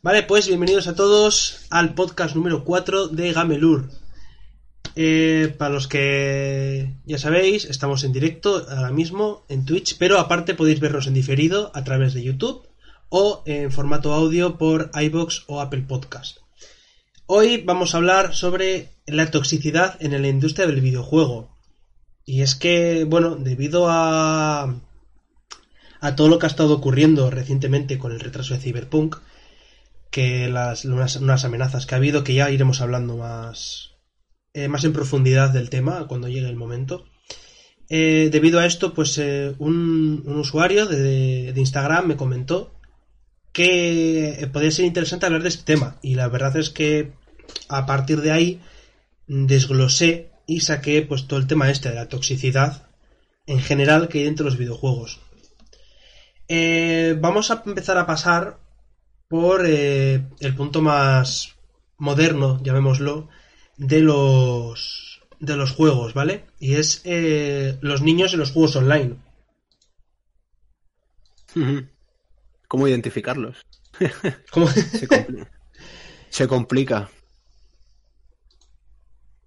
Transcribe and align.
Vale, 0.00 0.22
pues 0.22 0.46
bienvenidos 0.46 0.86
a 0.86 0.94
todos 0.94 1.66
al 1.70 1.94
podcast 1.94 2.36
número 2.36 2.62
4 2.62 3.08
de 3.08 3.32
Gamelur. 3.32 3.90
Eh, 4.94 5.52
para 5.58 5.74
los 5.74 5.88
que 5.88 6.94
ya 7.04 7.18
sabéis, 7.18 7.64
estamos 7.64 8.04
en 8.04 8.12
directo 8.12 8.64
ahora 8.70 8.92
mismo 8.92 9.44
en 9.48 9.64
Twitch, 9.64 9.98
pero 9.98 10.20
aparte 10.20 10.54
podéis 10.54 10.78
vernos 10.78 11.08
en 11.08 11.14
diferido 11.14 11.72
a 11.74 11.82
través 11.82 12.14
de 12.14 12.22
YouTube 12.22 12.68
o 13.08 13.42
en 13.44 13.72
formato 13.72 14.14
audio 14.14 14.56
por 14.56 14.92
iBox 14.94 15.42
o 15.48 15.60
Apple 15.60 15.82
Podcast. 15.88 16.38
Hoy 17.26 17.62
vamos 17.62 17.92
a 17.92 17.96
hablar 17.96 18.36
sobre 18.36 18.90
la 19.04 19.32
toxicidad 19.32 19.96
en 19.98 20.22
la 20.22 20.28
industria 20.28 20.68
del 20.68 20.80
videojuego. 20.80 21.50
Y 22.24 22.42
es 22.42 22.54
que, 22.54 23.02
bueno, 23.02 23.34
debido 23.34 23.88
a, 23.88 24.76
a 26.00 26.14
todo 26.14 26.28
lo 26.28 26.38
que 26.38 26.46
ha 26.46 26.50
estado 26.54 26.74
ocurriendo 26.74 27.30
recientemente 27.30 27.98
con 27.98 28.12
el 28.12 28.20
retraso 28.20 28.54
de 28.54 28.60
Cyberpunk, 28.60 29.16
que 30.10 30.48
las 30.48 30.84
unas, 30.84 31.44
amenazas 31.44 31.86
que 31.86 31.94
ha 31.94 31.98
habido, 31.98 32.24
que 32.24 32.34
ya 32.34 32.50
iremos 32.50 32.80
hablando 32.80 33.16
más, 33.16 33.96
eh, 34.54 34.68
más 34.68 34.84
en 34.84 34.92
profundidad 34.92 35.50
del 35.50 35.70
tema 35.70 36.06
cuando 36.06 36.28
llegue 36.28 36.48
el 36.48 36.56
momento. 36.56 37.04
Eh, 37.90 38.28
debido 38.30 38.60
a 38.60 38.66
esto, 38.66 38.94
pues 38.94 39.18
eh, 39.18 39.54
un, 39.58 40.22
usuario 40.26 40.86
de, 40.86 41.52
Instagram 41.54 42.06
me 42.06 42.16
comentó 42.16 42.74
que 43.52 44.48
podría 44.52 44.70
ser 44.70 44.84
interesante 44.84 45.26
hablar 45.26 45.42
de 45.42 45.48
este 45.48 45.64
tema. 45.64 45.98
Y 46.02 46.14
la 46.14 46.28
verdad 46.28 46.56
es 46.56 46.70
que 46.70 47.12
a 47.68 47.86
partir 47.86 48.20
de 48.20 48.32
ahí 48.32 48.60
desglosé 49.26 50.30
y 50.46 50.60
saqué 50.60 51.02
pues 51.02 51.26
todo 51.26 51.38
el 51.38 51.46
tema 51.46 51.70
este 51.70 51.90
de 51.90 51.96
la 51.96 52.08
toxicidad 52.08 52.88
en 53.46 53.60
general 53.60 54.08
que 54.08 54.18
hay 54.18 54.24
dentro 54.24 54.44
de 54.44 54.50
los 54.50 54.58
videojuegos. 54.58 55.20
vamos 57.20 57.50
a 57.50 57.62
empezar 57.66 57.98
a 57.98 58.06
pasar 58.06 58.58
por 59.28 59.64
eh, 59.66 60.26
el 60.40 60.56
punto 60.56 60.80
más 60.80 61.54
moderno, 61.98 62.60
llamémoslo, 62.62 63.28
de 63.76 64.00
los 64.00 65.22
de 65.38 65.56
los 65.56 65.72
juegos, 65.72 66.14
¿vale? 66.14 66.46
Y 66.58 66.74
es 66.74 67.02
eh, 67.04 67.78
los 67.80 68.02
niños 68.02 68.32
en 68.32 68.40
los 68.40 68.50
juegos 68.50 68.74
online. 68.76 69.16
¿Cómo 72.66 72.88
identificarlos? 72.88 73.64
¿Cómo? 74.50 74.68
Se, 76.28 76.46
complica. 76.46 77.08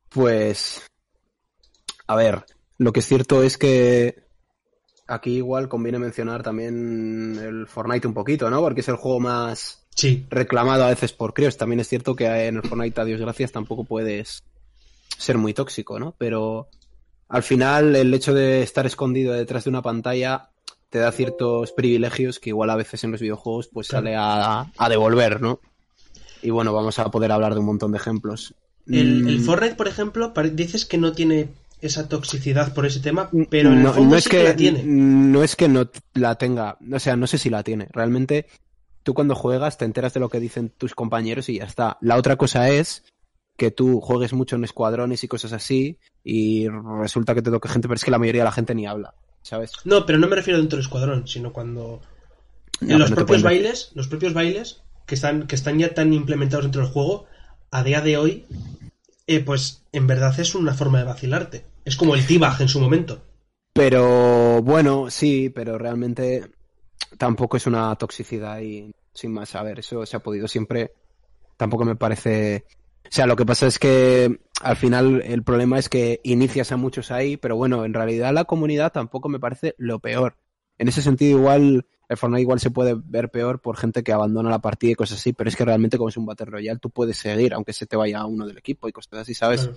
Pues, 0.09 0.81
a 2.07 2.15
ver, 2.15 2.45
lo 2.77 2.91
que 2.91 2.99
es 2.99 3.07
cierto 3.07 3.43
es 3.43 3.57
que 3.57 4.23
aquí 5.11 5.37
igual 5.37 5.67
conviene 5.67 5.99
mencionar 5.99 6.41
también 6.41 7.37
el 7.41 7.67
Fortnite 7.67 8.07
un 8.07 8.13
poquito, 8.13 8.49
¿no? 8.49 8.61
Porque 8.61 8.81
es 8.81 8.87
el 8.87 8.95
juego 8.95 9.19
más 9.19 9.83
reclamado 10.29 10.85
a 10.85 10.89
veces 10.89 11.11
por 11.11 11.33
críos. 11.33 11.57
También 11.57 11.81
es 11.81 11.89
cierto 11.89 12.15
que 12.15 12.25
en 12.47 12.57
el 12.57 12.63
Fortnite, 12.63 13.01
a 13.01 13.05
Dios 13.05 13.19
gracias, 13.19 13.51
tampoco 13.51 13.83
puedes 13.83 14.43
ser 15.17 15.37
muy 15.37 15.53
tóxico, 15.53 15.99
¿no? 15.99 16.15
Pero 16.17 16.69
al 17.27 17.43
final 17.43 17.95
el 17.95 18.13
hecho 18.13 18.33
de 18.33 18.61
estar 18.61 18.85
escondido 18.85 19.33
detrás 19.33 19.65
de 19.65 19.69
una 19.69 19.81
pantalla 19.81 20.49
te 20.89 20.99
da 20.99 21.11
ciertos 21.11 21.71
privilegios 21.71 22.39
que 22.39 22.49
igual 22.49 22.69
a 22.69 22.75
veces 22.75 23.03
en 23.03 23.11
los 23.11 23.21
videojuegos 23.21 23.69
pues 23.71 23.87
sale 23.87 24.15
a, 24.17 24.71
devolver, 24.89 25.41
¿no? 25.41 25.59
Y 26.41 26.49
bueno, 26.49 26.73
vamos 26.73 26.97
a 26.99 27.11
poder 27.11 27.31
hablar 27.31 27.53
de 27.53 27.59
un 27.59 27.67
montón 27.67 27.91
de 27.91 27.97
ejemplos. 27.97 28.55
El, 28.87 29.27
el 29.27 29.39
mm. 29.39 29.43
Fortnite, 29.43 29.75
por 29.75 29.87
ejemplo, 29.87 30.33
dices 30.53 30.85
que 30.85 30.97
no 30.97 31.11
tiene 31.11 31.49
esa 31.81 32.07
toxicidad 32.07 32.73
por 32.73 32.85
ese 32.85 32.99
tema, 32.99 33.29
pero 33.49 33.71
en 33.71 33.79
el 33.79 33.87
fondo 33.87 34.11
no 34.11 34.15
es 34.15 34.27
que, 34.27 34.43
la 34.43 34.55
tiene. 34.55 34.83
No 34.85 35.43
es 35.43 35.55
que 35.55 35.67
no 35.67 35.89
la 36.13 36.35
tenga, 36.35 36.77
o 36.91 36.99
sea, 36.99 37.15
no 37.15 37.27
sé 37.27 37.37
si 37.37 37.49
la 37.49 37.63
tiene. 37.63 37.87
Realmente, 37.91 38.45
tú 39.03 39.13
cuando 39.13 39.35
juegas 39.35 39.77
te 39.77 39.85
enteras 39.85 40.13
de 40.13 40.19
lo 40.19 40.29
que 40.29 40.39
dicen 40.39 40.69
tus 40.69 40.93
compañeros 40.93 41.49
y 41.49 41.57
ya 41.57 41.65
está. 41.65 41.97
La 42.01 42.17
otra 42.17 42.35
cosa 42.35 42.69
es 42.69 43.03
que 43.57 43.71
tú 43.71 43.99
juegues 43.99 44.33
mucho 44.33 44.55
en 44.55 44.63
escuadrones 44.63 45.23
y 45.23 45.27
cosas 45.27 45.53
así 45.53 45.97
y 46.23 46.67
resulta 46.69 47.33
que 47.33 47.41
te 47.41 47.51
toque 47.51 47.69
gente, 47.69 47.87
pero 47.87 47.95
es 47.95 48.03
que 48.03 48.11
la 48.11 48.19
mayoría 48.19 48.41
de 48.41 48.45
la 48.45 48.51
gente 48.51 48.75
ni 48.75 48.85
habla, 48.85 49.13
¿sabes? 49.41 49.71
No, 49.83 50.05
pero 50.05 50.19
no 50.19 50.27
me 50.27 50.35
refiero 50.35 50.59
dentro 50.59 50.77
del 50.77 50.85
escuadrón, 50.85 51.27
sino 51.27 51.51
cuando 51.51 52.01
en 52.79 52.99
los 52.99 53.11
propios 53.11 53.41
bailes, 53.41 53.91
los 53.95 54.07
propios 54.07 54.33
bailes 54.33 54.81
que 55.07 55.15
están 55.15 55.47
que 55.47 55.55
están 55.55 55.79
ya 55.79 55.93
tan 55.93 56.13
implementados 56.13 56.65
dentro 56.65 56.83
del 56.83 56.91
juego, 56.91 57.25
a 57.71 57.83
día 57.83 58.01
de 58.01 58.17
hoy 58.17 58.45
eh, 59.27 59.39
pues 59.39 59.83
en 59.93 60.07
verdad 60.07 60.37
es 60.39 60.55
una 60.55 60.73
forma 60.73 60.99
de 60.99 61.05
vacilarte. 61.05 61.65
Es 61.85 61.95
como 61.95 62.15
el 62.15 62.25
T-Bag 62.25 62.61
en 62.61 62.67
su 62.67 62.79
momento. 62.79 63.23
Pero 63.73 64.61
bueno, 64.61 65.09
sí, 65.09 65.49
pero 65.49 65.77
realmente 65.77 66.51
tampoco 67.17 67.57
es 67.57 67.67
una 67.67 67.95
toxicidad 67.95 68.59
y 68.59 68.93
sin 69.13 69.33
más. 69.33 69.55
A 69.55 69.63
ver, 69.63 69.79
eso 69.79 70.05
se 70.05 70.17
ha 70.17 70.19
podido 70.19 70.47
siempre. 70.47 70.91
Tampoco 71.57 71.85
me 71.85 71.95
parece. 71.95 72.65
O 73.05 73.11
sea, 73.11 73.25
lo 73.25 73.35
que 73.35 73.45
pasa 73.45 73.67
es 73.67 73.79
que 73.79 74.39
al 74.61 74.75
final 74.75 75.21
el 75.25 75.43
problema 75.43 75.79
es 75.79 75.89
que 75.89 76.19
inicias 76.23 76.71
a 76.71 76.77
muchos 76.77 77.11
ahí, 77.11 77.37
pero 77.37 77.55
bueno, 77.55 77.83
en 77.85 77.93
realidad 77.93 78.33
la 78.33 78.45
comunidad 78.45 78.91
tampoco 78.91 79.29
me 79.29 79.39
parece 79.39 79.75
lo 79.77 79.99
peor. 79.99 80.37
En 80.77 80.87
ese 80.87 81.01
sentido, 81.01 81.39
igual 81.39 81.85
el 82.11 82.17
Fortnite 82.17 82.41
igual 82.41 82.59
se 82.59 82.71
puede 82.71 82.93
ver 82.93 83.31
peor 83.31 83.61
por 83.61 83.77
gente 83.77 84.03
que 84.03 84.11
abandona 84.11 84.49
la 84.49 84.59
partida 84.59 84.91
y 84.91 84.95
cosas 84.95 85.19
así, 85.19 85.31
pero 85.31 85.49
es 85.49 85.55
que 85.55 85.63
realmente 85.63 85.97
como 85.97 86.09
es 86.09 86.17
un 86.17 86.25
Battle 86.25 86.47
Royale 86.47 86.77
tú 86.77 86.89
puedes 86.89 87.15
seguir, 87.15 87.53
aunque 87.53 87.71
se 87.71 87.85
te 87.85 87.95
vaya 87.95 88.25
uno 88.25 88.45
del 88.45 88.57
equipo 88.57 88.89
y 88.89 88.91
cosas 88.91 89.19
así, 89.19 89.33
¿sabes? 89.33 89.69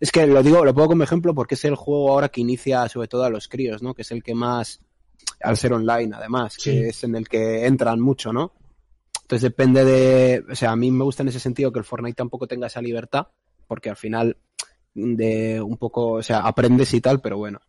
Es 0.00 0.10
que 0.10 0.26
lo 0.26 0.42
digo, 0.42 0.64
lo 0.64 0.74
pongo 0.74 0.88
como 0.88 1.04
ejemplo 1.04 1.32
porque 1.32 1.54
es 1.54 1.64
el 1.64 1.76
juego 1.76 2.10
ahora 2.10 2.28
que 2.28 2.40
inicia 2.40 2.88
sobre 2.88 3.06
todo 3.06 3.22
a 3.22 3.30
los 3.30 3.46
críos, 3.46 3.84
¿no? 3.84 3.94
Que 3.94 4.02
es 4.02 4.10
el 4.10 4.24
que 4.24 4.34
más, 4.34 4.80
al 5.40 5.56
ser 5.56 5.74
online 5.74 6.12
además, 6.12 6.56
que 6.56 6.88
es 6.88 7.04
en 7.04 7.14
el 7.14 7.28
que 7.28 7.66
entran 7.66 8.00
mucho, 8.00 8.32
¿no? 8.32 8.50
Entonces 9.22 9.42
depende 9.42 9.84
de, 9.84 10.44
o 10.50 10.56
sea, 10.56 10.72
a 10.72 10.76
mí 10.76 10.90
me 10.90 11.04
gusta 11.04 11.22
en 11.22 11.28
ese 11.28 11.38
sentido 11.38 11.72
que 11.72 11.78
el 11.78 11.84
Fortnite 11.84 12.16
tampoco 12.16 12.48
tenga 12.48 12.66
esa 12.66 12.82
libertad, 12.82 13.28
porque 13.68 13.90
al 13.90 13.96
final 13.96 14.36
de 14.92 15.60
un 15.60 15.76
poco, 15.76 16.14
o 16.14 16.22
sea, 16.24 16.40
aprendes 16.40 16.92
y 16.94 17.00
tal, 17.00 17.20
pero 17.20 17.38
bueno, 17.38 17.60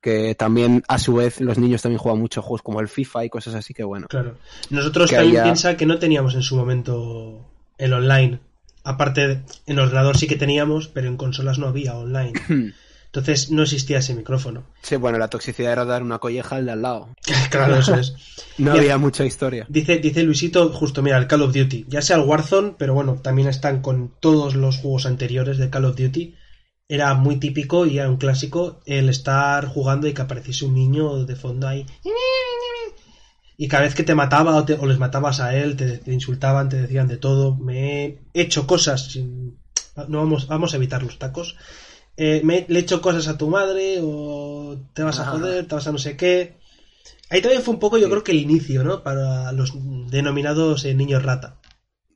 que 0.00 0.34
también 0.34 0.82
a 0.88 0.98
su 0.98 1.14
vez 1.14 1.40
los 1.40 1.58
niños 1.58 1.82
también 1.82 1.98
juegan 1.98 2.20
muchos 2.20 2.44
juegos 2.44 2.62
como 2.62 2.80
el 2.80 2.88
FIFA 2.88 3.24
y 3.24 3.30
cosas 3.30 3.54
así 3.54 3.74
que 3.74 3.84
bueno. 3.84 4.06
Claro. 4.08 4.36
Nosotros 4.70 5.10
también 5.10 5.42
piensa 5.42 5.76
que 5.76 5.86
no 5.86 5.98
teníamos 5.98 6.34
en 6.34 6.42
su 6.42 6.56
momento 6.56 7.46
el 7.78 7.92
online. 7.92 8.40
Aparte, 8.84 9.42
en 9.66 9.78
ordenador 9.78 10.16
sí 10.16 10.26
que 10.26 10.36
teníamos, 10.36 10.88
pero 10.88 11.08
en 11.08 11.16
consolas 11.16 11.58
no 11.58 11.66
había 11.66 11.96
online. 11.96 12.32
Entonces 13.06 13.50
no 13.50 13.62
existía 13.62 13.98
ese 13.98 14.14
micrófono. 14.14 14.64
Sí, 14.82 14.96
bueno, 14.96 15.18
la 15.18 15.28
toxicidad 15.28 15.72
era 15.72 15.86
dar 15.86 16.02
una 16.02 16.18
colleja 16.18 16.56
al 16.56 16.66
de 16.66 16.72
al 16.72 16.82
lado. 16.82 17.08
claro, 17.50 17.76
eso 17.76 17.94
es. 17.94 18.14
no 18.58 18.72
había 18.72 18.98
mucha 18.98 19.24
historia. 19.24 19.66
Dice, 19.68 19.98
dice 19.98 20.22
Luisito, 20.22 20.68
justo 20.70 21.02
mira, 21.02 21.16
el 21.16 21.26
Call 21.26 21.42
of 21.42 21.54
Duty. 21.54 21.86
Ya 21.88 22.02
sea 22.02 22.16
el 22.16 22.22
Warzone, 22.22 22.74
pero 22.78 22.94
bueno, 22.94 23.18
también 23.22 23.48
están 23.48 23.80
con 23.80 24.12
todos 24.20 24.54
los 24.54 24.76
juegos 24.76 25.06
anteriores 25.06 25.56
de 25.56 25.70
Call 25.70 25.86
of 25.86 25.96
Duty 25.96 26.34
era 26.88 27.14
muy 27.14 27.36
típico 27.36 27.86
y 27.86 27.98
era 27.98 28.08
un 28.08 28.16
clásico 28.16 28.80
el 28.86 29.10
estar 29.10 29.66
jugando 29.66 30.08
y 30.08 30.14
que 30.14 30.22
apareciese 30.22 30.64
un 30.64 30.74
niño 30.74 31.26
de 31.26 31.36
fondo 31.36 31.68
ahí. 31.68 31.84
Y 33.58 33.68
cada 33.68 33.82
vez 33.82 33.94
que 33.94 34.04
te 34.04 34.14
mataba 34.14 34.56
o, 34.56 34.86
les 34.86 34.98
matabas 34.98 35.40
a 35.40 35.54
él, 35.54 35.76
te, 35.76 36.00
insultaban, 36.06 36.68
te 36.68 36.80
decían 36.80 37.08
de 37.08 37.18
todo. 37.18 37.56
Me 37.56 38.04
he 38.04 38.18
hecho 38.32 38.66
cosas 38.66 39.10
sin... 39.10 39.58
No 40.08 40.18
vamos, 40.18 40.46
vamos 40.46 40.72
a 40.72 40.76
evitar 40.76 41.02
los 41.02 41.18
tacos. 41.18 41.56
Eh, 42.16 42.40
me, 42.44 42.64
le 42.68 42.78
he 42.78 42.82
hecho 42.82 43.02
cosas 43.02 43.28
a 43.28 43.36
tu 43.36 43.48
madre 43.48 43.98
o 44.00 44.76
te 44.94 45.02
vas 45.02 45.18
a 45.20 45.26
joder, 45.26 45.66
te 45.66 45.74
vas 45.74 45.86
a 45.86 45.92
no 45.92 45.98
sé 45.98 46.16
qué. 46.16 46.56
Ahí 47.30 47.42
también 47.42 47.62
fue 47.62 47.74
un 47.74 47.80
poco, 47.80 47.98
yo 47.98 48.08
creo 48.08 48.24
que 48.24 48.32
el 48.32 48.38
inicio, 48.38 48.82
¿no? 48.84 49.02
Para 49.02 49.52
los 49.52 49.72
denominados 50.10 50.84
eh, 50.84 50.94
niños 50.94 51.22
rata. 51.22 51.57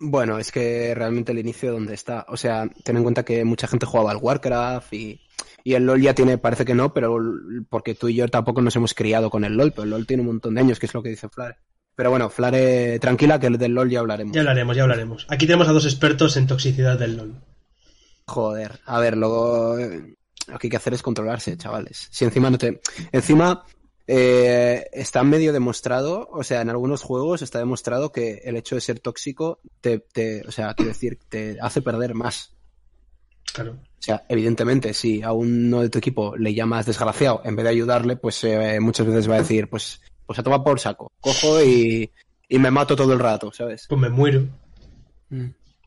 Bueno, 0.04 0.40
es 0.40 0.50
que 0.50 0.94
realmente 0.96 1.30
el 1.30 1.38
inicio 1.38 1.70
donde 1.70 1.94
está. 1.94 2.26
O 2.28 2.36
sea, 2.36 2.68
ten 2.82 2.96
en 2.96 3.04
cuenta 3.04 3.24
que 3.24 3.44
mucha 3.44 3.68
gente 3.68 3.86
jugaba 3.86 4.10
al 4.10 4.16
Warcraft 4.16 4.92
y, 4.92 5.20
y 5.62 5.74
el 5.74 5.86
LOL 5.86 6.02
ya 6.02 6.12
tiene, 6.12 6.38
parece 6.38 6.64
que 6.64 6.74
no, 6.74 6.92
pero 6.92 7.16
porque 7.70 7.94
tú 7.94 8.08
y 8.08 8.16
yo 8.16 8.26
tampoco 8.26 8.60
nos 8.62 8.74
hemos 8.74 8.94
criado 8.94 9.30
con 9.30 9.44
el 9.44 9.56
LOL, 9.56 9.70
pero 9.70 9.84
el 9.84 9.90
LOL 9.90 10.06
tiene 10.06 10.22
un 10.22 10.26
montón 10.26 10.56
de 10.56 10.60
años, 10.60 10.80
que 10.80 10.86
es 10.86 10.94
lo 10.94 11.04
que 11.04 11.10
dice 11.10 11.28
Flare. 11.28 11.58
Pero 11.94 12.10
bueno, 12.10 12.30
Flare, 12.30 12.98
tranquila, 12.98 13.38
que 13.38 13.46
el 13.46 13.58
del 13.58 13.74
LOL 13.74 13.90
ya 13.90 14.00
hablaremos. 14.00 14.34
Ya 14.34 14.40
hablaremos, 14.40 14.76
ya 14.76 14.82
hablaremos. 14.82 15.26
Aquí 15.28 15.46
tenemos 15.46 15.68
a 15.68 15.72
dos 15.72 15.84
expertos 15.84 16.36
en 16.36 16.48
toxicidad 16.48 16.98
del 16.98 17.16
LOL. 17.16 17.36
Joder, 18.26 18.80
a 18.84 18.98
ver, 18.98 19.16
luego 19.16 19.76
lo 19.76 20.58
que 20.58 20.66
hay 20.66 20.70
que 20.70 20.76
hacer 20.76 20.94
es 20.94 21.02
controlarse, 21.02 21.56
chavales. 21.56 22.08
Si 22.10 22.24
encima 22.24 22.50
no 22.50 22.58
te. 22.58 22.80
Encima, 23.12 23.64
eh, 24.14 24.90
está 24.92 25.24
medio 25.24 25.54
demostrado, 25.54 26.28
o 26.30 26.44
sea, 26.44 26.60
en 26.60 26.68
algunos 26.68 27.00
juegos 27.00 27.40
está 27.40 27.58
demostrado 27.58 28.12
que 28.12 28.42
el 28.44 28.56
hecho 28.56 28.74
de 28.74 28.82
ser 28.82 29.00
tóxico 29.00 29.60
te, 29.80 30.00
te 30.00 30.46
o 30.46 30.52
sea, 30.52 30.74
quiero 30.74 30.90
decir, 30.90 31.18
te 31.30 31.56
hace 31.62 31.80
perder 31.80 32.12
más. 32.14 32.52
Claro. 33.54 33.72
O 33.72 34.02
sea, 34.02 34.26
evidentemente, 34.28 34.92
si 34.92 35.22
a 35.22 35.32
uno 35.32 35.80
de 35.80 35.88
tu 35.88 35.96
equipo 35.96 36.36
le 36.36 36.52
llamas 36.52 36.84
desgraciado 36.84 37.40
en 37.46 37.56
vez 37.56 37.64
de 37.64 37.70
ayudarle, 37.70 38.16
pues 38.16 38.44
eh, 38.44 38.78
muchas 38.80 39.06
veces 39.06 39.30
va 39.30 39.36
a 39.36 39.38
decir, 39.38 39.70
pues, 39.70 40.02
pues 40.26 40.38
a 40.38 40.42
tomar 40.42 40.62
por 40.62 40.78
saco. 40.78 41.10
Cojo 41.18 41.62
y, 41.62 42.10
y 42.50 42.58
me 42.58 42.70
mato 42.70 42.94
todo 42.94 43.14
el 43.14 43.18
rato, 43.18 43.50
¿sabes? 43.50 43.86
Pues 43.88 43.98
me 43.98 44.10
muero. 44.10 44.46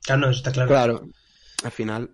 Claro, 0.01 0.22
no, 0.22 0.30
eso 0.31 0.38
está 0.38 0.51
claro. 0.51 0.68
Claro. 0.68 1.10
Al 1.63 1.72
final. 1.72 2.10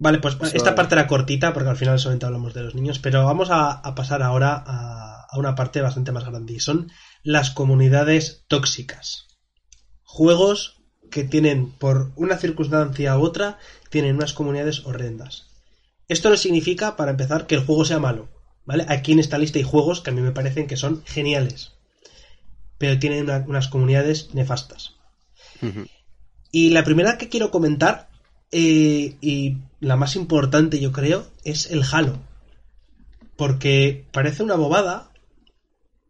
Vale, 0.00 0.18
pues 0.18 0.34
Eso- 0.36 0.56
esta 0.56 0.74
parte 0.74 0.94
era 0.94 1.06
cortita 1.06 1.52
porque 1.52 1.70
al 1.70 1.76
final 1.76 1.98
solamente 1.98 2.26
hablamos 2.26 2.54
de 2.54 2.62
los 2.62 2.74
niños, 2.74 2.98
pero 2.98 3.24
vamos 3.24 3.50
a, 3.50 3.70
a 3.72 3.94
pasar 3.94 4.22
ahora 4.22 4.62
a, 4.66 5.26
a 5.28 5.38
una 5.38 5.54
parte 5.54 5.80
bastante 5.82 6.12
más 6.12 6.24
grande 6.24 6.52
y 6.54 6.60
son 6.60 6.90
las 7.22 7.50
comunidades 7.50 8.44
tóxicas. 8.48 9.26
Juegos 10.04 10.76
que 11.10 11.24
tienen, 11.24 11.72
por 11.72 12.12
una 12.16 12.36
circunstancia 12.36 13.18
u 13.18 13.22
otra, 13.22 13.58
tienen 13.90 14.16
unas 14.16 14.32
comunidades 14.34 14.84
horrendas. 14.86 15.46
Esto 16.06 16.30
no 16.30 16.36
significa, 16.36 16.96
para 16.96 17.10
empezar, 17.10 17.46
que 17.46 17.54
el 17.56 17.64
juego 17.64 17.84
sea 17.84 17.98
malo, 17.98 18.28
¿vale? 18.64 18.86
Aquí 18.88 19.12
en 19.12 19.18
esta 19.18 19.38
lista 19.38 19.58
hay 19.58 19.64
juegos 19.64 20.00
que 20.00 20.10
a 20.10 20.12
mí 20.12 20.20
me 20.20 20.32
parecen 20.32 20.66
que 20.66 20.76
son 20.76 21.02
geniales, 21.06 21.72
pero 22.78 22.98
tienen 22.98 23.24
una- 23.24 23.44
unas 23.46 23.68
comunidades 23.68 24.32
nefastas. 24.34 24.94
Y 26.52 26.70
la 26.70 26.84
primera 26.84 27.18
que 27.18 27.28
quiero 27.28 27.50
comentar, 27.50 28.08
eh, 28.50 29.16
y 29.20 29.58
la 29.80 29.96
más 29.96 30.16
importante 30.16 30.80
yo 30.80 30.92
creo, 30.92 31.26
es 31.44 31.70
el 31.70 31.82
Halo. 31.90 32.18
Porque 33.36 34.04
parece 34.12 34.42
una 34.42 34.56
bobada, 34.56 35.12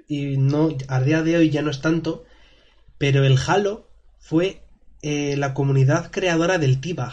y 0.06 0.36
no, 0.38 0.70
a 0.88 1.00
día 1.00 1.22
de 1.22 1.36
hoy 1.36 1.50
ya 1.50 1.62
no 1.62 1.70
es 1.70 1.80
tanto, 1.80 2.24
pero 2.96 3.24
el 3.24 3.38
Halo 3.46 3.88
fue 4.18 4.62
eh, 5.02 5.36
la 5.36 5.54
comunidad 5.54 6.10
creadora 6.10 6.58
del 6.58 6.80
T-Bag. 6.80 7.12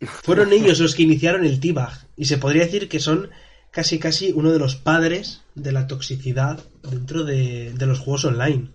Fueron 0.00 0.52
ellos 0.52 0.80
los 0.80 0.94
que 0.94 1.04
iniciaron 1.04 1.44
el 1.44 1.60
T-Bag, 1.60 2.08
y 2.16 2.24
se 2.24 2.38
podría 2.38 2.64
decir 2.64 2.88
que 2.88 3.00
son 3.00 3.30
casi 3.70 3.98
casi 3.98 4.32
uno 4.32 4.52
de 4.52 4.58
los 4.58 4.76
padres 4.76 5.42
de 5.54 5.72
la 5.72 5.86
toxicidad 5.86 6.60
dentro 6.82 7.24
de, 7.24 7.72
de 7.72 7.86
los 7.86 8.00
juegos 8.00 8.24
online. 8.24 8.70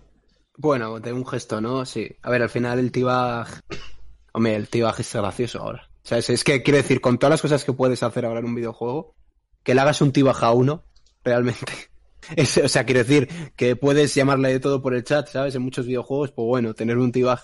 Bueno, 0.56 0.98
de 0.98 1.12
un 1.12 1.24
gesto, 1.24 1.60
¿no? 1.60 1.84
Sí. 1.84 2.08
A 2.22 2.30
ver, 2.30 2.42
al 2.42 2.50
final 2.50 2.78
el 2.78 2.90
T-Bag... 2.90 3.62
Hombre, 4.32 4.56
el 4.56 4.68
T-Bag 4.68 5.00
es 5.00 5.12
gracioso 5.12 5.60
ahora. 5.60 5.88
O 6.04 6.08
sea, 6.08 6.18
es, 6.18 6.44
que 6.44 6.62
quiero 6.62 6.78
decir, 6.78 7.00
con 7.00 7.18
todas 7.18 7.32
las 7.32 7.42
cosas 7.42 7.64
que 7.64 7.72
puedes 7.72 8.02
hacer 8.02 8.24
ahora 8.24 8.40
en 8.40 8.46
un 8.46 8.54
videojuego, 8.54 9.14
que 9.62 9.74
le 9.74 9.80
hagas 9.80 10.00
un 10.00 10.12
T-Bag 10.12 10.42
a 10.42 10.52
uno, 10.52 10.84
realmente. 11.24 11.72
O 12.36 12.68
sea, 12.68 12.84
quiero 12.84 13.04
decir, 13.04 13.26
que 13.56 13.74
puedes 13.74 14.14
llamarle 14.14 14.50
de 14.50 14.60
todo 14.60 14.82
por 14.82 14.92
el 14.92 15.02
chat, 15.02 15.28
¿sabes? 15.28 15.54
En 15.54 15.62
muchos 15.62 15.86
videojuegos, 15.86 16.30
pues 16.32 16.46
bueno, 16.46 16.74
tener 16.74 16.98
un 16.98 17.10
T-Bag... 17.10 17.40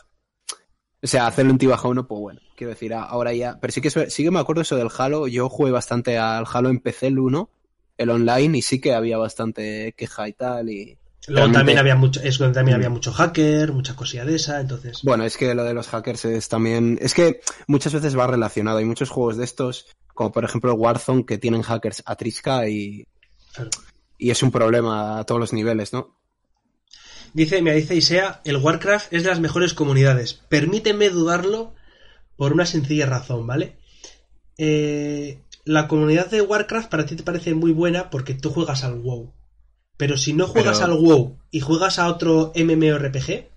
O 1.02 1.06
sea, 1.06 1.26
hacerle 1.26 1.52
un 1.52 1.58
T-Bag 1.58 1.80
a 1.82 1.88
uno, 1.88 2.06
pues 2.06 2.20
bueno. 2.20 2.40
Quiero 2.54 2.70
decir, 2.70 2.92
ahora 2.92 3.32
ya... 3.32 3.58
Pero 3.60 3.72
sí 3.72 3.80
que, 3.80 3.90
sí 3.90 4.22
que 4.22 4.30
me 4.30 4.40
acuerdo 4.40 4.60
eso 4.60 4.76
del 4.76 4.90
Halo. 4.94 5.26
Yo 5.26 5.48
jugué 5.48 5.70
bastante 5.70 6.18
al 6.18 6.44
Halo 6.52 6.68
en 6.68 6.80
PC, 6.80 7.06
el 7.06 7.18
1, 7.18 7.50
el 7.96 8.10
online, 8.10 8.58
y 8.58 8.62
sí 8.62 8.78
que 8.78 8.92
había 8.92 9.16
bastante 9.16 9.94
queja 9.96 10.28
y 10.28 10.32
tal, 10.34 10.68
y... 10.68 10.98
Luego 11.26 11.52
también 11.52 11.78
había 11.78 11.96
mucho, 11.96 12.20
es 12.22 12.36
cuando 12.38 12.54
también 12.54 12.76
Mm. 12.76 12.80
había 12.80 12.90
mucho 12.90 13.12
hacker, 13.12 13.72
mucha 13.72 13.96
cosilla 13.96 14.24
de 14.24 14.34
esa, 14.36 14.60
entonces. 14.60 15.00
Bueno, 15.02 15.24
es 15.24 15.36
que 15.36 15.54
lo 15.54 15.64
de 15.64 15.72
los 15.74 15.88
hackers 15.88 16.24
es 16.26 16.48
también. 16.48 16.98
Es 17.00 17.14
que 17.14 17.40
muchas 17.66 17.94
veces 17.94 18.16
va 18.18 18.26
relacionado. 18.26 18.78
Hay 18.78 18.84
muchos 18.84 19.08
juegos 19.10 19.36
de 19.36 19.44
estos, 19.44 19.86
como 20.12 20.32
por 20.32 20.44
ejemplo 20.44 20.72
el 20.72 20.78
Warzone, 20.78 21.24
que 21.24 21.38
tienen 21.38 21.62
hackers 21.62 22.02
a 22.04 22.16
trisca 22.16 22.68
y, 22.68 23.06
claro. 23.54 23.70
y 24.18 24.30
es 24.30 24.42
un 24.42 24.50
problema 24.50 25.18
a 25.18 25.24
todos 25.24 25.40
los 25.40 25.52
niveles, 25.52 25.92
¿no? 25.92 26.14
Dice, 27.32 27.62
me 27.62 27.74
dice 27.74 27.96
Isea, 27.96 28.42
el 28.44 28.58
Warcraft 28.58 29.12
es 29.12 29.24
de 29.24 29.30
las 29.30 29.40
mejores 29.40 29.74
comunidades. 29.74 30.34
Permíteme 30.48 31.08
dudarlo 31.10 31.74
por 32.36 32.52
una 32.52 32.66
sencilla 32.66 33.06
razón, 33.06 33.46
¿vale? 33.46 33.76
Eh, 34.56 35.40
la 35.64 35.88
comunidad 35.88 36.30
de 36.30 36.42
Warcraft 36.42 36.90
para 36.90 37.06
ti 37.06 37.16
te 37.16 37.22
parece 37.24 37.54
muy 37.54 37.72
buena 37.72 38.10
porque 38.10 38.34
tú 38.34 38.50
juegas 38.50 38.84
al 38.84 39.00
WoW. 39.00 39.32
Pero 39.96 40.16
si 40.16 40.32
no 40.32 40.46
juegas 40.46 40.78
Pero- 40.80 40.92
al 40.92 40.98
WoW 40.98 41.38
y 41.50 41.60
juegas 41.60 41.98
a 41.98 42.08
otro 42.08 42.52
MMORPG, 42.54 43.48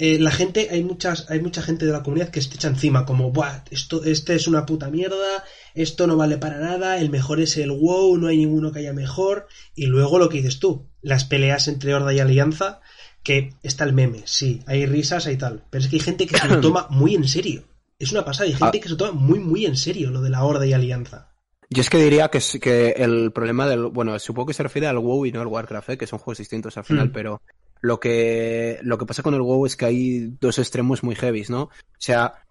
eh, 0.00 0.18
la 0.20 0.30
gente, 0.30 0.68
hay 0.70 0.84
muchas, 0.84 1.28
hay 1.28 1.40
mucha 1.40 1.60
gente 1.60 1.84
de 1.84 1.92
la 1.92 2.02
comunidad 2.04 2.28
que 2.30 2.40
se 2.40 2.48
te 2.50 2.54
echa 2.56 2.68
encima, 2.68 3.04
como, 3.04 3.32
Buah, 3.32 3.64
esto, 3.70 4.04
este 4.04 4.34
es 4.34 4.46
una 4.46 4.64
puta 4.64 4.90
mierda, 4.90 5.44
esto 5.74 6.06
no 6.06 6.16
vale 6.16 6.38
para 6.38 6.58
nada, 6.58 6.98
el 7.00 7.10
mejor 7.10 7.40
es 7.40 7.56
el 7.56 7.72
WoW, 7.72 8.16
no 8.16 8.28
hay 8.28 8.36
ninguno 8.38 8.70
que 8.70 8.78
haya 8.78 8.92
mejor, 8.92 9.48
y 9.74 9.86
luego 9.86 10.20
lo 10.20 10.28
que 10.28 10.36
dices 10.38 10.60
tú, 10.60 10.86
las 11.02 11.24
peleas 11.24 11.66
entre 11.66 11.94
Horda 11.94 12.14
y 12.14 12.20
Alianza, 12.20 12.80
que 13.24 13.54
está 13.64 13.82
el 13.84 13.92
meme, 13.92 14.22
sí, 14.24 14.62
hay 14.66 14.86
risas, 14.86 15.26
hay 15.26 15.36
tal, 15.36 15.64
pero 15.68 15.82
es 15.82 15.90
que 15.90 15.96
hay 15.96 16.00
gente 16.00 16.26
que 16.28 16.38
se 16.38 16.46
lo 16.46 16.60
toma 16.60 16.86
muy 16.90 17.14
en 17.16 17.26
serio. 17.26 17.64
Es 17.98 18.12
una 18.12 18.24
pasada, 18.24 18.44
hay 18.46 18.52
gente 18.54 18.78
Ah. 18.78 18.80
que 18.80 18.84
se 18.84 18.90
lo 18.90 18.96
toma 18.96 19.10
muy, 19.12 19.40
muy 19.40 19.66
en 19.66 19.76
serio 19.76 20.10
lo 20.12 20.22
de 20.22 20.30
la 20.30 20.44
Horda 20.44 20.64
y 20.64 20.72
Alianza. 20.74 21.27
Yo 21.70 21.82
es 21.82 21.90
que 21.90 21.98
diría 21.98 22.28
que, 22.28 22.40
que 22.60 22.90
el 22.96 23.32
problema 23.32 23.66
del. 23.66 23.86
Bueno, 23.86 24.18
supongo 24.18 24.46
que 24.46 24.54
se 24.54 24.62
refiere 24.62 24.86
al 24.86 24.98
WoW 24.98 25.26
y 25.26 25.32
no 25.32 25.40
al 25.40 25.46
Warcraft, 25.46 25.90
¿eh? 25.90 25.98
que 25.98 26.06
son 26.06 26.18
juegos 26.18 26.38
distintos 26.38 26.76
al 26.76 26.84
final, 26.84 27.08
Mm. 27.08 27.12
pero 27.12 27.42
lo 27.80 28.00
que, 28.00 28.78
lo 28.82 28.96
que 28.98 29.06
pasa 29.06 29.22
con 29.22 29.34
el 29.34 29.42
WoW 29.42 29.66
es 29.66 29.76
que 29.76 29.84
hay 29.84 30.32
dos 30.40 30.58
extremos 30.58 31.02
muy 31.02 31.14
heavies, 31.14 31.50
¿no? 31.50 31.62
O 31.64 31.70
sea, 31.98 32.42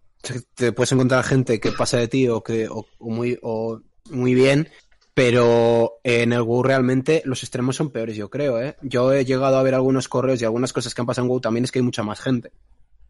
te 0.55 0.71
puedes 0.71 0.91
encontrar 0.91 1.23
gente 1.23 1.59
que 1.59 1.71
pasa 1.71 1.97
de 1.97 2.07
ti 2.07 2.27
o 2.27 2.41
que 2.43 2.67
o, 2.67 2.85
o 2.99 3.09
muy 3.09 3.37
o 3.41 3.81
muy 4.11 4.33
bien, 4.35 4.69
pero 5.13 5.95
en 6.03 6.31
el 6.31 6.43
WoW 6.43 6.61
realmente 6.61 7.23
los 7.25 7.41
extremos 7.41 7.75
son 7.75 7.89
peores, 7.89 8.15
yo 8.15 8.29
creo, 8.29 8.61
¿eh? 8.61 8.75
Yo 8.83 9.11
he 9.13 9.25
llegado 9.25 9.57
a 9.57 9.63
ver 9.63 9.73
algunos 9.73 10.07
correos 10.07 10.41
y 10.41 10.45
algunas 10.45 10.73
cosas 10.73 10.93
que 10.93 11.01
han 11.01 11.07
pasado 11.07 11.25
en 11.25 11.29
WoW 11.29 11.41
también 11.41 11.63
es 11.63 11.71
que 11.71 11.79
hay 11.79 11.83
mucha 11.83 12.03
más 12.03 12.19
gente. 12.21 12.51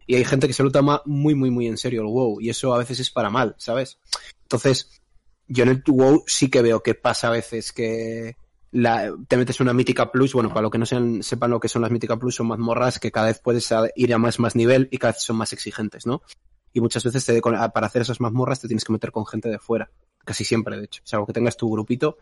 Y 0.05 0.15
hay 0.15 0.23
gente 0.23 0.47
que 0.47 0.53
se 0.53 0.63
lo 0.63 0.71
toma 0.71 1.01
muy, 1.05 1.35
muy, 1.35 1.51
muy 1.51 1.67
en 1.67 1.77
serio 1.77 1.99
el 2.01 2.07
WoW. 2.07 2.39
Y 2.39 2.49
eso 2.49 2.73
a 2.73 2.77
veces 2.77 3.01
es 3.01 3.11
para 3.11 3.29
mal, 3.29 3.55
¿sabes? 3.57 3.99
Entonces, 4.43 4.96
yo 5.47 5.63
en 5.63 5.69
el 5.69 5.83
WoW 5.85 6.23
sí 6.27 6.49
que 6.49 6.61
veo 6.61 6.81
que 6.83 6.95
pasa 6.95 7.27
a 7.27 7.31
veces 7.31 7.71
que 7.71 8.35
te 8.71 9.37
metes 9.37 9.59
una 9.59 9.73
mítica 9.73 10.11
plus, 10.11 10.33
bueno, 10.33 10.49
para 10.49 10.61
lo 10.61 10.69
que 10.69 10.77
no 10.77 10.85
sean, 10.85 11.23
sepan 11.23 11.51
lo 11.51 11.59
que 11.59 11.69
son 11.69 11.81
las 11.81 11.91
mítica 11.91 12.17
plus, 12.17 12.35
son 12.35 12.47
mazmorras 12.47 12.99
que 12.99 13.11
cada 13.11 13.27
vez 13.27 13.39
puedes 13.39 13.69
ir 13.95 14.13
a 14.13 14.17
más, 14.17 14.39
más 14.39 14.55
nivel 14.55 14.89
y 14.91 14.97
cada 14.97 15.13
vez 15.13 15.23
son 15.23 15.37
más 15.37 15.53
exigentes, 15.53 16.05
¿no? 16.05 16.21
Y 16.73 16.81
muchas 16.81 17.03
veces 17.03 17.25
te- 17.25 17.41
para 17.41 17.87
hacer 17.87 18.01
esas 18.01 18.19
mazmorras 18.19 18.59
te 18.59 18.67
tienes 18.67 18.83
que 18.83 18.91
meter 18.91 19.11
con 19.11 19.25
gente 19.25 19.49
de 19.49 19.57
fuera. 19.57 19.89
Casi 20.25 20.43
siempre, 20.43 20.77
de 20.77 20.83
hecho. 20.83 21.01
Salvo 21.05 21.25
que 21.25 21.33
tengas 21.33 21.55
tu 21.55 21.71
grupito 21.71 22.17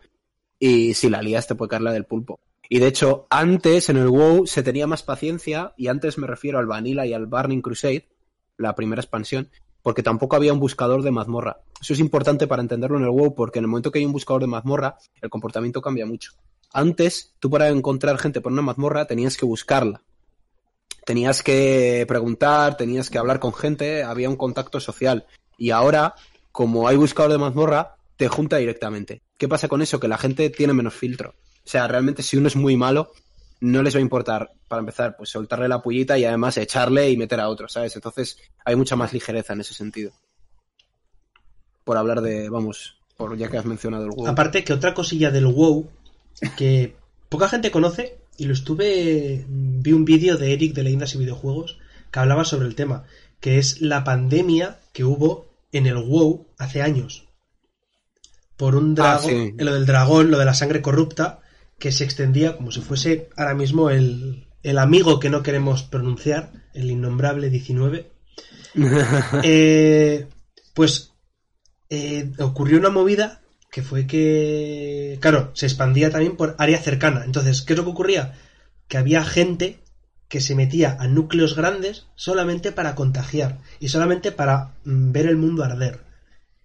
y 0.58 0.94
si 0.94 1.10
la 1.10 1.20
lías 1.20 1.46
te 1.46 1.56
puede 1.56 1.70
caer 1.70 1.82
la 1.82 1.92
del 1.92 2.04
pulpo. 2.04 2.40
Y 2.68 2.78
de 2.78 2.86
hecho, 2.86 3.26
antes 3.28 3.88
en 3.90 3.96
el 3.96 4.08
WoW 4.08 4.46
se 4.46 4.62
tenía 4.62 4.86
más 4.86 5.02
paciencia, 5.02 5.74
y 5.76 5.88
antes 5.88 6.16
me 6.16 6.26
refiero 6.26 6.58
al 6.58 6.66
Vanilla 6.66 7.04
y 7.06 7.12
al 7.12 7.26
Burning 7.26 7.60
Crusade, 7.60 8.08
la 8.56 8.74
primera 8.74 9.00
expansión, 9.02 9.50
porque 9.86 10.02
tampoco 10.02 10.34
había 10.34 10.52
un 10.52 10.58
buscador 10.58 11.02
de 11.02 11.12
mazmorra. 11.12 11.60
Eso 11.80 11.92
es 11.92 12.00
importante 12.00 12.48
para 12.48 12.60
entenderlo 12.60 12.98
en 12.98 13.04
el 13.04 13.10
WoW, 13.10 13.36
porque 13.36 13.60
en 13.60 13.66
el 13.66 13.68
momento 13.68 13.92
que 13.92 14.00
hay 14.00 14.04
un 14.04 14.10
buscador 14.10 14.40
de 14.40 14.48
mazmorra, 14.48 14.98
el 15.22 15.30
comportamiento 15.30 15.80
cambia 15.80 16.04
mucho. 16.04 16.32
Antes, 16.72 17.36
tú 17.38 17.50
para 17.50 17.68
encontrar 17.68 18.18
gente 18.18 18.40
por 18.40 18.50
una 18.50 18.62
mazmorra 18.62 19.06
tenías 19.06 19.36
que 19.36 19.46
buscarla. 19.46 20.02
Tenías 21.04 21.40
que 21.40 22.04
preguntar, 22.08 22.76
tenías 22.76 23.10
que 23.10 23.18
hablar 23.18 23.38
con 23.38 23.54
gente, 23.54 24.02
había 24.02 24.28
un 24.28 24.34
contacto 24.34 24.80
social. 24.80 25.24
Y 25.56 25.70
ahora, 25.70 26.16
como 26.50 26.88
hay 26.88 26.96
buscador 26.96 27.30
de 27.30 27.38
mazmorra, 27.38 27.94
te 28.16 28.26
junta 28.26 28.56
directamente. 28.56 29.22
¿Qué 29.38 29.46
pasa 29.46 29.68
con 29.68 29.82
eso? 29.82 30.00
Que 30.00 30.08
la 30.08 30.18
gente 30.18 30.50
tiene 30.50 30.72
menos 30.72 30.94
filtro. 30.94 31.36
O 31.64 31.68
sea, 31.68 31.86
realmente 31.86 32.24
si 32.24 32.36
uno 32.36 32.48
es 32.48 32.56
muy 32.56 32.76
malo, 32.76 33.12
no 33.60 33.82
les 33.82 33.94
va 33.94 33.98
a 33.98 34.02
importar, 34.02 34.52
para 34.68 34.80
empezar, 34.80 35.16
pues 35.16 35.30
soltarle 35.30 35.68
la 35.68 35.82
pullita 35.82 36.18
y 36.18 36.24
además 36.24 36.56
echarle 36.58 37.10
y 37.10 37.16
meter 37.16 37.40
a 37.40 37.48
otro, 37.48 37.68
¿sabes? 37.68 37.94
Entonces 37.96 38.38
hay 38.64 38.76
mucha 38.76 38.96
más 38.96 39.12
ligereza 39.12 39.52
en 39.54 39.60
ese 39.60 39.74
sentido. 39.74 40.12
Por 41.84 41.96
hablar 41.96 42.20
de, 42.20 42.48
vamos, 42.48 42.98
por 43.16 43.36
ya 43.36 43.48
que 43.48 43.58
has 43.58 43.64
mencionado 43.64 44.04
el 44.04 44.10
WoW. 44.10 44.26
Aparte 44.28 44.64
que 44.64 44.72
otra 44.72 44.94
cosilla 44.94 45.30
del 45.30 45.46
WoW 45.46 45.88
que 46.56 46.96
poca 47.28 47.48
gente 47.48 47.70
conoce 47.70 48.18
y 48.36 48.44
lo 48.44 48.52
estuve 48.52 49.44
vi 49.48 49.92
un 49.92 50.04
vídeo 50.04 50.36
de 50.36 50.52
Eric 50.52 50.74
de 50.74 50.82
Leyendas 50.82 51.14
y 51.14 51.18
Videojuegos 51.18 51.78
que 52.10 52.18
hablaba 52.18 52.44
sobre 52.44 52.66
el 52.66 52.74
tema, 52.74 53.04
que 53.40 53.58
es 53.58 53.80
la 53.80 54.04
pandemia 54.04 54.80
que 54.92 55.04
hubo 55.04 55.46
en 55.72 55.86
el 55.86 55.96
WoW 55.96 56.46
hace 56.58 56.82
años. 56.82 57.26
Por 58.56 58.74
un 58.74 58.92
Ah, 58.92 59.18
dragón, 59.20 59.30
sí. 59.30 59.54
lo 59.58 59.74
del 59.74 59.86
dragón, 59.86 60.30
lo 60.30 60.38
de 60.38 60.44
la 60.44 60.54
sangre 60.54 60.82
corrupta, 60.82 61.40
que 61.78 61.92
se 61.92 62.04
extendía 62.04 62.56
como 62.56 62.70
si 62.70 62.80
fuese 62.80 63.28
ahora 63.36 63.54
mismo 63.54 63.90
el, 63.90 64.46
el 64.62 64.78
amigo 64.78 65.20
que 65.20 65.30
no 65.30 65.42
queremos 65.42 65.82
pronunciar, 65.82 66.52
el 66.74 66.90
innombrable 66.90 67.50
19. 67.50 68.10
Eh, 69.42 70.26
pues 70.74 71.12
eh, 71.88 72.32
ocurrió 72.38 72.78
una 72.78 72.90
movida 72.90 73.40
que 73.70 73.82
fue 73.82 74.06
que, 74.06 75.18
claro, 75.20 75.50
se 75.54 75.66
expandía 75.66 76.10
también 76.10 76.36
por 76.36 76.54
área 76.58 76.78
cercana. 76.80 77.24
Entonces, 77.24 77.62
¿qué 77.62 77.72
es 77.74 77.78
lo 77.78 77.84
que 77.84 77.90
ocurría? 77.90 78.34
Que 78.88 78.98
había 78.98 79.24
gente 79.24 79.80
que 80.28 80.40
se 80.40 80.54
metía 80.54 80.96
a 80.98 81.06
núcleos 81.08 81.54
grandes 81.54 82.06
solamente 82.16 82.72
para 82.72 82.94
contagiar 82.94 83.60
y 83.80 83.88
solamente 83.88 84.32
para 84.32 84.74
mm, 84.84 85.12
ver 85.12 85.26
el 85.26 85.36
mundo 85.36 85.62
arder. 85.64 86.00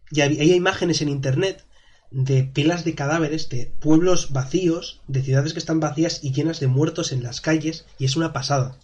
Y 0.10 0.20
hab- 0.22 0.39
hay 0.39 0.53
imágenes 0.53 1.01
en 1.01 1.10
internet 1.10 1.63
de 2.12 2.44
pilas 2.44 2.84
de 2.86 2.94
cadáveres, 2.94 3.50
de 3.50 3.72
pueblos 3.80 4.32
vacíos, 4.34 5.01
de 5.08 5.24
ciudades 5.24 5.53
que 5.53 5.60
están 5.60 5.80
vacías 5.80 6.24
y 6.24 6.34
llenas 6.34 6.60
de 6.60 6.68
muertos 6.68 7.12
en 7.12 7.24
las 7.24 7.41
calles, 7.41 7.86
y 7.98 8.06
es 8.06 8.15
una 8.15 8.34
pasada. 8.34 8.77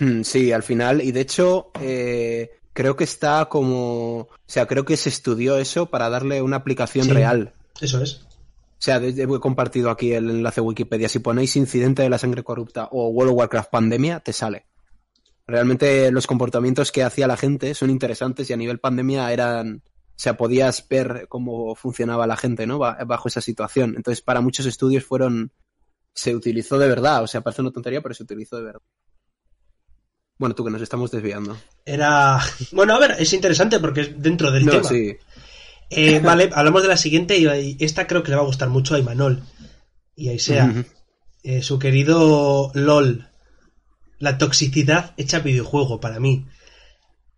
Hmm, 0.00 0.22
Sí, 0.22 0.52
al 0.52 0.62
final, 0.62 1.02
y 1.02 1.12
de 1.12 1.20
hecho, 1.20 1.70
eh, 1.80 2.50
creo 2.72 2.96
que 2.96 3.04
está 3.04 3.46
como. 3.46 4.20
O 4.20 4.28
sea, 4.46 4.66
creo 4.66 4.84
que 4.84 4.96
se 4.96 5.08
estudió 5.08 5.58
eso 5.58 5.86
para 5.86 6.08
darle 6.08 6.40
una 6.42 6.56
aplicación 6.56 7.04
Sí. 7.06 7.12
real. 7.12 7.52
Eso 7.80 8.02
es. 8.02 8.14
O 8.14 8.80
sea, 8.80 8.98
he 8.98 9.26
compartido 9.40 9.90
aquí 9.90 10.12
el 10.12 10.30
enlace 10.30 10.60
Wikipedia. 10.60 11.08
Si 11.08 11.18
ponéis 11.18 11.56
incidente 11.56 12.02
de 12.02 12.10
la 12.10 12.18
sangre 12.18 12.44
corrupta 12.44 12.88
o 12.92 13.08
World 13.08 13.32
of 13.32 13.38
Warcraft 13.38 13.70
pandemia, 13.70 14.20
te 14.20 14.32
sale. 14.32 14.66
Realmente 15.48 16.12
los 16.12 16.26
comportamientos 16.28 16.92
que 16.92 17.02
hacía 17.02 17.26
la 17.26 17.36
gente 17.36 17.74
son 17.74 17.90
interesantes 17.90 18.48
y 18.48 18.52
a 18.52 18.56
nivel 18.56 18.78
pandemia 18.78 19.32
eran. 19.32 19.82
O 20.18 20.20
sea, 20.20 20.36
podías 20.36 20.86
ver 20.88 21.26
cómo 21.28 21.76
funcionaba 21.76 22.26
la 22.26 22.36
gente, 22.36 22.66
¿no? 22.66 22.78
Ba- 22.78 22.98
Bajo 23.06 23.28
esa 23.28 23.40
situación. 23.40 23.94
Entonces, 23.96 24.20
para 24.20 24.40
muchos 24.40 24.66
estudios 24.66 25.04
fueron. 25.04 25.52
Se 26.12 26.34
utilizó 26.34 26.76
de 26.78 26.88
verdad. 26.88 27.22
O 27.22 27.28
sea, 27.28 27.40
parece 27.42 27.62
una 27.62 27.70
tontería, 27.70 28.02
pero 28.02 28.14
se 28.16 28.24
utilizó 28.24 28.56
de 28.56 28.64
verdad. 28.64 28.80
Bueno, 30.38 30.54
tú 30.54 30.64
que 30.64 30.70
nos 30.70 30.82
estamos 30.82 31.10
desviando. 31.12 31.56
Era. 31.84 32.40
Bueno, 32.72 32.94
a 32.94 32.98
ver, 32.98 33.16
es 33.18 33.32
interesante 33.32 33.78
porque 33.80 34.00
es 34.02 34.20
dentro 34.22 34.50
del 34.50 34.64
No, 34.66 34.72
tema. 34.72 34.84
sí. 34.88 35.16
Eh, 35.90 36.20
vale, 36.24 36.50
hablamos 36.52 36.82
de 36.82 36.88
la 36.88 36.96
siguiente 36.96 37.36
y 37.38 37.76
esta 37.80 38.06
creo 38.08 38.22
que 38.24 38.30
le 38.30 38.36
va 38.36 38.42
a 38.42 38.46
gustar 38.46 38.68
mucho 38.68 38.94
a 38.94 38.98
Imanol. 38.98 39.42
Y 40.16 40.28
ahí 40.30 40.38
sea. 40.40 40.84
Eh, 41.44 41.62
su 41.62 41.78
querido 41.78 42.72
LOL. 42.74 43.28
La 44.18 44.36
toxicidad 44.38 45.14
hecha 45.16 45.38
videojuego 45.38 46.00
para 46.00 46.18
mí. 46.18 46.46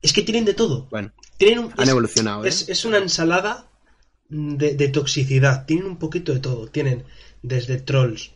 Es 0.01 0.15
que 0.15 0.23
tienen 0.23 0.47
de 0.47 0.55
todo. 0.55 0.89
Bueno, 0.91 1.13
Tienen 1.41 1.59
un- 1.65 1.73
han 1.77 1.83
es- 1.85 1.89
evolucionado, 1.89 2.45
¿eh? 2.45 2.49
Es, 2.49 2.69
es 2.69 2.85
una 2.85 2.99
ensalada 2.99 3.67
de, 4.29 4.75
de 4.75 4.89
toxicidad. 4.89 5.67
Tienen 5.67 5.87
un 5.87 5.97
poquito 5.99 6.33
de 6.33 6.41
todo. 6.41 6.69
Tienen 6.69 7.05
desde 7.43 7.79
trolls, 7.81 8.31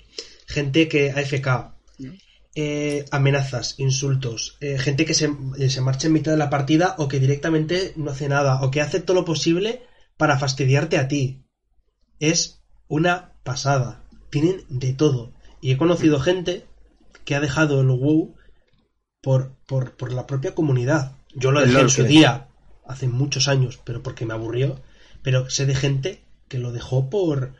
gente 0.47 0.89
que 0.89 1.11
AFK, 1.13 1.75
eh, 2.57 3.05
amenazas, 3.11 3.75
insultos, 3.79 4.57
eh, 4.61 4.79
gente 4.79 5.05
que 5.05 5.15
se, 5.15 5.29
se 5.69 5.81
marcha 5.81 6.07
en 6.07 6.13
mitad 6.15 6.33
de 6.33 6.39
la 6.39 6.51
partida 6.51 6.95
o 6.99 7.07
que 7.09 7.21
directamente 7.21 7.93
no 7.97 8.11
hace 8.13 8.29
nada 8.29 8.63
o 8.63 8.71
que 8.71 8.81
hace 8.81 9.01
todo 9.01 9.17
lo 9.19 9.25
posible 9.25 9.83
para 10.17 10.39
fastidiarte 10.39 10.97
a 10.99 11.07
ti. 11.09 11.45
Es 12.21 12.63
una 12.89 13.33
pasada. 13.45 14.05
Tienen 14.31 14.65
de 14.69 14.93
todo. 14.95 15.33
Y 15.61 15.73
he 15.73 15.77
conocido 15.77 16.21
gente 16.21 16.65
que 17.25 17.35
ha 17.35 17.41
dejado 17.41 17.81
el 17.81 17.89
WoW 17.89 18.35
por, 19.21 19.55
por, 19.67 19.97
por 19.97 20.13
la 20.13 20.27
propia 20.27 20.55
comunidad. 20.55 21.17
Yo 21.35 21.51
lo 21.53 21.61
dejé 21.61 21.73
en 21.81 21.89
su 21.91 22.03
día, 22.09 22.49
hace 22.87 23.09
muchos 23.09 23.49
años, 23.49 23.81
pero 23.85 24.03
porque 24.03 24.27
me 24.27 24.35
aburrió. 24.35 24.81
Pero 25.23 25.49
sé 25.51 25.67
de 25.67 25.75
gente 25.75 26.23
que 26.49 26.59
lo 26.59 26.73
dejó 26.73 27.09
por, 27.11 27.55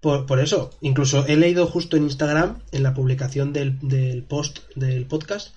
por, 0.00 0.26
por 0.26 0.38
eso. 0.40 0.70
Incluso 0.80 1.26
he 1.26 1.36
leído 1.36 1.66
justo 1.66 1.96
en 1.96 2.04
Instagram, 2.04 2.60
en 2.72 2.82
la 2.82 2.94
publicación 2.94 3.52
del, 3.52 3.78
del 3.80 4.22
post 4.22 4.60
del 4.76 5.06
podcast, 5.06 5.54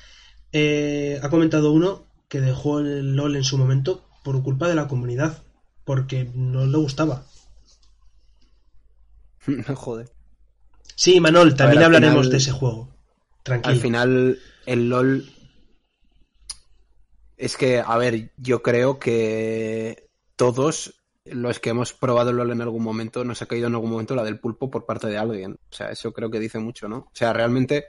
eh, 0.51 1.19
ha 1.21 1.29
comentado 1.29 1.71
uno 1.71 2.05
que 2.29 2.41
dejó 2.41 2.79
el 2.79 3.15
LOL 3.15 3.35
en 3.35 3.43
su 3.43 3.57
momento 3.57 4.03
por 4.23 4.41
culpa 4.41 4.67
de 4.67 4.75
la 4.75 4.87
comunidad, 4.87 5.43
porque 5.85 6.29
no 6.33 6.65
le 6.65 6.77
gustaba. 6.77 7.25
Joder. 9.75 10.09
Sí, 10.95 11.19
Manol, 11.19 11.55
también 11.55 11.83
hablaremos 11.83 12.21
final- 12.25 12.31
de 12.31 12.37
ese 12.37 12.51
juego. 12.51 12.89
Tranquilo. 13.43 13.73
Al 13.75 13.79
final, 13.81 14.39
el 14.65 14.89
LOL. 14.89 15.25
Es 17.43 17.57
que, 17.57 17.83
a 17.85 17.97
ver, 17.97 18.31
yo 18.37 18.63
creo 18.63 18.99
que 18.99 20.07
todos 20.37 21.03
los 21.25 21.59
que 21.59 21.71
hemos 21.71 21.91
probado 21.91 22.31
LOL 22.31 22.51
en 22.51 22.61
algún 22.61 22.81
momento 22.81 23.25
nos 23.25 23.41
ha 23.41 23.47
caído 23.47 23.67
en 23.67 23.73
algún 23.73 23.91
momento 23.91 24.15
la 24.15 24.23
del 24.23 24.39
pulpo 24.39 24.71
por 24.71 24.85
parte 24.85 25.07
de 25.07 25.17
alguien. 25.17 25.59
O 25.69 25.75
sea, 25.75 25.91
eso 25.91 26.13
creo 26.13 26.31
que 26.31 26.39
dice 26.39 26.59
mucho, 26.59 26.87
¿no? 26.87 26.99
O 26.99 27.11
sea, 27.11 27.33
realmente 27.33 27.87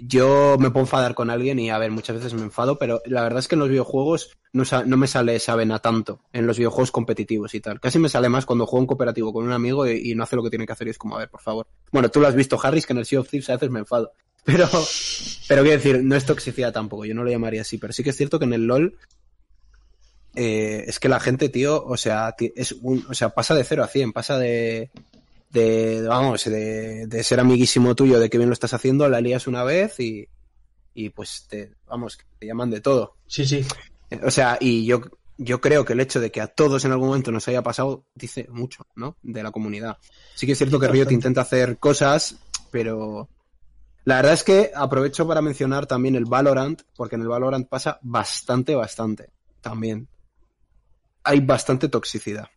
yo 0.00 0.56
me 0.58 0.70
puedo 0.70 0.84
enfadar 0.84 1.14
con 1.14 1.28
alguien 1.28 1.58
y, 1.58 1.70
a 1.70 1.78
ver, 1.78 1.90
muchas 1.90 2.16
veces 2.16 2.32
me 2.34 2.42
enfado, 2.42 2.78
pero 2.78 3.02
la 3.04 3.22
verdad 3.22 3.40
es 3.40 3.48
que 3.48 3.56
en 3.56 3.58
los 3.58 3.68
videojuegos 3.68 4.38
no, 4.52 4.62
no 4.86 4.96
me 4.96 5.08
sale 5.08 5.34
esa 5.34 5.56
vena 5.56 5.80
tanto, 5.80 6.20
en 6.32 6.46
los 6.46 6.56
videojuegos 6.56 6.92
competitivos 6.92 7.54
y 7.54 7.60
tal. 7.60 7.80
Casi 7.80 7.98
me 7.98 8.08
sale 8.08 8.28
más 8.28 8.46
cuando 8.46 8.66
juego 8.66 8.82
en 8.82 8.86
cooperativo 8.86 9.32
con 9.32 9.44
un 9.44 9.52
amigo 9.52 9.86
y, 9.88 10.14
no 10.14 10.22
hace 10.22 10.36
lo 10.36 10.42
que 10.42 10.50
tiene 10.50 10.66
que 10.66 10.72
hacer 10.72 10.86
y 10.86 10.90
es 10.90 10.98
como, 10.98 11.16
a 11.16 11.20
ver, 11.20 11.30
por 11.30 11.40
favor. 11.40 11.66
Bueno, 11.90 12.10
tú 12.10 12.20
lo 12.20 12.28
has 12.28 12.34
visto, 12.34 12.58
Harris, 12.62 12.86
que 12.86 12.92
en 12.92 13.00
el 13.00 13.06
Sea 13.06 13.20
of 13.20 13.28
Thieves 13.28 13.50
a 13.50 13.54
veces 13.54 13.70
me 13.70 13.80
enfado. 13.80 14.12
Pero, 14.44 14.66
pero 15.46 15.62
quiero 15.62 15.76
decir, 15.76 16.02
no 16.02 16.16
es 16.16 16.24
toxicidad 16.24 16.72
tampoco, 16.72 17.04
yo 17.04 17.12
no 17.12 17.22
lo 17.22 17.30
llamaría 17.30 17.60
así, 17.60 17.76
pero 17.76 17.92
sí 17.92 18.02
que 18.02 18.10
es 18.10 18.16
cierto 18.16 18.38
que 18.38 18.46
en 18.46 18.54
el 18.54 18.66
LOL 18.66 18.96
eh, 20.36 20.84
es 20.86 21.00
que 21.00 21.10
la 21.10 21.20
gente, 21.20 21.50
tío, 21.50 21.84
o 21.84 21.98
sea, 21.98 22.34
es 22.54 22.74
o 22.82 23.12
sea, 23.12 23.30
pasa 23.30 23.54
de 23.54 23.64
0 23.64 23.84
a 23.84 23.88
100, 23.88 24.12
pasa 24.14 24.38
de, 24.38 24.90
de 25.50 26.02
vamos, 26.06 26.44
de, 26.44 27.06
de 27.06 27.22
ser 27.24 27.40
amiguísimo 27.40 27.94
tuyo, 27.94 28.18
de 28.18 28.28
que 28.28 28.38
bien 28.38 28.50
lo 28.50 28.54
estás 28.54 28.74
haciendo, 28.74 29.08
la 29.08 29.20
lías 29.20 29.46
una 29.46 29.64
vez 29.64 29.98
y, 30.00 30.28
y 30.94 31.10
pues 31.10 31.46
te, 31.48 31.74
vamos, 31.86 32.18
te 32.38 32.46
llaman 32.46 32.70
de 32.70 32.80
todo. 32.80 33.16
Sí, 33.26 33.46
sí. 33.46 33.64
O 34.24 34.30
sea, 34.30 34.58
y 34.60 34.84
yo, 34.84 35.00
yo 35.36 35.60
creo 35.60 35.84
que 35.84 35.92
el 35.92 36.00
hecho 36.00 36.20
de 36.20 36.30
que 36.30 36.40
a 36.40 36.48
todos 36.48 36.84
en 36.84 36.92
algún 36.92 37.08
momento 37.08 37.30
nos 37.30 37.46
haya 37.48 37.62
pasado 37.62 38.06
dice 38.14 38.46
mucho, 38.50 38.86
¿no? 38.96 39.16
De 39.22 39.42
la 39.42 39.52
comunidad. 39.52 39.98
Sí 40.34 40.46
que 40.46 40.52
es 40.52 40.58
cierto 40.58 40.80
que 40.80 40.88
Riot 40.88 41.10
intenta 41.10 41.42
hacer 41.42 41.78
cosas, 41.78 42.36
pero 42.70 43.28
la 44.04 44.16
verdad 44.16 44.32
es 44.32 44.42
que 44.42 44.72
aprovecho 44.74 45.26
para 45.28 45.42
mencionar 45.42 45.86
también 45.86 46.16
el 46.16 46.24
Valorant, 46.24 46.82
porque 46.96 47.16
en 47.16 47.22
el 47.22 47.28
Valorant 47.28 47.68
pasa 47.68 47.98
bastante, 48.02 48.74
bastante 48.74 49.30
también. 49.60 50.08
Hay 51.22 51.40
bastante 51.40 51.88
toxicidad. 51.88 52.48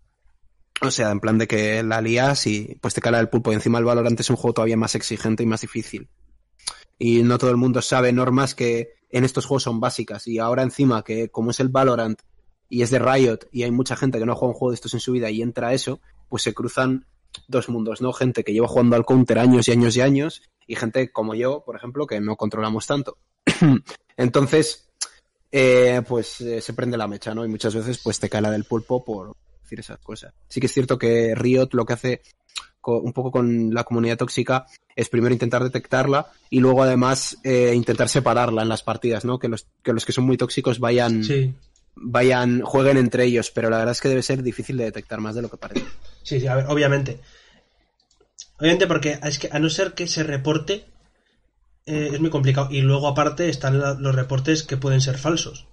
O 0.84 0.90
sea, 0.90 1.12
en 1.12 1.20
plan 1.20 1.38
de 1.38 1.48
que 1.48 1.84
la 1.84 2.02
lías 2.02 2.48
y 2.48 2.78
pues 2.82 2.96
te 2.96 3.02
cala 3.02 3.20
el 3.20 3.30
pulpo. 3.30 3.52
Y 3.52 3.56
encima 3.56 3.78
el 3.78 3.86
Valorant 3.86 4.20
es 4.20 4.30
un 4.30 4.36
juego 4.36 4.54
todavía 4.54 4.78
más 4.78 4.96
exigente 4.96 5.44
y 5.44 5.46
más 5.46 5.62
difícil. 5.62 6.10
Y 6.98 7.22
no 7.24 7.38
todo 7.38 7.52
el 7.52 7.58
mundo 7.58 7.82
sabe 7.82 8.12
normas 8.12 8.56
que 8.56 8.94
en 9.12 9.24
estos 9.24 9.46
juegos 9.46 9.64
son 9.64 9.80
básicas. 9.80 10.28
Y 10.28 10.40
ahora 10.40 10.64
encima 10.64 11.04
que 11.04 11.30
como 11.30 11.52
es 11.52 11.60
el 11.60 11.70
Valorant 11.70 12.20
y 12.68 12.82
es 12.82 12.90
de 12.90 13.00
Riot 13.00 13.48
y 13.52 13.64
hay 13.64 13.72
mucha 13.72 13.96
gente 13.96 14.18
que 14.18 14.26
no 14.26 14.32
ha 14.32 14.36
jugado 14.36 14.54
un 14.54 14.58
juego 14.58 14.72
de 14.72 14.76
estos 14.76 14.94
en 14.96 15.00
su 15.00 15.12
vida 15.12 15.30
y 15.30 15.42
entra 15.42 15.68
a 15.68 15.74
eso, 15.74 16.00
pues 16.30 16.42
se 16.42 16.54
cruzan 16.54 17.06
dos 17.48 17.70
mundos, 17.70 18.02
¿no? 18.02 18.12
Gente 18.12 18.44
que 18.44 18.54
lleva 18.54 18.68
jugando 18.68 18.96
al 18.96 19.06
counter 19.06 19.38
años 19.40 19.68
y 19.68 19.72
años 19.72 19.96
y 19.98 20.02
años 20.02 20.42
y 20.66 20.76
gente 20.76 21.12
como 21.12 21.36
yo, 21.36 21.64
por 21.64 21.76
ejemplo, 21.76 22.08
que 22.08 22.20
no 22.22 22.36
controlamos 22.38 22.88
tanto. 22.88 23.18
Entonces, 24.18 24.90
eh, 25.52 26.02
pues 26.08 26.42
eh, 26.42 26.62
se 26.62 26.74
prende 26.74 26.98
la 26.98 27.08
mecha, 27.08 27.36
¿no? 27.36 27.46
Y 27.46 27.50
muchas 27.50 27.76
veces 27.76 28.00
pues 28.00 28.20
te 28.20 28.30
cae 28.30 28.42
la 28.42 28.52
del 28.52 28.64
pulpo 28.64 29.04
por 29.04 29.36
decir 29.72 29.80
esas 29.80 30.00
cosas. 30.00 30.34
Sí 30.50 30.60
que 30.60 30.66
es 30.68 30.74
cierto 30.74 30.98
que 30.98 31.34
Riot 31.36 31.70
lo 31.74 31.86
que 31.86 31.94
hace 31.94 32.22
un 32.84 33.14
poco 33.14 33.32
con 33.32 33.74
la 33.74 33.84
comunidad 33.84 34.18
tóxica 34.18 34.66
es 34.96 35.08
primero 35.08 35.34
intentar 35.34 35.64
detectarla 35.64 36.32
y 36.50 36.60
luego 36.60 36.82
además 36.84 37.38
eh, 37.44 37.74
intentar 37.76 38.10
separarla 38.10 38.64
en 38.64 38.70
las 38.70 38.82
partidas, 38.84 39.24
¿no? 39.24 39.38
Que 39.40 39.48
los, 39.48 39.68
que 39.84 39.94
los 39.94 40.04
que 40.06 40.12
son 40.12 40.24
muy 40.26 40.36
tóxicos 40.36 40.80
vayan, 40.80 41.24
Sí, 41.24 41.54
vayan, 41.96 42.62
jueguen 42.62 42.98
entre 42.98 43.26
ellos, 43.26 43.52
pero 43.52 43.70
la 43.70 43.78
verdad 43.78 43.92
es 43.92 44.02
que 44.02 44.10
debe 44.10 44.24
ser 44.24 44.42
difícil 44.42 44.78
de 44.78 44.86
detectar 44.86 45.20
más 45.22 45.36
de 45.36 45.44
lo 45.44 45.50
que 45.50 45.58
parece. 45.58 45.86
sí, 46.24 46.40
sí, 46.40 46.48
a 46.48 46.56
ver, 46.56 46.66
obviamente. 46.70 47.20
Obviamente 48.60 48.88
porque 48.88 49.20
es 49.24 49.38
que 49.40 49.50
a 49.52 49.60
no 49.60 49.70
ser 49.70 49.94
que 49.94 50.08
se 50.08 50.24
reporte, 50.24 50.86
eh, 51.86 52.10
es 52.14 52.20
muy 52.20 52.30
complicado. 52.32 52.68
Y 52.72 52.82
luego 52.82 53.08
aparte 53.08 53.48
están 53.50 53.80
la- 53.80 53.94
los 53.94 54.16
reportes 54.16 54.64
que 54.64 54.78
pueden 54.78 55.02
ser 55.02 55.18
falsos. 55.20 55.68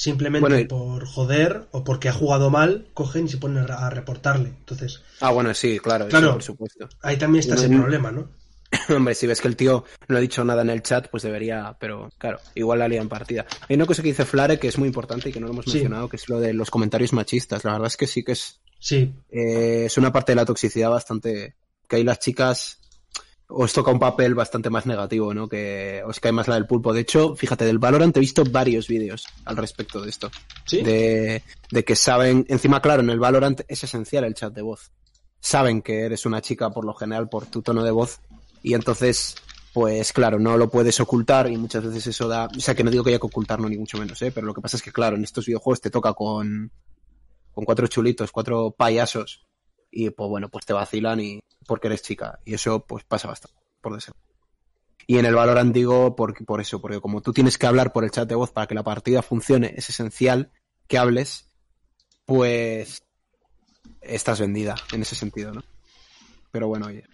Simplemente 0.00 0.40
Bueno, 0.48 0.60
y- 0.60 0.64
por 0.66 1.04
joder 1.06 1.66
o 1.72 1.82
porque 1.82 2.08
ha 2.08 2.12
jugado 2.12 2.50
mal, 2.50 2.86
cogen 2.94 3.24
y 3.24 3.28
se 3.28 3.38
ponen 3.38 3.68
a 3.68 3.90
reportarle. 3.90 4.50
Entonces, 4.50 5.02
Ah, 5.20 5.30
bueno, 5.32 5.52
sí, 5.54 5.80
claro, 5.80 6.04
eso 6.04 6.10
Claro. 6.10 6.32
por 6.34 6.42
supuesto. 6.44 6.88
ahí 7.02 7.16
también 7.18 7.40
está 7.40 7.56
ese 7.56 7.68
No, 7.68 7.80
problema, 7.80 8.12
¿no? 8.12 8.28
Hombre, 8.96 9.16
si 9.16 9.26
ves 9.26 9.40
que 9.40 9.48
el 9.48 9.56
tío 9.56 9.84
no 10.06 10.16
ha 10.16 10.20
dicho 10.20 10.44
nada 10.44 10.62
en 10.62 10.70
el 10.70 10.82
chat, 10.84 11.08
pues 11.10 11.24
debería, 11.24 11.76
pero 11.80 12.10
claro, 12.16 12.38
igual 12.54 12.78
la 12.78 12.86
lía 12.86 13.00
en 13.00 13.08
partida. 13.08 13.44
Hay 13.68 13.74
una 13.74 13.86
cosa 13.86 14.02
que 14.02 14.10
dice 14.10 14.24
Flare 14.24 14.60
que 14.60 14.68
es 14.68 14.78
muy 14.78 14.86
importante 14.86 15.30
y 15.30 15.32
que 15.32 15.40
no 15.40 15.46
lo 15.48 15.52
hemos 15.54 15.64
Sí. 15.64 15.72
mencionado, 15.72 16.08
que 16.08 16.14
es 16.16 16.28
lo 16.28 16.38
de 16.38 16.52
los 16.52 16.70
comentarios 16.70 17.12
machistas. 17.12 17.64
La 17.64 17.72
verdad 17.72 17.88
es 17.88 17.96
que 17.96 18.06
sí 18.06 18.22
que 18.22 18.32
es, 18.32 18.60
Sí, 18.78 19.12
eh, 19.30 19.86
es 19.86 19.98
una 19.98 20.12
parte 20.12 20.30
de 20.30 20.36
la 20.36 20.44
toxicidad 20.44 20.90
bastante, 20.90 21.56
que 21.88 21.96
ahí 21.96 22.04
las 22.04 22.20
chicas 22.20 22.78
os 23.50 23.72
toca 23.72 23.90
un 23.90 23.98
papel 23.98 24.34
bastante 24.34 24.68
más 24.68 24.84
negativo, 24.84 25.32
¿no? 25.32 25.48
Que 25.48 26.02
os 26.06 26.20
cae 26.20 26.32
más 26.32 26.48
la 26.48 26.54
del 26.54 26.66
pulpo. 26.66 26.92
De 26.92 27.00
hecho, 27.00 27.34
fíjate, 27.34 27.64
del 27.64 27.78
Valorant 27.78 28.14
he 28.16 28.20
visto 28.20 28.44
varios 28.44 28.88
vídeos 28.88 29.26
al 29.46 29.56
respecto 29.56 30.02
de 30.02 30.10
esto. 30.10 30.30
sí. 30.66 30.82
De, 30.82 31.42
de 31.70 31.84
que 31.84 31.96
saben, 31.96 32.44
encima 32.48 32.80
claro, 32.80 33.02
en 33.02 33.10
el 33.10 33.18
Valorant 33.18 33.62
es 33.66 33.82
esencial 33.82 34.24
el 34.24 34.34
chat 34.34 34.52
de 34.52 34.62
voz. 34.62 34.92
Saben 35.40 35.80
que 35.80 36.02
eres 36.02 36.26
una 36.26 36.42
chica 36.42 36.70
por 36.70 36.84
lo 36.84 36.92
general 36.94 37.28
por 37.28 37.46
tu 37.46 37.62
tono 37.62 37.82
de 37.82 37.90
voz 37.90 38.20
y 38.62 38.74
entonces, 38.74 39.36
pues 39.72 40.12
claro, 40.12 40.38
no 40.38 40.58
lo 40.58 40.68
puedes 40.68 41.00
ocultar 41.00 41.50
y 41.50 41.56
muchas 41.56 41.84
veces 41.84 42.08
eso 42.08 42.28
da, 42.28 42.48
o 42.54 42.60
sea 42.60 42.74
que 42.74 42.84
no 42.84 42.90
digo 42.90 43.02
que 43.02 43.10
haya 43.10 43.18
que 43.18 43.26
ocultarlo 43.26 43.68
ni 43.68 43.78
mucho 43.78 43.98
menos, 43.98 44.20
¿eh? 44.22 44.32
pero 44.32 44.46
lo 44.46 44.52
que 44.52 44.60
pasa 44.60 44.76
es 44.76 44.82
que 44.82 44.92
claro, 44.92 45.16
en 45.16 45.24
estos 45.24 45.46
videojuegos 45.46 45.80
te 45.80 45.90
toca 45.90 46.12
con, 46.12 46.72
con 47.52 47.64
cuatro 47.64 47.86
chulitos, 47.86 48.32
cuatro 48.32 48.74
payasos 48.76 49.47
y 49.90 50.10
pues 50.10 50.28
bueno, 50.28 50.48
pues 50.48 50.66
te 50.66 50.72
vacilan 50.72 51.20
y 51.20 51.40
porque 51.66 51.88
eres 51.88 52.02
chica 52.02 52.38
y 52.44 52.54
eso 52.54 52.84
pues 52.86 53.04
pasa 53.04 53.28
bastante, 53.28 53.58
por 53.80 53.94
deseo. 53.94 54.14
Y 55.06 55.18
en 55.18 55.24
el 55.24 55.34
Valorant 55.34 55.72
digo 55.72 56.14
por, 56.14 56.44
por 56.44 56.60
eso, 56.60 56.80
porque 56.80 57.00
como 57.00 57.22
tú 57.22 57.32
tienes 57.32 57.56
que 57.56 57.66
hablar 57.66 57.92
por 57.92 58.04
el 58.04 58.10
chat 58.10 58.28
de 58.28 58.34
voz 58.34 58.50
para 58.50 58.66
que 58.66 58.74
la 58.74 58.82
partida 58.82 59.22
funcione, 59.22 59.72
es 59.76 59.88
esencial 59.88 60.50
que 60.86 60.98
hables, 60.98 61.48
pues 62.26 63.02
estás 64.02 64.40
vendida 64.40 64.76
en 64.92 65.02
ese 65.02 65.14
sentido, 65.14 65.52
¿no? 65.52 65.62
Pero 66.50 66.68
bueno, 66.68 66.86
oye. 66.86 67.04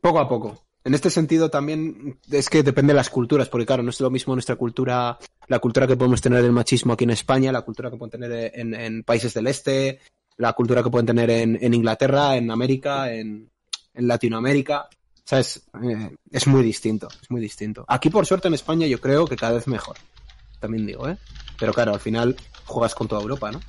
Poco 0.00 0.20
a 0.20 0.28
poco. 0.28 0.62
En 0.84 0.94
este 0.94 1.10
sentido 1.10 1.50
también 1.50 2.18
es 2.30 2.48
que 2.48 2.62
depende 2.62 2.92
de 2.92 2.98
las 2.98 3.10
culturas, 3.10 3.48
porque 3.48 3.66
claro, 3.66 3.82
no 3.82 3.90
es 3.90 4.00
lo 4.00 4.10
mismo 4.10 4.34
nuestra 4.34 4.56
cultura, 4.56 5.18
la 5.46 5.58
cultura 5.58 5.86
que 5.86 5.96
podemos 5.96 6.20
tener 6.20 6.42
del 6.42 6.52
machismo 6.52 6.92
aquí 6.92 7.04
en 7.04 7.10
España, 7.10 7.52
la 7.52 7.62
cultura 7.62 7.90
que 7.90 7.96
pueden 7.96 8.10
tener 8.10 8.52
en, 8.54 8.74
en 8.74 9.02
países 9.02 9.34
del 9.34 9.48
este, 9.48 10.00
la 10.38 10.52
cultura 10.54 10.82
que 10.82 10.90
pueden 10.90 11.06
tener 11.06 11.28
en, 11.30 11.58
en 11.60 11.74
Inglaterra, 11.74 12.36
en 12.36 12.50
América, 12.50 13.12
en, 13.12 13.50
en 13.94 14.08
Latinoamérica. 14.08 14.88
¿Sabes? 15.24 15.62
Eh, 15.82 16.16
es 16.30 16.46
muy 16.46 16.62
distinto, 16.62 17.08
es 17.20 17.30
muy 17.30 17.40
distinto. 17.42 17.84
Aquí, 17.86 18.08
por 18.08 18.24
suerte, 18.24 18.48
en 18.48 18.54
España 18.54 18.86
yo 18.86 18.98
creo 18.98 19.26
que 19.26 19.36
cada 19.36 19.52
vez 19.52 19.66
mejor. 19.66 19.98
También 20.58 20.86
digo, 20.86 21.06
¿eh? 21.06 21.18
Pero 21.58 21.74
claro, 21.74 21.92
al 21.92 22.00
final 22.00 22.34
juegas 22.64 22.94
con 22.94 23.08
toda 23.08 23.20
Europa, 23.20 23.52
¿no? 23.52 23.60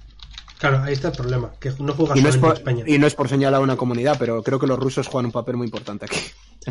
Claro, 0.58 0.84
ahí 0.84 0.94
está 0.94 1.10
el 1.10 1.16
problema, 1.16 1.52
que 1.60 1.72
no 1.80 1.94
juegas 1.94 2.18
Y 2.18 2.22
no, 2.22 2.30
es 2.30 2.36
solamente 2.36 2.40
por, 2.40 2.50
en 2.52 2.58
España. 2.58 2.84
y 2.88 2.98
no 2.98 3.08
es 3.08 3.16
por 3.16 3.30
señalar 3.30 3.60
a 3.60 3.64
una 3.64 3.78
comunidad, 3.78 4.18
pero 4.20 4.44
creo 4.44 4.60
que 4.60 4.68
los 4.68 4.80
rusos 4.80 5.08
juegan 5.08 5.28
un 5.28 5.32
papel 5.32 5.58
muy 5.58 5.66
importante 5.66 6.06
aquí. 6.06 6.20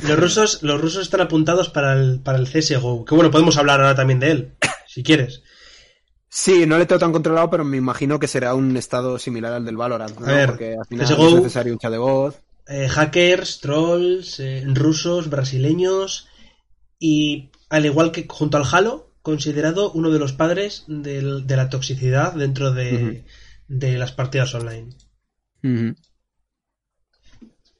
Los 0.06 0.18
rusos, 0.18 0.62
los 0.62 0.80
rusos 0.80 1.02
están 1.02 1.22
apuntados 1.22 1.70
para 1.70 1.94
el, 1.94 2.20
para 2.20 2.38
el 2.38 2.46
CSGO, 2.46 3.04
que 3.04 3.14
bueno, 3.14 3.30
podemos 3.30 3.56
hablar 3.56 3.80
ahora 3.80 3.94
también 3.94 4.20
de 4.20 4.30
él, 4.30 4.54
si 4.86 5.02
quieres. 5.02 5.42
Sí, 6.30 6.66
no 6.66 6.76
le 6.78 6.86
tengo 6.86 6.98
tan 6.98 7.12
controlado, 7.12 7.48
pero 7.50 7.64
me 7.64 7.76
imagino 7.78 8.18
que 8.18 8.28
será 8.28 8.54
un 8.54 8.76
estado 8.76 9.18
similar 9.18 9.52
al 9.54 9.64
del 9.64 9.76
Valorant, 9.76 10.18
¿no? 10.18 10.26
A 10.26 10.32
ver, 10.32 10.46
Porque 10.50 10.74
al 10.78 10.86
final 10.86 11.06
CS:GO 11.06 11.26
es 11.28 11.34
necesario 11.34 11.72
un 11.72 11.78
chat 11.78 11.90
de 11.92 11.98
voz. 11.98 12.38
Eh, 12.66 12.86
hackers, 12.88 13.60
trolls, 13.60 14.38
eh, 14.40 14.62
rusos, 14.66 15.30
brasileños 15.30 16.28
y 16.98 17.50
al 17.70 17.86
igual 17.86 18.12
que 18.12 18.26
junto 18.28 18.58
al 18.58 18.64
Halo, 18.70 19.10
considerado 19.22 19.90
uno 19.92 20.10
de 20.10 20.18
los 20.18 20.34
padres 20.34 20.84
del- 20.86 21.46
de 21.46 21.56
la 21.56 21.70
toxicidad 21.70 22.34
dentro 22.34 22.72
de, 22.72 23.24
de 23.68 23.98
las 23.98 24.12
partidas 24.12 24.54
online. 24.54 24.90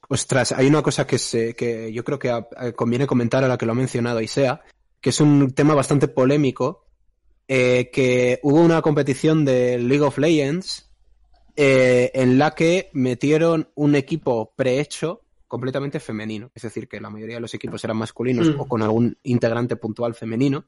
Ostras, 0.09 0.52
hay 0.52 0.67
una 0.67 0.83
cosa 0.83 1.07
que, 1.07 1.19
se, 1.19 1.55
que 1.55 1.93
yo 1.93 2.02
creo 2.02 2.19
que 2.19 2.31
a- 2.31 2.49
a- 2.57 2.73
conviene 2.73 3.07
comentar 3.07 3.45
a 3.45 3.49
la 3.49 3.59
que 3.59 3.67
lo 3.67 3.73
ha 3.73 3.75
mencionado 3.75 4.21
Isea, 4.23 4.62
que 5.00 5.11
es 5.11 5.21
un 5.21 5.52
tema 5.52 5.75
bastante 5.75 6.09
polémico, 6.09 6.88
eh, 7.49 7.90
que 7.93 8.38
hubo 8.43 8.61
una 8.61 8.83
competición 8.83 9.45
de 9.45 9.78
League 9.78 10.05
of 10.05 10.19
Legends 10.19 10.90
eh, 11.57 12.11
en 12.14 12.38
la 12.38 12.55
que 12.55 12.90
metieron 12.93 13.71
un 13.75 13.95
equipo 13.95 14.52
prehecho 14.55 15.23
completamente 15.49 15.99
femenino. 15.99 16.50
Es 16.55 16.62
decir, 16.62 16.87
que 16.87 17.00
la 17.00 17.09
mayoría 17.11 17.37
de 17.37 17.40
los 17.40 17.55
equipos 17.55 17.83
eran 17.83 17.97
masculinos 17.97 18.55
Mm. 18.55 18.61
o 18.61 18.69
con 18.69 18.83
algún 18.83 19.17
integrante 19.23 19.76
puntual 19.76 20.14
femenino. 20.14 20.67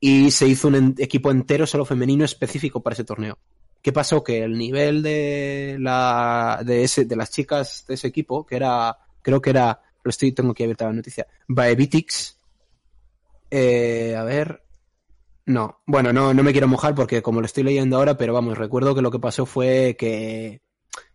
Y 0.00 0.32
se 0.32 0.48
hizo 0.48 0.66
un 0.68 0.74
en- 0.74 0.94
equipo 0.98 1.30
entero 1.30 1.64
solo 1.66 1.84
femenino 1.84 2.24
específico 2.24 2.82
para 2.82 2.94
ese 2.94 3.04
torneo. 3.04 3.38
¿Qué 3.80 3.92
pasó? 3.92 4.22
Que 4.24 4.42
el 4.42 4.58
nivel 4.58 5.02
de 5.02 5.76
la 5.78 6.60
de 6.64 6.82
ese 6.84 7.04
de 7.04 7.14
las 7.16 7.30
chicas 7.30 7.84
de 7.86 7.94
ese 7.94 8.08
equipo, 8.08 8.44
que 8.44 8.56
era, 8.56 8.96
creo 9.22 9.40
que 9.40 9.50
era, 9.50 9.80
lo 10.02 10.08
estoy, 10.10 10.32
tengo 10.32 10.50
aquí 10.50 10.64
abierta 10.64 10.86
la 10.86 10.92
noticia, 10.94 11.26
Baevitix, 11.48 12.36
eh, 13.50 14.14
a 14.16 14.24
ver, 14.24 14.61
no, 15.46 15.80
bueno, 15.86 16.12
no, 16.12 16.32
no 16.34 16.42
me 16.42 16.52
quiero 16.52 16.68
mojar 16.68 16.94
porque 16.94 17.22
como 17.22 17.40
lo 17.40 17.46
estoy 17.46 17.64
leyendo 17.64 17.96
ahora, 17.96 18.16
pero 18.16 18.32
vamos, 18.32 18.56
recuerdo 18.58 18.94
que 18.94 19.02
lo 19.02 19.10
que 19.10 19.18
pasó 19.18 19.46
fue 19.46 19.96
que 19.98 20.62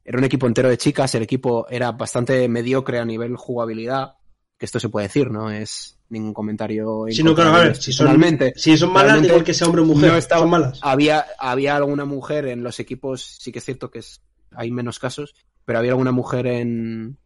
era 0.03 0.17
un 0.17 0.23
equipo 0.23 0.47
entero 0.47 0.69
de 0.69 0.77
chicas, 0.77 1.13
el 1.15 1.23
equipo 1.23 1.67
era 1.69 1.91
bastante 1.91 2.47
mediocre 2.47 2.99
a 2.99 3.05
nivel 3.05 3.35
jugabilidad, 3.35 4.15
que 4.57 4.65
esto 4.65 4.79
se 4.79 4.89
puede 4.89 5.07
decir, 5.07 5.29
no 5.31 5.51
es 5.51 5.97
ningún 6.09 6.33
comentario. 6.33 7.07
en 7.07 7.13
Si 7.13 7.23
no, 7.23 7.35
claro, 7.35 7.53
a 7.55 7.59
ver, 7.59 7.75
si 7.75 7.91
son, 7.91 8.07
si 8.55 8.77
son 8.77 8.91
malas, 8.93 9.23
igual 9.23 9.43
que 9.43 9.53
sea 9.53 9.67
hombre 9.67 9.81
o 9.81 9.85
mujer, 9.85 10.11
no 10.11 10.17
estaba- 10.17 10.41
son 10.41 10.49
malas. 10.49 10.79
Había, 10.81 11.25
había 11.37 11.75
alguna 11.75 12.05
mujer 12.05 12.47
en 12.47 12.63
los 12.63 12.79
equipos, 12.79 13.21
sí 13.39 13.51
que 13.51 13.59
es 13.59 13.65
cierto 13.65 13.91
que 13.91 13.99
es, 13.99 14.21
hay 14.51 14.71
menos 14.71 14.99
casos, 14.99 15.35
pero 15.65 15.79
había 15.79 15.91
alguna 15.91 16.11
mujer 16.11 16.47
en, 16.47 17.17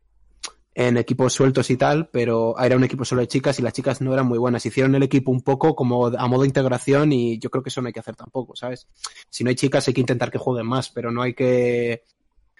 en 0.73 0.95
equipos 0.97 1.33
sueltos 1.33 1.69
y 1.69 1.75
tal, 1.77 2.07
pero 2.09 2.57
era 2.57 2.77
un 2.77 2.83
equipo 2.83 3.03
solo 3.03 3.21
de 3.21 3.27
chicas 3.27 3.59
y 3.59 3.61
las 3.61 3.73
chicas 3.73 3.99
no 4.01 4.13
eran 4.13 4.25
muy 4.25 4.37
buenas. 4.39 4.65
Hicieron 4.65 4.95
el 4.95 5.03
equipo 5.03 5.29
un 5.31 5.41
poco 5.41 5.75
como 5.75 6.07
a 6.07 6.27
modo 6.27 6.41
de 6.43 6.47
integración 6.47 7.11
y 7.11 7.39
yo 7.39 7.49
creo 7.49 7.61
que 7.61 7.69
eso 7.69 7.81
no 7.81 7.87
hay 7.87 7.93
que 7.93 7.99
hacer 7.99 8.15
tampoco, 8.15 8.55
¿sabes? 8.55 8.87
Si 9.29 9.43
no 9.43 9.49
hay 9.49 9.55
chicas 9.55 9.87
hay 9.87 9.93
que 9.93 10.01
intentar 10.01 10.31
que 10.31 10.37
jueguen 10.37 10.65
más, 10.67 10.89
pero 10.89 11.11
no 11.11 11.21
hay 11.21 11.33
que 11.33 12.03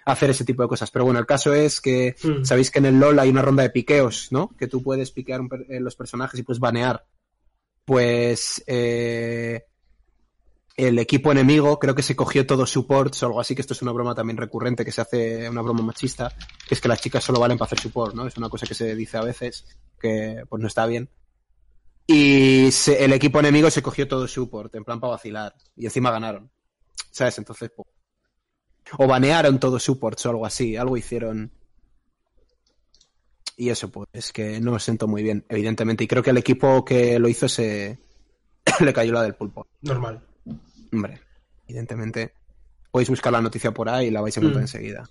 hacer 0.04 0.28
ese 0.30 0.44
tipo 0.44 0.62
de 0.62 0.68
cosas. 0.68 0.90
Pero 0.90 1.04
bueno, 1.06 1.20
el 1.20 1.26
caso 1.26 1.54
es 1.54 1.80
que 1.80 2.14
Mm. 2.22 2.44
sabéis 2.44 2.70
que 2.70 2.80
en 2.80 2.86
el 2.86 2.98
LOL 3.00 3.18
hay 3.18 3.30
una 3.30 3.40
ronda 3.40 3.62
de 3.62 3.70
piqueos, 3.70 4.28
¿no? 4.30 4.50
Que 4.58 4.66
tú 4.66 4.82
puedes 4.82 5.10
piquear 5.10 5.40
un 5.40 5.48
per- 5.48 5.64
eh, 5.70 5.80
los 5.80 5.96
personajes 5.96 6.38
y 6.38 6.42
puedes 6.42 6.60
banear. 6.60 7.06
Pues 7.84 8.62
eh, 8.66 9.64
el 10.76 10.98
equipo 10.98 11.32
enemigo 11.32 11.78
creo 11.78 11.94
que 11.94 12.02
se 12.02 12.16
cogió 12.16 12.46
todos 12.46 12.70
supports 12.70 13.22
o 13.22 13.26
algo 13.26 13.40
así, 13.40 13.54
que 13.54 13.60
esto 13.60 13.74
es 13.74 13.82
una 13.82 13.92
broma 13.92 14.14
también 14.14 14.36
recurrente 14.36 14.84
que 14.84 14.92
se 14.92 15.00
hace, 15.02 15.48
una 15.48 15.62
broma 15.62 15.82
machista, 15.82 16.34
que 16.66 16.74
es 16.74 16.80
que 16.80 16.88
las 16.88 17.00
chicas 17.00 17.22
solo 17.22 17.40
valen 17.40 17.58
para 17.58 17.66
hacer 17.66 17.80
support, 17.80 18.14
¿no? 18.14 18.26
Es 18.26 18.36
una 18.36 18.48
cosa 18.48 18.66
que 18.66 18.74
se 18.74 18.94
dice 18.94 19.18
a 19.18 19.22
veces, 19.22 19.66
que 20.00 20.44
pues 20.48 20.60
no 20.60 20.68
está 20.68 20.86
bien. 20.86 21.10
Y 22.06 22.68
el 22.88 23.12
equipo 23.12 23.40
enemigo 23.40 23.70
se 23.70 23.82
cogió 23.82 24.08
todo 24.08 24.26
support, 24.26 24.74
en 24.74 24.84
plan 24.84 25.00
para 25.00 25.12
vacilar, 25.12 25.54
y 25.76 25.84
encima 25.84 26.10
ganaron. 26.10 26.50
¿Sabes? 27.10 27.38
Entonces, 27.38 27.70
pues, 27.76 27.88
o 28.98 29.06
banearon 29.06 29.60
todos 29.60 29.82
supports 29.82 30.26
o 30.26 30.30
algo 30.30 30.46
así, 30.46 30.76
algo 30.76 30.96
hicieron. 30.96 31.52
Y 33.56 33.68
eso, 33.68 33.90
pues, 33.90 34.08
es 34.12 34.32
que 34.32 34.60
no 34.60 34.72
me 34.72 34.80
siento 34.80 35.06
muy 35.06 35.22
bien, 35.22 35.44
evidentemente. 35.48 36.04
Y 36.04 36.08
creo 36.08 36.22
que 36.22 36.30
el 36.30 36.38
equipo 36.38 36.84
que 36.84 37.18
lo 37.18 37.28
hizo 37.28 37.48
se 37.48 37.98
le 38.80 38.92
cayó 38.92 39.12
la 39.12 39.22
del 39.22 39.34
pulpo. 39.34 39.66
Normal. 39.82 40.31
Hombre, 40.92 41.20
evidentemente. 41.66 42.34
Podéis 42.90 43.08
buscar 43.08 43.32
la 43.32 43.40
noticia 43.40 43.72
por 43.72 43.88
ahí 43.88 44.08
y 44.08 44.10
la 44.10 44.20
vais 44.20 44.36
a 44.36 44.40
encontrar 44.40 44.62
Mm. 44.62 44.68
enseguida. 44.68 45.08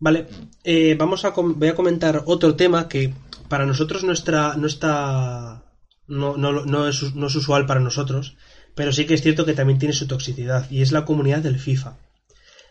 Vale, 0.00 0.26
eh, 0.64 0.96
vamos 0.98 1.24
a 1.24 1.30
voy 1.30 1.68
a 1.68 1.74
comentar 1.74 2.22
otro 2.26 2.56
tema 2.56 2.88
que 2.88 3.12
para 3.48 3.66
nosotros 3.66 4.02
no 4.02 4.12
está, 4.12 4.56
no 4.56 4.66
está 4.66 5.62
no, 6.08 6.36
no, 6.36 6.64
no 6.64 6.88
es, 6.88 7.14
no 7.14 7.26
es 7.28 7.34
usual 7.36 7.66
para 7.66 7.78
nosotros, 7.80 8.36
pero 8.74 8.90
sí 8.92 9.06
que 9.06 9.14
es 9.14 9.22
cierto 9.22 9.44
que 9.44 9.52
también 9.54 9.78
tiene 9.78 9.92
su 9.94 10.08
toxicidad 10.08 10.68
y 10.70 10.82
es 10.82 10.90
la 10.90 11.04
comunidad 11.04 11.38
del 11.40 11.60
FIFA, 11.60 11.96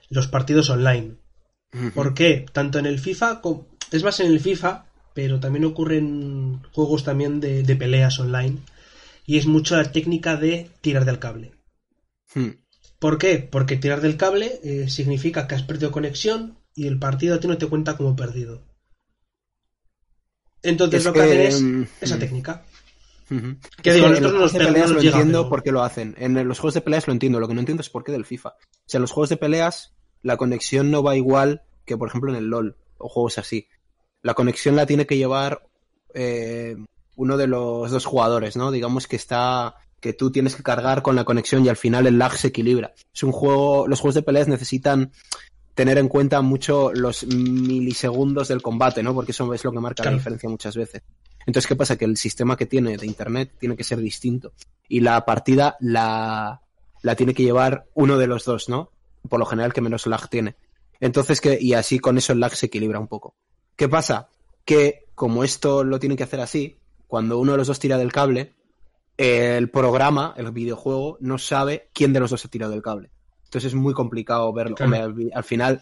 los 0.10 0.28
partidos 0.28 0.70
online. 0.70 1.16
¿Por 1.96 2.14
qué? 2.14 2.46
Tanto 2.52 2.80
en 2.80 2.86
el 2.86 3.00
FIFA, 3.00 3.42
es 3.92 4.04
más 4.04 4.20
en 4.20 4.28
el 4.28 4.42
FIFA, 4.42 4.84
pero 5.14 5.40
también 5.40 5.64
ocurren 5.64 6.62
juegos 6.74 7.06
también 7.06 7.40
de, 7.40 7.64
de 7.64 7.76
peleas 7.78 8.20
online 8.20 8.58
y 9.26 9.38
es 9.38 9.46
mucho 9.46 9.78
la 9.78 9.90
técnica 9.92 10.36
de 10.36 10.70
tirar 10.82 11.06
del 11.06 11.20
cable. 11.20 11.52
Hmm. 12.34 12.50
¿Por 13.00 13.18
qué? 13.18 13.40
Porque 13.40 13.78
tirar 13.78 14.02
del 14.02 14.18
cable 14.18 14.60
eh, 14.64 14.90
significa 14.90 15.48
que 15.48 15.56
has 15.56 15.64
perdido 15.64 15.92
conexión 15.92 16.58
y 16.76 16.88
el 16.88 17.00
partido 17.00 17.36
a 17.36 17.40
ti 17.40 17.48
no 17.48 17.58
te 17.58 17.68
cuenta 17.68 17.98
como 17.98 18.16
perdido. 18.16 18.62
Entonces 20.64 21.00
Es 21.00 21.06
lo 21.06 21.14
que, 21.14 21.20
que, 21.20 21.26
hacen 21.26 21.42
es 21.42 21.62
mm, 21.62 21.84
esa 22.02 22.16
mm. 22.16 22.20
técnica. 22.20 22.64
Ujú. 23.32 23.56
Que 23.82 23.94
digo, 23.94 24.08
en 24.08 24.12
nosotros 24.12 24.34
los 24.34 24.34
no 24.34 24.40
nos 24.40 24.52
juegos 24.52 24.54
de 24.54 24.60
no 24.60 24.66
peleas 24.68 24.90
lo 24.92 25.02
llega, 25.02 25.18
entiendo 25.18 25.40
pero- 25.40 25.50
por 25.50 25.64
qué 25.64 25.72
lo 25.72 25.84
hacen. 25.84 26.16
En 26.18 26.48
los 26.48 26.60
juegos 26.60 26.74
de 26.76 26.82
peleas 26.82 27.08
lo 27.08 27.14
entiendo, 27.14 27.40
lo 27.40 27.48
que 27.48 27.54
no 27.54 27.62
entiendo 27.62 27.82
es 27.82 27.90
por 27.90 28.04
qué 28.04 28.12
del 28.12 28.26
FIFA. 28.26 28.50
O 28.50 28.56
sea, 28.86 28.98
en 28.98 29.02
los 29.02 29.12
juegos 29.12 29.30
de 29.30 29.38
peleas 29.38 29.94
la 30.22 30.38
conexión 30.38 30.92
no 30.92 31.02
va 31.02 31.16
igual 31.16 31.64
que, 31.86 31.98
por 31.98 32.10
ejemplo, 32.10 32.30
en 32.30 32.38
el 32.38 32.46
LOL 32.46 32.78
o 32.98 33.10
juegos 33.10 33.38
así. 33.38 33.68
La 34.22 34.36
conexión 34.36 34.76
la 34.76 34.86
tiene 34.86 35.08
que 35.08 35.18
llevar 35.18 35.68
eh, 36.14 36.76
uno 37.16 37.38
de 37.38 37.48
los 37.48 37.90
dos 37.90 38.06
jugadores, 38.06 38.56
¿no? 38.56 38.70
Digamos 38.70 39.08
que 39.08 39.16
está 39.16 39.76
que 40.02 40.12
tú 40.14 40.32
tienes 40.32 40.56
que 40.56 40.64
cargar 40.64 41.02
con 41.02 41.16
la 41.16 41.24
conexión 41.24 41.64
y 41.66 41.70
al 41.70 41.78
final 41.78 42.06
el 42.08 42.18
lag 42.18 42.36
se 42.36 42.48
equilibra. 42.48 42.94
Es 43.14 43.24
un 43.24 43.32
juego, 43.32 43.88
los 43.88 44.02
juegos 44.02 44.16
de 44.16 44.24
peleas 44.24 44.50
necesitan 44.50 45.12
tener 45.76 45.98
en 45.98 46.10
cuenta 46.10 46.42
mucho 46.42 46.92
los 46.94 47.24
milisegundos 47.26 48.50
del 48.50 48.62
combate, 48.62 49.04
¿no? 49.04 49.14
Porque 49.14 49.32
eso 49.32 49.54
es 49.54 49.64
lo 49.64 49.72
que 49.72 49.80
marca 49.80 50.04
Claro. 50.04 50.16
la 50.16 50.20
diferencia 50.20 50.50
muchas 50.50 50.76
veces. 50.76 51.02
Entonces, 51.46 51.68
¿qué 51.68 51.76
pasa? 51.76 51.96
Que 51.98 52.06
el 52.06 52.18
sistema 52.18 52.58
que 52.58 52.66
tiene 52.66 52.98
de 52.98 53.06
internet 53.06 53.54
tiene 53.60 53.76
que 53.78 53.84
ser 53.84 54.00
distinto. 54.00 54.54
Y 54.90 55.00
la 55.00 55.24
partida 55.26 55.78
la, 55.80 56.62
la 57.02 57.16
tiene 57.16 57.34
que 57.34 57.44
llevar 57.44 57.86
uno 57.94 58.18
de 58.18 58.28
los 58.28 58.44
dos, 58.46 58.70
¿no? 58.70 58.92
Por 59.30 59.40
lo 59.40 59.46
general 59.46 59.72
que 59.74 59.82
menos 59.82 60.06
lag 60.08 60.30
tiene. 60.30 60.56
Entonces, 61.00 61.42
que, 61.42 61.58
y 61.60 61.74
así 61.74 62.00
con 62.00 62.18
eso 62.18 62.34
el 62.34 62.40
lag 62.40 62.56
se 62.56 62.68
equilibra 62.68 63.00
un 63.00 63.08
poco. 63.08 63.36
¿Qué 63.76 63.88
pasa? 63.88 64.30
Que 64.66 65.06
como 65.16 65.44
esto 65.44 65.84
lo 65.84 66.00
tiene 66.00 66.16
que 66.16 66.24
hacer 66.24 66.42
así, 66.42 66.78
cuando 67.08 67.40
uno 67.40 67.54
de 67.54 67.58
los 67.60 67.68
dos 67.68 67.80
tira 67.80 67.98
del 67.98 68.12
cable, 68.12 68.54
el 69.18 69.70
programa, 69.70 70.34
el 70.38 70.52
videojuego, 70.52 71.18
no 71.20 71.38
sabe 71.38 71.90
quién 71.94 72.14
de 72.14 72.20
los 72.20 72.32
dos 72.32 72.46
ha 72.46 72.50
tirado 72.50 72.72
del 72.72 72.82
cable. 72.82 73.12
Entonces 73.46 73.70
es 73.70 73.76
muy 73.76 73.94
complicado 73.94 74.52
verlo. 74.54 74.76
Claro. 74.76 75.06
Hombre, 75.06 75.32
al, 75.32 75.38
al 75.38 75.44
final, 75.44 75.82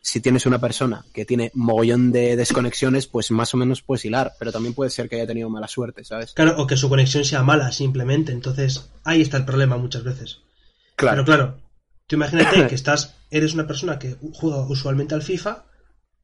si 0.00 0.20
tienes 0.20 0.46
una 0.46 0.58
persona 0.58 1.04
que 1.12 1.24
tiene 1.24 1.50
mogollón 1.54 2.12
de 2.12 2.36
desconexiones, 2.36 3.06
pues 3.06 3.30
más 3.30 3.52
o 3.52 3.56
menos 3.56 3.82
puedes 3.82 4.04
hilar, 4.04 4.32
pero 4.38 4.52
también 4.52 4.74
puede 4.74 4.90
ser 4.90 5.08
que 5.08 5.16
haya 5.16 5.26
tenido 5.26 5.50
mala 5.50 5.68
suerte, 5.68 6.02
¿sabes? 6.04 6.32
Claro, 6.32 6.54
o 6.56 6.66
que 6.66 6.78
su 6.78 6.88
conexión 6.88 7.24
sea 7.24 7.42
mala 7.42 7.72
simplemente. 7.72 8.32
Entonces 8.32 8.88
ahí 9.04 9.20
está 9.20 9.36
el 9.36 9.44
problema 9.44 9.76
muchas 9.76 10.04
veces. 10.04 10.40
Pero 10.96 11.24
claro, 11.24 11.58
tú 12.06 12.16
imagínate 12.16 12.66
que 12.68 12.74
estás, 12.74 13.16
eres 13.30 13.52
una 13.52 13.66
persona 13.66 13.98
que 13.98 14.16
juega 14.32 14.66
usualmente 14.66 15.14
al 15.14 15.22
FIFA 15.22 15.64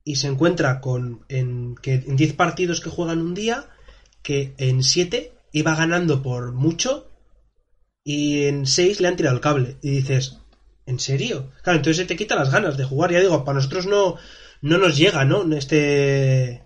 y 0.02 0.16
se 0.16 0.28
encuentra 0.28 0.80
con 0.80 1.24
en 1.28 1.74
que 1.74 1.94
en 1.94 2.16
10 2.16 2.34
partidos 2.34 2.80
que 2.80 2.90
juegan 2.90 3.20
un 3.20 3.34
día, 3.34 3.66
que 4.22 4.54
en 4.56 4.82
7 4.82 5.33
iba 5.54 5.74
ganando 5.74 6.22
por 6.22 6.52
mucho 6.52 7.10
y 8.04 8.42
en 8.42 8.66
6 8.66 9.00
le 9.00 9.08
han 9.08 9.16
tirado 9.16 9.34
el 9.34 9.40
cable. 9.40 9.78
Y 9.80 9.90
dices, 9.90 10.38
¿En 10.86 10.98
serio? 10.98 11.50
Claro, 11.62 11.78
entonces 11.78 11.96
se 11.96 12.04
te 12.04 12.16
quita 12.16 12.36
las 12.36 12.50
ganas 12.50 12.76
de 12.76 12.84
jugar. 12.84 13.10
Ya 13.10 13.20
digo, 13.20 13.44
para 13.44 13.56
nosotros 13.56 13.86
no, 13.86 14.16
no 14.60 14.78
nos 14.78 14.96
llega, 14.96 15.24
¿no? 15.24 15.50
Este, 15.54 16.62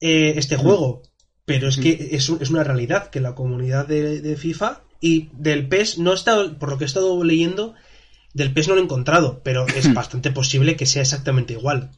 eh, 0.00 0.34
este 0.36 0.56
juego. 0.56 1.02
Pero 1.44 1.68
es 1.68 1.78
que 1.78 2.08
es, 2.12 2.28
es, 2.28 2.50
una 2.50 2.64
realidad 2.64 3.08
que 3.08 3.20
la 3.20 3.34
comunidad 3.34 3.86
de, 3.86 4.20
de, 4.20 4.36
FIFA 4.36 4.82
y 5.00 5.30
del 5.32 5.68
PES 5.68 5.98
no 5.98 6.12
está, 6.12 6.58
por 6.58 6.70
lo 6.70 6.76
que 6.76 6.84
he 6.84 6.86
estado 6.86 7.22
leyendo, 7.22 7.74
del 8.34 8.52
PES 8.52 8.68
no 8.68 8.74
lo 8.74 8.80
he 8.80 8.84
encontrado, 8.84 9.42
pero 9.44 9.64
es 9.68 9.94
bastante 9.94 10.32
posible 10.32 10.76
que 10.76 10.86
sea 10.86 11.02
exactamente 11.02 11.52
igual. 11.52 11.92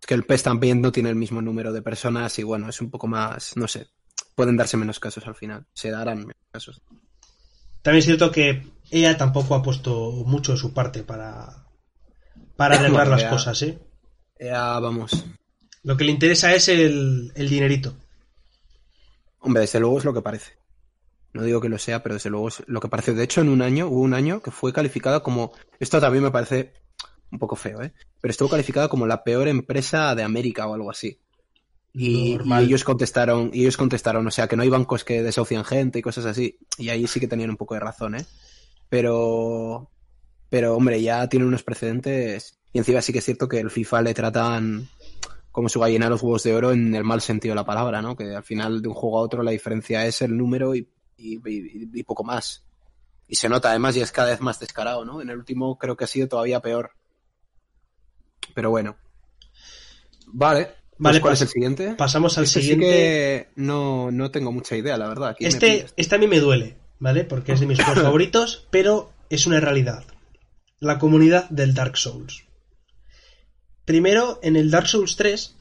Es 0.00 0.06
que 0.06 0.14
el 0.14 0.24
PES 0.24 0.42
también 0.42 0.80
no 0.80 0.90
tiene 0.90 1.10
el 1.10 1.16
mismo 1.16 1.42
número 1.42 1.70
de 1.70 1.82
personas 1.82 2.38
y 2.38 2.42
bueno, 2.42 2.70
es 2.70 2.80
un 2.80 2.90
poco 2.90 3.06
más, 3.06 3.54
no 3.58 3.68
sé, 3.68 3.88
pueden 4.40 4.56
darse 4.56 4.78
menos 4.78 4.98
casos 4.98 5.26
al 5.26 5.34
final, 5.34 5.66
se 5.74 5.90
darán 5.90 6.20
menos 6.20 6.46
casos. 6.50 6.80
También 7.82 7.98
es 7.98 8.06
cierto 8.06 8.32
que 8.32 8.66
ella 8.90 9.18
tampoco 9.18 9.54
ha 9.54 9.62
puesto 9.62 10.12
mucho 10.24 10.52
de 10.52 10.58
su 10.58 10.72
parte 10.72 11.02
para, 11.02 11.66
para 12.56 12.76
arreglar 12.78 13.08
las 13.08 13.20
ya, 13.20 13.28
cosas, 13.28 13.60
¿eh? 13.60 13.78
Ya, 14.40 14.80
vamos. 14.80 15.26
Lo 15.82 15.94
que 15.94 16.04
le 16.04 16.12
interesa 16.12 16.54
es 16.54 16.68
el, 16.68 17.32
el 17.34 17.48
dinerito. 17.50 17.94
Hombre, 19.40 19.60
desde 19.60 19.78
luego 19.78 19.98
es 19.98 20.06
lo 20.06 20.14
que 20.14 20.22
parece. 20.22 20.52
No 21.34 21.42
digo 21.42 21.60
que 21.60 21.68
lo 21.68 21.76
sea, 21.76 22.02
pero 22.02 22.14
desde 22.14 22.30
luego 22.30 22.48
es 22.48 22.62
lo 22.66 22.80
que 22.80 22.88
parece. 22.88 23.12
De 23.12 23.24
hecho, 23.24 23.42
en 23.42 23.50
un 23.50 23.60
año, 23.60 23.88
hubo 23.88 24.00
un 24.00 24.14
año 24.14 24.40
que 24.40 24.50
fue 24.50 24.72
calificada 24.72 25.20
como. 25.22 25.52
Esto 25.78 26.00
también 26.00 26.24
me 26.24 26.30
parece 26.30 26.72
un 27.30 27.38
poco 27.38 27.56
feo, 27.56 27.82
¿eh? 27.82 27.92
Pero 28.22 28.30
estuvo 28.30 28.48
calificada 28.48 28.88
como 28.88 29.06
la 29.06 29.22
peor 29.22 29.48
empresa 29.48 30.14
de 30.14 30.22
América 30.22 30.66
o 30.66 30.72
algo 30.72 30.90
así. 30.90 31.20
Y, 31.92 32.38
y, 32.42 32.52
ellos 32.62 32.84
contestaron, 32.84 33.50
y 33.52 33.62
ellos 33.62 33.76
contestaron, 33.76 34.26
o 34.26 34.30
sea, 34.30 34.46
que 34.46 34.56
no 34.56 34.62
hay 34.62 34.68
bancos 34.68 35.04
que 35.04 35.22
desahucian 35.22 35.64
gente 35.64 35.98
y 35.98 36.02
cosas 36.02 36.24
así. 36.24 36.58
Y 36.78 36.88
ahí 36.88 37.06
sí 37.06 37.18
que 37.18 37.28
tenían 37.28 37.50
un 37.50 37.56
poco 37.56 37.74
de 37.74 37.80
razón, 37.80 38.14
¿eh? 38.14 38.26
Pero. 38.88 39.90
Pero, 40.48 40.74
hombre, 40.74 41.00
ya 41.00 41.28
tienen 41.28 41.48
unos 41.48 41.62
precedentes. 41.62 42.58
Y 42.72 42.78
encima 42.78 43.02
sí 43.02 43.12
que 43.12 43.18
es 43.18 43.24
cierto 43.24 43.48
que 43.48 43.60
el 43.60 43.70
FIFA 43.70 44.02
le 44.02 44.14
tratan 44.14 44.88
como 45.52 45.68
su 45.68 45.80
gallina 45.80 46.08
los 46.08 46.22
huevos 46.22 46.42
de 46.44 46.54
oro 46.54 46.72
en 46.72 46.94
el 46.94 47.04
mal 47.04 47.20
sentido 47.20 47.52
de 47.52 47.56
la 47.56 47.64
palabra, 47.64 48.00
¿no? 48.02 48.16
Que 48.16 48.34
al 48.34 48.44
final 48.44 48.82
de 48.82 48.88
un 48.88 48.94
juego 48.94 49.18
a 49.18 49.22
otro 49.22 49.42
la 49.42 49.50
diferencia 49.50 50.06
es 50.06 50.22
el 50.22 50.36
número 50.36 50.74
y, 50.74 50.88
y, 51.16 51.36
y, 51.36 51.90
y 51.92 52.02
poco 52.04 52.24
más. 52.24 52.64
Y 53.26 53.36
se 53.36 53.48
nota 53.48 53.70
además 53.70 53.96
y 53.96 54.00
es 54.00 54.12
cada 54.12 54.30
vez 54.30 54.40
más 54.40 54.58
descarado, 54.58 55.04
¿no? 55.04 55.20
En 55.20 55.30
el 55.30 55.38
último 55.38 55.78
creo 55.78 55.96
que 55.96 56.04
ha 56.04 56.08
sido 56.08 56.28
todavía 56.28 56.60
peor. 56.60 56.92
Pero 58.54 58.70
bueno. 58.70 58.96
Vale. 60.26 60.79
Vale, 61.00 61.22
¿Cuál 61.22 61.32
es 61.32 61.40
el 61.40 61.48
siguiente? 61.48 61.94
Pasamos 61.96 62.36
al 62.36 62.44
este 62.44 62.60
siguiente. 62.60 62.86
Sí 62.86 62.92
que 62.92 63.48
no, 63.56 64.10
no 64.10 64.30
tengo 64.30 64.52
mucha 64.52 64.76
idea, 64.76 64.98
la 64.98 65.08
verdad. 65.08 65.30
Aquí 65.30 65.46
este, 65.46 65.86
este 65.96 66.14
a 66.14 66.18
mí 66.18 66.26
me 66.26 66.40
duele, 66.40 66.76
¿vale? 66.98 67.24
Porque 67.24 67.52
es 67.52 67.60
de 67.60 67.66
mis 67.66 67.82
juegos 67.82 68.02
favoritos, 68.02 68.66
pero 68.70 69.10
es 69.30 69.46
una 69.46 69.60
realidad. 69.60 70.04
La 70.78 70.98
comunidad 70.98 71.48
del 71.48 71.72
Dark 71.72 71.96
Souls. 71.96 72.44
Primero, 73.86 74.40
en 74.42 74.56
el 74.56 74.70
Dark 74.70 74.88
Souls 74.88 75.16
3, 75.16 75.56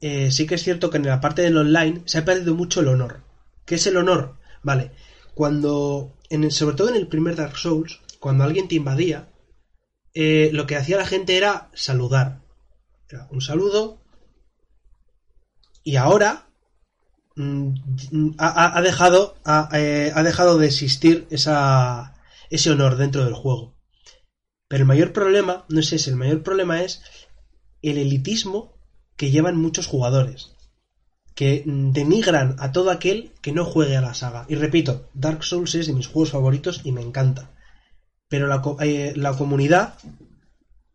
eh, 0.00 0.30
sí 0.32 0.48
que 0.48 0.56
es 0.56 0.64
cierto 0.64 0.90
que 0.90 0.96
en 0.96 1.06
la 1.06 1.20
parte 1.20 1.42
del 1.42 1.56
online 1.56 2.02
se 2.06 2.18
ha 2.18 2.24
perdido 2.24 2.56
mucho 2.56 2.80
el 2.80 2.88
honor. 2.88 3.20
¿Qué 3.64 3.76
es 3.76 3.86
el 3.86 3.96
honor? 3.96 4.36
Vale, 4.64 4.90
cuando, 5.34 6.12
en 6.28 6.42
el, 6.42 6.50
sobre 6.50 6.74
todo 6.74 6.88
en 6.88 6.96
el 6.96 7.06
primer 7.06 7.36
Dark 7.36 7.56
Souls, 7.56 8.00
cuando 8.18 8.42
alguien 8.42 8.66
te 8.66 8.74
invadía, 8.74 9.28
eh, 10.12 10.50
lo 10.52 10.66
que 10.66 10.74
hacía 10.74 10.96
la 10.96 11.06
gente 11.06 11.36
era 11.36 11.70
saludar. 11.72 12.42
Era 13.08 13.28
un 13.30 13.40
saludo. 13.40 14.01
Y 15.84 15.96
ahora 15.96 16.46
mm, 17.36 18.34
ha, 18.38 18.76
ha, 18.76 18.82
dejado, 18.82 19.36
eh, 19.72 20.12
ha, 20.14 20.22
dejado 20.22 20.58
de 20.58 20.66
existir 20.66 21.26
ese 21.30 22.70
honor 22.70 22.96
dentro 22.96 23.24
del 23.24 23.34
juego. 23.34 23.74
Pero 24.68 24.82
el 24.82 24.88
mayor 24.88 25.12
problema, 25.12 25.64
no 25.68 25.80
es 25.80 25.92
ese, 25.92 26.10
el 26.10 26.16
mayor 26.16 26.42
problema 26.42 26.82
es 26.82 27.02
el 27.82 27.98
elitismo 27.98 28.72
que 29.16 29.30
llevan 29.30 29.56
muchos 29.56 29.86
jugadores. 29.86 30.54
Que 31.34 31.62
denigran 31.66 32.56
a 32.58 32.72
todo 32.72 32.90
aquel 32.90 33.32
que 33.40 33.52
no 33.52 33.64
juegue 33.64 33.96
a 33.96 34.02
la 34.02 34.14
saga. 34.14 34.46
Y 34.48 34.54
repito, 34.54 35.08
Dark 35.14 35.44
Souls 35.44 35.74
es 35.74 35.86
de 35.86 35.94
mis 35.94 36.06
juegos 36.06 36.30
favoritos 36.30 36.82
y 36.84 36.92
me 36.92 37.02
encanta. 37.02 37.50
Pero 38.28 38.46
la, 38.46 38.62
eh, 38.80 39.12
la 39.16 39.36
comunidad 39.36 39.94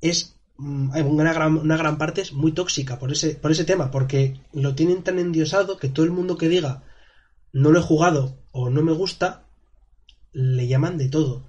es 0.02 0.37
una 0.58 1.34
gran, 1.34 1.58
una 1.58 1.78
gran 1.78 1.98
parte 1.98 2.22
es 2.22 2.34
muy 2.34 2.52
tóxica 2.52 2.98
por 3.00 3.12
ese, 3.12 3.36
por 3.36 3.52
ese 3.52 3.64
tema, 3.64 3.92
porque 3.92 4.40
lo 4.54 4.76
tienen 4.76 5.04
tan 5.04 5.20
endiosado 5.20 5.78
que 5.78 5.90
todo 5.90 6.06
el 6.06 6.12
mundo 6.12 6.38
que 6.38 6.50
diga 6.50 6.84
no 7.54 7.72
lo 7.72 7.80
he 7.80 7.84
jugado 7.84 8.38
o 8.52 8.70
no 8.70 8.82
me 8.82 8.92
gusta, 8.92 9.44
le 10.32 10.68
llaman 10.68 10.98
de 10.98 11.10
todo. 11.10 11.44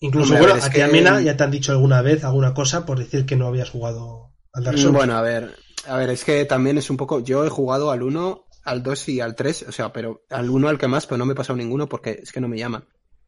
Incluso, 0.00 0.34
Hombre, 0.34 0.48
bueno, 0.48 0.64
a 0.64 0.68
ti, 0.68 0.74
que... 0.74 1.24
Ya 1.24 1.36
te 1.36 1.44
han 1.44 1.50
dicho 1.50 1.72
alguna 1.72 2.02
vez 2.02 2.24
alguna 2.24 2.52
cosa 2.52 2.84
por 2.84 2.98
decir 2.98 3.24
que 3.24 3.36
no 3.36 3.46
habías 3.46 3.70
jugado 3.70 4.32
al 4.52 4.64
Dark 4.64 4.78
Souls. 4.78 4.94
Bueno, 4.94 5.16
a 5.16 5.22
ver, 5.22 5.54
a 5.86 5.96
ver, 5.96 6.10
es 6.10 6.24
que 6.24 6.44
también 6.44 6.78
es 6.78 6.90
un 6.90 6.96
poco. 6.96 7.20
Yo 7.20 7.44
he 7.44 7.50
jugado 7.50 7.90
al 7.90 8.02
1, 8.02 8.46
al 8.64 8.82
2 8.82 9.08
y 9.08 9.20
al 9.20 9.34
3, 9.34 9.66
o 9.68 9.72
sea, 9.72 9.92
pero 9.92 10.24
al 10.30 10.50
1 10.50 10.68
al 10.68 10.78
que 10.78 10.88
más, 10.88 11.06
pero 11.06 11.18
no 11.18 11.26
me 11.26 11.32
he 11.32 11.36
pasado 11.36 11.56
ninguno 11.56 11.88
porque 11.88 12.20
es 12.22 12.32
que 12.32 12.40
no 12.40 12.48
me 12.48 12.58
llaman. 12.58 12.84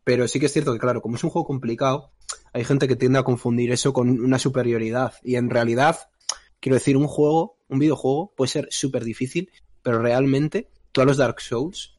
Pero 0.08 0.26
sí 0.26 0.40
que 0.40 0.46
es 0.46 0.52
cierto 0.54 0.72
que, 0.72 0.78
claro, 0.78 1.02
como 1.02 1.16
es 1.16 1.24
un 1.24 1.28
juego 1.28 1.46
complicado, 1.46 2.12
hay 2.54 2.64
gente 2.64 2.88
que 2.88 2.96
tiende 2.96 3.18
a 3.18 3.24
confundir 3.24 3.72
eso 3.72 3.92
con 3.92 4.08
una 4.08 4.38
superioridad. 4.38 5.12
Y 5.22 5.34
en 5.34 5.50
realidad, 5.50 5.98
quiero 6.60 6.76
decir, 6.76 6.96
un 6.96 7.06
juego, 7.06 7.58
un 7.68 7.78
videojuego, 7.78 8.32
puede 8.34 8.48
ser 8.48 8.68
súper 8.70 9.04
difícil, 9.04 9.50
pero 9.82 10.00
realmente, 10.00 10.70
todos 10.92 11.06
los 11.06 11.18
Dark 11.18 11.42
Souls, 11.42 11.98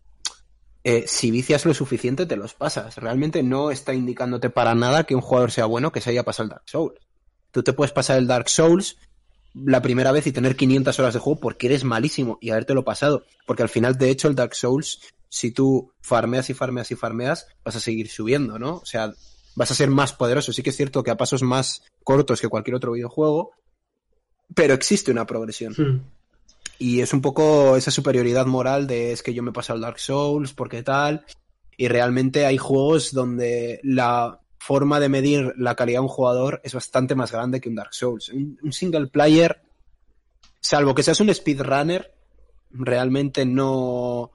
eh, 0.84 1.04
si 1.06 1.30
vicias 1.30 1.67
lo 1.67 1.76
suficiente, 1.76 2.26
te 2.26 2.36
los 2.36 2.56
pasas. 2.56 2.98
Realmente 2.98 3.43
no 3.43 3.69
está 3.69 3.93
indicándote 3.93 4.50
para 4.50 4.74
nada 4.74 5.04
que 5.04 5.13
un 5.13 5.22
jugador 5.22 5.52
sea 5.52 5.67
bueno 5.67 5.91
que 5.91 6.02
se 6.02 6.10
haya 6.10 6.24
pasado 6.24 6.45
el 6.45 6.50
Dark 6.50 6.63
Souls. 6.65 7.00
Tú 7.52 7.62
te 7.62 7.74
puedes 7.74 7.91
pasar 7.91 8.17
el 8.17 8.26
Dark 8.26 8.50
Souls 8.50 8.98
la 9.54 9.84
primera 9.84 10.12
vez 10.12 10.26
y 10.26 10.32
tener 10.32 10.56
500 10.56 10.98
horas 10.98 11.13
de 11.13 11.19
juego 11.19 11.39
porque 11.39 11.67
eres 11.67 11.84
malísimo 11.84 12.39
y 12.41 12.50
habértelo 12.50 12.84
pasado. 12.84 13.24
Porque 13.45 13.62
al 13.62 13.69
final, 13.69 14.00
de 14.00 14.10
hecho, 14.10 14.28
el 14.28 14.34
Dark 14.34 14.56
Souls, 14.56 15.00
si 15.30 15.52
tú 15.52 15.94
farmeas 16.02 16.50
y 16.50 16.54
farmeas 16.54 16.92
y 16.92 16.96
farmeas, 16.96 17.48
vas 17.63 17.76
a 17.76 17.80
seguir 17.80 18.10
subiendo, 18.10 18.58
¿no? 18.58 18.78
O 18.78 18.86
sea, 18.86 19.13
vas 19.56 19.72
a 19.72 19.76
ser 19.76 19.89
más 19.89 20.13
poderoso. 20.13 20.52
Sí 20.52 20.63
que 20.63 20.72
es 20.72 20.78
cierto 20.78 21.04
que 21.04 21.12
a 21.12 21.18
pasos 21.18 21.44
más 21.44 21.84
cortos 22.04 22.42
que 22.42 22.48
cualquier 22.48 22.76
otro 22.76 22.94
videojuego, 22.94 23.52
pero 24.56 24.74
existe 24.74 25.12
una 25.12 25.26
progresión. 25.26 25.74
Hmm. 25.78 26.02
Y 26.80 27.02
es 27.02 27.13
un 27.13 27.22
poco 27.22 27.76
esa 27.76 27.92
superioridad 27.92 28.46
moral 28.46 28.88
de 28.88 29.12
es 29.12 29.22
que 29.22 29.34
yo 29.34 29.44
me 29.44 29.52
paso 29.52 29.74
al 29.74 29.82
Dark 29.82 30.00
Souls, 30.00 30.54
porque 30.54 30.82
tal. 30.82 31.26
Y 31.78 31.88
realmente 31.88 32.46
hay 32.46 32.58
juegos 32.58 33.13
donde 33.13 33.80
la 33.84 34.39
forma 34.58 35.00
de 35.00 35.10
medir 35.10 35.54
la 35.58 35.76
calidad 35.76 36.00
de 36.00 36.04
un 36.04 36.08
jugador 36.08 36.62
es 36.63 36.74
bastante 36.74 37.15
más 37.15 37.32
grande 37.32 37.62
que 37.62 37.70
un 37.70 37.76
Dark 37.76 37.94
Souls. 37.94 38.30
Un, 38.30 38.58
un 38.63 38.74
single 38.74 39.08
player, 39.08 39.62
salvo 40.60 40.96
que 40.96 41.04
seas 41.04 41.20
un 41.20 41.34
speedrunner, 41.34 42.13
realmente 42.72 43.46
no. 43.46 44.32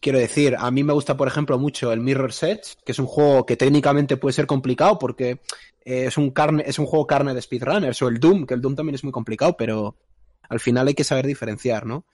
Quiero 0.00 0.18
decir, 0.18 0.54
a 0.56 0.70
mí 0.70 0.84
me 0.84 0.92
gusta, 0.92 1.16
por 1.16 1.26
ejemplo, 1.26 1.58
mucho 1.58 1.92
el 1.92 2.00
Mirror's 2.00 2.42
Edge, 2.44 2.76
que 2.84 2.92
es 2.92 2.98
un 2.98 3.06
juego 3.06 3.44
que 3.44 3.56
técnicamente 3.56 4.16
puede 4.16 4.32
ser 4.32 4.46
complicado 4.46 4.98
porque 4.98 5.40
eh, 5.84 6.06
es, 6.06 6.16
un 6.16 6.30
carne, 6.30 6.62
es 6.66 6.78
un 6.78 6.86
juego 6.86 7.06
carne 7.06 7.34
de 7.34 7.42
speedrunners, 7.42 8.00
o 8.02 8.08
el 8.08 8.20
Doom, 8.20 8.46
que 8.46 8.54
el 8.54 8.60
Doom 8.60 8.76
también 8.76 8.94
es 8.94 9.02
muy 9.02 9.12
complicado, 9.12 9.56
pero 9.56 9.96
al 10.48 10.60
final 10.60 10.86
hay 10.86 10.94
que 10.94 11.04
saber 11.04 11.26
diferenciar, 11.26 11.84
¿no? 11.84 12.04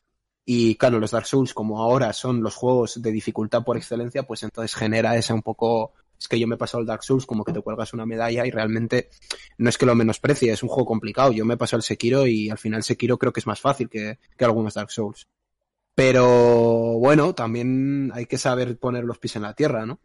Y 0.46 0.76
claro, 0.76 0.98
los 0.98 1.10
Dark 1.10 1.26
Souls, 1.26 1.54
como 1.54 1.82
ahora 1.82 2.12
son 2.12 2.42
los 2.42 2.54
juegos 2.54 3.00
de 3.00 3.10
dificultad 3.12 3.64
por 3.64 3.76
excelencia, 3.76 4.24
pues 4.24 4.42
entonces 4.42 4.74
genera 4.74 5.16
esa 5.16 5.34
un 5.34 5.42
poco. 5.42 5.92
Es 6.18 6.28
que 6.28 6.38
yo 6.38 6.46
me 6.46 6.54
he 6.54 6.58
pasado 6.58 6.80
el 6.80 6.86
Dark 6.86 7.02
Souls 7.02 7.26
como 7.26 7.44
que 7.44 7.52
te 7.52 7.60
cuelgas 7.60 7.92
una 7.92 8.06
medalla 8.06 8.46
y 8.46 8.50
realmente 8.50 9.10
no 9.58 9.68
es 9.68 9.76
que 9.78 9.86
lo 9.86 9.94
menosprecie, 9.94 10.52
es 10.52 10.62
un 10.62 10.68
juego 10.68 10.86
complicado. 10.86 11.32
Yo 11.32 11.44
me 11.44 11.54
he 11.54 11.56
pasado 11.56 11.78
el 11.78 11.82
Sekiro 11.82 12.26
y 12.26 12.50
al 12.50 12.58
final 12.58 12.82
Sekiro 12.82 13.18
creo 13.18 13.32
que 13.32 13.40
es 13.40 13.46
más 13.46 13.60
fácil 13.60 13.88
que, 13.88 14.18
que 14.36 14.44
algunos 14.44 14.74
Dark 14.74 14.90
Souls. 14.90 15.26
Pero 15.94 16.98
bueno, 16.98 17.34
también 17.34 18.10
hay 18.14 18.26
que 18.26 18.38
saber 18.38 18.76
poner 18.78 19.04
los 19.04 19.18
pies 19.18 19.36
en 19.36 19.42
la 19.42 19.54
tierra, 19.54 19.86
¿no? 19.86 20.00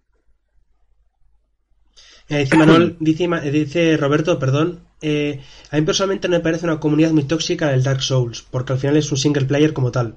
Eh, 2.29 2.39
dice 2.39 2.57
Manuel, 2.57 2.95
dice, 2.99 3.27
dice, 3.51 3.97
Roberto, 3.97 4.37
perdón, 4.37 4.81
eh, 5.01 5.41
a 5.71 5.77
mí 5.77 5.81
personalmente 5.81 6.27
me 6.27 6.39
parece 6.39 6.65
una 6.65 6.79
comunidad 6.79 7.11
muy 7.11 7.23
tóxica 7.23 7.73
el 7.73 7.83
Dark 7.83 8.03
Souls, 8.03 8.45
porque 8.51 8.73
al 8.73 8.79
final 8.79 8.97
es 8.97 9.11
un 9.11 9.17
single 9.17 9.45
player 9.45 9.73
como 9.73 9.91
tal. 9.91 10.15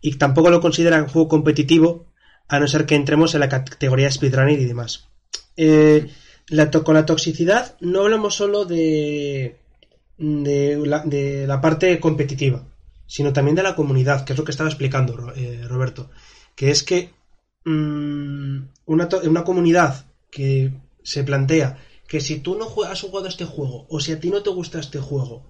Y 0.00 0.16
tampoco 0.16 0.50
lo 0.50 0.60
consideran 0.60 1.06
juego 1.06 1.28
competitivo, 1.28 2.06
a 2.48 2.58
no 2.58 2.66
ser 2.66 2.84
que 2.84 2.96
entremos 2.96 3.34
en 3.34 3.40
la 3.40 3.48
categoría 3.48 4.10
speedrunner 4.10 4.58
y 4.58 4.64
demás. 4.64 5.08
Eh, 5.56 6.10
la 6.48 6.70
con 6.70 6.96
la 6.96 7.06
toxicidad 7.06 7.76
no 7.80 8.00
hablamos 8.00 8.34
solo 8.34 8.64
de, 8.64 9.58
de 10.18 11.44
la 11.46 11.60
parte 11.60 12.00
competitiva, 12.00 12.64
sino 13.12 13.30
también 13.34 13.54
de 13.54 13.62
la 13.62 13.76
comunidad, 13.76 14.24
que 14.24 14.32
es 14.32 14.38
lo 14.38 14.44
que 14.46 14.52
estaba 14.52 14.70
explicando 14.70 15.34
eh, 15.36 15.66
Roberto. 15.68 16.08
Que 16.56 16.70
es 16.70 16.82
que 16.82 17.12
mmm, 17.66 18.62
una, 18.86 19.06
una 19.24 19.44
comunidad 19.44 20.06
que 20.30 20.72
se 21.02 21.22
plantea 21.22 21.76
que 22.08 22.22
si 22.22 22.38
tú 22.38 22.56
no 22.56 22.64
has 22.84 23.02
jugado 23.02 23.28
este 23.28 23.44
juego 23.44 23.86
o 23.90 24.00
si 24.00 24.12
a 24.12 24.18
ti 24.18 24.30
no 24.30 24.42
te 24.42 24.48
gusta 24.48 24.80
este 24.80 24.98
juego, 24.98 25.44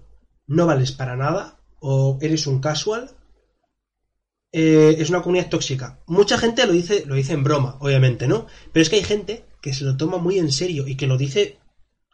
no 0.45 0.65
vales 0.65 0.91
para 0.91 1.15
nada 1.15 1.57
o 1.79 2.17
eres 2.21 2.47
un 2.47 2.59
casual, 2.59 3.11
eh, 4.51 4.97
es 4.99 5.09
una 5.09 5.21
comunidad 5.21 5.49
tóxica. 5.49 6.01
Mucha 6.05 6.37
gente 6.37 6.67
lo 6.67 6.73
dice, 6.73 7.05
lo 7.05 7.15
dice 7.15 7.31
en 7.31 7.45
broma, 7.45 7.77
obviamente, 7.79 8.27
¿no? 8.27 8.47
Pero 8.73 8.81
es 8.81 8.89
que 8.89 8.97
hay 8.97 9.05
gente 9.05 9.45
que 9.61 9.73
se 9.73 9.85
lo 9.85 9.95
toma 9.95 10.17
muy 10.17 10.37
en 10.37 10.51
serio 10.51 10.85
y 10.85 10.97
que 10.97 11.07
lo 11.07 11.17
dice 11.17 11.59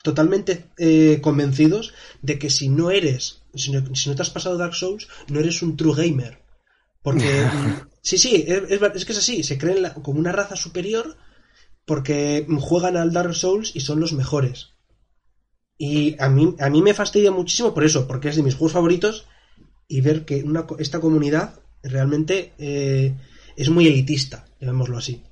totalmente 0.03 0.67
eh, 0.77 1.21
convencidos 1.23 1.95
de 2.21 2.37
que 2.37 2.51
si 2.51 2.69
no 2.69 2.91
eres, 2.91 3.38
si 3.55 3.71
no, 3.71 3.95
si 3.95 4.09
no 4.09 4.15
te 4.15 4.21
has 4.21 4.29
pasado 4.29 4.57
Dark 4.57 4.75
Souls, 4.75 5.07
no 5.29 5.39
eres 5.39 5.61
un 5.61 5.75
true 5.77 5.95
gamer. 5.95 6.41
Porque, 7.01 7.45
sí, 8.01 8.17
sí, 8.17 8.45
es, 8.47 8.63
es, 8.69 9.05
que 9.05 9.11
es 9.11 9.17
así, 9.17 9.43
se 9.43 9.57
creen 9.57 9.81
la- 9.81 9.93
como 9.93 10.19
una 10.19 10.31
raza 10.31 10.55
superior 10.55 11.17
porque 11.85 12.45
juegan 12.59 12.97
al 12.97 13.11
Dark 13.13 13.33
Souls 13.33 13.75
y 13.75 13.79
son 13.79 13.99
los 13.99 14.13
mejores. 14.13 14.69
Y 15.77 16.21
a 16.21 16.29
mí, 16.29 16.55
a 16.59 16.69
mí 16.69 16.81
me 16.81 16.93
fastidia 16.93 17.31
muchísimo 17.31 17.73
por 17.73 17.83
eso, 17.83 18.07
porque 18.07 18.29
es 18.29 18.35
de 18.35 18.43
mis 18.43 18.55
juegos 18.55 18.73
favoritos 18.73 19.27
y 19.87 20.01
ver 20.01 20.25
que 20.25 20.43
una, 20.43 20.67
esta 20.77 20.99
comunidad 20.99 21.59
realmente 21.81 22.53
eh, 22.57 23.15
es 23.55 23.69
muy 23.69 23.87
elitista, 23.87 24.45
llamémoslo 24.59 24.97
así. 24.97 25.23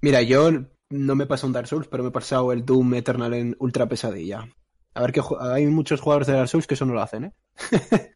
Mira, 0.00 0.22
yo 0.22 0.50
no 0.90 1.14
me 1.16 1.24
he 1.24 1.26
pasado 1.26 1.48
un 1.48 1.52
Dark 1.52 1.66
Souls, 1.66 1.88
pero 1.90 2.02
me 2.04 2.08
he 2.08 2.12
pasado 2.12 2.52
el 2.52 2.64
Doom 2.64 2.94
Eternal 2.94 3.34
en 3.34 3.56
ultra 3.58 3.88
pesadilla. 3.88 4.48
A 4.94 5.02
ver 5.02 5.12
que 5.12 5.22
hay 5.40 5.66
muchos 5.66 6.00
jugadores 6.00 6.26
de 6.26 6.34
Dark 6.34 6.48
Souls 6.48 6.66
que 6.66 6.74
eso 6.74 6.84
no 6.84 6.94
lo 6.94 7.02
hacen, 7.02 7.24
¿eh? 7.24 7.32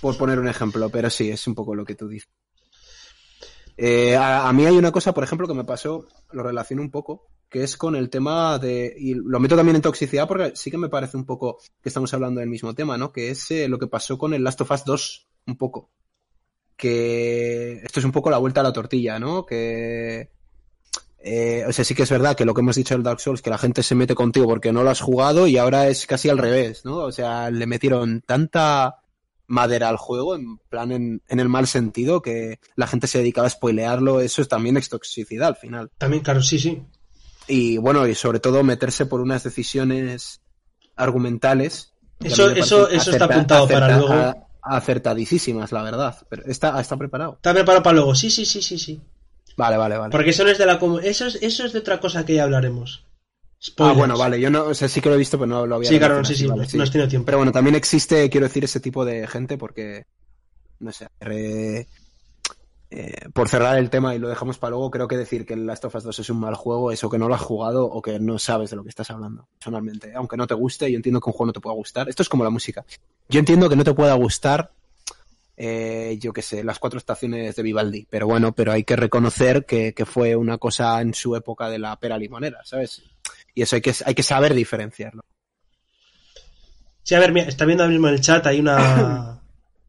Por 0.00 0.16
poner 0.16 0.38
un 0.38 0.48
ejemplo, 0.48 0.88
pero 0.90 1.10
sí, 1.10 1.30
es 1.30 1.46
un 1.46 1.54
poco 1.54 1.74
lo 1.74 1.84
que 1.84 1.94
tú 1.94 2.08
dices. 2.08 2.30
Eh, 3.76 4.14
a, 4.16 4.48
a 4.48 4.52
mí 4.52 4.66
hay 4.66 4.76
una 4.76 4.92
cosa, 4.92 5.12
por 5.12 5.24
ejemplo, 5.24 5.48
que 5.48 5.54
me 5.54 5.64
pasó, 5.64 6.06
lo 6.30 6.42
relaciono 6.42 6.82
un 6.82 6.90
poco, 6.90 7.28
que 7.54 7.62
es 7.62 7.76
con 7.76 7.94
el 7.96 8.10
tema 8.10 8.58
de, 8.58 8.94
y 8.98 9.14
lo 9.14 9.38
meto 9.40 9.56
también 9.56 9.76
en 9.76 9.82
toxicidad 9.82 10.26
porque 10.26 10.52
sí 10.56 10.70
que 10.72 10.78
me 10.78 10.88
parece 10.88 11.16
un 11.16 11.24
poco 11.24 11.58
que 11.80 11.88
estamos 11.88 12.12
hablando 12.12 12.40
del 12.40 12.48
mismo 12.48 12.74
tema, 12.74 12.98
¿no? 12.98 13.12
Que 13.12 13.30
es 13.30 13.50
eh, 13.52 13.68
lo 13.68 13.78
que 13.78 13.86
pasó 13.86 14.18
con 14.18 14.34
el 14.34 14.42
Last 14.42 14.60
of 14.60 14.70
Us 14.70 14.84
2, 14.84 15.28
un 15.46 15.56
poco. 15.56 15.90
Que 16.76 17.74
esto 17.84 18.00
es 18.00 18.06
un 18.06 18.12
poco 18.12 18.30
la 18.30 18.38
vuelta 18.38 18.60
a 18.60 18.64
la 18.64 18.72
tortilla, 18.72 19.18
¿no? 19.20 19.46
Que 19.46 20.30
eh, 21.26 21.64
o 21.66 21.72
sea, 21.72 21.84
sí 21.86 21.94
que 21.94 22.02
es 22.02 22.10
verdad 22.10 22.36
que 22.36 22.44
lo 22.44 22.52
que 22.52 22.60
hemos 22.60 22.76
dicho 22.76 22.92
del 22.94 23.02
Dark 23.02 23.18
Souls, 23.18 23.40
que 23.40 23.48
la 23.50 23.56
gente 23.58 23.82
se 23.82 23.94
mete 23.94 24.14
contigo 24.14 24.46
porque 24.46 24.72
no 24.72 24.82
lo 24.82 24.90
has 24.90 25.00
jugado 25.00 25.46
y 25.46 25.56
ahora 25.56 25.88
es 25.88 26.06
casi 26.06 26.28
al 26.28 26.36
revés, 26.38 26.84
¿no? 26.84 26.98
O 26.98 27.12
sea, 27.12 27.50
le 27.50 27.66
metieron 27.66 28.20
tanta 28.20 28.96
madera 29.46 29.88
al 29.88 29.96
juego, 29.96 30.34
en 30.36 30.58
plan 30.68 30.92
en, 30.92 31.22
en 31.28 31.40
el 31.40 31.48
mal 31.48 31.66
sentido, 31.66 32.20
que 32.22 32.60
la 32.76 32.86
gente 32.86 33.06
se 33.06 33.18
dedicaba 33.18 33.46
a 33.46 33.50
spoilearlo, 33.50 34.20
eso 34.20 34.42
es 34.42 34.48
también 34.48 34.76
es 34.76 34.88
toxicidad 34.90 35.48
al 35.48 35.56
final. 35.56 35.90
También, 35.98 36.22
claro, 36.22 36.42
sí, 36.42 36.58
sí. 36.58 36.82
Y 37.48 37.76
bueno, 37.78 38.06
y 38.06 38.14
sobre 38.14 38.40
todo 38.40 38.62
meterse 38.62 39.04
por 39.06 39.20
unas 39.20 39.42
decisiones 39.44 40.40
argumentales. 40.96 41.92
Eso- 42.20 42.50
eso- 42.50 42.88
eso 42.88 43.10
está 43.10 43.24
apuntado 43.26 43.68
para 43.68 43.98
luego. 43.98 44.46
acertadísimas, 44.62 45.72
la 45.72 45.82
verdad. 45.82 46.16
Pero 46.30 46.44
está, 46.46 46.80
está 46.80 46.96
preparado. 46.96 47.34
Está 47.34 47.52
preparado 47.52 47.82
para 47.82 47.96
luego, 47.96 48.14
sí, 48.14 48.30
sí, 48.30 48.46
sí, 48.46 48.62
sí, 48.62 48.78
sí. 48.78 49.00
Vale, 49.56 49.76
vale, 49.76 49.96
vale. 49.98 50.10
Porque 50.12 50.30
eso 50.30 50.44
no 50.44 50.50
es 50.50 50.58
de 50.58 50.66
la 50.66 50.80
eso 51.02 51.26
es, 51.26 51.38
eso 51.42 51.64
es 51.64 51.72
de 51.72 51.78
otra 51.78 52.00
cosa 52.00 52.24
que 52.26 52.34
ya 52.34 52.44
hablaremos. 52.44 53.04
Ah, 53.78 53.92
bueno, 53.92 54.18
vale, 54.18 54.38
yo 54.40 54.50
no, 54.50 54.64
o 54.64 54.74
sea, 54.74 54.88
sí 54.88 55.00
que 55.00 55.08
lo 55.08 55.14
he 55.14 55.18
visto, 55.18 55.38
pero 55.38 55.46
no 55.46 55.66
lo 55.66 55.76
había 55.76 55.88
Sí, 55.88 55.98
claro, 55.98 56.16
relacionado 56.16 56.34
sí, 56.36 56.42
sí, 56.42 56.46
vale, 56.48 56.66
no- 56.70 56.76
no 56.78 56.82
has 56.82 56.90
tenido 56.90 57.08
tiempo. 57.08 57.26
Pero 57.26 57.38
bueno, 57.38 57.52
también 57.52 57.74
existe, 57.76 58.28
quiero 58.28 58.46
decir, 58.46 58.64
ese 58.64 58.80
tipo 58.80 59.04
de 59.06 59.26
gente 59.26 59.56
porque, 59.56 60.04
no 60.80 60.92
sé, 60.92 61.06
re- 61.20 61.86
eh, 62.90 63.28
por 63.32 63.48
cerrar 63.48 63.78
el 63.78 63.90
tema 63.90 64.14
y 64.14 64.18
lo 64.18 64.28
dejamos 64.28 64.58
para 64.58 64.70
luego, 64.72 64.90
creo 64.90 65.08
que 65.08 65.16
decir 65.16 65.46
que 65.46 65.54
el 65.54 65.66
Last 65.66 65.84
of 65.86 65.94
Us 65.94 66.04
2 66.04 66.18
es 66.18 66.30
un 66.30 66.38
mal 66.40 66.54
juego 66.54 66.92
es 66.92 67.02
o 67.02 67.10
que 67.10 67.18
no 67.18 67.26
lo 67.28 67.34
has 67.34 67.40
jugado 67.40 67.86
o 67.86 68.02
que 68.02 68.20
no 68.20 68.38
sabes 68.38 68.70
de 68.70 68.76
lo 68.76 68.82
que 68.84 68.90
estás 68.90 69.10
hablando, 69.10 69.48
personalmente. 69.58 70.12
Aunque 70.14 70.36
no 70.36 70.46
te 70.46 70.54
guste, 70.54 70.90
yo 70.90 70.96
entiendo 70.96 71.20
que 71.20 71.30
un 71.30 71.32
juego 71.32 71.46
no 71.46 71.52
te 71.52 71.60
pueda 71.60 71.74
gustar. 71.74 72.08
Esto 72.08 72.22
es 72.22 72.28
como 72.28 72.44
la 72.44 72.50
música. 72.50 72.84
Yo 73.28 73.40
entiendo 73.40 73.68
que 73.68 73.76
no 73.76 73.82
te 73.84 73.94
pueda 73.94 74.14
gustar, 74.14 74.70
eh, 75.56 76.18
yo 76.20 76.32
qué 76.32 76.42
sé, 76.42 76.64
las 76.64 76.78
cuatro 76.78 76.98
estaciones 76.98 77.54
de 77.56 77.62
Vivaldi, 77.62 78.06
pero 78.10 78.26
bueno, 78.26 78.54
pero 78.54 78.72
hay 78.72 78.84
que 78.84 78.96
reconocer 78.96 79.64
que, 79.66 79.94
que 79.94 80.04
fue 80.06 80.36
una 80.36 80.58
cosa 80.58 81.00
en 81.00 81.14
su 81.14 81.36
época 81.36 81.68
de 81.70 81.78
la 81.78 81.98
pera 81.98 82.18
limonera, 82.18 82.60
¿sabes? 82.64 83.02
Y 83.54 83.62
eso 83.62 83.76
hay 83.76 83.82
que, 83.82 83.94
hay 84.04 84.14
que 84.14 84.22
saber 84.22 84.54
diferenciarlo. 84.54 85.22
Sí, 87.02 87.14
a 87.14 87.20
ver, 87.20 87.32
mira, 87.32 87.46
está 87.48 87.64
viendo 87.66 87.84
ahora 87.84 87.92
mismo 87.92 88.08
en 88.08 88.14
el 88.14 88.20
chat, 88.20 88.46
hay 88.46 88.60
una 88.60 89.40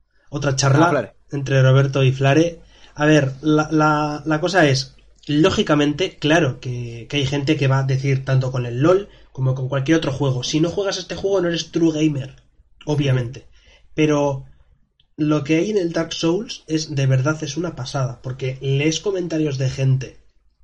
otra 0.30 0.56
charla 0.56 0.89
Ah, 0.89 1.13
entre 1.32 1.62
Roberto 1.62 2.04
y 2.04 2.12
Flare. 2.12 2.60
A 2.95 3.06
ver, 3.06 3.34
la, 3.41 3.67
la- 3.71 4.23
la 4.25 4.41
cosa 4.41 4.67
es, 4.67 4.95
lógicamente, 5.28 6.17
claro, 6.17 6.60
que, 6.60 7.08
que 7.10 7.17
hay 7.17 7.25
gente 7.25 7.58
que 7.58 7.67
va 7.67 7.80
a 7.80 7.84
decir 7.84 8.25
tanto 8.25 8.51
con 8.51 8.65
el 8.65 8.82
LOL 8.82 9.10
como 9.32 9.56
con 9.56 9.69
cualquier 9.69 9.97
otro 9.97 10.12
juego. 10.13 10.43
Si 10.43 10.60
no 10.60 10.69
juegas 10.69 10.97
este 10.97 11.15
juego 11.15 11.41
no 11.41 11.49
eres 11.49 11.71
true 11.71 11.91
gamer, 11.91 12.36
obviamente. 12.86 13.47
Pero 13.93 14.45
lo 15.17 15.43
que 15.43 15.58
hay 15.58 15.71
en 15.71 15.78
el 15.78 15.93
Dark 15.93 16.13
Souls 16.13 16.63
es 16.67 16.93
de 16.93 17.06
verdad 17.06 17.41
es 17.43 17.58
una 17.58 17.75
pasada, 17.75 18.21
porque 18.21 18.58
lees 18.62 18.99
comentarios 18.99 19.58
de 19.58 19.69
gente 19.69 20.17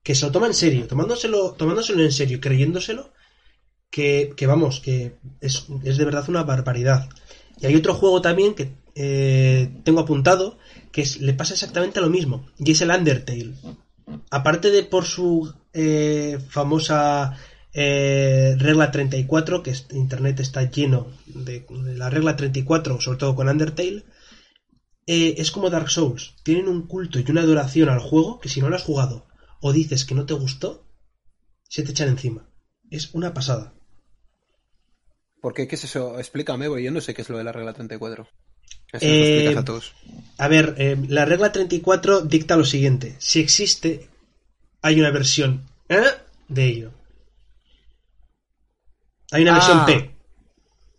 que 0.04 0.16
se 0.16 0.26
lo 0.26 0.32
toma 0.32 0.48
en 0.48 0.54
serio, 0.54 0.88
tomándoselo, 0.88 1.52
tomándoselo 1.54 2.04
en 2.04 2.12
serio, 2.12 2.42
creyéndoselo, 2.42 3.12
que, 3.90 4.34
vamos, 4.48 4.80
que 4.80 5.18
es, 5.42 5.66
de 5.68 6.06
verdad 6.06 6.26
una 6.28 6.44
barbaridad. 6.44 7.10
Y 7.60 7.68
hay 7.68 7.76
otro 7.76 7.94
juego 7.94 8.22
también 8.22 8.56
que 8.56 8.74
eh, 8.96 9.70
tengo 9.84 10.00
apuntado 10.00 10.58
que 10.92 11.06
le 11.20 11.34
pasa 11.34 11.54
exactamente 11.54 12.02
lo 12.02 12.10
mismo, 12.10 12.48
y 12.58 12.72
es 12.72 12.82
el 12.82 12.90
Undertale. 12.90 13.54
Aparte 14.30 14.72
de 14.72 14.84
por 14.84 15.06
su 15.06 15.54
eh, 15.74 16.40
famosa 16.50 17.38
eh, 17.74 18.56
regla 18.58 18.92
34, 18.92 19.64
que 19.64 19.74
internet 19.92 20.40
está 20.40 20.70
lleno 20.70 21.08
de, 21.28 21.66
de 21.70 21.96
la 21.96 22.10
regla 22.10 22.36
34, 22.36 23.00
sobre 23.00 23.20
todo 23.20 23.36
con 23.36 23.48
Undertale, 23.48 24.04
eh, 25.08 25.36
es 25.38 25.52
como 25.52 25.70
Dark 25.70 25.90
Souls. 25.90 26.36
Tienen 26.44 26.68
un 26.68 26.88
culto 26.88 27.20
y 27.20 27.26
una 27.30 27.42
adoración 27.42 27.90
al 27.90 28.00
juego 28.00 28.40
que 28.40 28.50
si 28.50 28.62
no 28.62 28.70
lo 28.70 28.76
has 28.76 28.84
jugado 28.84 29.26
o 29.62 29.74
dices 29.74 30.06
que 30.06 30.16
no 30.16 30.26
te 30.26 30.34
gustó, 30.34 30.84
se 31.68 31.84
te 31.84 31.92
echan 31.92 32.10
encima. 32.10 32.48
Es 32.90 33.14
una 33.14 33.34
pasada. 33.34 33.74
¿Por 35.42 35.54
qué? 35.54 35.68
¿Qué 35.68 35.76
es 35.76 35.84
eso? 35.84 36.20
Explícame, 36.20 36.68
porque 36.68 36.84
yo 36.84 36.92
no 36.92 37.02
sé 37.02 37.14
qué 37.14 37.22
es 37.22 37.30
lo 37.30 37.38
de 37.38 37.44
la 37.44 37.52
regla 37.52 37.74
34. 37.74 38.28
Así 38.94 39.06
nos 39.06 39.14
lo 39.16 39.24
Eh, 39.24 39.38
explicas 39.38 39.62
a 39.62 39.66
todos. 39.66 39.94
A 40.38 40.48
ver, 40.48 40.76
eh, 40.78 40.98
la 41.08 41.26
regla 41.26 41.52
34 41.52 42.22
dicta 42.22 42.58
lo 42.58 42.66
siguiente. 42.66 43.16
Si 43.20 43.40
existe, 43.40 44.10
hay 44.82 45.00
una 45.00 45.12
versión 45.12 45.66
¿eh? 45.90 46.04
de 46.48 46.66
ello. 46.66 46.92
Hay 49.32 49.44
una 49.44 49.54
versión 49.54 49.80
Ah. 49.80 49.86
P. 49.86 50.16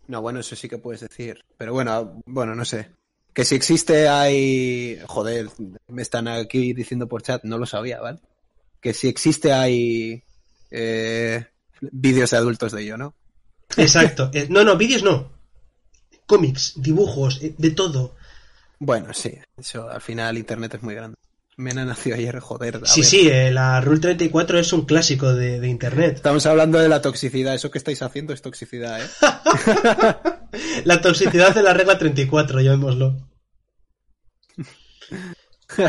No, 0.07 0.21
bueno, 0.21 0.39
eso 0.39 0.55
sí 0.55 0.67
que 0.67 0.77
puedes 0.77 1.01
decir. 1.01 1.43
Pero 1.57 1.73
bueno, 1.73 2.21
bueno, 2.25 2.55
no 2.55 2.65
sé. 2.65 2.89
Que 3.33 3.45
si 3.45 3.55
existe 3.55 4.07
hay... 4.07 4.99
Joder, 5.07 5.49
me 5.87 6.01
están 6.01 6.27
aquí 6.27 6.73
diciendo 6.73 7.07
por 7.07 7.23
chat, 7.23 7.43
no 7.43 7.57
lo 7.57 7.65
sabía, 7.65 7.99
¿vale? 7.99 8.19
Que 8.79 8.93
si 8.93 9.07
existe 9.07 9.51
hay... 9.53 10.23
eh, 10.69 11.45
vídeos 11.79 12.31
de 12.31 12.37
adultos 12.37 12.71
de 12.71 12.83
ello, 12.83 12.97
¿no? 12.97 13.15
Exacto. 13.77 14.29
Eh, 14.33 14.47
no, 14.49 14.63
no, 14.63 14.77
vídeos 14.77 15.03
no. 15.03 15.31
Cómics, 16.25 16.73
dibujos, 16.77 17.41
eh, 17.41 17.53
de 17.57 17.71
todo. 17.71 18.15
Bueno, 18.79 19.13
sí. 19.13 19.33
Eso, 19.57 19.89
al 19.89 20.01
final 20.01 20.37
internet 20.37 20.75
es 20.75 20.83
muy 20.83 20.95
grande. 20.95 21.17
Mena 21.55 21.85
nació 21.85 22.15
ayer, 22.15 22.39
joder. 22.39 22.81
Sí, 22.85 23.01
ver. 23.01 23.09
sí, 23.09 23.27
eh, 23.29 23.51
la 23.51 23.79
Rule 23.81 23.99
34 23.99 24.57
es 24.59 24.73
un 24.73 24.85
clásico 24.85 25.33
de, 25.33 25.59
de 25.59 25.67
internet. 25.67 26.15
Estamos 26.15 26.45
hablando 26.47 26.79
de 26.79 26.89
la 26.89 27.01
toxicidad. 27.01 27.53
Eso 27.53 27.69
que 27.69 27.77
estáis 27.77 28.01
haciendo 28.01 28.33
es 28.33 28.41
toxicidad, 28.41 28.99
¿eh? 29.03 29.07
La 30.85 31.01
toxicidad 31.01 31.53
de 31.55 31.63
la 31.63 31.73
regla 31.73 31.97
34, 31.97 32.61
llamémoslo. 32.61 33.17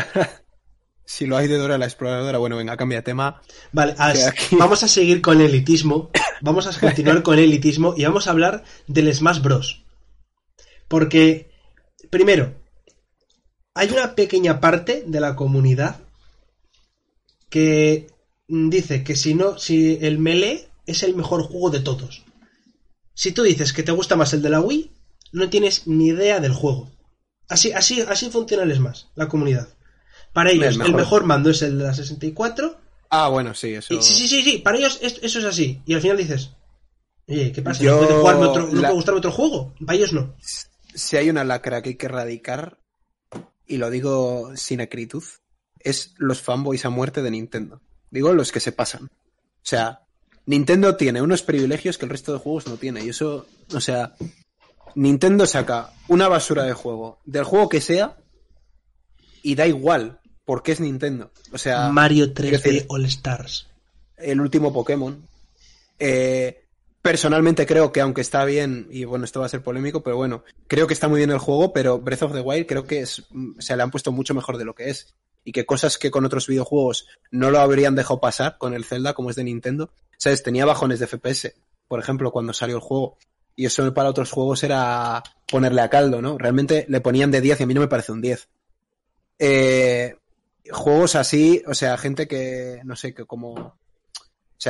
si 1.05 1.25
lo 1.25 1.37
hay 1.37 1.47
de 1.47 1.57
Dora 1.57 1.77
la 1.77 1.85
exploradora, 1.85 2.37
bueno, 2.39 2.57
venga, 2.57 2.77
cambia 2.77 2.99
de 2.99 3.03
tema. 3.03 3.41
Vale, 3.71 3.95
as- 3.97 4.17
Que 4.19 4.25
aquí- 4.25 4.55
vamos 4.55 4.83
a 4.83 4.87
seguir 4.87 5.21
con 5.21 5.39
el 5.41 5.47
elitismo. 5.47 6.09
Vamos 6.41 6.67
a 6.67 6.79
continuar 6.79 7.23
con 7.23 7.37
el 7.37 7.45
elitismo 7.45 7.93
y 7.97 8.03
vamos 8.05 8.27
a 8.27 8.31
hablar 8.31 8.63
del 8.87 9.13
Smash 9.13 9.41
Bros. 9.41 9.85
Porque, 10.87 11.49
primero, 12.09 12.53
hay 13.75 13.89
una 13.91 14.15
pequeña 14.15 14.59
parte 14.59 15.03
de 15.05 15.19
la 15.19 15.35
comunidad 15.35 15.99
que 17.49 18.07
dice 18.47 19.03
que 19.03 19.15
si 19.15 19.33
no, 19.33 19.57
si 19.57 19.97
el 20.01 20.17
Melee 20.19 20.67
es 20.85 21.03
el 21.03 21.15
mejor 21.15 21.43
juego 21.43 21.69
de 21.69 21.79
todos. 21.79 22.23
Si 23.13 23.31
tú 23.31 23.43
dices 23.43 23.73
que 23.73 23.83
te 23.83 23.91
gusta 23.91 24.15
más 24.15 24.33
el 24.33 24.41
de 24.41 24.49
la 24.49 24.59
Wii, 24.61 24.91
no 25.31 25.49
tienes 25.49 25.87
ni 25.87 26.07
idea 26.07 26.39
del 26.39 26.53
juego. 26.53 26.91
Así, 27.47 27.71
así, 27.71 28.01
así 28.01 28.29
funciona 28.29 28.63
el 28.63 28.75
Smash, 28.75 29.03
la 29.15 29.27
comunidad. 29.27 29.67
Para 30.33 30.51
ellos, 30.51 30.73
el 30.73 30.77
mejor. 30.79 30.95
mejor, 30.95 31.23
mando 31.23 31.49
es 31.49 31.61
el 31.61 31.77
de 31.77 31.83
la 31.85 31.93
64 31.93 32.77
Ah, 33.09 33.29
bueno, 33.29 33.53
sí, 33.53 33.73
eso... 33.73 33.93
y- 33.93 34.01
sí, 34.01 34.13
sí, 34.13 34.27
sí, 34.27 34.41
sí, 34.41 34.57
para 34.57 34.77
ellos 34.77 34.99
es- 35.01 35.19
eso 35.21 35.39
es 35.39 35.45
así. 35.45 35.81
Y 35.85 35.93
al 35.93 36.01
final 36.01 36.17
dices, 36.17 36.49
oye, 37.27 37.51
¿qué 37.51 37.61
pasa? 37.61 37.83
Yo- 37.83 37.91
¿No 37.93 37.99
puede, 38.07 38.19
jugarme 38.19 38.45
otro, 38.47 38.63
¿no 38.67 38.73
la- 38.81 38.87
puede 38.89 38.93
gustarme 38.95 39.19
otro 39.19 39.31
juego? 39.31 39.73
Para 39.85 39.97
ellos 39.97 40.11
no. 40.11 40.35
Si 40.93 41.15
hay 41.15 41.29
una 41.29 41.43
lacra 41.43 41.81
que 41.81 41.89
hay 41.89 41.95
que 41.95 42.07
erradicar, 42.07 42.79
y 43.67 43.77
lo 43.77 43.89
digo 43.89 44.51
sin 44.55 44.81
acritud, 44.81 45.23
es 45.79 46.13
los 46.17 46.41
fanboys 46.41 46.85
a 46.85 46.89
muerte 46.89 47.21
de 47.21 47.31
Nintendo. 47.31 47.81
Digo, 48.09 48.33
los 48.33 48.51
que 48.51 48.59
se 48.59 48.71
pasan. 48.71 49.05
O 49.05 49.09
sea, 49.67 50.01
Nintendo 50.45 50.95
tiene 50.95 51.21
unos 51.21 51.41
privilegios 51.41 51.97
que 51.97 52.05
el 52.05 52.11
resto 52.11 52.33
de 52.33 52.39
juegos 52.39 52.67
no 52.67 52.77
tiene. 52.77 53.03
Y 53.03 53.09
eso, 53.09 53.45
o 53.73 53.79
sea, 53.81 54.15
Nintendo 54.95 55.45
saca 55.45 55.91
una 56.07 56.27
basura 56.27 56.63
de 56.63 56.73
juego, 56.73 57.19
del 57.25 57.43
juego 57.43 57.67
que 57.69 57.81
sea, 57.81 58.17
y 59.41 59.55
da 59.55 59.67
igual, 59.67 60.19
porque 60.45 60.71
es 60.71 60.79
Nintendo. 60.79 61.31
O 61.51 61.57
sea, 61.57 61.89
Mario 61.89 62.33
quiero 62.33 62.57
3D 62.57 62.61
decir- 62.63 62.85
All 62.89 63.05
Stars. 63.05 63.67
el 64.17 64.39
último 64.41 64.71
Pokémon. 64.71 65.27
Eh, 65.99 66.64
personalmente 67.05 67.67
creo 67.67 67.91
que 67.91 68.01
aunque 68.01 68.21
está 68.21 68.45
bien, 68.45 68.87
y 68.89 69.05
bueno, 69.05 69.25
esto 69.25 69.39
va 69.39 69.45
a 69.45 69.49
ser 69.49 69.61
polémico, 69.61 70.01
pero 70.01 70.15
bueno, 70.17 70.43
creo 70.65 70.87
que 70.87 70.95
está 70.95 71.07
muy 71.07 71.19
bien 71.19 71.29
el 71.29 71.37
juego, 71.37 71.71
pero 71.71 71.99
Breath 71.99 72.23
of 72.23 72.33
the 72.33 72.41
Wild 72.41 72.65
creo 72.65 72.87
que 72.87 73.01
es, 73.01 73.27
se 73.59 73.75
le 73.77 73.83
han 73.83 73.91
puesto 73.91 74.11
mucho 74.11 74.33
mejor 74.33 74.57
de 74.57 74.65
lo 74.65 74.73
que 74.73 74.89
es. 74.89 75.13
Y 75.43 75.51
que 75.51 75.67
cosas 75.67 75.99
que 75.99 76.09
con 76.09 76.25
otros 76.25 76.47
videojuegos 76.47 77.07
no 77.29 77.51
lo 77.51 77.59
habrían 77.59 77.93
dejado 77.93 78.19
pasar 78.19 78.57
con 78.57 78.73
el 78.73 78.85
Zelda, 78.85 79.13
como 79.13 79.29
es 79.29 79.35
de 79.35 79.43
Nintendo. 79.43 79.91
¿Sabes? 80.17 80.41
Tenía 80.41 80.65
bajones 80.65 80.97
de 80.97 81.05
FPS, 81.05 81.53
por 81.87 81.99
ejemplo, 81.99 82.31
cuando 82.31 82.53
salió 82.53 82.77
el 82.77 82.81
juego. 82.81 83.19
Y 83.55 83.67
eso 83.67 83.93
para 83.93 84.09
otros 84.09 84.31
juegos 84.31 84.63
era 84.63 85.21
ponerle 85.47 85.81
a 85.81 85.91
caldo, 85.91 86.23
¿no? 86.23 86.39
Realmente 86.39 86.87
le 86.89 87.01
ponían 87.01 87.29
de 87.29 87.39
10 87.39 87.59
y 87.59 87.63
a 87.63 87.67
mí 87.67 87.75
no 87.75 87.81
me 87.81 87.87
parece 87.87 88.13
un 88.13 88.21
10. 88.21 88.49
Eh, 89.37 90.15
juegos 90.71 91.13
así, 91.15 91.61
o 91.67 91.75
sea, 91.75 91.99
gente 91.99 92.27
que, 92.27 92.81
no 92.83 92.95
sé, 92.95 93.13
que 93.13 93.25
como 93.25 93.77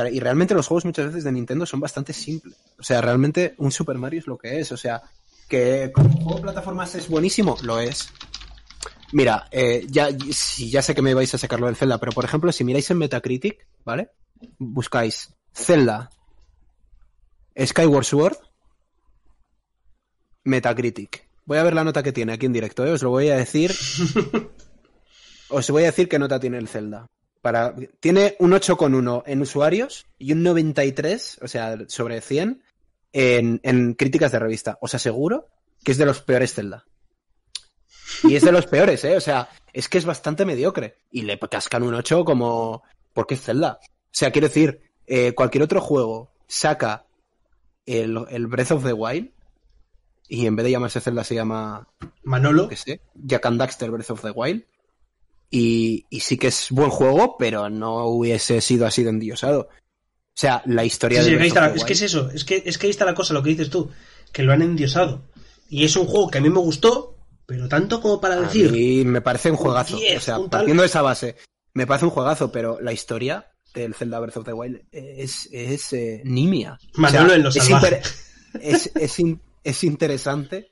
sea, 0.02 0.10
y 0.10 0.20
realmente 0.20 0.54
los 0.54 0.66
juegos 0.66 0.84
muchas 0.84 1.06
veces 1.06 1.24
de 1.24 1.32
Nintendo 1.32 1.66
son 1.66 1.80
bastante 1.80 2.12
simples. 2.12 2.56
O 2.78 2.82
sea, 2.82 3.00
realmente 3.00 3.54
un 3.58 3.72
Super 3.72 3.96
Mario 3.96 4.20
es 4.20 4.26
lo 4.26 4.36
que 4.36 4.60
es. 4.60 4.70
O 4.72 4.76
sea, 4.76 5.02
que 5.48 5.90
como 5.94 6.10
juego 6.10 6.36
de 6.36 6.42
plataformas 6.42 6.94
es 6.94 7.08
buenísimo, 7.08 7.56
lo 7.62 7.78
es. 7.80 8.12
Mira, 9.12 9.48
eh, 9.50 9.86
ya, 9.88 10.08
si 10.32 10.70
ya 10.70 10.82
sé 10.82 10.94
que 10.94 11.02
me 11.02 11.14
vais 11.14 11.32
a 11.34 11.38
sacarlo 11.38 11.66
del 11.66 11.76
Zelda, 11.76 11.98
pero 11.98 12.12
por 12.12 12.24
ejemplo, 12.24 12.52
si 12.52 12.64
miráis 12.64 12.90
en 12.90 12.98
Metacritic, 12.98 13.66
¿vale? 13.84 14.10
Buscáis 14.58 15.32
Zelda, 15.54 16.10
Skyward 17.58 18.04
Sword, 18.04 18.36
Metacritic. 20.44 21.26
Voy 21.44 21.58
a 21.58 21.62
ver 21.62 21.74
la 21.74 21.84
nota 21.84 22.02
que 22.02 22.12
tiene 22.12 22.32
aquí 22.32 22.46
en 22.46 22.52
directo, 22.52 22.84
¿eh? 22.84 22.90
os 22.90 23.02
lo 23.02 23.10
voy 23.10 23.28
a 23.28 23.36
decir. 23.36 23.72
os 25.48 25.70
voy 25.70 25.84
a 25.84 25.86
decir 25.86 26.08
qué 26.08 26.18
nota 26.18 26.40
tiene 26.40 26.58
el 26.58 26.68
Zelda 26.68 27.06
tiene 28.00 28.36
un 28.38 28.52
8,1 28.52 29.22
en 29.26 29.42
usuarios 29.42 30.06
y 30.18 30.32
un 30.32 30.42
93, 30.42 31.40
o 31.42 31.48
sea, 31.48 31.78
sobre 31.88 32.20
100 32.20 32.62
en, 33.12 33.94
críticas 33.94 34.32
de 34.32 34.38
revista. 34.38 34.78
Os 34.80 34.94
aseguro 34.94 35.48
que 35.82 35.92
es 35.92 35.98
de 35.98 36.06
los 36.06 36.20
peores 36.20 36.54
Zelda. 36.54 36.84
Y 38.24 38.36
es 38.36 38.44
de 38.44 38.52
los 38.52 38.66
peores, 38.68 39.04
¿eh? 39.04 39.16
O 39.16 39.20
sea, 39.20 39.48
es 39.72 39.88
que 39.88 39.98
es 39.98 40.04
bastante 40.04 40.44
mediocre. 40.44 40.96
Y 41.10 41.22
le 41.22 41.38
cascan 41.38 41.82
un 41.82 41.94
8 41.94 42.24
como... 42.24 42.82
porque 43.12 43.34
es 43.34 43.42
Zelda. 43.42 43.78
O 43.82 44.08
sea, 44.10 44.30
quiero 44.30 44.48
decir, 44.48 44.80
eh, 45.06 45.32
cualquier 45.32 45.64
otro 45.64 45.80
juego 45.80 46.32
saca 46.46 47.06
el, 47.84 48.18
el, 48.30 48.46
Breath 48.46 48.72
of 48.72 48.84
the 48.84 48.92
Wild 48.92 49.30
y 50.28 50.46
en 50.46 50.56
vez 50.56 50.64
de 50.64 50.72
llamarse 50.72 51.00
Zelda 51.00 51.24
se 51.24 51.34
llama... 51.34 51.88
Manolo. 52.22 52.68
Que 52.68 52.76
sé, 52.76 53.00
Jack 53.14 53.46
and 53.46 53.60
Daxter 53.60 53.90
Breath 53.90 54.10
of 54.10 54.22
the 54.22 54.30
Wild. 54.30 54.64
Y, 55.50 56.06
sí 56.20 56.36
que 56.36 56.48
es 56.48 56.68
buen 56.70 56.90
juego, 56.90 57.36
pero 57.38 57.70
no 57.70 58.06
hubiese 58.06 58.60
sido 58.60 58.86
así 58.86 59.02
de 59.02 59.10
endiosado. 59.10 59.68
O 59.70 60.38
sea, 60.38 60.62
la 60.66 60.84
historia 60.84 61.22
de. 61.22 61.46
es 61.74 61.84
que 61.84 61.92
es 61.92 62.02
eso, 62.02 62.30
es 62.30 62.44
que, 62.44 62.62
es 62.66 62.76
que 62.78 62.86
ahí 62.86 62.90
está 62.90 63.04
la 63.04 63.14
cosa, 63.14 63.32
lo 63.32 63.42
que 63.42 63.50
dices 63.50 63.70
tú, 63.70 63.90
que 64.32 64.42
lo 64.42 64.52
han 64.52 64.62
endiosado. 64.62 65.22
Y 65.68 65.84
es 65.84 65.96
un 65.96 66.06
juego 66.06 66.30
que 66.30 66.38
a 66.38 66.40
mí 66.40 66.50
me 66.50 66.58
gustó, 66.58 67.16
pero 67.46 67.68
tanto 67.68 68.00
como 68.00 68.20
para 68.20 68.40
decir. 68.40 68.74
Y 68.74 69.04
me 69.04 69.20
parece 69.20 69.50
un 69.50 69.56
juegazo. 69.56 69.96
o 69.96 70.20
sea, 70.20 70.38
partiendo 70.50 70.82
de 70.82 70.88
esa 70.88 71.02
base, 71.02 71.36
me 71.74 71.86
parece 71.86 72.06
un 72.06 72.10
juegazo, 72.10 72.52
pero 72.52 72.80
la 72.80 72.92
historia 72.92 73.50
del 73.74 73.94
Zelda 73.94 74.18
Breath 74.20 74.38
of 74.38 74.44
the 74.44 74.52
Wild 74.52 74.82
es, 74.90 75.48
es 75.52 75.92
eh, 75.92 76.22
nimia. 76.24 76.78
Manolo 76.94 77.34
en 77.34 77.42
los 77.42 77.56
es, 77.56 77.70
es, 78.60 78.90
es, 78.94 79.18
es 79.64 79.84
interesante, 79.84 80.70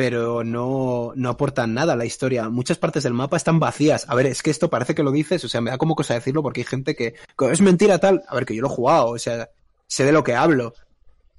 pero 0.00 0.44
no, 0.44 1.12
no 1.14 1.28
aportan 1.28 1.74
nada 1.74 1.92
a 1.92 1.96
la 1.96 2.06
historia. 2.06 2.48
Muchas 2.48 2.78
partes 2.78 3.02
del 3.02 3.12
mapa 3.12 3.36
están 3.36 3.60
vacías. 3.60 4.06
A 4.08 4.14
ver, 4.14 4.24
es 4.24 4.42
que 4.42 4.48
esto 4.48 4.70
parece 4.70 4.94
que 4.94 5.02
lo 5.02 5.12
dices, 5.12 5.44
o 5.44 5.48
sea, 5.50 5.60
me 5.60 5.70
da 5.70 5.76
como 5.76 5.94
cosa 5.94 6.14
decirlo 6.14 6.42
porque 6.42 6.62
hay 6.62 6.64
gente 6.64 6.96
que, 6.96 7.16
es 7.52 7.60
mentira 7.60 7.98
tal. 7.98 8.22
A 8.26 8.34
ver, 8.34 8.46
que 8.46 8.56
yo 8.56 8.62
lo 8.62 8.68
he 8.68 8.70
jugado, 8.70 9.08
o 9.08 9.18
sea, 9.18 9.50
sé 9.88 10.04
de 10.04 10.12
lo 10.12 10.24
que 10.24 10.34
hablo. 10.34 10.72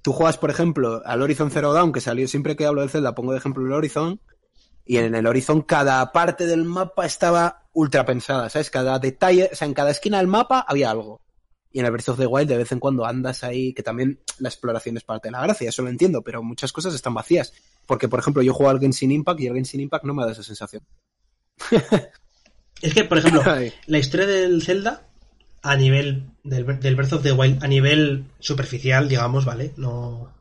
Tú 0.03 0.13
juegas, 0.13 0.37
por 0.37 0.51
ejemplo, 0.51 1.01
al 1.05 1.23
Horizon 1.23 1.49
Zero 1.49 1.73
Dawn, 1.73 1.91
que 1.91 2.01
salió 2.01 2.27
siempre 2.27 2.55
que 2.55 2.67
hablo 2.67 2.81
del 2.81 2.91
Zelda, 2.91 3.15
pongo 3.15 3.31
de 3.31 3.39
ejemplo 3.39 3.65
el 3.65 3.73
Horizon, 3.73 4.19
y 4.85 4.97
en 4.97 5.15
el 5.15 5.25
Horizon 5.25 5.63
cada 5.63 6.11
parte 6.11 6.45
del 6.45 6.63
mapa 6.63 7.07
estaba 7.07 7.63
ultra 7.73 8.05
pensada, 8.05 8.47
¿sabes? 8.51 8.69
Cada 8.69 8.99
detalle, 8.99 9.49
o 9.51 9.55
sea, 9.55 9.67
en 9.67 9.73
cada 9.73 9.89
esquina 9.89 10.19
del 10.19 10.27
mapa 10.27 10.63
había 10.67 10.91
algo. 10.91 11.19
Y 11.73 11.79
en 11.79 11.85
el 11.85 11.91
Breath 11.91 12.09
of 12.09 12.19
the 12.19 12.25
Wild 12.25 12.49
de 12.49 12.57
vez 12.57 12.71
en 12.71 12.79
cuando 12.79 13.05
andas 13.05 13.43
ahí, 13.43 13.73
que 13.73 13.83
también 13.83 14.19
la 14.39 14.49
exploración 14.49 14.97
es 14.97 15.03
parte 15.03 15.29
de 15.29 15.31
la 15.31 15.41
gracia, 15.41 15.69
eso 15.69 15.81
lo 15.81 15.89
entiendo, 15.89 16.21
pero 16.21 16.43
muchas 16.43 16.73
cosas 16.73 16.93
están 16.93 17.13
vacías. 17.13 17.53
Porque, 17.85 18.09
por 18.09 18.19
ejemplo, 18.19 18.41
yo 18.41 18.53
juego 18.53 18.69
al 18.69 18.79
Genshin 18.79 19.11
Impact 19.11 19.39
y 19.39 19.47
el 19.47 19.53
Genshin 19.53 19.79
Impact 19.81 20.05
no 20.05 20.13
me 20.13 20.25
da 20.25 20.31
esa 20.31 20.43
sensación. 20.43 20.83
es 22.81 22.93
que, 22.93 23.03
por 23.05 23.17
ejemplo, 23.17 23.43
la 23.87 23.97
historia 23.97 24.27
del 24.27 24.61
Zelda, 24.61 25.07
a 25.61 25.75
nivel 25.75 26.25
del, 26.43 26.63
Breath 26.95 27.13
of 27.13 27.23
the 27.23 27.31
Wild, 27.31 27.63
a 27.63 27.67
nivel 27.67 28.25
superficial, 28.39 29.07
digamos, 29.07 29.45
¿vale? 29.45 29.73
No. 29.77 30.33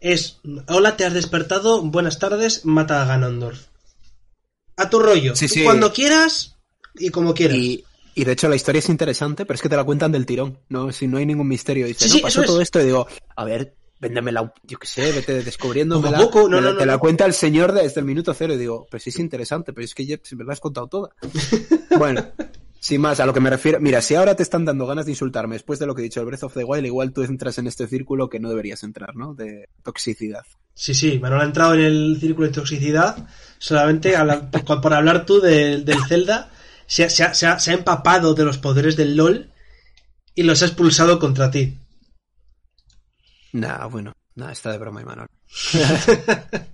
Es, 0.00 0.40
hola, 0.66 0.96
te 0.96 1.04
has 1.04 1.12
despertado, 1.12 1.82
buenas 1.82 2.18
tardes, 2.18 2.64
mata 2.64 3.02
a 3.02 3.06
Ganondorf. 3.06 3.66
A 4.76 4.90
tu 4.90 4.98
rollo. 4.98 5.34
Cuando 5.64 5.92
quieras 5.92 6.56
y 6.94 7.10
como 7.10 7.34
quieras. 7.34 7.56
Y 7.56 7.84
de 8.14 8.32
hecho 8.32 8.48
la 8.48 8.56
historia 8.56 8.80
es 8.80 8.88
interesante, 8.88 9.44
pero 9.44 9.54
es 9.54 9.62
que 9.62 9.68
te 9.68 9.76
la 9.76 9.84
cuentan 9.84 10.12
del 10.12 10.26
tirón, 10.26 10.58
¿no? 10.68 10.92
Si 10.92 11.06
no 11.06 11.18
hay 11.18 11.26
ningún 11.26 11.48
misterio. 11.48 11.86
Dice, 11.86 12.08
no, 12.08 12.20
pasó 12.20 12.42
todo 12.42 12.60
esto 12.60 12.80
y 12.80 12.84
digo, 12.84 13.06
a 13.36 13.44
ver, 13.44 13.74
véndemela, 14.00 14.52
yo 14.64 14.78
qué 14.78 14.86
sé, 14.86 15.12
vete 15.12 15.42
descubriéndomela. 15.42 16.18
Poco, 16.18 16.48
no, 16.48 16.60
no, 16.60 16.76
te 16.76 16.84
la 16.84 16.98
cuenta 16.98 17.24
el 17.24 17.32
señor 17.32 17.72
desde 17.72 18.00
el 18.00 18.06
minuto 18.06 18.34
cero 18.34 18.54
y 18.54 18.58
digo, 18.58 18.86
pues 18.90 19.04
sí 19.04 19.10
es 19.10 19.18
interesante, 19.18 19.72
pero 19.72 19.84
es 19.84 19.94
que 19.94 20.04
ya 20.04 20.18
me 20.36 20.44
la 20.44 20.52
has 20.52 20.60
contado 20.60 20.88
toda. 20.88 21.10
bueno, 21.98 22.26
sin 22.80 23.00
más, 23.00 23.20
a 23.20 23.26
lo 23.26 23.32
que 23.32 23.38
me 23.38 23.48
refiero, 23.48 23.78
mira, 23.80 24.02
si 24.02 24.16
ahora 24.16 24.34
te 24.34 24.42
están 24.42 24.64
dando 24.64 24.86
ganas 24.86 25.06
de 25.06 25.12
insultarme 25.12 25.54
después 25.54 25.78
de 25.78 25.86
lo 25.86 25.94
que 25.94 26.02
he 26.02 26.04
dicho 26.04 26.18
el 26.18 26.26
Breath 26.26 26.42
of 26.42 26.54
the 26.54 26.64
Wild, 26.64 26.84
igual 26.84 27.12
tú 27.12 27.22
entras 27.22 27.56
en 27.58 27.68
este 27.68 27.86
círculo 27.86 28.28
que 28.28 28.40
no 28.40 28.48
deberías 28.48 28.82
entrar, 28.82 29.14
¿no? 29.14 29.34
De 29.34 29.68
toxicidad. 29.84 30.42
Sí, 30.74 30.94
sí, 30.94 31.20
Manuel 31.20 31.42
ha 31.42 31.44
entrado 31.44 31.74
en 31.74 31.80
el 31.80 32.18
círculo 32.20 32.48
de 32.48 32.54
toxicidad 32.54 33.28
solamente 33.58 34.14
por 34.80 34.94
hablar 34.94 35.24
tú 35.24 35.40
del 35.40 35.86
Zelda 36.08 36.50
se, 36.92 37.46
ha, 37.46 37.58
empapado 37.68 38.34
de 38.34 38.44
los 38.44 38.58
poderes 38.58 38.96
del 38.96 39.16
LOL 39.16 39.50
y 40.34 40.42
los 40.42 40.62
ha 40.62 40.66
expulsado 40.66 41.18
contra 41.18 41.50
ti. 41.50 41.78
Nah, 43.52 43.86
bueno, 43.86 44.12
nada, 44.34 44.52
está 44.52 44.72
de 44.72 44.78
broma, 44.78 45.00
Imanol. 45.00 45.28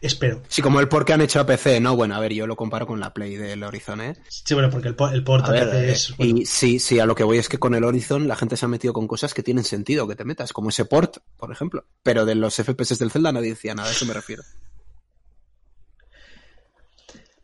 Espero. 0.00 0.42
Sí, 0.48 0.60
como 0.60 0.80
el 0.80 0.88
port 0.88 1.06
que 1.06 1.14
han 1.14 1.20
hecho 1.22 1.40
a 1.40 1.46
PC, 1.46 1.80
¿no? 1.80 1.96
Bueno, 1.96 2.14
a 2.14 2.20
ver, 2.20 2.34
yo 2.34 2.46
lo 2.46 2.56
comparo 2.56 2.86
con 2.86 3.00
la 3.00 3.14
Play 3.14 3.36
del 3.36 3.62
Horizon, 3.62 4.00
¿eh? 4.02 4.16
Sí, 4.28 4.52
bueno, 4.52 4.68
porque 4.70 4.88
el, 4.88 4.96
el 5.12 5.24
port 5.24 5.48
a, 5.48 5.52
PC 5.52 5.92
es... 5.92 6.14
Y 6.18 6.44
sí, 6.44 6.78
sí, 6.78 6.98
a 6.98 7.06
lo 7.06 7.14
que 7.14 7.24
voy 7.24 7.38
es 7.38 7.48
que 7.48 7.58
con 7.58 7.74
el 7.74 7.84
Horizon 7.84 8.28
la 8.28 8.36
gente 8.36 8.56
se 8.56 8.66
ha 8.66 8.68
metido 8.68 8.92
con 8.92 9.06
cosas 9.06 9.32
que 9.32 9.42
tienen 9.42 9.64
sentido 9.64 10.06
que 10.06 10.16
te 10.16 10.24
metas, 10.24 10.52
como 10.52 10.68
ese 10.68 10.84
port, 10.84 11.18
por 11.38 11.52
ejemplo. 11.52 11.86
Pero 12.02 12.26
de 12.26 12.34
los 12.34 12.54
FPS 12.54 12.98
del 12.98 13.12
Zelda 13.12 13.32
nadie 13.32 13.50
decía 13.50 13.74
nada, 13.74 13.88
a 13.88 13.92
eso 13.92 14.04
me 14.04 14.14
refiero. 14.14 14.42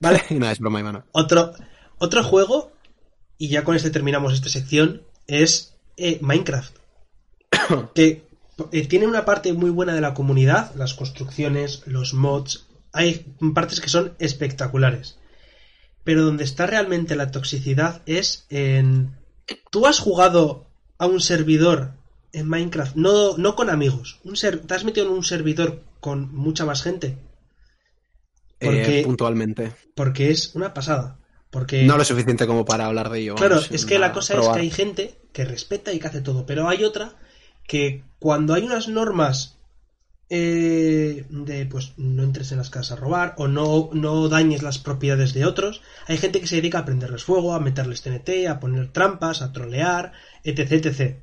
Vale. 0.01 0.23
y 0.29 0.35
nada, 0.38 0.53
es 0.53 0.59
broma, 0.59 0.81
Imanol. 0.81 1.05
Otro, 1.12 1.55
otro 2.01 2.25
juego, 2.25 2.73
y 3.39 3.49
ya 3.49 3.63
con 3.63 3.77
este 3.77 3.91
terminamos 3.91 4.33
esta 4.33 4.49
sección, 4.49 5.03
es 5.27 5.75
eh, 5.97 6.19
Minecraft. 6.23 6.75
que 7.95 8.25
eh, 8.73 8.87
tiene 8.87 9.07
una 9.07 9.25
parte 9.25 9.53
muy 9.53 9.71
buena 9.71 9.95
de 9.95 10.01
la 10.01 10.15
comunidad, 10.15 10.75
las 10.75 10.95
construcciones, 10.95 11.83
los 11.87 12.15
mods, 12.15 12.67
hay 12.93 13.27
partes 13.55 13.81
que 13.81 13.91
son 13.91 14.15
espectaculares. 14.19 15.19
Pero 16.03 16.25
donde 16.25 16.45
está 16.45 16.67
realmente 16.67 17.17
la 17.17 17.31
toxicidad 17.31 18.03
es 18.07 18.47
en... 18.49 19.15
Tú 19.71 19.87
has 19.87 19.99
jugado 19.99 20.67
a 20.97 21.07
un 21.07 21.21
servidor 21.21 21.93
en 22.33 22.49
Minecraft, 22.49 22.97
no, 22.97 23.37
no 23.37 23.57
con 23.57 23.69
amigos, 23.69 24.21
un 24.25 24.37
ser... 24.37 24.61
te 24.61 24.75
has 24.75 24.85
metido 24.85 25.07
en 25.07 25.13
un 25.13 25.25
servidor 25.25 25.83
con 26.01 26.35
mucha 26.35 26.65
más 26.65 26.83
gente. 26.83 27.19
Eh, 28.59 28.67
porque, 28.67 29.03
puntualmente. 29.05 29.73
Porque 29.95 30.31
es 30.31 30.55
una 30.55 30.73
pasada. 30.73 31.20
Porque... 31.51 31.85
No 31.85 31.97
lo 31.97 32.05
suficiente 32.05 32.47
como 32.47 32.65
para 32.65 32.87
hablar 32.87 33.11
de 33.11 33.21
ello. 33.21 33.35
Claro, 33.35 33.61
es 33.71 33.85
que 33.85 33.99
la 33.99 34.13
cosa 34.13 34.39
es 34.39 34.49
que 34.49 34.61
hay 34.61 34.71
gente 34.71 35.15
que 35.33 35.45
respeta 35.45 35.93
y 35.93 35.99
que 35.99 36.07
hace 36.07 36.21
todo, 36.21 36.47
pero 36.47 36.69
hay 36.69 36.85
otra 36.85 37.17
que 37.67 38.05
cuando 38.19 38.55
hay 38.55 38.65
unas 38.65 38.89
normas 38.89 39.59
eh, 40.33 41.27
de 41.29 41.67
pues 41.67 41.93
no 41.97 42.23
entres 42.23 42.53
en 42.53 42.59
las 42.59 42.71
casas 42.71 42.93
a 42.93 43.01
robar 43.01 43.35
o 43.37 43.49
no, 43.49 43.91
no 43.93 44.29
dañes 44.29 44.62
las 44.62 44.79
propiedades 44.79 45.35
de 45.35 45.45
otros, 45.45 45.83
hay 46.07 46.18
gente 46.18 46.41
que 46.41 46.47
se 46.47 46.57
dedica 46.57 46.79
a 46.79 46.85
prenderles 46.85 47.24
fuego, 47.24 47.53
a 47.53 47.59
meterles 47.61 48.03
TNT, 48.03 48.47
a 48.49 48.61
poner 48.61 48.93
trampas, 48.93 49.43
a 49.43 49.53
trolear, 49.53 50.12
etc, 50.45 50.72
etc. 50.72 51.16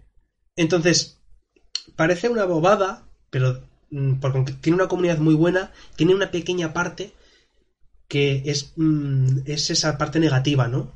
Entonces, 0.58 1.22
parece 1.96 2.28
una 2.28 2.44
bobada, 2.44 3.08
pero 3.30 3.64
mm, 3.92 4.16
porque 4.20 4.52
tiene 4.60 4.76
una 4.76 4.90
comunidad 4.90 5.20
muy 5.20 5.36
buena, 5.36 5.72
tiene 5.96 6.14
una 6.14 6.32
pequeña 6.32 6.74
parte 6.74 7.14
que 8.08 8.44
es, 8.46 8.74
mm, 8.76 9.40
es 9.46 9.70
esa 9.70 9.98
parte 9.98 10.20
negativa, 10.20 10.68
¿no? 10.68 10.96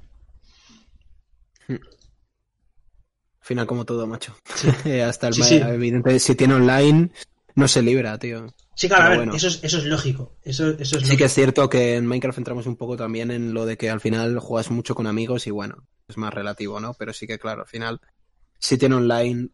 Al 1.67 1.79
final, 3.41 3.67
como 3.67 3.85
todo, 3.85 4.07
macho. 4.07 4.35
Hasta 5.05 5.27
el 5.27 5.33
sí, 5.33 5.55
evidente, 5.55 6.19
si 6.19 6.35
tiene 6.35 6.53
online, 6.53 7.11
no 7.55 7.67
se 7.67 7.81
libra, 7.81 8.17
tío. 8.17 8.53
Sí, 8.75 8.87
claro, 8.87 9.05
a 9.05 9.17
ver, 9.17 9.35
eso, 9.35 9.47
es, 9.47 9.63
eso 9.63 9.79
es 9.79 9.85
lógico. 9.85 10.37
Eso, 10.43 10.69
eso 10.69 10.97
es 10.97 11.07
sí 11.07 11.17
que 11.17 11.25
es 11.25 11.33
cierto 11.33 11.69
que 11.69 11.95
en 11.95 12.07
Minecraft 12.07 12.37
entramos 12.37 12.65
un 12.65 12.77
poco 12.77 12.95
también 12.95 13.31
en 13.31 13.53
lo 13.53 13.65
de 13.65 13.77
que 13.77 13.89
al 13.89 13.99
final 13.99 14.39
juegas 14.39 14.71
mucho 14.71 14.95
con 14.95 15.07
amigos 15.07 15.47
y 15.47 15.51
bueno, 15.51 15.87
es 16.07 16.17
más 16.17 16.33
relativo, 16.33 16.79
¿no? 16.79 16.93
Pero 16.93 17.13
sí 17.13 17.27
que, 17.27 17.37
claro, 17.37 17.61
al 17.61 17.67
final 17.67 17.99
si 18.61 18.77
tiene 18.77 18.95
online, 18.95 19.49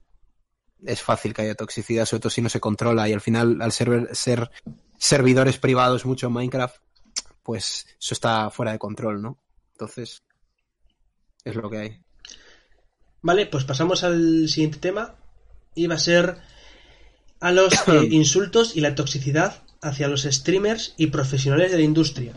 es 0.85 1.01
fácil 1.01 1.33
que 1.33 1.41
haya 1.41 1.55
toxicidad, 1.55 2.05
sobre 2.05 2.21
todo 2.21 2.29
si 2.29 2.41
no 2.41 2.49
se 2.49 2.59
controla 2.59 3.07
y 3.07 3.13
al 3.13 3.21
final, 3.21 3.61
al 3.61 3.71
ser, 3.71 4.09
ser 4.11 4.51
servidores 4.99 5.57
privados 5.57 6.05
mucho 6.05 6.27
en 6.27 6.33
Minecraft, 6.33 6.75
pues 7.47 7.87
eso 7.97 8.13
está 8.13 8.49
fuera 8.49 8.73
de 8.73 8.77
control, 8.77 9.21
¿no? 9.21 9.37
Entonces, 9.71 10.21
es 11.45 11.55
lo 11.55 11.69
que 11.69 11.77
hay. 11.77 12.01
Vale, 13.21 13.45
pues 13.45 13.63
pasamos 13.63 14.03
al 14.03 14.49
siguiente 14.49 14.79
tema. 14.79 15.15
Y 15.73 15.87
va 15.87 15.95
a 15.95 15.99
ser 15.99 16.39
a 17.39 17.53
los 17.53 17.73
eh, 17.87 18.05
insultos 18.11 18.75
y 18.75 18.81
la 18.81 18.95
toxicidad 18.95 19.63
hacia 19.81 20.09
los 20.09 20.23
streamers 20.23 20.93
y 20.97 21.07
profesionales 21.07 21.71
de 21.71 21.77
la 21.77 21.85
industria. 21.85 22.33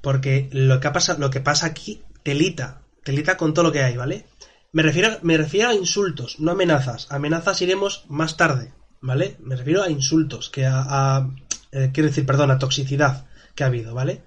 Porque 0.00 0.48
lo 0.52 0.78
que, 0.78 0.88
pasa, 0.92 1.18
lo 1.18 1.30
que 1.30 1.40
pasa 1.40 1.66
aquí 1.66 2.04
telita, 2.22 2.82
telita 3.02 3.36
con 3.36 3.54
todo 3.54 3.64
lo 3.64 3.72
que 3.72 3.82
hay, 3.82 3.96
¿vale? 3.96 4.24
Me 4.70 4.84
refiero, 4.84 5.18
me 5.22 5.36
refiero 5.36 5.70
a 5.70 5.74
insultos, 5.74 6.38
no 6.38 6.52
amenazas. 6.52 7.10
Amenazas 7.10 7.60
iremos 7.60 8.04
más 8.06 8.36
tarde, 8.36 8.72
¿vale? 9.00 9.36
Me 9.40 9.56
refiero 9.56 9.82
a 9.82 9.90
insultos, 9.90 10.48
que 10.48 10.64
a, 10.64 11.28
eh, 11.72 11.90
quiero 11.92 12.08
decir, 12.08 12.24
perdón, 12.24 12.52
a 12.52 12.60
toxicidad 12.60 13.26
que 13.56 13.64
ha 13.64 13.66
habido, 13.66 13.94
¿vale? 13.94 14.22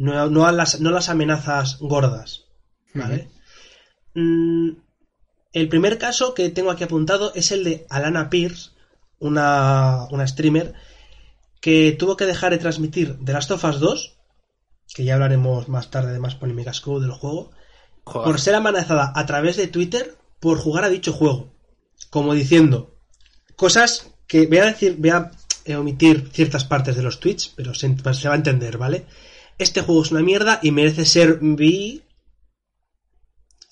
No, 0.00 0.30
no, 0.30 0.46
a 0.46 0.52
las, 0.52 0.80
no 0.80 0.90
las 0.90 1.10
amenazas 1.10 1.78
gordas, 1.78 2.46
¿vale? 2.94 3.28
Mm, 4.14 4.70
el 5.52 5.68
primer 5.68 5.98
caso 5.98 6.32
que 6.32 6.48
tengo 6.48 6.70
aquí 6.70 6.84
apuntado 6.84 7.34
es 7.34 7.52
el 7.52 7.64
de 7.64 7.86
Alana 7.90 8.30
Pierce, 8.30 8.70
una, 9.18 10.06
una 10.10 10.26
streamer, 10.26 10.72
que 11.60 11.92
tuvo 11.92 12.16
que 12.16 12.24
dejar 12.24 12.52
de 12.52 12.56
transmitir 12.56 13.18
The 13.22 13.34
Last 13.34 13.50
of 13.50 13.62
Us 13.62 13.78
2, 13.78 14.16
que 14.94 15.04
ya 15.04 15.16
hablaremos 15.16 15.68
más 15.68 15.90
tarde 15.90 16.14
de 16.14 16.18
más 16.18 16.34
polémicas 16.34 16.80
que 16.80 16.90
del 16.92 17.10
juego, 17.10 17.50
por 18.04 18.40
ser 18.40 18.54
amenazada 18.54 19.12
a 19.14 19.26
través 19.26 19.58
de 19.58 19.68
Twitter 19.68 20.16
por 20.40 20.58
jugar 20.58 20.84
a 20.84 20.88
dicho 20.88 21.12
juego. 21.12 21.52
Como 22.08 22.32
diciendo 22.32 22.96
cosas 23.54 24.14
que 24.26 24.46
voy 24.46 24.58
a 24.58 24.64
decir, 24.64 24.96
voy 24.98 25.10
a 25.10 25.30
omitir 25.76 26.30
ciertas 26.32 26.64
partes 26.64 26.96
de 26.96 27.02
los 27.02 27.20
tweets, 27.20 27.52
pero 27.54 27.74
se, 27.74 27.94
se 28.14 28.28
va 28.28 28.34
a 28.34 28.38
entender, 28.38 28.78
¿vale? 28.78 29.04
Este 29.62 29.82
juego 29.82 30.02
es 30.02 30.10
una 30.10 30.22
mierda 30.22 30.58
y 30.62 30.70
merece 30.70 31.04
ser 31.04 31.38
vi 31.40 32.02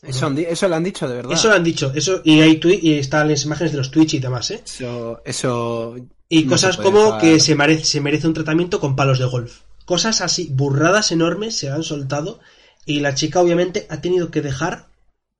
eso, 0.02 0.28
eso, 0.28 0.68
lo 0.68 0.76
han 0.76 0.84
dicho 0.84 1.08
de 1.08 1.16
verdad. 1.16 1.32
Eso 1.32 1.48
lo 1.48 1.54
han 1.54 1.64
dicho. 1.64 1.92
Eso, 1.92 2.20
y 2.22 2.40
hay 2.40 2.60
y 2.62 2.92
están 2.94 3.28
las 3.28 3.44
imágenes 3.44 3.72
de 3.72 3.78
los 3.78 3.90
Twitch 3.90 4.14
y 4.14 4.18
demás, 4.20 4.50
¿eh? 4.52 4.62
Eso. 4.64 5.20
eso 5.24 5.96
y 6.28 6.46
cosas 6.46 6.76
como 6.76 7.18
que 7.18 7.40
se 7.40 7.54
merece, 7.54 7.84
se 7.84 8.00
merece 8.00 8.28
un 8.28 8.34
tratamiento 8.34 8.78
con 8.78 8.94
palos 8.94 9.18
de 9.18 9.24
golf. 9.24 9.62
Cosas 9.86 10.20
así, 10.20 10.50
burradas 10.52 11.10
enormes 11.10 11.56
se 11.56 11.70
han 11.70 11.82
soltado. 11.82 12.38
Y 12.84 13.00
la 13.00 13.14
chica, 13.14 13.40
obviamente, 13.40 13.86
ha 13.90 14.00
tenido 14.00 14.30
que 14.30 14.40
dejar 14.40 14.86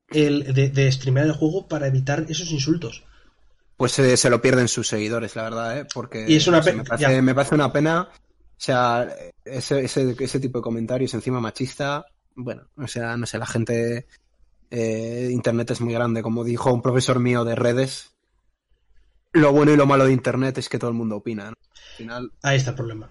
el, 0.09 0.53
de, 0.53 0.71
de 0.71 0.91
streamear 0.91 1.27
el 1.27 1.33
juego 1.33 1.69
para 1.69 1.87
evitar 1.87 2.27
esos 2.29 2.51
insultos. 2.51 3.05
Pues 3.77 3.93
se 3.93 4.31
lo 4.31 4.43
pierden 4.43 4.67
sus 4.67 4.89
seguidores, 4.89 5.37
la 5.37 5.45
verdad, 5.45 5.79
¿eh? 5.79 5.87
Porque 5.95 6.25
y 6.27 6.35
es 6.35 6.49
una 6.49 6.61
me, 6.63 6.83
parece, 6.83 7.23
me, 7.23 7.35
parece, 7.35 7.55
una 7.55 7.73
pena. 7.73 8.09
O 8.59 8.61
sea, 8.61 9.09
ese, 9.45 9.85
ese, 9.85 10.17
ese 10.19 10.41
tipo 10.41 10.59
de 10.59 10.63
comentarios 10.63 11.15
encima 11.15 11.41
machista. 11.41 12.05
Bueno, 12.35 12.65
o 12.77 12.89
sea, 12.89 13.17
no 13.17 13.25
sé, 13.25 13.39
la 13.39 13.47
gente 13.47 14.07
eh, 14.71 15.29
Internet 15.31 15.71
es 15.71 15.81
muy 15.81 15.95
grande, 15.95 16.23
como 16.23 16.43
dijo 16.43 16.73
un 16.73 16.83
profesor 16.83 17.21
mío 17.21 17.45
de 17.45 17.55
redes. 17.55 18.17
Lo 19.33 19.53
bueno 19.53 19.73
y 19.73 19.77
lo 19.77 19.87
malo 19.87 20.07
de 20.07 20.13
Internet 20.13 20.59
es 20.59 20.69
que 20.69 20.79
todo 20.79 20.91
el 20.91 20.97
mundo 20.97 21.17
opina. 21.17 21.49
Al 21.49 21.57
final... 21.97 22.33
Ahí 22.43 22.57
está 22.57 22.71
el 22.71 22.77
problema. 22.77 23.11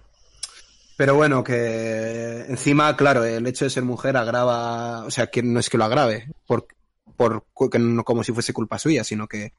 Pero 0.98 1.16
bueno, 1.16 1.44
que 1.44 2.46
encima, 2.50 2.98
claro, 2.98 3.24
el 3.24 3.46
hecho 3.48 3.66
de 3.66 3.72
ser 3.72 3.84
mujer 3.84 4.18
agrava, 4.18 5.06
o 5.06 5.12
sea, 5.12 5.28
que 5.28 5.44
no 5.44 5.60
es 5.60 5.70
que 5.70 5.78
lo 5.78 5.86
agrave, 5.86 6.28
por, 6.46 6.68
por 7.16 7.46
que 7.72 7.80
no 7.80 8.04
como 8.04 8.24
si 8.24 8.34
fuese 8.34 8.52
culpa 8.52 8.80
suya, 8.80 9.04
sino 9.04 9.28
que 9.28 9.54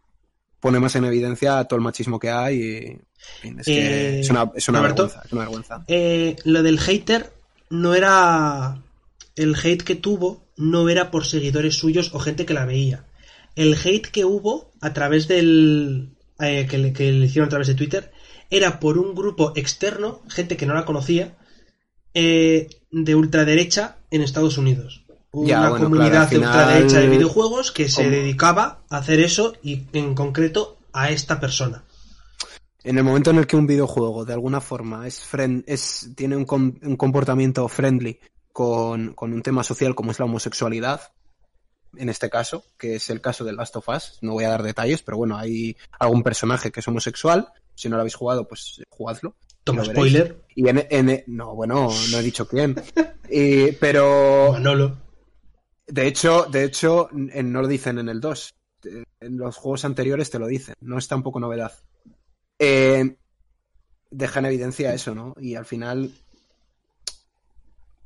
pone 0.61 0.81
más 0.81 0.95
en 0.97 1.05
evidencia 1.05 1.65
todo 1.65 1.79
el 1.79 1.85
machismo 1.85 2.19
que 2.19 2.31
hay 2.31 2.57
y 2.57 3.01
es, 3.59 3.67
que 3.67 3.79
eh, 3.79 4.21
es, 4.21 4.31
una, 4.31 4.51
es, 4.55 4.69
una 4.69 4.81
vergüenza, 4.81 5.23
es, 5.25 5.33
una, 5.33 5.43
vergüenza, 5.43 5.85
eh, 5.89 6.37
lo 6.45 6.63
del 6.63 6.79
hater 6.79 7.33
no 7.71 7.95
era 7.95 8.81
el 9.37 9.55
hate 9.55 9.83
que 9.83 9.95
tuvo 9.95 10.49
no 10.57 10.89
era 10.89 11.11
por 11.11 11.25
seguidores 11.25 11.77
suyos 11.77 12.11
o 12.13 12.19
gente 12.19 12.45
que 12.45 12.55
la 12.55 12.67
veía. 12.67 13.05
El 13.55 13.75
hate 13.75 14.07
que 14.07 14.25
hubo 14.25 14.73
a 14.81 14.93
través 14.93 15.29
del... 15.29 16.11
Eh, 16.41 16.67
que, 16.69 16.79
le, 16.79 16.91
hicieron 17.25 17.47
a 17.47 17.51
través 17.51 17.69
de 17.69 17.75
Twitter 17.75 18.13
era 18.51 18.81
por 18.81 18.99
un 18.99 19.15
grupo 19.15 19.53
externo, 19.57 20.23
gente 20.29 20.57
que 20.57 20.67
no 20.67 20.75
la 20.75 20.85
conocía, 20.85 21.37
eh, 22.15 22.69
de 22.91 23.15
ultraderecha 23.15 23.99
en 24.11 24.23
Estados 24.23 24.59
Unidos. 24.59 25.05
Una 25.31 25.71
comunidad 25.71 26.29
de 26.29 26.39
ultraderecha 26.39 27.01
de 27.01 27.09
videojuegos 27.09 27.71
que 27.71 27.89
se 27.89 28.09
dedicaba 28.09 28.81
a 28.89 28.99
hacer 28.99 29.21
eso 29.21 29.55
y 29.63 29.85
en 29.93 30.15
concreto 30.15 30.79
a 30.93 31.11
esta 31.11 31.39
persona. 31.39 31.85
En 32.83 32.97
el 32.97 33.05
momento 33.05 33.31
en 33.31 33.39
el 33.39 33.47
que 33.47 33.57
un 33.57 33.67
videojuego 33.67 34.25
de 34.25 34.33
alguna 34.33 34.61
forma 34.61 35.07
es, 35.07 35.21
friend, 35.21 35.65
es 35.67 36.11
tiene 36.17 36.37
un, 36.37 36.47
un 36.83 36.97
comportamiento 36.97 37.69
friendly 37.69 38.19
con, 38.59 39.15
un 39.17 39.43
tema 39.43 39.63
social 39.63 39.95
como 39.95 40.11
es 40.11 40.19
la 40.19 40.25
homosexualidad, 40.25 41.13
en 41.97 42.09
este 42.09 42.29
caso, 42.29 42.65
que 42.77 42.97
es 42.97 43.09
el 43.09 43.21
caso 43.21 43.45
de 43.45 43.53
Last 43.53 43.77
of 43.77 43.89
Us. 43.89 44.19
No 44.21 44.33
voy 44.33 44.45
a 44.45 44.49
dar 44.49 44.65
detalles, 44.65 45.03
pero 45.03 45.17
bueno, 45.17 45.37
hay 45.37 45.77
algún 46.01 46.25
personaje 46.25 46.73
que 46.73 46.81
es 46.81 46.89
homosexual. 46.89 47.53
Si 47.77 47.89
no 47.89 47.95
lo 47.95 48.01
habéis 48.01 48.17
jugado, 48.17 48.49
pues 48.49 48.83
jugadlo. 48.89 49.37
Toma 49.63 49.85
spoiler. 49.85 50.43
Y 50.57 50.69
en, 50.69 51.23
no, 51.29 51.55
bueno, 51.55 51.89
no 52.11 52.19
he 52.19 52.23
dicho 52.23 52.49
quién. 52.49 52.75
pero. 53.81 54.53
Manolo. 54.55 55.08
De 55.89 56.07
hecho, 56.07 56.47
de 56.51 56.65
hecho, 56.65 57.09
no 57.13 57.63
lo 57.63 57.67
dicen 57.67 57.99
en 57.99 58.09
el 58.09 58.21
2. 58.21 58.55
En 59.21 59.37
los 59.37 59.57
juegos 59.57 59.85
anteriores 59.85 60.31
te 60.31 60.39
lo 60.39 60.47
dicen. 60.47 60.75
No 60.81 60.99
es 60.99 61.09
tampoco 61.09 61.41
novedad. 61.41 61.73
Eh, 62.59 63.17
deja 64.11 64.39
en 64.41 64.47
evidencia 64.47 64.95
eso, 64.95 65.15
¿no? 65.15 65.35
Y 65.41 65.55
al 65.55 65.65
final 65.65 66.13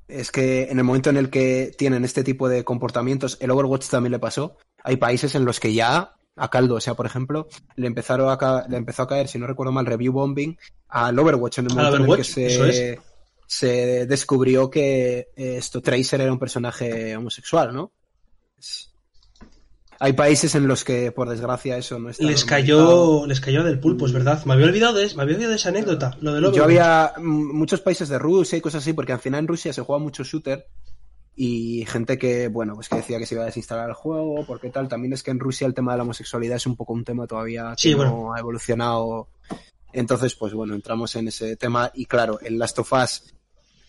es 0.09 0.30
que 0.30 0.64
en 0.64 0.78
el 0.78 0.85
momento 0.85 1.11
en 1.11 1.16
el 1.16 1.30
que 1.30 1.74
tienen 1.76 2.05
este 2.05 2.22
tipo 2.22 2.49
de 2.49 2.64
comportamientos, 2.64 3.39
el 3.41 3.51
Overwatch 3.51 3.89
también 3.89 4.12
le 4.12 4.18
pasó. 4.18 4.57
Hay 4.85 4.97
países 4.97 5.35
en 5.35 5.45
los 5.45 5.59
que 5.59 5.72
ya 5.72 6.14
a 6.37 6.49
caldo, 6.49 6.76
o 6.76 6.80
sea, 6.80 6.95
por 6.95 7.07
ejemplo, 7.07 7.49
le 7.76 7.87
empezaron 7.87 8.28
a 8.28 8.66
le 8.68 8.76
empezó 8.76 9.03
a 9.03 9.09
caer, 9.09 9.28
si 9.28 9.39
no 9.39 9.47
recuerdo 9.47 9.72
mal, 9.72 9.87
review 9.87 10.12
bombing 10.12 10.57
al 10.89 11.18
Overwatch 11.18 11.59
en 11.59 11.66
el 11.66 11.74
momento 11.74 11.97
en 11.97 12.11
el 12.11 12.16
que 12.16 12.24
se, 12.24 12.99
se 13.53 14.07
descubrió 14.07 14.70
que 14.70 15.28
esto 15.36 15.82
Tracer 15.82 16.22
era 16.22 16.32
un 16.32 16.38
personaje 16.38 17.14
homosexual, 17.14 17.74
¿no? 17.74 17.92
hay 19.98 20.14
países 20.14 20.55
en 20.55 20.66
los 20.66 20.84
que, 20.84 21.12
por 21.12 21.28
desgracia, 21.28 21.76
eso 21.76 21.98
no 21.98 22.09
está. 22.09 22.24
Les 22.24 22.44
cayó, 22.46 23.26
les 23.26 23.40
cayó 23.40 23.62
del 23.62 23.78
pulpo, 23.78 24.07
es 24.07 24.12
verdad. 24.12 24.42
Me 24.46 24.55
había 24.55 24.66
olvidado 24.66 24.94
de, 24.94 25.14
me 25.14 25.22
había 25.22 25.34
olvidado 25.34 25.50
de 25.50 25.57
esa 25.57 25.68
anécdota, 25.68 26.16
lo 26.20 26.32
del 26.32 26.50
Yo 26.50 26.64
había 26.64 27.12
muchos 27.18 27.82
países 27.82 28.09
de 28.09 28.18
Rusia 28.18 28.57
y 28.57 28.62
cosas 28.62 28.82
así, 28.82 28.94
porque 28.94 29.12
al 29.12 29.20
final 29.20 29.40
en 29.40 29.48
Rusia 29.48 29.72
se 29.72 29.82
juega 29.82 30.03
mucho 30.03 30.24
shooter 30.24 30.66
y 31.36 31.84
gente 31.86 32.16
que, 32.16 32.48
bueno, 32.48 32.74
pues 32.74 32.88
que 32.88 32.96
decía 32.96 33.18
que 33.18 33.26
se 33.26 33.34
iba 33.34 33.42
a 33.42 33.46
desinstalar 33.46 33.90
el 33.90 33.94
juego, 33.94 34.46
porque 34.46 34.70
tal. 34.70 34.88
También 34.88 35.12
es 35.12 35.22
que 35.22 35.30
en 35.30 35.38
Rusia 35.38 35.66
el 35.66 35.74
tema 35.74 35.92
de 35.92 35.98
la 35.98 36.05
homosexualidad 36.05 36.57
es 36.57 36.66
un 36.66 36.74
poco 36.74 36.94
un 36.94 37.05
tema 37.05 37.26
todavía 37.26 37.74
que 37.80 37.94
no 37.94 38.32
ha 38.32 38.40
evolucionado. 38.40 39.28
Entonces, 39.92 40.34
pues 40.34 40.55
bueno, 40.55 40.74
entramos 40.74 41.14
en 41.16 41.28
ese 41.28 41.57
tema 41.57 41.92
y 41.94 42.07
claro, 42.07 42.40
el 42.40 42.59
Last 42.59 42.78
of 42.78 42.92
Us 42.92 43.32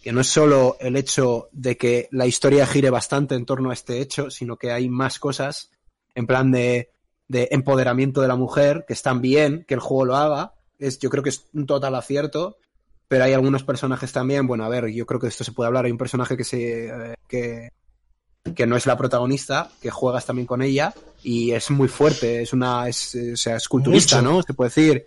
que 0.04 0.12
no 0.12 0.20
es 0.20 0.28
solo 0.28 0.76
el 0.82 0.98
hecho 0.98 1.48
de 1.54 1.78
que 1.78 2.10
la 2.12 2.28
historia 2.28 2.68
gire 2.68 2.90
bastante 2.90 3.36
en 3.36 3.46
torno 3.46 3.70
a 3.70 3.74
este 3.74 4.02
hecho, 4.02 4.30
sino 4.30 4.58
que 4.58 4.72
hay 4.72 4.90
más 4.90 5.18
cosas 5.18 5.72
en 6.14 6.28
plan 6.28 6.52
de, 6.52 6.92
de 7.30 7.48
empoderamiento 7.52 8.22
de 8.22 8.28
la 8.28 8.36
mujer, 8.36 8.84
que 8.86 8.92
están 8.92 9.22
bien 9.22 9.64
que 9.66 9.76
el 9.76 9.80
juego 9.80 10.04
lo 10.04 10.18
haga. 10.18 10.56
Es, 10.78 11.00
yo 11.00 11.10
creo 11.10 11.24
que 11.24 11.30
es 11.30 11.46
un 11.54 11.66
total 11.66 11.96
acierto, 11.96 12.58
pero 13.08 13.24
hay 13.24 13.32
algunos 13.32 13.64
personajes 13.64 14.12
también, 14.12 14.46
bueno, 14.46 14.66
a 14.66 14.70
ver, 14.70 14.88
yo 14.90 15.06
creo 15.06 15.22
que 15.22 15.28
esto 15.28 15.46
se 15.46 15.54
puede 15.54 15.68
hablar, 15.68 15.86
hay 15.86 15.92
un 15.92 15.98
personaje 15.98 16.36
que 16.36 16.44
se 16.44 16.88
eh, 16.88 17.16
que, 17.30 17.70
que 18.54 18.68
no 18.68 18.76
es 18.76 18.86
la 18.86 18.98
protagonista, 18.98 19.72
que 19.82 19.90
juegas 19.90 20.26
también 20.26 20.46
con 20.46 20.62
ella 20.62 20.94
y 21.24 21.52
es 21.52 21.72
muy 21.72 21.88
fuerte, 21.88 22.42
es 22.42 22.52
una 22.52 22.90
es, 22.90 23.16
o 23.16 23.38
sea, 23.38 23.56
es 23.56 23.70
culturista, 23.70 24.22
¿no? 24.22 24.44
Se 24.44 24.54
puede 24.54 24.68
decir. 24.68 25.06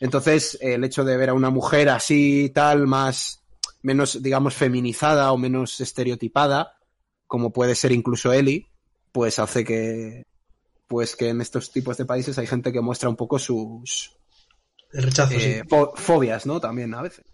Entonces, 0.00 0.56
el 0.62 0.82
hecho 0.84 1.04
de 1.04 1.18
ver 1.18 1.28
a 1.28 1.34
una 1.34 1.50
mujer 1.50 1.90
así 1.90 2.50
tal 2.54 2.86
más 2.86 3.41
menos 3.82 4.22
digamos 4.22 4.54
feminizada 4.54 5.32
o 5.32 5.38
menos 5.38 5.80
estereotipada, 5.80 6.78
como 7.26 7.52
puede 7.52 7.74
ser 7.74 7.92
incluso 7.92 8.32
Ellie, 8.32 8.68
pues 9.12 9.38
hace 9.38 9.64
que 9.64 10.24
pues 10.86 11.16
que 11.16 11.30
en 11.30 11.40
estos 11.40 11.72
tipos 11.72 11.96
de 11.96 12.04
países 12.04 12.38
hay 12.38 12.46
gente 12.46 12.72
que 12.72 12.80
muestra 12.80 13.08
un 13.08 13.16
poco 13.16 13.38
sus 13.38 14.16
el 14.92 15.04
rechazo, 15.04 15.34
eh, 15.34 15.64
fobias, 15.94 16.44
¿no? 16.44 16.60
También 16.60 16.94
a 16.94 17.02
veces. 17.02 17.24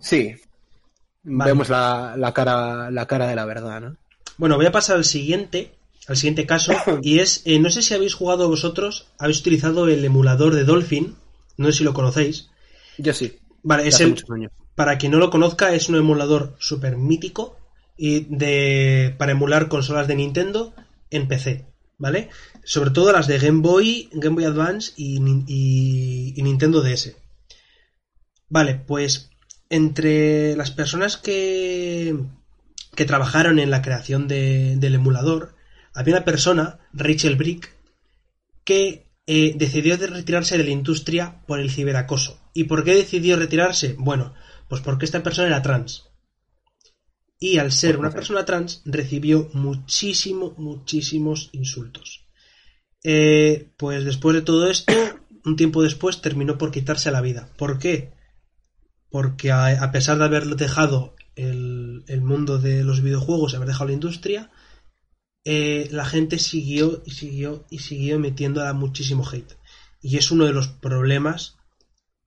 Sí. 0.00 0.34
Vemos 1.22 1.68
la, 1.68 2.14
la, 2.16 2.32
cara, 2.32 2.90
la 2.90 3.06
cara 3.06 3.26
de 3.26 3.36
la 3.36 3.44
verdad, 3.44 3.80
¿no? 3.80 3.96
Bueno, 4.38 4.56
voy 4.56 4.66
a 4.66 4.72
pasar 4.72 4.96
al 4.96 5.04
siguiente, 5.04 5.74
al 6.06 6.16
siguiente 6.16 6.46
caso, 6.46 6.72
y 7.02 7.18
es, 7.18 7.42
eh, 7.44 7.58
no 7.58 7.68
sé 7.68 7.82
si 7.82 7.94
habéis 7.94 8.14
jugado 8.14 8.48
vosotros, 8.48 9.08
habéis 9.18 9.40
utilizado 9.40 9.88
el 9.88 10.04
emulador 10.04 10.54
de 10.54 10.64
Dolphin, 10.64 11.16
no 11.56 11.66
sé 11.66 11.78
si 11.78 11.84
lo 11.84 11.94
conocéis. 11.94 12.48
Yo 12.98 13.12
sí. 13.12 13.38
Vale, 13.66 13.88
es 13.88 13.98
el, 13.98 14.14
para 14.76 14.96
quien 14.96 15.10
no 15.10 15.18
lo 15.18 15.28
conozca, 15.28 15.74
es 15.74 15.88
un 15.88 15.96
emulador 15.96 16.54
súper 16.60 16.96
mítico 16.96 17.58
y 17.96 18.20
de, 18.20 19.12
para 19.18 19.32
emular 19.32 19.66
consolas 19.66 20.06
de 20.06 20.14
Nintendo 20.14 20.72
en 21.10 21.26
PC. 21.26 21.66
¿vale? 21.98 22.30
Sobre 22.62 22.90
todo 22.90 23.10
las 23.10 23.26
de 23.26 23.38
Game 23.40 23.62
Boy, 23.62 24.08
Game 24.12 24.36
Boy 24.36 24.44
Advance 24.44 24.92
y, 24.96 25.16
y 25.16 26.42
Nintendo 26.42 26.80
DS. 26.80 27.16
Vale, 28.48 28.76
pues 28.76 29.30
entre 29.68 30.54
las 30.54 30.70
personas 30.70 31.16
que, 31.16 32.16
que 32.94 33.04
trabajaron 33.04 33.58
en 33.58 33.72
la 33.72 33.82
creación 33.82 34.28
de, 34.28 34.76
del 34.76 34.94
emulador, 34.94 35.56
había 35.92 36.14
una 36.14 36.24
persona, 36.24 36.78
Rachel 36.92 37.34
Brick, 37.34 37.74
que 38.64 39.05
eh, 39.26 39.54
decidió 39.56 39.96
de 39.96 40.06
retirarse 40.06 40.56
de 40.56 40.64
la 40.64 40.70
industria 40.70 41.42
por 41.46 41.60
el 41.60 41.70
ciberacoso. 41.70 42.40
¿Y 42.54 42.64
por 42.64 42.84
qué 42.84 42.94
decidió 42.94 43.36
retirarse? 43.36 43.94
Bueno, 43.98 44.34
pues 44.68 44.80
porque 44.80 45.04
esta 45.04 45.22
persona 45.22 45.48
era 45.48 45.62
trans. 45.62 46.04
Y 47.38 47.58
al 47.58 47.72
ser 47.72 47.98
una 47.98 48.10
persona 48.10 48.44
trans, 48.44 48.82
recibió 48.84 49.50
muchísimo, 49.52 50.54
muchísimos 50.56 51.50
insultos. 51.52 52.26
Eh, 53.04 53.72
pues 53.76 54.04
después 54.04 54.34
de 54.34 54.42
todo 54.42 54.70
esto, 54.70 54.92
un 55.44 55.56
tiempo 55.56 55.82
después 55.82 56.22
terminó 56.22 56.56
por 56.56 56.70
quitarse 56.70 57.10
la 57.10 57.20
vida. 57.20 57.52
¿Por 57.56 57.78
qué? 57.78 58.16
porque 59.16 59.50
a, 59.50 59.90
pesar 59.92 60.18
de 60.18 60.24
haber 60.24 60.44
dejado 60.56 61.14
el, 61.36 62.04
mundo 62.22 62.58
de 62.58 62.84
los 62.84 63.02
videojuegos, 63.02 63.54
haber 63.54 63.68
dejado 63.68 63.86
la 63.86 63.94
industria, 63.94 64.50
eh, 65.48 65.86
la 65.92 66.04
gente 66.04 66.40
siguió 66.40 67.04
y 67.06 67.12
siguió 67.12 67.64
y 67.70 67.78
siguió 67.78 68.18
metiendo 68.18 68.66
a 68.66 68.72
muchísimo 68.72 69.24
hate. 69.24 69.56
Y 70.02 70.16
es 70.16 70.32
uno 70.32 70.44
de 70.44 70.52
los 70.52 70.66
problemas 70.66 71.56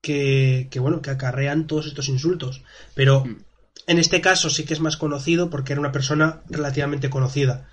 que, 0.02 0.70
bueno, 0.80 1.02
que 1.02 1.10
acarrean 1.10 1.68
todos 1.68 1.86
estos 1.86 2.08
insultos. 2.08 2.64
Pero 2.96 3.26
mm. 3.26 3.44
en 3.88 4.00
este 4.00 4.22
caso 4.22 4.50
sí 4.50 4.64
que 4.64 4.74
es 4.74 4.80
más 4.80 4.96
conocido 4.96 5.50
porque 5.50 5.74
era 5.74 5.82
una 5.82 5.92
persona 5.92 6.44
relativamente 6.50 7.10
conocida. 7.10 7.70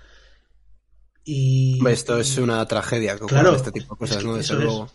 Y. 1.23 1.79
Esto 1.87 2.19
es 2.19 2.37
una 2.37 2.65
tragedia 2.65 3.17
claro, 3.17 3.55
este 3.55 3.71
tipo 3.71 3.95
de 3.95 3.99
cosas, 3.99 4.25
¿no? 4.25 4.37
luego. 4.57 4.91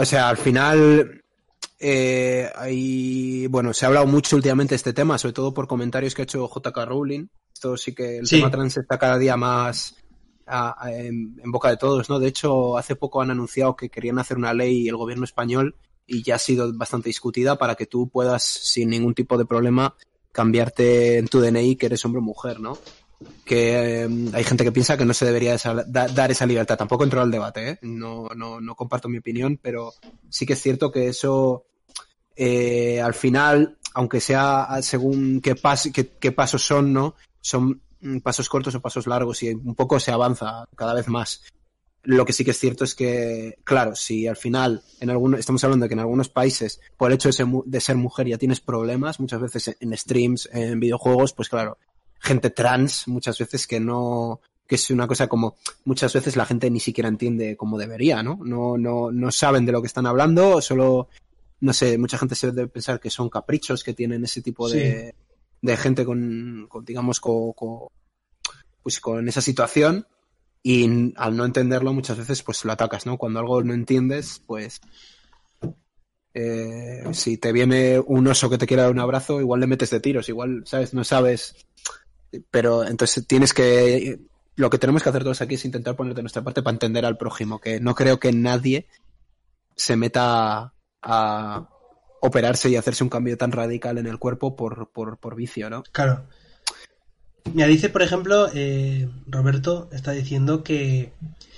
o 0.00 0.04
sea, 0.04 0.28
al 0.28 0.38
final 0.38 1.22
eh, 1.78 2.50
hay, 2.56 3.46
bueno, 3.46 3.72
se 3.72 3.84
ha 3.84 3.88
hablado 3.88 4.06
mucho 4.06 4.36
últimamente 4.36 4.72
de 4.72 4.76
este 4.76 4.92
tema, 4.92 5.18
sobre 5.18 5.32
todo 5.32 5.54
por 5.54 5.68
comentarios 5.68 6.14
que 6.14 6.22
ha 6.22 6.24
hecho 6.24 6.48
JK 6.48 6.76
Rowling. 6.86 7.28
Esto 7.52 7.76
sí 7.76 7.94
que 7.94 8.18
el 8.18 8.28
tema 8.28 8.50
trans 8.50 8.76
está 8.76 8.98
cada 8.98 9.18
día 9.18 9.36
más 9.36 9.96
en, 10.86 11.36
boca 11.44 11.70
de 11.70 11.76
todos, 11.76 12.08
¿no? 12.08 12.18
De 12.18 12.28
hecho, 12.28 12.76
hace 12.76 12.96
poco 12.96 13.20
han 13.20 13.30
anunciado 13.30 13.76
que 13.76 13.90
querían 13.90 14.18
hacer 14.18 14.36
una 14.36 14.54
ley 14.54 14.88
el 14.88 14.96
gobierno 14.96 15.24
español 15.24 15.76
y 16.06 16.22
ya 16.22 16.36
ha 16.36 16.38
sido 16.38 16.72
bastante 16.74 17.10
discutida 17.10 17.56
para 17.56 17.74
que 17.74 17.86
tú 17.86 18.08
puedas, 18.08 18.42
sin 18.42 18.90
ningún 18.90 19.14
tipo 19.14 19.36
de 19.36 19.44
problema, 19.44 19.94
cambiarte 20.32 21.18
en 21.18 21.28
tu 21.28 21.40
DNI 21.40 21.76
que 21.76 21.86
eres 21.86 22.04
hombre 22.04 22.20
o 22.20 22.22
mujer, 22.22 22.60
¿no? 22.60 22.78
que 23.44 24.02
em, 24.02 24.30
hay 24.32 24.44
gente 24.44 24.64
que 24.64 24.72
piensa 24.72 24.96
que 24.96 25.04
no 25.04 25.12
se 25.12 25.26
debería 25.26 25.56
dar 25.88 26.30
esa 26.30 26.46
libertad. 26.46 26.78
Tampoco 26.78 27.04
entro 27.04 27.20
al 27.20 27.30
debate, 27.30 27.70
¿eh? 27.70 27.78
no, 27.82 28.28
no, 28.36 28.60
no, 28.60 28.74
comparto 28.76 29.08
mi 29.08 29.18
opinión, 29.18 29.58
pero 29.60 29.92
sí 30.28 30.46
que 30.46 30.52
es 30.52 30.62
cierto 30.62 30.92
que 30.92 31.08
eso 31.08 31.64
eh, 32.40 33.00
al 33.00 33.14
final, 33.14 33.78
aunque 33.94 34.20
sea 34.20 34.68
según 34.80 35.40
qué, 35.40 35.56
qué, 36.20 36.32
pasos 36.32 36.64
son, 36.64 36.92
¿no? 36.92 37.16
Son 37.40 37.82
mm, 38.00 38.18
pasos 38.18 38.48
cortos 38.48 38.76
o 38.76 38.80
pasos 38.80 39.08
largos 39.08 39.42
y 39.42 39.50
un 39.50 39.74
poco 39.74 39.98
se 39.98 40.12
avanza 40.12 40.64
cada 40.76 40.94
vez 40.94 41.08
más. 41.08 41.42
Lo 42.04 42.24
que 42.24 42.32
sí 42.32 42.44
que 42.44 42.52
es 42.52 42.58
cierto 42.60 42.84
es 42.84 42.94
que, 42.94 43.58
claro, 43.64 43.96
si 43.96 44.28
al 44.28 44.36
final, 44.36 44.84
en 45.00 45.10
algunos, 45.10 45.40
estamos 45.40 45.64
hablando 45.64 45.84
de 45.84 45.88
que 45.88 45.94
en 45.94 46.00
algunos 46.00 46.28
países, 46.28 46.80
por 46.96 47.10
el 47.10 47.16
hecho 47.16 47.28
de 47.28 47.32
ser, 47.32 47.46
de 47.46 47.80
ser 47.80 47.96
mujer 47.96 48.28
ya 48.28 48.38
tienes 48.38 48.60
problemas, 48.60 49.18
muchas 49.18 49.40
veces 49.40 49.76
en 49.80 49.96
streams, 49.96 50.48
en 50.52 50.78
videojuegos, 50.78 51.32
pues 51.32 51.48
claro, 51.48 51.76
gente 52.20 52.50
trans 52.50 53.08
muchas 53.08 53.36
veces 53.36 53.66
que 53.66 53.80
no, 53.80 54.40
que 54.68 54.76
es 54.76 54.88
una 54.90 55.08
cosa 55.08 55.26
como 55.26 55.56
muchas 55.84 56.12
veces 56.12 56.36
la 56.36 56.46
gente 56.46 56.70
ni 56.70 56.78
siquiera 56.78 57.08
entiende 57.08 57.56
como 57.56 57.78
debería, 57.78 58.22
¿no? 58.22 58.38
No, 58.44 58.78
no, 58.78 59.10
no 59.10 59.32
saben 59.32 59.66
de 59.66 59.72
lo 59.72 59.80
que 59.80 59.88
están 59.88 60.06
hablando, 60.06 60.60
solo, 60.60 61.08
no 61.60 61.72
sé, 61.72 61.98
mucha 61.98 62.18
gente 62.18 62.34
se 62.34 62.52
debe 62.52 62.68
pensar 62.68 63.00
que 63.00 63.10
son 63.10 63.28
caprichos 63.28 63.82
que 63.82 63.94
tienen 63.94 64.24
ese 64.24 64.42
tipo 64.42 64.68
de, 64.68 65.14
de 65.60 65.76
gente 65.76 66.04
con, 66.04 66.66
con 66.68 66.84
digamos, 66.84 67.20
con, 67.20 67.52
pues 68.82 69.00
con 69.00 69.28
esa 69.28 69.40
situación 69.40 70.06
y 70.62 71.12
al 71.16 71.36
no 71.36 71.44
entenderlo 71.44 71.92
muchas 71.92 72.18
veces 72.18 72.42
pues 72.42 72.64
lo 72.64 72.72
atacas, 72.72 73.06
¿no? 73.06 73.16
Cuando 73.16 73.40
algo 73.40 73.62
no 73.62 73.74
entiendes, 73.74 74.42
pues 74.46 74.80
eh, 76.34 77.04
si 77.12 77.38
te 77.38 77.52
viene 77.52 77.98
un 77.98 78.26
oso 78.26 78.50
que 78.50 78.58
te 78.58 78.66
quiera 78.66 78.84
dar 78.84 78.92
un 78.92 79.00
abrazo, 79.00 79.40
igual 79.40 79.60
le 79.60 79.66
metes 79.66 79.90
de 79.90 80.00
tiros, 80.00 80.28
igual, 80.28 80.62
¿sabes? 80.66 80.94
No 80.94 81.04
sabes 81.04 81.66
pero 82.50 82.84
entonces 82.84 83.26
tienes 83.26 83.54
que 83.54 84.20
lo 84.56 84.70
que 84.70 84.78
tenemos 84.78 85.02
que 85.02 85.08
hacer 85.08 85.22
todos 85.22 85.40
aquí 85.40 85.54
es 85.54 85.64
intentar 85.64 85.96
poner 85.96 86.14
de 86.14 86.22
nuestra 86.22 86.42
parte 86.42 86.62
para 86.62 86.74
entender 86.74 87.04
al 87.04 87.16
prójimo, 87.16 87.60
que 87.60 87.80
no 87.80 87.94
creo 87.94 88.18
que 88.18 88.32
nadie 88.32 88.86
se 89.76 89.96
meta 89.96 90.74
a, 91.02 91.68
operarse 92.20 92.68
y 92.68 92.76
hacerse 92.76 93.04
un 93.04 93.10
cambio 93.10 93.36
tan 93.36 93.52
radical 93.52 93.98
en 93.98 94.06
el 94.06 94.18
cuerpo 94.18 94.56
por, 94.56 94.90
por, 94.90 95.36
vicio, 95.36 95.70
¿no? 95.70 95.84
Claro. 95.92 96.26
me 97.54 97.66
dice, 97.68 97.88
por 97.88 98.02
ejemplo, 98.02 98.48
eh, 98.52 99.08
Roberto 99.26 99.88
está 99.92 100.12
diciendo 100.12 100.64
que 100.64 101.12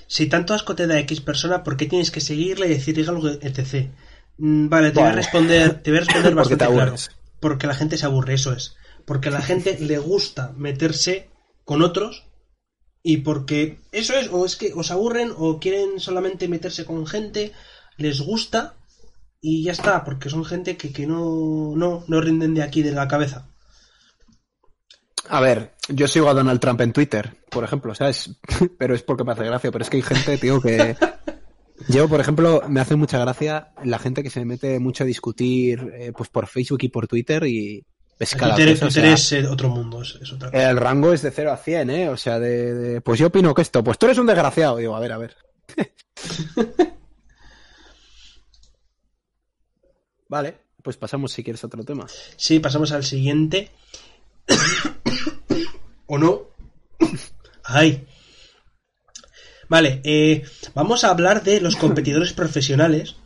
si 0.07 0.27
tanto 0.27 0.53
asco 0.53 0.75
te 0.75 0.87
da 0.87 0.99
X 1.01 1.21
persona, 1.23 1.63
¿por 1.65 1.77
qué 1.77 1.87
tienes 1.87 2.11
que 2.11 2.21
seguirle 2.21 2.67
y 2.67 2.71
decirle 2.71 3.09
algo, 3.09 3.29
etc.? 3.29 3.91
Mm, 4.39 4.69
vale, 4.69 4.91
te 4.91 5.01
voy 5.01 5.09
a 5.09 5.13
responder, 5.13 5.83
te 5.83 5.91
voy 5.91 5.99
a 5.99 6.03
responder 6.03 6.35
bastante 6.37 6.67
claro. 6.67 6.95
Porque 7.41 7.67
la 7.67 7.75
gente 7.75 7.97
se 7.97 8.05
aburre, 8.05 8.35
eso 8.35 8.53
es 8.53 8.77
porque 9.11 9.29
a 9.29 9.33
la 9.33 9.43
gente 9.43 9.77
le 9.81 9.99
gusta 9.99 10.53
meterse 10.57 11.29
con 11.65 11.83
otros 11.83 12.27
y 13.03 13.19
porque 13.19 13.81
eso 13.93 14.15
es, 14.15 14.29
o 14.31 14.45
es 14.45 14.55
que 14.55 14.73
os 14.73 14.93
aburren 14.93 15.33
o 15.37 15.59
quieren 15.59 15.99
solamente 15.99 16.47
meterse 16.47 16.85
con 16.85 17.07
gente, 17.07 17.53
les 17.97 18.21
gusta 18.21 18.77
y 19.41 19.65
ya 19.65 19.73
está, 19.73 20.05
porque 20.05 20.31
son 20.31 20.45
gente 20.45 20.77
que, 20.77 20.93
que 20.93 21.07
no, 21.07 21.73
no, 21.77 22.05
no 22.07 22.21
rinden 22.21 22.55
de 22.55 22.63
aquí 22.63 22.83
de 22.83 22.93
la 22.93 23.09
cabeza. 23.09 23.49
A 25.29 25.41
ver, 25.41 25.75
yo 25.89 26.09
sigo 26.09 26.29
a 26.29 26.35
Donald 26.35 26.61
Trump 26.61 26.81
en 26.81 26.93
Twitter, 26.93 27.37
por 27.51 27.65
ejemplo, 27.65 27.95
¿sabes? 27.95 28.39
pero 28.79 28.95
es 28.95 29.03
porque 29.03 29.25
me 29.25 29.33
hace 29.33 29.45
gracia, 29.45 29.71
pero 29.71 29.85
es 29.85 29.91
que 29.91 29.99
hay 29.99 30.03
gente, 30.03 30.39
tío, 30.39 30.61
que... 30.61 30.97
Yo, 31.89 32.11
por 32.11 32.21
ejemplo, 32.21 32.63
me 32.69 32.81
hace 32.81 32.95
mucha 32.95 33.19
gracia 33.19 33.73
la 33.83 33.99
gente 33.99 34.23
que 34.23 34.29
se 34.29 34.45
mete 34.45 34.79
mucho 34.79 35.05
a 35.05 35.07
discutir 35.07 35.91
eh, 35.95 36.13
pues 36.15 36.29
por 36.29 36.47
Facebook 36.47 36.81
y 36.83 36.89
por 36.89 37.09
Twitter 37.09 37.43
y, 37.47 37.87
es 38.21 38.37
otro 39.51 39.71
mundo, 39.71 40.03
El 40.53 40.77
rango 40.77 41.15
es 41.15 41.23
de 41.23 41.31
0 41.31 41.53
a 41.53 41.57
100, 41.57 41.91
¿eh? 41.91 42.09
O 42.11 42.19
sea, 42.19 42.39
de, 42.39 43.01
Pues 43.01 43.19
yo 43.19 43.29
opino 43.29 43.55
que 43.55 43.63
esto, 43.63 43.83
pues 43.83 43.97
tú 43.97 44.07
eres 44.07 44.19
un 44.19 44.27
desgraciado. 44.27 44.77
Digo, 44.77 44.95
a 44.95 45.01
ver, 45.01 45.13
a 45.13 45.19
ver. 45.19 45.37
vale, 50.31 50.57
pues 50.83 50.97
pasamos 50.97 51.33
si 51.33 51.43
quieres 51.43 51.63
a 51.63 51.67
otro 51.67 51.85
tema. 51.85 52.07
Sí, 52.37 52.61
pasamos 52.61 52.93
al 52.93 53.05
siguiente. 53.05 53.71
¿O 56.07 56.19
no? 56.19 56.43
Ay. 57.65 58.07
Vale, 59.69 60.01
eh, 60.05 60.45
vamos 60.75 61.05
a 61.05 61.11
hablar 61.11 61.43
de 61.43 61.61
los 61.61 61.77
competidores 61.77 62.33
profesionales 62.33 63.17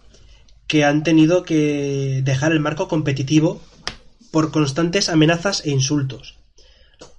que 0.66 0.84
han 0.84 1.02
tenido 1.02 1.44
que 1.44 2.22
dejar 2.24 2.52
el 2.52 2.60
marco 2.60 2.88
competitivo 2.88 3.62
por 4.30 4.50
constantes 4.50 5.08
amenazas 5.08 5.64
e 5.64 5.70
insultos. 5.70 6.38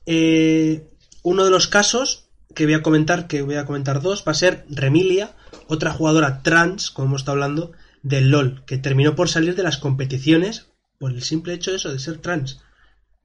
Eh, 0.06 0.90
uno 1.24 1.46
de 1.46 1.52
los 1.52 1.68
casos 1.68 2.28
que 2.54 2.66
voy 2.66 2.74
a 2.74 2.84
comentar, 2.84 3.28
que 3.28 3.42
voy 3.42 3.56
a 3.56 3.66
comentar 3.66 4.02
dos, 4.02 4.24
va 4.28 4.32
a 4.32 4.36
ser 4.36 4.66
Remilia, 4.70 5.36
otra 5.68 5.92
jugadora 5.92 6.42
trans, 6.44 6.92
como 6.92 7.08
hemos 7.08 7.22
estado 7.22 7.34
hablando, 7.34 7.72
del 8.06 8.30
LOL, 8.30 8.64
que 8.66 8.78
terminó 8.78 9.16
por 9.16 9.30
salir 9.30 9.56
de 9.56 9.64
las 9.64 9.78
competiciones 9.78 10.68
por 11.00 11.12
el 11.12 11.24
simple 11.24 11.56
hecho 11.56 11.72
de 11.72 11.78
eso, 11.78 11.92
de 11.92 11.98
ser 11.98 12.20
trans. 12.20 12.62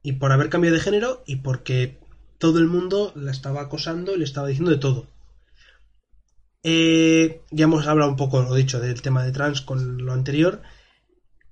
Y 0.03 0.13
por 0.13 0.33
haber 0.33 0.49
cambiado 0.49 0.75
de 0.75 0.83
género 0.83 1.23
y 1.27 1.37
porque 1.37 1.99
todo 2.39 2.59
el 2.59 2.67
mundo 2.67 3.13
la 3.15 3.31
estaba 3.31 3.61
acosando 3.61 4.15
y 4.15 4.19
le 4.19 4.25
estaba 4.25 4.49
diciendo 4.49 4.71
de 4.71 4.79
todo. 4.79 5.07
Eh, 6.63 7.43
ya 7.51 7.65
hemos 7.65 7.87
hablado 7.87 8.11
un 8.11 8.17
poco, 8.17 8.41
lo 8.41 8.55
dicho, 8.55 8.81
del 8.81 9.03
tema 9.03 9.23
de 9.23 9.33
trans 9.33 9.61
con 9.61 9.99
lo 10.03 10.15
anterior. 10.15 10.63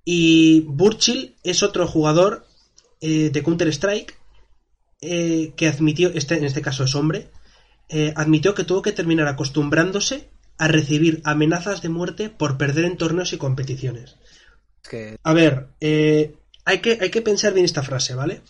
Y 0.07 0.61
Burchill 0.61 1.37
es 1.45 1.63
otro 1.63 1.87
jugador 1.87 2.47
eh, 3.03 3.29
de 3.29 3.43
Counter-Strike 3.43 4.17
eh, 5.03 5.53
que 5.55 5.69
admitió, 5.69 6.09
este, 6.15 6.39
en 6.39 6.45
este 6.45 6.63
caso 6.63 6.85
es 6.85 6.95
hombre, 6.95 7.31
eh, 7.91 8.15
admitió 8.17 8.55
que 8.55 8.65
tuvo 8.65 8.81
que 8.81 8.93
terminar 8.93 9.29
acostumbrándose 9.29 10.31
a 10.59 10.69
recibir 10.69 11.21
amenazas 11.25 11.83
de 11.83 11.89
muerte 11.89 12.31
por 12.31 12.59
perder 12.59 12.85
en 12.85 12.97
torneos 12.97 13.33
y 13.33 13.39
competiciones. 13.39 14.17
A 15.23 15.33
ver, 15.33 15.69
hay, 15.81 16.79
que, 16.81 16.99
hay 17.01 17.11
que 17.11 17.23
pensar 17.23 17.53
bien 17.53 17.65
esta 17.65 17.83
frase, 17.83 18.15
¿vale? 18.15 18.43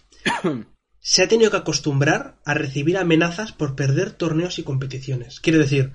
Se 1.00 1.22
ha 1.22 1.28
tenido 1.28 1.50
que 1.50 1.56
acostumbrar 1.58 2.38
a 2.44 2.54
recibir 2.54 2.96
amenazas 2.96 3.52
por 3.52 3.76
perder 3.76 4.12
torneos 4.12 4.58
y 4.58 4.62
competiciones. 4.62 5.40
Quiero 5.40 5.58
decir, 5.58 5.92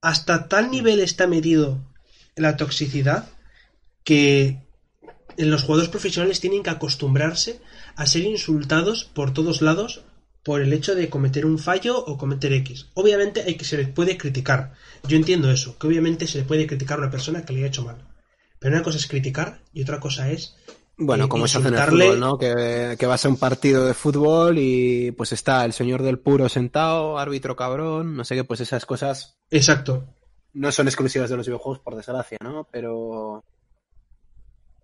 hasta 0.00 0.48
tal 0.48 0.70
nivel 0.70 1.00
está 1.00 1.26
medido 1.26 1.80
la 2.36 2.56
toxicidad 2.56 3.30
que 4.04 4.60
los 5.36 5.62
jugadores 5.62 5.90
profesionales 5.90 6.40
tienen 6.40 6.62
que 6.62 6.70
acostumbrarse 6.70 7.60
a 7.96 8.06
ser 8.06 8.22
insultados 8.22 9.04
por 9.04 9.32
todos 9.32 9.62
lados 9.62 10.04
por 10.44 10.60
el 10.60 10.72
hecho 10.72 10.94
de 10.94 11.08
cometer 11.08 11.46
un 11.46 11.58
fallo 11.58 11.98
o 11.98 12.18
cometer 12.18 12.52
X. 12.52 12.90
Obviamente 12.94 13.42
hay 13.42 13.56
que 13.56 13.64
se 13.64 13.78
le 13.78 13.86
puede 13.88 14.18
criticar. 14.18 14.72
Yo 15.08 15.16
entiendo 15.16 15.50
eso, 15.50 15.78
que 15.78 15.86
obviamente 15.86 16.26
se 16.26 16.38
le 16.38 16.44
puede 16.44 16.66
criticar 16.66 16.98
a 16.98 17.02
una 17.02 17.10
persona 17.10 17.44
que 17.44 17.54
le 17.54 17.64
ha 17.64 17.68
hecho 17.68 17.84
mal. 17.84 17.96
Pero 18.58 18.74
una 18.74 18.84
cosa 18.84 18.98
es 18.98 19.06
criticar 19.06 19.60
y 19.72 19.82
otra 19.82 20.00
cosa 20.00 20.30
es 20.30 20.54
Bueno, 20.96 21.24
eh, 21.24 21.28
como 21.28 21.48
se 21.48 21.58
hace 21.58 21.68
en 21.68 21.74
el 21.74 21.82
fútbol, 21.82 22.20
¿no? 22.20 22.38
Que, 22.38 22.96
que 22.98 23.06
vas 23.06 23.24
a 23.24 23.28
un 23.28 23.36
partido 23.38 23.86
de 23.86 23.94
fútbol 23.94 24.58
y 24.58 25.10
pues 25.12 25.32
está 25.32 25.64
el 25.64 25.72
señor 25.72 26.02
del 26.02 26.18
puro 26.18 26.48
sentado, 26.48 27.18
árbitro 27.18 27.56
cabrón, 27.56 28.16
no 28.16 28.24
sé 28.24 28.34
qué, 28.36 28.44
pues 28.44 28.60
esas 28.60 28.86
cosas 28.86 29.36
Exacto. 29.50 30.06
no 30.52 30.70
son 30.72 30.88
exclusivas 30.88 31.30
de 31.30 31.36
los 31.36 31.46
videojuegos, 31.46 31.80
por 31.80 31.96
desgracia, 31.96 32.38
¿no? 32.42 32.68
Pero. 32.70 33.44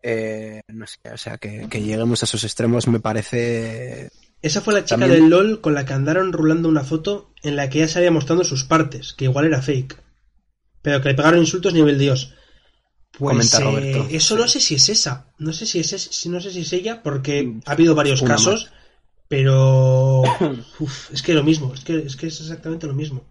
eh, 0.03 0.63
no 0.69 0.87
sé, 0.87 0.99
o 1.13 1.17
sea, 1.19 1.37
que, 1.39 1.69
que 1.69 1.83
lleguemos 1.83 2.23
a 2.23 2.25
esos 2.27 2.45
extremos 2.45 2.89
me 2.89 3.01
parece. 3.01 4.11
Esa 4.43 4.61
fue 4.63 4.73
la 4.75 4.85
chica 4.85 4.99
También- 5.01 5.23
del 5.23 5.31
LOL 5.31 5.61
con 5.61 5.75
la 5.75 5.85
que 5.85 5.93
andaron 5.93 6.33
rulando 6.33 6.69
una 6.69 6.83
foto 6.85 7.31
en 7.43 7.57
la 7.57 7.69
que 7.69 7.79
ella 7.79 7.89
se 7.89 7.99
había 7.99 8.11
mostrando 8.11 8.45
sus 8.45 8.65
partes, 8.65 9.13
que 9.13 9.27
igual 9.27 9.45
era 9.47 9.61
fake. 9.63 9.99
Pero 10.83 11.03
que 11.03 11.11
le 11.11 11.15
pegaron 11.15 11.41
insultos 11.41 11.75
nivel 11.75 11.99
Dios. 11.99 12.35
Pues 13.19 13.33
Comenta 13.51 13.59
eh, 13.59 13.65
Roberto. 13.93 14.07
eso 14.11 14.37
no 14.37 14.49
sé 14.49 14.61
si 14.61 14.77
es 14.77 14.89
esa. 14.89 15.27
No 15.39 15.53
sé 15.53 15.67
si 15.67 15.81
es, 15.81 15.93
es- 15.93 16.03
si 16.11 16.29
no 16.31 16.41
sé 16.41 16.53
si 16.53 16.61
es 16.61 16.73
ella, 16.73 17.03
porque 17.03 17.55
ha 17.67 17.73
habido 17.73 17.95
varios 17.95 18.23
Una 18.23 18.35
casos. 18.37 18.71
Pero 19.29 20.23
uf, 20.81 21.13
es 21.13 21.23
que 21.23 21.35
lo 21.35 21.45
mismo, 21.45 21.75
es 21.75 21.85
que, 21.85 21.99
es 21.99 22.17
que 22.17 22.29
es 22.29 22.41
exactamente 22.41 22.87
lo 22.87 22.95
mismo. 22.95 23.25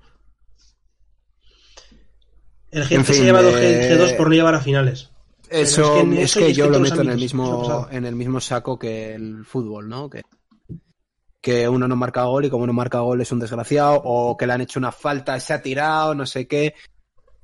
El 2.72 2.86
gente 2.86 3.12
En 3.12 3.16
se 3.18 3.22
ha 3.22 3.26
llevado 3.26 3.58
eh, 3.58 3.92
G, 3.92 3.98
2 3.98 4.14
por 4.14 4.28
no 4.30 4.36
llevar 4.36 4.54
a 4.54 4.62
finales. 4.62 5.10
Eso 5.50 5.98
es 5.98 6.04
que 6.16 6.22
eso 6.22 6.40
es 6.42 6.56
yo 6.56 6.70
lo 6.70 6.80
meto 6.80 7.02
en 7.02 7.10
el 7.10 7.18
mismo 7.18 7.88
en 7.90 8.06
el 8.06 8.16
mismo 8.16 8.40
saco 8.40 8.78
que 8.78 9.16
el 9.16 9.44
fútbol, 9.44 9.90
¿no? 9.90 10.08
Que, 10.10 10.22
que 11.42 11.68
uno 11.70 11.88
no 11.88 11.96
marca 11.96 12.24
gol 12.24 12.46
y 12.46 12.50
como 12.50 12.68
no 12.68 12.74
marca 12.74 13.00
gol 13.00 13.22
es 13.22 13.32
un 13.32 13.40
desgraciado 13.40 14.02
o 14.04 14.36
que 14.38 14.46
le 14.46 14.54
han 14.54 14.62
hecho 14.62 14.80
una 14.80 14.92
falta 14.92 15.40
se 15.40 15.54
ha 15.54 15.62
tirado, 15.62 16.14
no 16.16 16.26
sé 16.26 16.48
qué. 16.48 16.74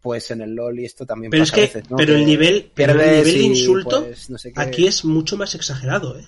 Pues 0.02 0.30
en 0.32 0.42
el 0.42 0.54
LOL 0.54 0.80
y 0.80 0.86
esto 0.86 1.06
también 1.06 1.32
Pero 1.32 1.44
es 1.44 1.50
pasa 1.52 1.62
a 1.64 1.68
que, 1.68 1.74
veces, 1.74 1.90
¿no? 1.90 1.98
pero 1.98 2.14
el 2.16 2.26
nivel, 2.26 2.72
pero 2.76 2.92
el 2.92 2.98
nivel 3.00 3.24
de 3.24 3.40
insulto 3.42 4.04
pues, 4.04 4.30
no 4.30 4.38
sé 4.38 4.54
qué. 4.54 4.62
aquí 4.62 4.86
es 4.86 5.04
mucho 5.04 5.36
más 5.38 5.56
exagerado, 5.56 6.20
¿eh? 6.20 6.26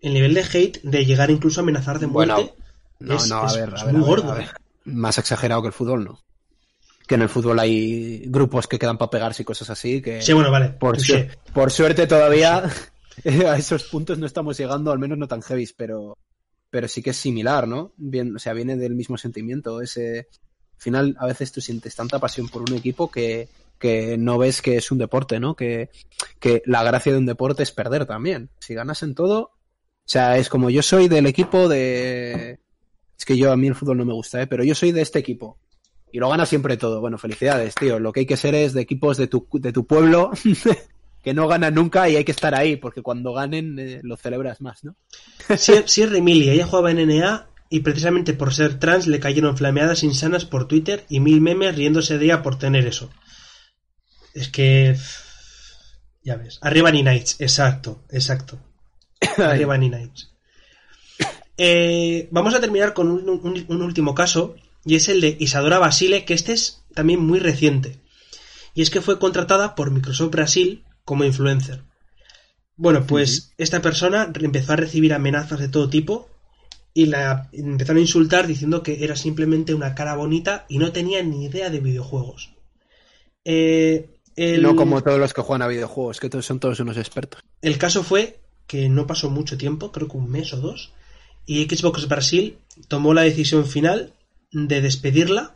El 0.00 0.12
nivel 0.14 0.34
de 0.34 0.42
hate, 0.42 0.82
de 0.82 1.06
llegar 1.06 1.30
incluso 1.30 1.60
a 1.60 1.62
amenazar 1.62 1.98
de 1.98 2.08
muerte, 2.08 2.34
Bueno, 2.34 2.52
No, 2.98 3.14
es, 3.16 3.28
no, 3.30 3.42
a 3.42 3.46
es- 3.46 3.56
ver, 3.56 3.72
es 3.74 3.82
a 3.82 3.84
ver, 3.86 3.94
muy 3.94 4.02
a 4.02 4.06
ver, 4.06 4.16
gordo. 4.16 4.32
a 4.32 4.34
ver. 4.34 4.44
¿eh? 4.44 4.50
Más 4.84 5.16
exagerado 5.18 5.62
que 5.62 5.68
el 5.68 5.72
fútbol, 5.72 6.04
no. 6.04 6.20
Que 7.06 7.14
en 7.14 7.22
el 7.22 7.28
fútbol 7.28 7.58
hay 7.58 8.24
grupos 8.26 8.66
que 8.66 8.78
quedan 8.78 8.98
para 8.98 9.10
pegarse 9.10 9.42
y 9.42 9.44
cosas 9.46 9.70
así, 9.70 10.02
que 10.02 10.20
Sí, 10.20 10.32
bueno, 10.32 10.50
vale. 10.50 10.70
por 11.54 11.70
suerte 11.70 12.06
todavía 12.06 12.64
a 13.48 13.56
esos 13.56 13.84
puntos 13.84 14.18
no 14.18 14.26
estamos 14.26 14.58
llegando, 14.58 14.90
al 14.92 14.98
menos 14.98 15.16
no 15.18 15.26
tan 15.28 15.40
heavy, 15.42 15.68
pero, 15.76 16.18
pero 16.72 16.88
sí 16.88 17.02
que 17.02 17.10
es 17.10 17.18
similar, 17.18 17.68
¿no? 17.68 17.92
Bien, 17.98 18.34
o 18.34 18.38
sea, 18.38 18.54
viene 18.54 18.78
del 18.78 18.94
mismo 18.94 19.18
sentimiento. 19.18 19.82
Ese, 19.82 20.20
al 20.20 20.80
final, 20.80 21.16
a 21.18 21.26
veces 21.26 21.52
tú 21.52 21.60
sientes 21.60 21.94
tanta 21.94 22.18
pasión 22.18 22.48
por 22.48 22.62
un 22.62 22.74
equipo 22.74 23.10
que, 23.10 23.50
que 23.78 24.16
no 24.16 24.38
ves 24.38 24.62
que 24.62 24.78
es 24.78 24.90
un 24.90 24.96
deporte, 24.96 25.38
¿no? 25.38 25.54
Que, 25.54 25.90
que 26.40 26.62
la 26.64 26.82
gracia 26.82 27.12
de 27.12 27.18
un 27.18 27.26
deporte 27.26 27.62
es 27.62 27.72
perder 27.72 28.06
también. 28.06 28.48
Si 28.58 28.72
ganas 28.72 29.02
en 29.02 29.14
todo, 29.14 29.40
o 29.42 29.52
sea, 30.06 30.38
es 30.38 30.48
como 30.48 30.70
yo 30.70 30.82
soy 30.82 31.08
del 31.08 31.26
equipo 31.26 31.68
de... 31.68 32.58
Es 33.18 33.26
que 33.26 33.36
yo 33.36 33.52
a 33.52 33.56
mí 33.58 33.66
el 33.66 33.74
fútbol 33.74 33.98
no 33.98 34.06
me 34.06 34.14
gusta, 34.14 34.40
¿eh? 34.40 34.46
Pero 34.46 34.64
yo 34.64 34.74
soy 34.74 34.92
de 34.92 35.02
este 35.02 35.18
equipo. 35.18 35.58
Y 36.10 36.20
lo 36.20 36.30
gana 36.30 36.46
siempre 36.46 36.78
todo. 36.78 37.02
Bueno, 37.02 37.18
felicidades, 37.18 37.74
tío. 37.74 37.98
Lo 37.98 38.14
que 38.14 38.20
hay 38.20 38.26
que 38.26 38.38
ser 38.38 38.54
es 38.54 38.72
de 38.72 38.80
equipos 38.80 39.18
de 39.18 39.26
tu, 39.26 39.46
de 39.52 39.72
tu 39.72 39.86
pueblo 39.86 40.30
que 41.22 41.34
no 41.34 41.46
ganan 41.48 41.74
nunca 41.74 42.08
y 42.08 42.16
hay 42.16 42.24
que 42.24 42.32
estar 42.32 42.54
ahí, 42.54 42.76
porque 42.76 43.02
cuando 43.02 43.32
ganen 43.32 43.78
eh, 43.78 44.00
lo 44.02 44.16
celebras 44.16 44.60
más, 44.60 44.82
¿no? 44.84 44.96
Sí, 45.56 45.74
sí 45.86 46.02
ella 46.02 46.66
jugaba 46.66 46.90
en 46.90 47.06
NA 47.08 47.48
y 47.70 47.80
precisamente 47.80 48.34
por 48.34 48.52
ser 48.52 48.78
trans 48.78 49.06
le 49.06 49.20
cayeron 49.20 49.56
flameadas 49.56 50.02
insanas 50.02 50.44
por 50.44 50.68
Twitter 50.68 51.06
y 51.08 51.20
mil 51.20 51.40
memes 51.40 51.74
riéndose 51.76 52.18
de 52.18 52.24
ella 52.26 52.42
por 52.42 52.58
tener 52.58 52.86
eso. 52.86 53.10
Es 54.34 54.48
que... 54.48 54.96
Ya 56.24 56.36
ves. 56.36 56.58
Arriba 56.62 56.90
ni 56.90 57.02
Knights, 57.02 57.36
exacto, 57.40 58.04
exacto. 58.10 58.58
Arriba 59.38 59.76
ni 59.78 59.88
Knights. 59.88 60.30
Eh, 61.58 62.28
vamos 62.30 62.54
a 62.54 62.60
terminar 62.60 62.94
con 62.94 63.10
un, 63.10 63.28
un- 63.28 63.64
un 63.68 63.82
último 63.82 64.14
caso 64.14 64.56
y 64.84 64.96
es 64.96 65.08
el 65.08 65.20
de 65.20 65.36
Isadora 65.38 65.78
Basile, 65.78 66.24
que 66.24 66.34
este 66.34 66.52
es 66.52 66.82
también 66.94 67.20
muy 67.20 67.38
reciente. 67.38 68.00
Y 68.74 68.82
es 68.82 68.90
que 68.90 69.00
fue 69.00 69.18
contratada 69.18 69.74
por 69.74 69.90
Microsoft 69.90 70.30
Brasil 70.30 70.84
como 71.04 71.24
influencer. 71.24 71.82
Bueno, 72.76 73.06
pues 73.06 73.52
esta 73.58 73.82
persona 73.82 74.32
empezó 74.40 74.72
a 74.72 74.76
recibir 74.76 75.12
amenazas 75.12 75.60
de 75.60 75.68
todo 75.68 75.88
tipo 75.88 76.28
y 76.94 77.06
la 77.06 77.48
empezaron 77.52 77.98
a 77.98 78.02
insultar 78.02 78.46
diciendo 78.46 78.82
que 78.82 79.04
era 79.04 79.16
simplemente 79.16 79.74
una 79.74 79.94
cara 79.94 80.14
bonita 80.14 80.66
y 80.68 80.78
no 80.78 80.92
tenía 80.92 81.22
ni 81.22 81.44
idea 81.44 81.70
de 81.70 81.80
videojuegos. 81.80 82.54
Eh, 83.44 84.10
el, 84.36 84.62
No 84.62 84.76
como 84.76 85.02
todos 85.02 85.18
los 85.18 85.32
que 85.32 85.42
juegan 85.42 85.62
a 85.62 85.68
videojuegos, 85.68 86.20
que 86.20 86.28
todos 86.28 86.46
son 86.46 86.60
todos 86.60 86.80
unos 86.80 86.96
expertos. 86.96 87.42
el 87.60 87.78
caso 87.78 88.02
fue 88.02 88.38
que 88.66 88.88
no 88.88 89.06
pasó 89.06 89.28
mucho 89.28 89.58
tiempo, 89.58 89.92
creo 89.92 90.08
que 90.08 90.16
un 90.16 90.30
mes 90.30 90.52
o 90.54 90.56
dos, 90.58 90.92
y 91.44 91.64
Xbox 91.64 92.08
Brasil 92.08 92.56
tomó 92.88 93.14
la 93.14 93.22
decisión 93.22 93.66
final 93.66 94.12
de 94.52 94.80
despedirla, 94.80 95.54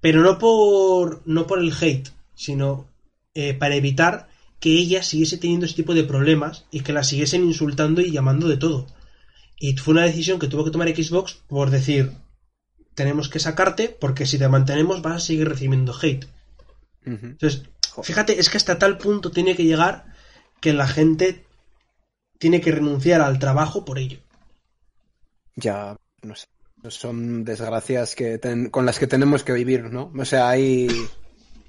pero 0.00 0.22
no 0.22 0.38
por, 0.38 1.22
no 1.26 1.46
por 1.46 1.58
el 1.58 1.72
hate, 1.78 2.10
sino 2.34 2.86
eh, 3.34 3.54
para 3.54 3.74
evitar 3.74 4.28
que 4.64 4.70
ella 4.70 5.02
siguiese 5.02 5.36
teniendo 5.36 5.66
ese 5.66 5.74
tipo 5.74 5.92
de 5.92 6.04
problemas 6.04 6.64
y 6.70 6.80
que 6.80 6.94
la 6.94 7.04
siguiesen 7.04 7.44
insultando 7.44 8.00
y 8.00 8.10
llamando 8.10 8.48
de 8.48 8.56
todo. 8.56 8.86
Y 9.58 9.76
fue 9.76 9.92
una 9.92 10.04
decisión 10.04 10.38
que 10.38 10.48
tuvo 10.48 10.64
que 10.64 10.70
tomar 10.70 10.88
Xbox 10.88 11.34
por 11.48 11.68
decir, 11.68 12.12
tenemos 12.94 13.28
que 13.28 13.40
sacarte 13.40 13.90
porque 13.90 14.24
si 14.24 14.38
te 14.38 14.48
mantenemos 14.48 15.02
vas 15.02 15.16
a 15.16 15.26
seguir 15.26 15.50
recibiendo 15.50 15.94
hate. 16.00 16.26
Entonces, 17.04 17.64
fíjate, 18.02 18.40
es 18.40 18.48
que 18.48 18.56
hasta 18.56 18.78
tal 18.78 18.96
punto 18.96 19.30
tiene 19.30 19.54
que 19.54 19.64
llegar 19.64 20.06
que 20.62 20.72
la 20.72 20.88
gente 20.88 21.44
tiene 22.38 22.62
que 22.62 22.72
renunciar 22.72 23.20
al 23.20 23.38
trabajo 23.38 23.84
por 23.84 23.98
ello. 23.98 24.18
Ya, 25.56 25.94
no 26.22 26.34
sé. 26.36 26.46
Son 26.88 27.44
desgracias 27.44 28.14
que 28.14 28.38
ten- 28.38 28.70
con 28.70 28.86
las 28.86 28.98
que 28.98 29.06
tenemos 29.06 29.44
que 29.44 29.52
vivir, 29.52 29.92
¿no? 29.92 30.10
O 30.18 30.24
sea, 30.24 30.48
hay... 30.48 30.88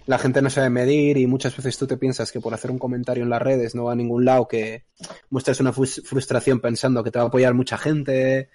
La 0.08 0.20
gente 0.20 0.42
no 0.42 0.50
sabe 0.52 0.70
medir 0.70 1.18
y 1.18 1.26
muchas 1.26 1.56
veces 1.58 1.78
tú 1.78 1.88
te 1.88 1.98
piensas 1.98 2.32
que 2.32 2.40
por 2.40 2.54
hacer 2.54 2.70
un 2.70 2.78
comentario 2.78 3.24
en 3.24 3.30
las 3.30 3.42
redes 3.42 3.74
no 3.74 3.86
va 3.86 3.94
a 3.94 3.96
ningún 3.96 4.24
lado, 4.24 4.48
que 4.48 4.84
muestras 5.32 5.60
una 5.60 5.74
frus- 5.74 6.04
frustración 6.06 6.60
pensando 6.60 7.04
que 7.04 7.10
te 7.12 7.18
va 7.18 7.26
a 7.26 7.28
apoyar 7.28 7.54
mucha 7.56 7.78
gente. 7.78 8.50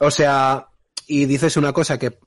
O 0.00 0.10
sea, 0.10 0.68
y 1.06 1.26
dices 1.26 1.56
una 1.58 1.72
cosa 1.74 1.98
que 1.98 2.18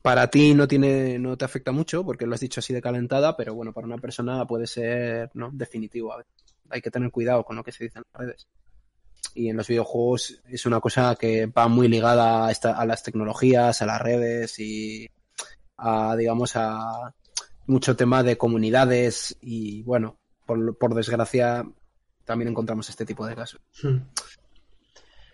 para 0.00 0.28
ti 0.30 0.54
no 0.54 0.68
tiene, 0.68 1.18
no 1.18 1.36
te 1.36 1.44
afecta 1.44 1.72
mucho, 1.72 2.04
porque 2.04 2.24
lo 2.24 2.34
has 2.34 2.40
dicho 2.40 2.60
así 2.60 2.72
de 2.72 2.80
calentada, 2.80 3.36
pero 3.36 3.54
bueno, 3.54 3.72
para 3.72 3.86
una 3.86 3.98
persona 3.98 4.46
puede 4.46 4.66
ser, 4.68 5.30
¿no? 5.34 5.50
Definitivo. 5.52 6.12
A. 6.12 6.24
Hay 6.70 6.80
que 6.80 6.90
tener 6.90 7.10
cuidado 7.10 7.44
con 7.44 7.56
lo 7.56 7.64
que 7.64 7.72
se 7.72 7.84
dice 7.84 7.98
en 7.98 8.04
las 8.12 8.20
redes 8.20 8.46
y 9.34 9.48
en 9.48 9.56
los 9.56 9.66
videojuegos 9.66 10.40
es 10.48 10.66
una 10.66 10.80
cosa 10.80 11.16
que 11.16 11.46
va 11.46 11.66
muy 11.66 11.88
ligada 11.88 12.46
a, 12.46 12.50
esta- 12.52 12.76
a 12.76 12.86
las 12.86 13.02
tecnologías, 13.02 13.82
a 13.82 13.86
las 13.86 14.00
redes 14.00 14.58
y 14.60 15.08
a, 15.76 16.14
digamos, 16.16 16.52
a 16.54 17.12
mucho 17.68 17.94
tema 17.96 18.22
de 18.22 18.36
comunidades 18.36 19.36
y 19.40 19.82
bueno, 19.82 20.16
por, 20.46 20.76
por 20.76 20.94
desgracia 20.94 21.64
también 22.24 22.48
encontramos 22.48 22.88
este 22.88 23.04
tipo 23.06 23.26
de 23.26 23.36
casos. 23.36 23.60
Hmm. 23.82 23.98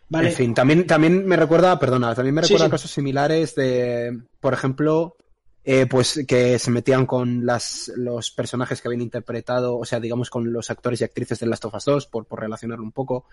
Vale, 0.08 0.28
En 0.28 0.34
fin, 0.34 0.54
también, 0.54 0.86
también 0.86 1.26
me 1.26 1.36
recuerda, 1.36 1.78
perdona, 1.78 2.14
también 2.14 2.34
me 2.34 2.42
Sí, 2.42 2.48
recuerda 2.48 2.66
sí. 2.66 2.70
casos 2.70 2.90
similares 2.90 3.54
de, 3.54 4.20
por 4.38 4.52
ejemplo, 4.52 5.16
eh, 5.64 5.86
pues 5.86 6.24
que 6.28 6.58
se 6.58 6.70
metían 6.70 7.06
con 7.06 7.46
las, 7.46 7.90
los 7.96 8.30
personajes 8.30 8.80
que 8.82 8.88
habían 8.88 9.00
interpretado, 9.00 9.78
o 9.78 9.84
sea, 9.84 10.00
digamos 10.00 10.28
con 10.28 10.52
los 10.52 10.70
actores 10.70 11.00
y 11.00 11.04
actrices 11.04 11.38
de 11.40 11.46
Last 11.46 11.64
of 11.64 11.74
Us 11.74 11.84
2, 11.86 12.06
por, 12.08 12.26
por 12.26 12.40
relacionarlo 12.40 12.84
un 12.84 12.92
poco, 12.92 13.24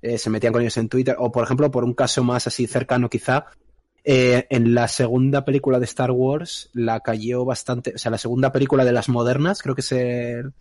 eh, 0.00 0.16
se 0.16 0.30
metían 0.30 0.52
con 0.52 0.62
ellos 0.62 0.76
en 0.78 0.88
Twitter, 0.88 1.14
o 1.18 1.30
por 1.30 1.44
ejemplo, 1.44 1.70
por 1.70 1.84
un 1.84 1.94
caso 1.94 2.24
más 2.24 2.46
así 2.46 2.66
cercano 2.66 3.10
quizá, 3.10 3.46
eh, 4.04 4.46
en 4.50 4.74
la 4.74 4.88
segunda 4.88 5.44
película 5.44 5.78
de 5.78 5.84
Star 5.84 6.10
Wars 6.10 6.70
la 6.72 7.00
cayó 7.00 7.44
bastante, 7.44 7.92
o 7.94 7.98
sea, 7.98 8.10
la 8.10 8.18
segunda 8.18 8.52
película 8.52 8.84
de 8.84 8.92
las 8.92 9.08
modernas, 9.08 9.62
creo 9.62 9.74
que 9.74 9.80
es 9.82 9.92
el, 9.92 10.52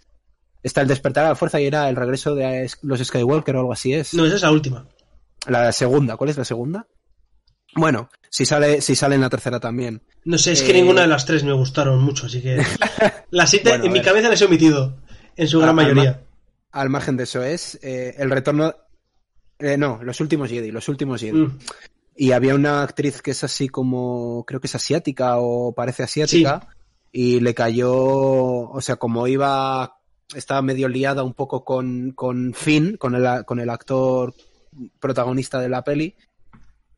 está 0.63 0.81
el 0.81 0.87
despertar 0.87 1.25
a 1.25 1.29
la 1.29 1.35
fuerza 1.35 1.59
y 1.59 1.65
era 1.65 1.89
el 1.89 1.95
regreso 1.95 2.35
de 2.35 2.69
los 2.83 2.99
Skywalker 2.99 3.55
o 3.55 3.59
algo 3.59 3.73
así 3.73 3.93
es. 3.93 4.13
no, 4.13 4.25
esa 4.25 4.35
es 4.35 4.41
la 4.43 4.51
última. 4.51 4.87
La 5.47 5.71
segunda, 5.71 6.17
¿cuál 6.17 6.29
es 6.29 6.37
la 6.37 6.45
segunda? 6.45 6.87
Bueno, 7.73 8.09
si 8.29 8.45
sale, 8.45 8.81
si 8.81 8.95
sale 8.95 9.15
en 9.15 9.21
la 9.21 9.29
tercera 9.29 9.59
también. 9.59 10.03
No 10.25 10.37
sé, 10.37 10.51
es 10.51 10.61
que 10.61 10.71
Eh, 10.71 10.73
ninguna 10.73 11.01
de 11.01 11.07
las 11.07 11.25
tres 11.25 11.43
me 11.43 11.53
gustaron 11.53 12.01
mucho, 12.03 12.25
así 12.27 12.41
que... 12.41 12.61
Las 13.31 13.49
siete 13.49 13.69
Bueno, 13.69 13.85
en 13.85 13.93
mi 13.93 14.01
cabeza 14.01 14.27
las 14.29 14.41
he 14.41 14.45
omitido, 14.45 14.97
en 15.37 15.47
su 15.47 15.59
gran 15.59 15.79
Al- 15.79 15.85
al 15.85 15.93
mayoría. 15.95 16.21
Al 16.73 16.89
margen 16.89 17.15
de 17.17 17.23
eso 17.23 17.41
es 17.43 17.79
eh, 17.81 18.13
el 18.17 18.29
retorno. 18.29 18.75
no, 19.77 20.03
los 20.03 20.19
últimos 20.19 20.49
Jedi, 20.49 20.69
los 20.71 20.87
últimos 20.89 21.21
Jedi. 21.21 21.39
Mm. 21.39 21.59
Y 22.21 22.33
había 22.33 22.53
una 22.53 22.83
actriz 22.83 23.19
que 23.23 23.31
es 23.31 23.43
así 23.43 23.67
como, 23.67 24.45
creo 24.45 24.61
que 24.61 24.67
es 24.67 24.75
asiática 24.75 25.37
o 25.39 25.73
parece 25.73 26.03
asiática, 26.03 26.67
y 27.11 27.39
le 27.39 27.55
cayó, 27.55 27.91
o 27.91 28.79
sea, 28.79 28.97
como 28.97 29.25
iba, 29.25 29.97
estaba 30.35 30.61
medio 30.61 30.87
liada 30.87 31.23
un 31.23 31.33
poco 31.33 31.65
con, 31.65 32.11
con 32.11 32.53
Finn, 32.53 32.95
con 32.97 33.15
el, 33.15 33.43
con 33.43 33.59
el 33.59 33.71
actor 33.71 34.35
protagonista 34.99 35.59
de 35.59 35.69
la 35.69 35.83
peli, 35.83 36.15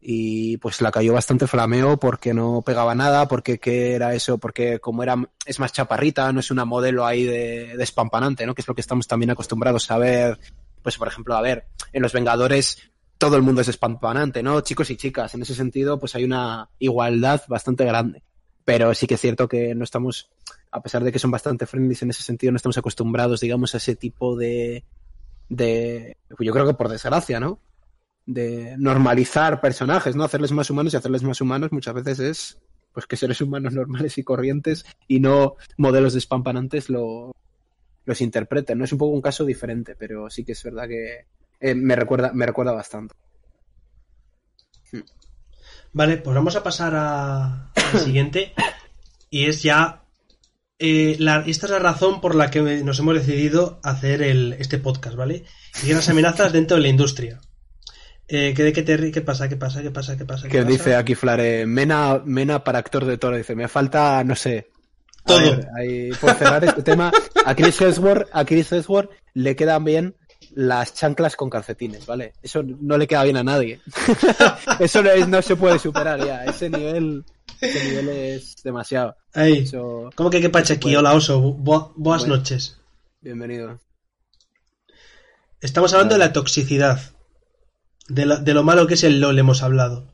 y 0.01 0.57
pues 0.57 0.81
la 0.81 0.91
cayó 0.91 1.13
bastante 1.13 1.47
flameo 1.47 1.95
porque 1.95 2.33
no 2.33 2.61
pegaba 2.61 2.93
nada, 2.93 3.29
porque 3.29 3.59
qué 3.59 3.93
era 3.93 4.13
eso, 4.13 4.39
porque 4.39 4.79
como 4.79 5.03
era 5.03 5.15
es 5.45 5.57
más 5.57 5.71
chaparrita, 5.71 6.33
no 6.33 6.41
es 6.41 6.51
una 6.51 6.65
modelo 6.65 7.05
ahí 7.05 7.23
de, 7.23 7.77
despampanante, 7.77 8.45
¿no? 8.45 8.53
Que 8.53 8.61
es 8.61 8.67
lo 8.67 8.75
que 8.75 8.81
estamos 8.81 9.07
también 9.07 9.31
acostumbrados 9.31 9.89
a 9.89 9.97
ver, 9.97 10.37
pues 10.81 10.97
por 10.97 11.07
ejemplo, 11.07 11.33
a 11.37 11.41
ver, 11.41 11.67
en 11.93 12.01
los 12.01 12.11
Vengadores 12.11 12.91
todo 13.23 13.37
el 13.37 13.41
mundo 13.41 13.61
es 13.61 13.67
despampanante, 13.67 14.43
¿no? 14.43 14.59
Chicos 14.59 14.89
y 14.89 14.97
chicas, 14.97 15.33
en 15.33 15.43
ese 15.43 15.55
sentido 15.55 15.97
pues 15.97 16.13
hay 16.13 16.25
una 16.25 16.67
igualdad 16.79 17.41
bastante 17.47 17.85
grande. 17.85 18.21
Pero 18.65 18.93
sí 18.93 19.07
que 19.07 19.13
es 19.13 19.21
cierto 19.21 19.47
que 19.47 19.73
no 19.75 19.85
estamos, 19.85 20.29
a 20.71 20.81
pesar 20.81 21.05
de 21.05 21.11
que 21.13 21.19
son 21.19 21.31
bastante 21.31 21.65
friendly 21.65 21.97
en 22.01 22.09
ese 22.09 22.21
sentido, 22.21 22.51
no 22.51 22.57
estamos 22.57 22.77
acostumbrados, 22.77 23.39
digamos, 23.39 23.73
a 23.75 23.77
ese 23.77 23.95
tipo 23.95 24.35
de, 24.35 24.83
de, 25.47 26.17
pues 26.27 26.45
yo 26.45 26.51
creo 26.51 26.67
que 26.67 26.73
por 26.73 26.89
desgracia, 26.89 27.39
¿no? 27.39 27.61
de 28.25 28.75
normalizar 28.77 29.61
personajes, 29.61 30.17
¿no? 30.17 30.25
Hacerles 30.25 30.51
más 30.51 30.69
humanos 30.69 30.93
y 30.93 30.97
hacerles 30.97 31.23
más 31.23 31.39
humanos 31.39 31.71
muchas 31.71 31.93
veces 31.93 32.19
es 32.19 32.57
pues 32.91 33.05
que 33.05 33.15
seres 33.15 33.39
humanos 33.39 33.73
normales 33.73 34.17
y 34.17 34.23
corrientes 34.23 34.85
y 35.07 35.21
no 35.21 35.55
modelos 35.77 36.13
despampanantes 36.13 36.89
lo, 36.89 37.31
los 38.03 38.19
interpreten. 38.19 38.77
No 38.77 38.83
es 38.83 38.91
un 38.91 38.97
poco 38.97 39.13
un 39.13 39.21
caso 39.21 39.45
diferente, 39.45 39.95
pero 39.95 40.29
sí 40.29 40.43
que 40.43 40.51
es 40.51 40.63
verdad 40.63 40.89
que 40.89 41.25
eh, 41.63 41.73
me 41.75 41.95
recuerda, 41.95 42.31
me 42.33 42.45
recuerda 42.45 42.71
bastante. 42.73 43.15
Vale, 45.91 46.17
pues 46.17 46.35
vamos 46.35 46.55
a 46.55 46.63
pasar 46.63 46.93
a, 46.95 47.71
al 47.75 47.99
siguiente. 47.99 48.53
Y 49.29 49.45
es 49.45 49.61
ya. 49.63 50.03
eh, 50.79 51.15
la- 51.19 51.43
esta 51.47 51.65
es 51.67 51.71
la 51.71 51.79
razón 51.79 52.19
por 52.19 52.35
la 52.35 52.49
que 52.51 52.61
nos 52.83 52.99
hemos 52.99 53.15
decidido 53.15 53.79
hacer 53.83 54.21
el, 54.21 54.53
este 54.53 54.77
podcast, 54.79 55.15
¿vale? 55.15 55.45
Y 55.83 55.93
las 55.93 56.09
amenazas 56.09 56.51
dentro 56.51 56.77
de 56.77 56.83
la 56.83 56.89
industria. 56.89 57.39
Eh, 58.27 58.53
¿qué, 58.55 58.63
de 58.63 58.73
qué, 58.73 58.81
te 58.83 59.11
¿Qué 59.11 59.21
pasa? 59.21 59.47
¿Qué 59.49 59.55
pasa? 59.57 59.81
¿Qué 59.81 59.91
pasa? 59.91 60.17
¿Qué 60.17 60.25
pasa? 60.25 60.43
¿Qué 60.47 60.49
Que 60.49 60.63
dice 60.63 60.95
aquí 60.95 61.13
Flare, 61.13 61.65
Mena, 61.65 62.21
Mena 62.25 62.63
para 62.63 62.79
actor 62.79 63.05
de 63.05 63.17
toro, 63.17 63.37
dice, 63.37 63.55
me 63.55 63.67
falta, 63.67 64.23
no 64.23 64.35
sé. 64.35 64.69
Todo. 65.25 65.39
ver, 65.39 65.67
ahí, 65.77 66.11
por 66.19 66.33
cerrar 66.35 66.63
este 66.65 66.81
tema, 66.83 67.11
a 67.45 67.55
Chris 67.55 67.79
Hemsworth, 67.79 68.27
a 68.33 68.43
Chris 68.45 68.71
Hemsworth 68.71 69.09
le 69.33 69.55
quedan 69.55 69.83
bien 69.85 70.15
las 70.55 70.93
chanclas 70.93 71.35
con 71.35 71.49
calcetines, 71.49 72.05
¿vale? 72.05 72.33
Eso 72.41 72.63
no 72.63 72.97
le 72.97 73.07
queda 73.07 73.23
bien 73.23 73.37
a 73.37 73.43
nadie. 73.43 73.79
Eso 74.79 75.01
no, 75.01 75.09
es- 75.11 75.27
no 75.27 75.41
se 75.41 75.55
puede 75.55 75.79
superar 75.79 76.23
ya. 76.25 76.45
Ese 76.45 76.69
nivel, 76.69 77.23
ese 77.59 77.83
nivel 77.89 78.09
es 78.09 78.55
demasiado. 78.63 79.15
Eso, 79.33 80.09
¿Cómo 80.15 80.29
que 80.29 80.41
qué 80.41 80.49
pacha 80.49 80.75
aquí? 80.75 80.95
Hola, 80.95 81.13
oso. 81.13 81.39
Bo- 81.41 81.93
Bueno. 81.95 82.27
noches. 82.27 82.79
bienvenido. 83.21 83.79
Estamos 85.61 85.93
hablando 85.93 86.15
de 86.15 86.19
la 86.19 86.33
toxicidad. 86.33 86.99
De 88.07 88.25
lo, 88.25 88.37
de 88.37 88.53
lo 88.53 88.63
malo 88.63 88.85
que 88.85 88.95
es 88.95 89.03
el 89.03 89.19
LOL 89.21 89.39
hemos 89.39 89.63
hablado. 89.63 90.11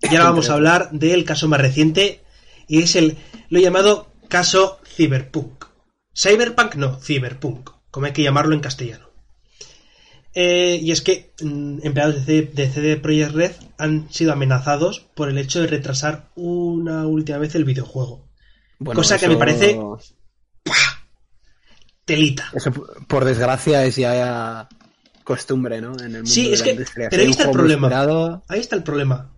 Y 0.00 0.08
ahora 0.08 0.24
vamos 0.30 0.48
a 0.48 0.54
hablar 0.54 0.90
del 0.92 1.24
caso 1.24 1.48
más 1.48 1.60
reciente. 1.60 2.22
Y 2.68 2.82
es 2.82 2.96
el 2.96 3.18
lo 3.50 3.58
he 3.58 3.62
llamado 3.62 4.06
caso 4.28 4.80
Cyberpunk. 4.84 5.64
Cyberpunk 6.16 6.76
no, 6.76 6.98
Cyberpunk. 7.00 7.70
Como 7.92 8.06
hay 8.06 8.12
que 8.12 8.22
llamarlo 8.24 8.54
en 8.56 8.60
castellano. 8.60 9.06
Eh, 10.34 10.80
y 10.82 10.90
es 10.92 11.02
que 11.02 11.32
mm, 11.42 11.80
empleados 11.84 12.24
de, 12.26 12.50
CD 12.72 12.96
Projekt 12.96 13.32
Red 13.34 13.52
han 13.78 14.10
sido 14.10 14.32
amenazados 14.32 15.00
por 15.14 15.28
el 15.28 15.36
hecho 15.38 15.60
de 15.60 15.66
retrasar 15.68 16.30
una 16.34 17.06
última 17.06 17.38
vez 17.38 17.54
el 17.54 17.64
videojuego. 17.64 18.26
Bueno, 18.80 18.98
Cosa 18.98 19.18
que 19.18 19.28
me 19.28 19.36
parece- 19.36 19.78
Telita. 22.04 22.50
Eso, 22.54 22.72
por 23.06 23.24
desgracia, 23.24 23.84
es 23.84 23.96
ya 23.96 24.68
costumbre, 25.22 25.80
¿no? 25.80 25.92
En 25.94 26.06
el 26.06 26.12
mundo 26.14 26.30
Sí, 26.30 26.48
de 26.48 26.54
es 26.54 26.60
la 26.60 26.64
que- 26.64 26.70
industria. 26.72 27.08
pero 27.10 27.22
ahí 27.22 27.30
está 27.30 27.44
el 27.44 27.50
problema. 27.52 27.86
esperado- 27.88 28.42
Ahí 28.48 28.60
está 28.60 28.76
el 28.76 28.82
problema. 28.82 29.30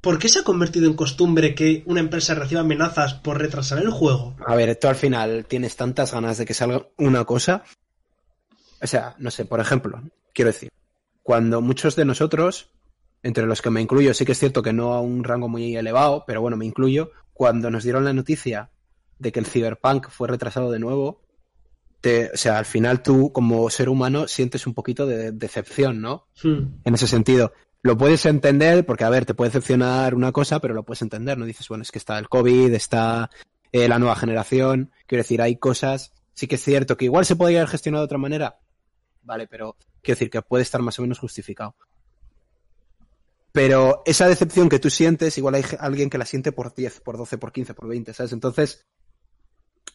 ¿Por 0.00 0.18
qué 0.20 0.28
se 0.28 0.38
ha 0.40 0.44
convertido 0.44 0.86
en 0.86 0.94
costumbre 0.94 1.54
que 1.56 1.82
una 1.86 1.98
empresa 2.00 2.34
reciba 2.34 2.60
amenazas 2.60 3.14
por 3.14 3.38
retrasar 3.38 3.78
el 3.78 3.90
juego? 3.90 4.36
A 4.46 4.54
ver, 4.54 4.76
tú 4.76 4.86
al 4.86 4.94
final 4.94 5.46
tienes 5.48 5.74
tantas 5.74 6.12
ganas 6.12 6.38
de 6.38 6.44
que 6.46 6.54
salga 6.54 6.86
una 6.98 7.24
cosa. 7.24 7.64
O 8.86 8.88
sea, 8.88 9.16
no 9.18 9.32
sé, 9.32 9.44
por 9.44 9.58
ejemplo, 9.58 10.00
quiero 10.32 10.52
decir, 10.52 10.70
cuando 11.24 11.60
muchos 11.60 11.96
de 11.96 12.04
nosotros, 12.04 12.70
entre 13.24 13.44
los 13.44 13.60
que 13.60 13.70
me 13.70 13.80
incluyo, 13.80 14.14
sí 14.14 14.24
que 14.24 14.30
es 14.30 14.38
cierto 14.38 14.62
que 14.62 14.72
no 14.72 14.94
a 14.94 15.00
un 15.00 15.24
rango 15.24 15.48
muy 15.48 15.74
elevado, 15.74 16.22
pero 16.24 16.40
bueno, 16.40 16.56
me 16.56 16.66
incluyo, 16.66 17.10
cuando 17.32 17.68
nos 17.68 17.82
dieron 17.82 18.04
la 18.04 18.12
noticia 18.12 18.70
de 19.18 19.32
que 19.32 19.40
el 19.40 19.46
Cyberpunk 19.46 20.08
fue 20.08 20.28
retrasado 20.28 20.70
de 20.70 20.78
nuevo, 20.78 21.20
te, 22.00 22.30
o 22.32 22.36
sea, 22.36 22.58
al 22.58 22.64
final 22.64 23.02
tú 23.02 23.32
como 23.32 23.68
ser 23.70 23.88
humano 23.88 24.28
sientes 24.28 24.68
un 24.68 24.74
poquito 24.74 25.04
de 25.04 25.32
decepción, 25.32 26.00
¿no? 26.00 26.28
Hmm. 26.44 26.78
en 26.84 26.94
ese 26.94 27.08
sentido. 27.08 27.54
Lo 27.82 27.98
puedes 27.98 28.24
entender 28.24 28.86
porque, 28.86 29.02
a 29.02 29.10
ver, 29.10 29.26
te 29.26 29.34
puede 29.34 29.48
decepcionar 29.48 30.14
una 30.14 30.30
cosa, 30.30 30.60
pero 30.60 30.74
lo 30.74 30.84
puedes 30.84 31.02
entender, 31.02 31.36
¿no? 31.38 31.44
Dices, 31.44 31.66
bueno, 31.68 31.82
es 31.82 31.90
que 31.90 31.98
está 31.98 32.20
el 32.20 32.28
COVID, 32.28 32.72
está 32.72 33.30
eh, 33.72 33.88
la 33.88 33.98
nueva 33.98 34.14
generación, 34.14 34.92
quiero 35.08 35.24
decir, 35.24 35.42
hay 35.42 35.56
cosas, 35.56 36.12
sí 36.34 36.46
que 36.46 36.54
es 36.54 36.62
cierto 36.62 36.96
que 36.96 37.06
igual 37.06 37.26
se 37.26 37.34
podría 37.34 37.58
haber 37.58 37.70
gestionado 37.70 38.02
de 38.02 38.06
otra 38.06 38.18
manera, 38.18 38.60
vale, 39.26 39.46
pero 39.46 39.76
quiero 40.02 40.16
decir 40.16 40.30
que 40.30 40.40
puede 40.40 40.62
estar 40.62 40.80
más 40.80 40.98
o 40.98 41.02
menos 41.02 41.18
justificado. 41.18 41.74
Pero 43.52 44.02
esa 44.04 44.28
decepción 44.28 44.68
que 44.68 44.78
tú 44.78 44.90
sientes, 44.90 45.36
igual 45.38 45.56
hay 45.56 45.64
alguien 45.80 46.10
que 46.10 46.18
la 46.18 46.26
siente 46.26 46.52
por 46.52 46.74
10, 46.74 47.00
por 47.00 47.16
12, 47.16 47.38
por 47.38 47.52
15, 47.52 47.74
por 47.74 47.88
20, 47.88 48.12
¿sabes? 48.12 48.32
Entonces, 48.32 48.86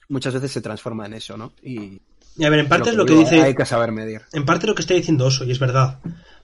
muchas 0.10 0.34
veces 0.34 0.52
se 0.52 0.62
transforma 0.62 1.06
en 1.06 1.14
eso, 1.14 1.38
¿no? 1.38 1.54
Y 1.62 2.02
Y 2.38 2.44
a 2.44 2.50
ver, 2.50 2.60
en 2.60 2.68
parte 2.68 2.90
es 2.90 2.96
lo 2.96 3.06
que 3.06 3.14
digo, 3.14 3.24
dice. 3.24 3.42
Hay 3.42 3.56
que 3.56 3.66
saber 3.66 3.92
medir. 3.92 4.22
En 4.34 4.46
parte 4.46 4.68
lo 4.68 4.76
que 4.76 4.82
está 4.82 4.96
diciendo 4.96 5.26
Oso, 5.26 5.46
y 5.46 5.52
es 5.52 5.60
verdad. 5.60 6.00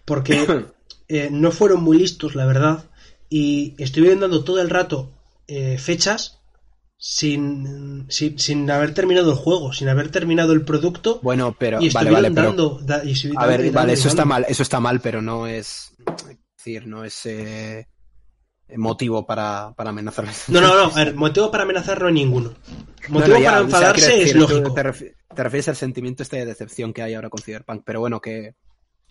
Porque 0.06 0.66
eh, 1.08 1.30
no 1.32 1.52
fueron 1.52 1.84
muy 1.84 1.98
listos, 1.98 2.36
la 2.36 2.46
verdad. 2.46 2.86
Y 3.30 3.76
estuvieron 3.78 4.20
dando 4.20 4.44
todo 4.44 4.62
el 4.62 4.70
rato 4.70 5.12
eh, 5.48 5.78
fechas 5.78 6.37
sin, 6.98 8.06
sin, 8.10 8.38
sin 8.40 8.70
haber 8.72 8.94
terminado 8.94 9.32
el 9.32 9.38
juego, 9.38 9.72
sin 9.74 9.88
haber 9.90 10.10
terminado 10.10 10.54
el 10.54 10.64
producto. 10.64 11.20
Bueno, 11.22 11.56
pero, 11.58 11.82
y 11.82 11.90
vale, 11.90 12.12
vale, 12.12 12.32
pero... 12.32 12.48
dando. 12.48 12.80
da- 12.82 13.04
y 13.06 13.12
estuvieron 13.12 13.44
A 13.44 13.48
ver, 13.48 13.58
dando 13.62 13.74
vale, 13.74 13.88
dando 13.88 13.94
eso 13.94 14.08
está 14.10 14.26
mal, 14.26 14.46
eso 14.50 14.64
está 14.64 14.80
mal, 14.80 15.00
pero 15.00 15.22
no 15.22 15.48
es, 15.48 15.94
es 16.28 16.38
decir, 16.58 16.88
no 16.88 17.04
es 17.06 17.26
eh, 17.28 17.88
motivo 18.76 19.26
para, 19.26 19.74
para 19.76 19.92
amenazarles. 19.92 20.46
No, 20.50 20.60
no, 20.60 20.76
no. 20.76 20.92
A 20.92 20.96
ver, 20.96 21.16
motivo 21.16 21.52
para 21.52 21.64
amenazar 21.64 22.02
no 22.02 22.08
hay 22.08 22.14
ninguno. 22.14 22.54
No, 23.10 23.20
Motivo 23.20 23.38
no, 23.38 23.44
ya, 23.44 23.52
para 23.52 23.62
o 23.62 23.70
sea, 23.70 23.78
enfadarse 23.78 24.24
es 24.24 24.36
lógico. 24.36 24.74
Te, 24.74 24.84
refi- 24.84 25.14
te 25.34 25.44
refieres 25.44 25.68
al 25.70 25.76
sentimiento 25.76 26.24
este 26.24 26.38
de 26.38 26.46
decepción 26.46 26.92
que 26.94 27.04
hay 27.04 27.14
ahora 27.14 27.30
con 27.30 27.42
Cyberpunk, 27.42 27.84
pero 27.86 28.00
bueno, 28.00 28.20
que 28.20 28.56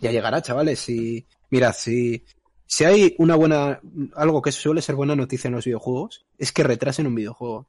ya 0.01 0.11
llegará, 0.11 0.43
chavales. 0.43 0.81
Si, 0.81 1.27
mirad, 1.51 1.73
si, 1.75 2.25
si 2.67 2.85
hay 2.85 3.15
una 3.19 3.37
buena, 3.37 3.81
algo 4.17 4.43
que 4.43 4.53
suele 4.53 4.83
ser 4.83 4.97
buena 4.97 5.17
noticia 5.17 5.49
en 5.49 5.55
los 5.55 5.65
videojuegos, 5.65 6.27
es 6.37 6.53
que 6.53 6.65
retrasen 6.65 7.07
un 7.07 7.15
videojuego. 7.15 7.69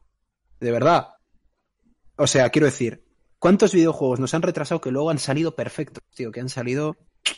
De 0.60 0.72
verdad. 0.72 1.08
O 2.16 2.28
sea, 2.28 2.50
quiero 2.50 2.66
decir, 2.66 3.04
¿cuántos 3.40 3.74
videojuegos 3.74 4.20
nos 4.20 4.34
han 4.34 4.42
retrasado 4.42 4.82
que 4.82 4.92
luego 4.92 5.10
han 5.10 5.20
salido 5.20 5.56
perfectos, 5.56 6.04
tío? 6.16 6.32
Que 6.32 6.40
han 6.40 6.50
salido 6.50 6.96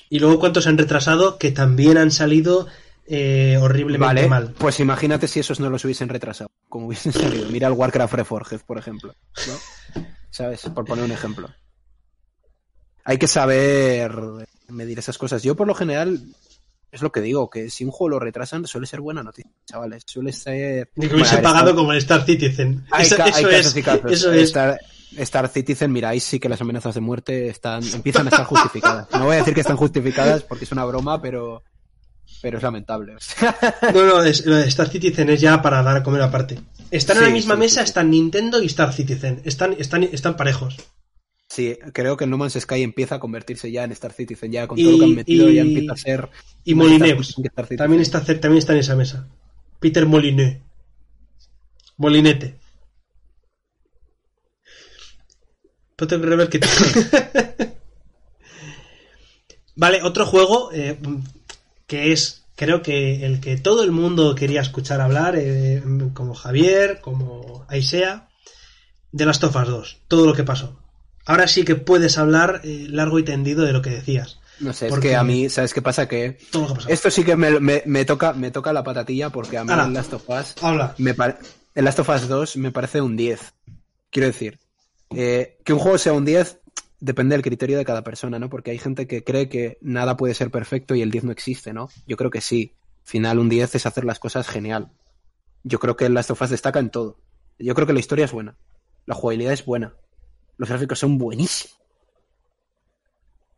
Y 0.09 0.19
luego 0.19 0.39
cuántos 0.39 0.67
han 0.67 0.77
retrasado 0.77 1.37
que 1.37 1.51
también 1.51 1.97
han 1.97 2.11
salido 2.11 2.67
eh, 3.07 3.57
horriblemente 3.61 4.05
Vale, 4.05 4.27
mal. 4.29 4.53
pues 4.57 4.79
imagínate 4.79 5.27
si 5.27 5.39
esos 5.39 5.59
no 5.59 5.69
los 5.69 5.83
hubiesen 5.83 6.09
retrasado, 6.09 6.51
como 6.69 6.87
hubiesen 6.87 7.11
salido. 7.11 7.49
Mira 7.49 7.67
el 7.67 7.73
Warcraft 7.73 8.13
Reforged, 8.13 8.61
por 8.61 8.77
ejemplo. 8.77 9.13
¿no? 9.47 10.03
¿Sabes? 10.29 10.61
Por 10.73 10.85
poner 10.85 11.03
un 11.05 11.11
ejemplo. 11.11 11.49
Hay 13.03 13.17
que 13.17 13.27
saber 13.27 14.11
medir 14.67 14.99
esas 14.99 15.17
cosas. 15.17 15.41
Yo, 15.41 15.55
por 15.55 15.67
lo 15.67 15.73
general, 15.73 16.21
es 16.91 17.01
lo 17.01 17.11
que 17.11 17.21
digo, 17.21 17.49
que 17.49 17.69
si 17.69 17.85
un 17.85 17.91
juego 17.91 18.09
lo 18.09 18.19
retrasan, 18.19 18.65
suele 18.65 18.87
ser 18.87 19.01
buena 19.01 19.21
noticia, 19.23 19.51
chavales. 19.65 20.03
Suele 20.05 20.33
ser... 20.33 20.89
Ni 20.95 21.07
que 21.07 21.15
hubiese 21.15 21.37
pagado 21.37 21.75
como 21.75 21.91
el 21.91 21.99
Star 21.99 22.25
Citizen. 22.25 22.85
Hay, 22.91 23.05
eso 23.05 23.21
hay 23.21 23.29
eso 23.29 23.49
casos 23.49 23.65
es. 23.65 23.77
y 23.77 23.83
casos. 23.83 24.11
Eso 24.11 24.31
es. 24.33 24.41
Star, 24.43 24.79
Star 25.17 25.47
Citizen, 25.49 25.91
mira, 25.91 26.09
ahí 26.09 26.19
sí 26.19 26.39
que 26.39 26.49
las 26.49 26.61
amenazas 26.61 26.95
de 26.95 27.01
muerte 27.01 27.47
están, 27.49 27.83
empiezan 27.93 28.27
a 28.27 28.29
estar 28.29 28.45
justificadas. 28.45 29.07
No 29.11 29.25
voy 29.25 29.35
a 29.35 29.39
decir 29.39 29.53
que 29.53 29.61
están 29.61 29.77
justificadas 29.77 30.43
porque 30.43 30.65
es 30.65 30.71
una 30.71 30.85
broma, 30.85 31.21
pero, 31.21 31.63
pero 32.41 32.57
es 32.57 32.63
lamentable. 32.63 33.15
No, 33.93 34.05
no, 34.05 34.23
es- 34.23 34.45
lo 34.45 34.55
de 34.55 34.67
Star 34.67 34.89
Citizen 34.89 35.29
es 35.29 35.41
ya 35.41 35.61
para 35.61 35.83
dar 35.83 35.97
a 35.97 36.03
comer 36.03 36.21
aparte. 36.21 36.59
Están 36.91 37.17
en 37.17 37.23
la 37.23 37.29
misma 37.29 37.53
sí, 37.55 37.59
mesa, 37.59 37.81
sí. 37.81 37.85
están 37.85 38.09
Nintendo 38.09 38.61
y 38.61 38.65
Star 38.65 38.93
Citizen. 38.93 39.41
Están, 39.45 39.75
están, 39.77 40.03
están 40.03 40.35
parejos. 40.35 40.77
Sí, 41.49 41.77
creo 41.93 42.15
que 42.15 42.25
el 42.25 42.29
No 42.29 42.37
Man's 42.37 42.53
Sky 42.59 42.83
empieza 42.83 43.15
a 43.15 43.19
convertirse 43.19 43.71
ya 43.71 43.83
en 43.83 43.91
Star 43.91 44.13
Citizen, 44.13 44.51
ya 44.51 44.67
con 44.67 44.77
Y- 44.77 44.83
todo 44.83 44.91
lo 44.93 44.99
que 44.99 45.05
han 45.05 45.15
metido 45.15 45.49
y- 45.49 45.55
ya 45.55 45.61
empieza 45.61 45.93
a 45.93 45.97
ser... 45.97 46.29
Y 46.63 46.75
Citizen. 46.75 47.77
También 47.77 48.01
está, 48.01 48.23
también 48.23 48.57
está 48.59 48.73
en 48.73 48.79
esa 48.79 48.95
mesa. 48.95 49.27
Peter 49.79 50.05
Molineux. 50.05 50.57
Molinete. 51.97 52.55
Tengo 55.95 56.21
que 56.21 56.27
rever 56.27 56.49
que 56.49 56.59
Vale, 59.75 60.03
otro 60.03 60.25
juego 60.25 60.71
eh, 60.71 60.97
que 61.87 62.11
es, 62.11 62.45
creo 62.55 62.81
que 62.81 63.25
el 63.25 63.39
que 63.41 63.57
todo 63.57 63.83
el 63.83 63.91
mundo 63.91 64.35
quería 64.35 64.61
escuchar 64.61 65.01
hablar, 65.01 65.35
eh, 65.37 65.81
como 66.13 66.35
Javier, 66.35 66.99
como 67.01 67.65
Aisea, 67.69 68.29
de 69.11 69.25
las 69.25 69.39
Tofas 69.39 69.67
2, 69.67 69.97
todo 70.07 70.25
lo 70.25 70.33
que 70.33 70.43
pasó. 70.43 70.77
Ahora 71.29 71.47
sí 71.47 71.63
que 71.63 71.75
puedes 71.75 72.17
hablar 72.17 72.61
eh, 72.63 72.87
largo 72.89 73.19
y 73.19 73.23
tendido 73.23 73.63
de 73.65 73.71
lo 73.73 73.81
que 73.81 73.91
decías. 73.91 74.39
No 74.59 74.73
sé, 74.73 74.87
es 74.87 74.89
Porque- 74.89 75.09
que 75.09 75.15
a 75.15 75.23
mí, 75.23 75.47
¿sabes 75.49 75.73
qué 75.73 75.81
pasa? 75.81 76.07
Que 76.07 76.37
Todo 76.51 76.63
lo 76.63 76.67
que 76.67 76.73
ha 76.73 76.75
pasado. 76.75 76.93
esto 76.93 77.11
sí 77.11 77.23
que 77.23 77.35
me, 77.35 77.59
me- 77.59 77.83
me 77.85 78.03
toca, 78.03 78.33
me 78.33 78.51
toca 78.51 78.73
la 78.73 78.83
patatilla 78.83 79.29
porque 79.29 79.57
a 79.57 79.63
mí 79.63 79.71
Ala. 79.71 79.85
el 79.85 79.93
Last 79.93 80.13
of 80.13 80.27
Us 80.29 80.55
Habla. 80.61 80.95
me 80.97 81.15
el 81.75 81.85
Last 81.85 81.99
of 81.99 82.09
Us 82.09 82.27
2 82.27 82.57
me 82.57 82.71
parece 82.71 82.99
un 83.01 83.15
10. 83.15 83.53
Quiero 84.09 84.27
decir, 84.27 84.59
eh, 85.15 85.57
que 85.63 85.71
un 85.73 85.79
juego 85.79 85.97
sea 85.97 86.13
un 86.13 86.25
10 86.25 86.57
depende 86.99 87.35
del 87.35 87.43
criterio 87.43 87.77
de 87.77 87.85
cada 87.85 88.03
persona, 88.03 88.39
¿no? 88.39 88.49
Porque 88.49 88.71
hay 88.71 88.79
gente 88.79 89.07
que 89.07 89.23
cree 89.23 89.47
que 89.47 89.77
nada 89.81 90.17
puede 90.17 90.33
ser 90.33 90.49
perfecto 90.51 90.95
y 90.95 91.01
el 91.03 91.11
10 91.11 91.23
no 91.25 91.31
existe, 91.31 91.71
¿no? 91.71 91.89
Yo 92.07 92.17
creo 92.17 92.29
que 92.31 92.41
sí. 92.41 92.73
Al 93.05 93.09
final, 93.11 93.39
un 93.39 93.47
10 93.49 93.75
es 93.75 93.85
hacer 93.85 94.03
las 94.03 94.19
cosas 94.19 94.47
genial. 94.47 94.89
Yo 95.63 95.79
creo 95.79 95.95
que 95.95 96.05
el 96.07 96.13
Last 96.15 96.31
of 96.31 96.41
Us 96.41 96.49
destaca 96.49 96.79
en 96.79 96.89
todo. 96.89 97.17
Yo 97.59 97.73
creo 97.75 97.87
que 97.87 97.93
la 97.93 97.99
historia 97.99 98.25
es 98.25 98.31
buena. 98.33 98.55
La 99.05 99.15
jugabilidad 99.15 99.53
es 99.53 99.63
buena. 99.63 99.93
Los 100.59 100.67
gráficos 100.67 100.99
son 100.99 101.17
buenísimos. 101.17 101.79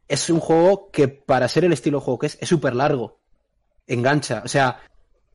Es 0.08 0.30
un 0.30 0.40
juego 0.40 0.92
que, 0.92 1.08
para 1.08 1.48
ser 1.48 1.66
el 1.66 1.74
estilo 1.74 1.98
de 1.98 2.06
juego 2.06 2.20
que 2.20 2.28
es, 2.28 2.38
es 2.40 2.48
súper 2.48 2.76
largo. 2.76 3.20
Engancha. 3.88 4.44
O 4.46 4.48
sea, 4.48 4.84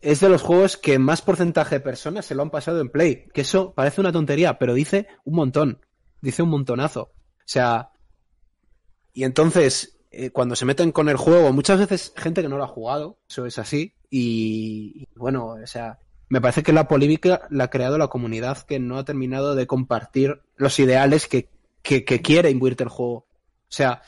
es 0.00 0.20
de 0.20 0.28
los 0.28 0.42
juegos 0.42 0.76
que 0.76 1.00
más 1.00 1.22
porcentaje 1.22 1.74
de 1.74 1.80
personas 1.80 2.24
se 2.24 2.36
lo 2.36 2.42
han 2.42 2.50
pasado 2.50 2.80
en 2.80 2.88
Play. 2.88 3.26
Que 3.34 3.40
eso 3.40 3.74
parece 3.74 4.00
una 4.00 4.12
tontería, 4.12 4.60
pero 4.60 4.74
dice 4.74 5.08
un 5.24 5.34
montón. 5.34 5.80
Dice 6.20 6.44
un 6.44 6.50
montonazo. 6.50 7.02
O 7.02 7.46
sea, 7.46 7.90
y 9.12 9.24
entonces, 9.24 9.98
eh, 10.12 10.30
cuando 10.30 10.54
se 10.54 10.66
meten 10.66 10.92
con 10.92 11.08
el 11.08 11.16
juego, 11.16 11.52
muchas 11.52 11.80
veces 11.80 12.12
gente 12.16 12.42
que 12.42 12.48
no 12.48 12.58
lo 12.58 12.64
ha 12.64 12.68
jugado, 12.68 13.18
eso 13.28 13.44
es 13.44 13.58
así. 13.58 13.94
Y, 14.08 14.92
y 14.94 15.18
bueno, 15.18 15.46
o 15.48 15.66
sea, 15.66 15.98
me 16.28 16.40
parece 16.40 16.62
que 16.62 16.72
la 16.72 16.86
polémica 16.86 17.48
la 17.50 17.64
ha 17.64 17.70
creado 17.70 17.98
la 17.98 18.06
comunidad 18.06 18.58
que 18.58 18.78
no 18.78 18.98
ha 18.98 19.04
terminado 19.04 19.56
de 19.56 19.66
compartir 19.66 20.42
los 20.56 20.78
ideales 20.78 21.26
que, 21.26 21.55
que, 21.86 22.04
que 22.04 22.20
quiere 22.20 22.50
imbuirte 22.50 22.82
el 22.82 22.90
juego. 22.90 23.14
O 23.14 23.26
sea, 23.68 24.02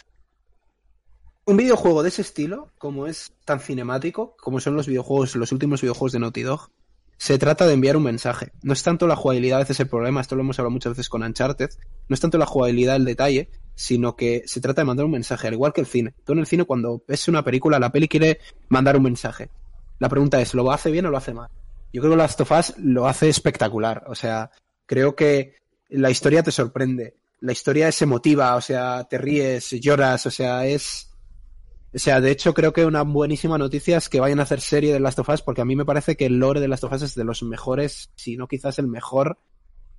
un 1.46 1.56
videojuego 1.56 2.02
de 2.02 2.08
ese 2.08 2.22
estilo, 2.22 2.72
como 2.76 3.06
es 3.06 3.32
tan 3.44 3.60
cinemático, 3.60 4.36
como 4.36 4.58
son 4.58 4.74
los 4.74 4.88
videojuegos, 4.88 5.36
los 5.36 5.52
últimos 5.52 5.80
videojuegos 5.80 6.12
de 6.12 6.18
Naughty 6.18 6.42
Dog, 6.42 6.70
se 7.16 7.38
trata 7.38 7.66
de 7.66 7.74
enviar 7.74 7.96
un 7.96 8.02
mensaje. 8.02 8.50
No 8.62 8.72
es 8.72 8.82
tanto 8.82 9.06
la 9.06 9.14
jugabilidad 9.14 9.58
a 9.58 9.62
veces 9.62 9.78
el 9.78 9.88
problema, 9.88 10.20
esto 10.20 10.34
lo 10.34 10.42
hemos 10.42 10.58
hablado 10.58 10.72
muchas 10.72 10.92
veces 10.92 11.08
con 11.08 11.22
Uncharted, 11.22 11.70
no 12.08 12.14
es 12.14 12.20
tanto 12.20 12.36
la 12.36 12.46
jugabilidad 12.46 12.96
el 12.96 13.04
detalle, 13.04 13.48
sino 13.76 14.16
que 14.16 14.42
se 14.46 14.60
trata 14.60 14.82
de 14.82 14.86
mandar 14.86 15.06
un 15.06 15.12
mensaje, 15.12 15.46
al 15.46 15.54
igual 15.54 15.72
que 15.72 15.80
el 15.80 15.86
cine. 15.86 16.14
Tú 16.24 16.32
en 16.32 16.40
el 16.40 16.46
cine 16.46 16.64
cuando 16.64 17.02
ves 17.06 17.28
una 17.28 17.44
película, 17.44 17.78
la 17.78 17.92
peli 17.92 18.08
quiere 18.08 18.40
mandar 18.68 18.96
un 18.96 19.04
mensaje. 19.04 19.50
La 20.00 20.08
pregunta 20.08 20.40
es, 20.40 20.52
¿lo 20.52 20.70
hace 20.72 20.90
bien 20.90 21.06
o 21.06 21.10
lo 21.10 21.16
hace 21.16 21.32
mal? 21.32 21.48
Yo 21.92 22.02
creo 22.02 22.12
que 22.12 22.18
Last 22.18 22.40
of 22.40 22.50
Us 22.50 22.74
lo 22.78 23.06
hace 23.06 23.28
espectacular, 23.28 24.04
o 24.08 24.16
sea, 24.16 24.50
creo 24.86 25.14
que 25.14 25.54
la 25.88 26.10
historia 26.10 26.42
te 26.42 26.50
sorprende, 26.50 27.14
la 27.40 27.52
historia 27.52 27.88
es 27.88 28.02
emotiva, 28.02 28.56
o 28.56 28.60
sea, 28.60 29.06
te 29.08 29.18
ríes, 29.18 29.70
lloras, 29.70 30.26
o 30.26 30.30
sea, 30.30 30.66
es... 30.66 31.04
O 31.94 31.98
sea, 31.98 32.20
de 32.20 32.30
hecho 32.30 32.52
creo 32.52 32.74
que 32.74 32.84
una 32.84 33.02
buenísima 33.02 33.56
noticia 33.56 33.96
es 33.96 34.10
que 34.10 34.20
vayan 34.20 34.40
a 34.40 34.42
hacer 34.42 34.60
serie 34.60 34.92
de 34.92 35.00
Last 35.00 35.18
of 35.20 35.28
Us 35.30 35.40
porque 35.40 35.62
a 35.62 35.64
mí 35.64 35.74
me 35.74 35.86
parece 35.86 36.16
que 36.16 36.26
el 36.26 36.38
lore 36.38 36.60
de 36.60 36.68
Last 36.68 36.84
of 36.84 36.92
Us 36.92 37.02
es 37.02 37.14
de 37.14 37.24
los 37.24 37.42
mejores, 37.42 38.10
si 38.14 38.36
no 38.36 38.46
quizás 38.46 38.78
el 38.78 38.88
mejor 38.88 39.38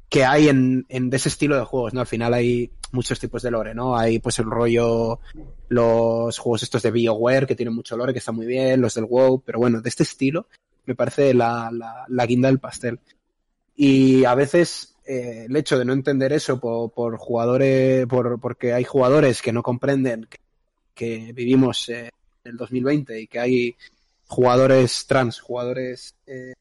que 0.08 0.24
hay 0.24 0.50
en, 0.50 0.86
en 0.90 1.12
ese 1.14 1.30
estilo 1.30 1.56
de 1.56 1.66
juegos, 1.66 1.94
¿no? 1.94 2.02
Al 2.02 2.08
final 2.08 2.34
hay 2.34 2.72
muchos 2.92 3.20
tipos 3.20 3.42
de 3.42 3.52
lore, 3.52 3.74
¿no? 3.74 3.98
Hay 3.98 4.20
pues 4.20 4.38
el 4.40 4.46
rollo, 4.46 5.20
los 5.68 6.38
juegos 6.38 6.64
estos 6.64 6.84
de 6.84 6.92
BioWare 6.92 7.48
que 7.48 7.56
tienen 7.56 7.76
mucho 7.76 7.98
lore, 7.98 8.14
que 8.14 8.20
están 8.20 8.36
muy 8.36 8.46
bien, 8.46 8.82
los 8.82 8.94
del 8.94 9.06
WoW, 9.06 9.42
pero 9.44 9.60
bueno, 9.60 9.82
de 9.82 9.90
este 9.90 10.04
estilo 10.04 10.48
me 10.86 10.96
parece 10.96 11.34
la, 11.34 11.70
la, 11.72 12.06
la 12.08 12.26
guinda 12.26 12.50
del 12.50 12.60
pastel. 12.60 13.00
Y 13.76 14.26
a 14.26 14.36
veces 14.36 14.96
eh, 15.12 15.48
el 15.50 15.56
hecho 15.56 15.80
de 15.80 15.86
no 15.86 15.94
entender 15.94 16.32
eso 16.34 16.60
por, 16.60 16.92
por 16.92 17.18
jugadores, 17.18 18.06
por, 18.06 18.40
porque 18.40 18.74
hay 18.74 18.84
jugadores 18.84 19.42
que 19.42 19.52
no 19.52 19.64
comprenden 19.64 20.28
que, 20.30 20.38
que 20.94 21.34
vivimos 21.34 21.90
eh, 21.90 22.12
en 22.44 22.52
el 22.52 22.58
2020 22.58 23.22
y 23.22 23.26
que 23.26 23.40
hay 23.40 23.76
jugadores 24.28 25.08
trans, 25.08 25.40
jugadores 25.40 26.14
eh, 26.28 26.54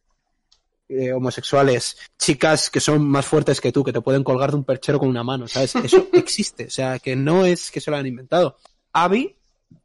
homosexuales, 1.12 1.98
chicas 2.16 2.70
que 2.70 2.80
son 2.80 3.06
más 3.06 3.26
fuertes 3.26 3.60
que 3.60 3.70
tú, 3.70 3.84
que 3.84 3.92
te 3.92 4.00
pueden 4.00 4.24
colgar 4.24 4.52
de 4.52 4.56
un 4.56 4.64
perchero 4.64 4.98
con 4.98 5.10
una 5.10 5.22
mano, 5.22 5.46
¿sabes? 5.46 5.74
Eso 5.84 6.08
existe, 6.14 6.68
o 6.68 6.70
sea, 6.70 6.98
que 6.98 7.16
no 7.16 7.44
es 7.44 7.70
que 7.70 7.82
se 7.82 7.90
lo 7.90 7.98
han 7.98 8.06
inventado. 8.06 8.56
Abby, 8.94 9.36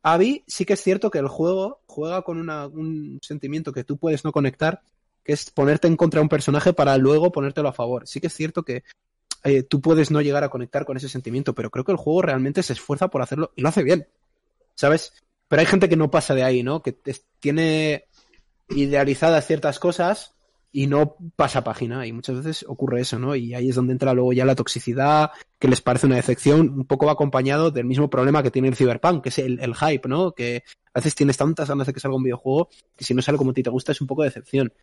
Abby 0.04 0.42
sí 0.48 0.64
que 0.64 0.74
es 0.74 0.82
cierto 0.82 1.12
que 1.12 1.20
el 1.20 1.28
juego 1.28 1.82
juega 1.86 2.22
con 2.22 2.38
una, 2.38 2.68
un 2.68 3.20
sentimiento 3.22 3.74
que 3.74 3.84
tú 3.84 3.98
puedes 3.98 4.24
no 4.24 4.32
conectar, 4.32 4.84
que 5.24 5.34
es 5.34 5.52
ponerte 5.52 5.88
en 5.88 5.96
contra 5.96 6.20
de 6.20 6.24
un 6.24 6.30
personaje 6.30 6.74
para 6.74 6.98
luego 6.98 7.32
ponértelo 7.32 7.70
a 7.70 7.74
favor. 7.74 8.08
Sí 8.08 8.20
que 8.20 8.28
es 8.28 8.34
cierto 8.34 8.64
que 8.64 8.84
eh, 9.44 9.64
tú 9.64 9.82
puedes 9.82 10.12
no 10.12 10.22
llegar 10.22 10.44
a 10.44 10.50
conectar 10.50 10.86
con 10.86 10.98
ese 10.98 11.10
sentimiento, 11.10 11.54
pero 11.54 11.70
creo 11.70 11.84
que 11.84 11.92
el 11.92 11.98
juego 11.98 12.22
realmente 12.22 12.64
se 12.64 12.74
esfuerza 12.74 13.10
por 13.10 13.22
hacerlo 13.22 13.52
y 13.56 13.62
lo 13.62 13.70
hace 13.70 13.84
bien, 13.84 14.08
¿sabes? 14.76 15.14
Pero 15.48 15.60
hay 15.60 15.66
gente 15.66 15.90
que 15.90 15.98
no 15.98 16.12
pasa 16.12 16.34
de 16.34 16.44
ahí, 16.44 16.64
¿no? 16.64 16.82
Que 16.82 16.98
tiene 17.40 18.06
idealizadas 18.70 19.46
ciertas 19.46 19.80
cosas 19.80 20.34
y 20.72 20.88
no 20.88 21.18
pasa 21.36 21.64
página 21.64 22.08
y 22.08 22.14
muchas 22.14 22.38
veces 22.38 22.66
ocurre 22.68 23.02
eso, 23.02 23.20
¿no? 23.20 23.36
Y 23.36 23.54
ahí 23.54 23.70
es 23.70 23.76
donde 23.76 23.94
entra 23.94 24.14
luego 24.14 24.34
ya 24.34 24.46
la 24.46 24.56
toxicidad, 24.56 25.32
que 25.60 25.68
les 25.68 25.82
parece 25.82 26.08
una 26.08 26.16
decepción, 26.16 26.70
un 26.70 26.86
poco 26.86 27.06
va 27.06 27.12
acompañado 27.12 27.70
del 27.70 27.86
mismo 27.86 28.10
problema 28.10 28.42
que 28.42 28.50
tiene 28.50 28.70
el 28.70 28.76
Cyberpunk, 28.76 29.24
que 29.24 29.30
es 29.30 29.38
el, 29.40 29.60
el 29.60 29.76
hype, 29.76 30.08
¿no? 30.10 30.32
Que 30.32 30.64
a 30.94 31.00
veces 31.00 31.14
tienes 31.14 31.38
tantas 31.38 31.70
ganas 31.70 31.86
de 31.86 31.94
que 31.94 32.00
salga 32.00 32.18
un 32.18 32.24
videojuego 32.24 32.70
que 32.98 33.04
si 33.04 33.14
no 33.14 33.22
sale 33.22 33.38
como 33.38 33.52
a 33.52 33.54
ti 33.54 33.62
te 33.62 33.70
gusta 33.70 33.92
es 33.92 34.02
un 34.02 34.08
poco 34.08 34.24
de 34.24 34.30
decepción. 34.30 34.74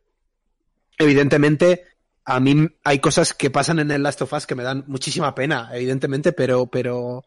Evidentemente, 1.05 1.85
a 2.25 2.39
mí 2.41 2.69
hay 2.85 2.99
cosas 2.99 3.33
que 3.35 3.51
pasan 3.51 3.79
en 3.81 3.91
el 3.91 4.03
Last 4.03 4.23
of 4.23 4.33
Us 4.33 4.47
que 4.47 4.55
me 4.55 4.63
dan 4.63 4.85
muchísima 4.87 5.35
pena, 5.35 5.71
evidentemente, 5.73 6.33
pero, 6.33 6.67
pero 6.67 7.25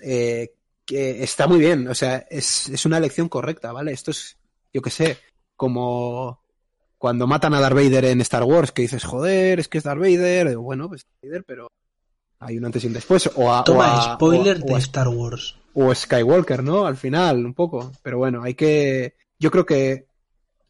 eh, 0.00 0.52
que 0.84 1.22
está 1.22 1.46
muy 1.46 1.60
bien, 1.60 1.86
o 1.88 1.94
sea, 1.94 2.26
es, 2.28 2.68
es 2.68 2.84
una 2.84 2.98
elección 2.98 3.28
correcta, 3.28 3.72
¿vale? 3.72 3.92
Esto 3.92 4.10
es, 4.10 4.36
yo 4.72 4.82
qué 4.82 4.90
sé, 4.90 5.18
como 5.56 6.42
cuando 6.98 7.26
matan 7.26 7.54
a 7.54 7.60
Darth 7.60 7.76
Vader 7.76 8.06
en 8.06 8.20
Star 8.22 8.42
Wars, 8.42 8.72
que 8.72 8.82
dices, 8.82 9.04
joder, 9.04 9.60
es 9.60 9.68
que 9.68 9.78
es 9.78 9.84
Darth 9.84 10.00
Vader, 10.00 10.56
bueno, 10.56 10.88
pues 10.88 11.02
Darth 11.04 11.22
Vader, 11.30 11.44
pero 11.46 11.68
hay 12.40 12.58
un 12.58 12.64
antes 12.64 12.82
y 12.84 12.88
un 12.88 12.92
después. 12.94 13.30
O 13.36 13.50
a, 13.52 13.60
o 13.60 13.64
Toma, 13.64 14.12
a- 14.12 14.14
spoiler 14.16 14.56
o 14.56 14.60
a- 14.62 14.66
de 14.66 14.72
o 14.72 14.76
a- 14.76 14.78
Star 14.80 15.08
Wars. 15.08 15.56
o 15.74 15.94
Skywalker, 15.94 16.62
¿no? 16.64 16.86
Al 16.86 16.96
final, 16.96 17.46
un 17.46 17.54
poco. 17.54 17.92
Pero 18.02 18.18
bueno, 18.18 18.42
hay 18.42 18.54
que. 18.54 19.14
Yo 19.38 19.50
creo 19.50 19.64
que 19.64 20.08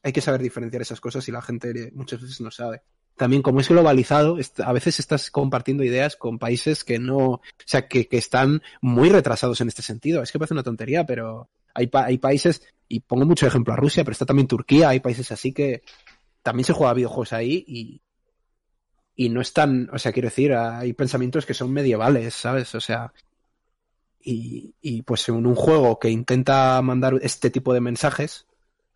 hay 0.02 0.12
que 0.12 0.20
saber 0.20 0.40
diferenciar 0.40 0.82
esas 0.82 1.00
cosas 1.00 1.26
y 1.28 1.32
la 1.32 1.42
gente 1.42 1.92
muchas 1.94 2.20
veces 2.20 2.40
no 2.40 2.50
sabe. 2.50 2.82
También, 3.16 3.42
como 3.42 3.60
es 3.60 3.68
globalizado, 3.68 4.38
a 4.64 4.72
veces 4.72 4.98
estás 4.98 5.30
compartiendo 5.30 5.84
ideas 5.84 6.16
con 6.16 6.38
países 6.38 6.84
que 6.84 6.98
no. 6.98 7.18
O 7.18 7.42
sea, 7.66 7.86
que, 7.86 8.08
que 8.08 8.16
están 8.16 8.62
muy 8.80 9.10
retrasados 9.10 9.60
en 9.60 9.68
este 9.68 9.82
sentido. 9.82 10.22
Es 10.22 10.32
que 10.32 10.38
parece 10.38 10.54
una 10.54 10.62
tontería, 10.62 11.04
pero 11.04 11.50
hay, 11.74 11.90
hay 11.92 12.18
países, 12.18 12.62
y 12.88 13.00
pongo 13.00 13.26
mucho 13.26 13.46
ejemplo 13.46 13.74
a 13.74 13.76
Rusia, 13.76 14.04
pero 14.04 14.12
está 14.12 14.24
también 14.24 14.48
Turquía, 14.48 14.88
hay 14.88 15.00
países 15.00 15.30
así 15.32 15.52
que 15.52 15.82
también 16.42 16.64
se 16.64 16.72
juega 16.72 16.94
videojuegos 16.94 17.32
ahí 17.32 17.64
y. 17.66 18.00
Y 19.16 19.28
no 19.28 19.42
están, 19.42 19.90
o 19.92 19.98
sea, 19.98 20.12
quiero 20.12 20.28
decir, 20.28 20.54
hay 20.54 20.94
pensamientos 20.94 21.44
que 21.44 21.52
son 21.52 21.70
medievales, 21.70 22.32
¿sabes? 22.34 22.74
O 22.74 22.80
sea, 22.80 23.12
y, 24.18 24.74
y, 24.80 25.02
pues 25.02 25.28
en 25.28 25.46
un 25.46 25.54
juego 25.54 25.98
que 25.98 26.08
intenta 26.08 26.80
mandar 26.80 27.18
este 27.20 27.50
tipo 27.50 27.74
de 27.74 27.82
mensajes, 27.82 28.46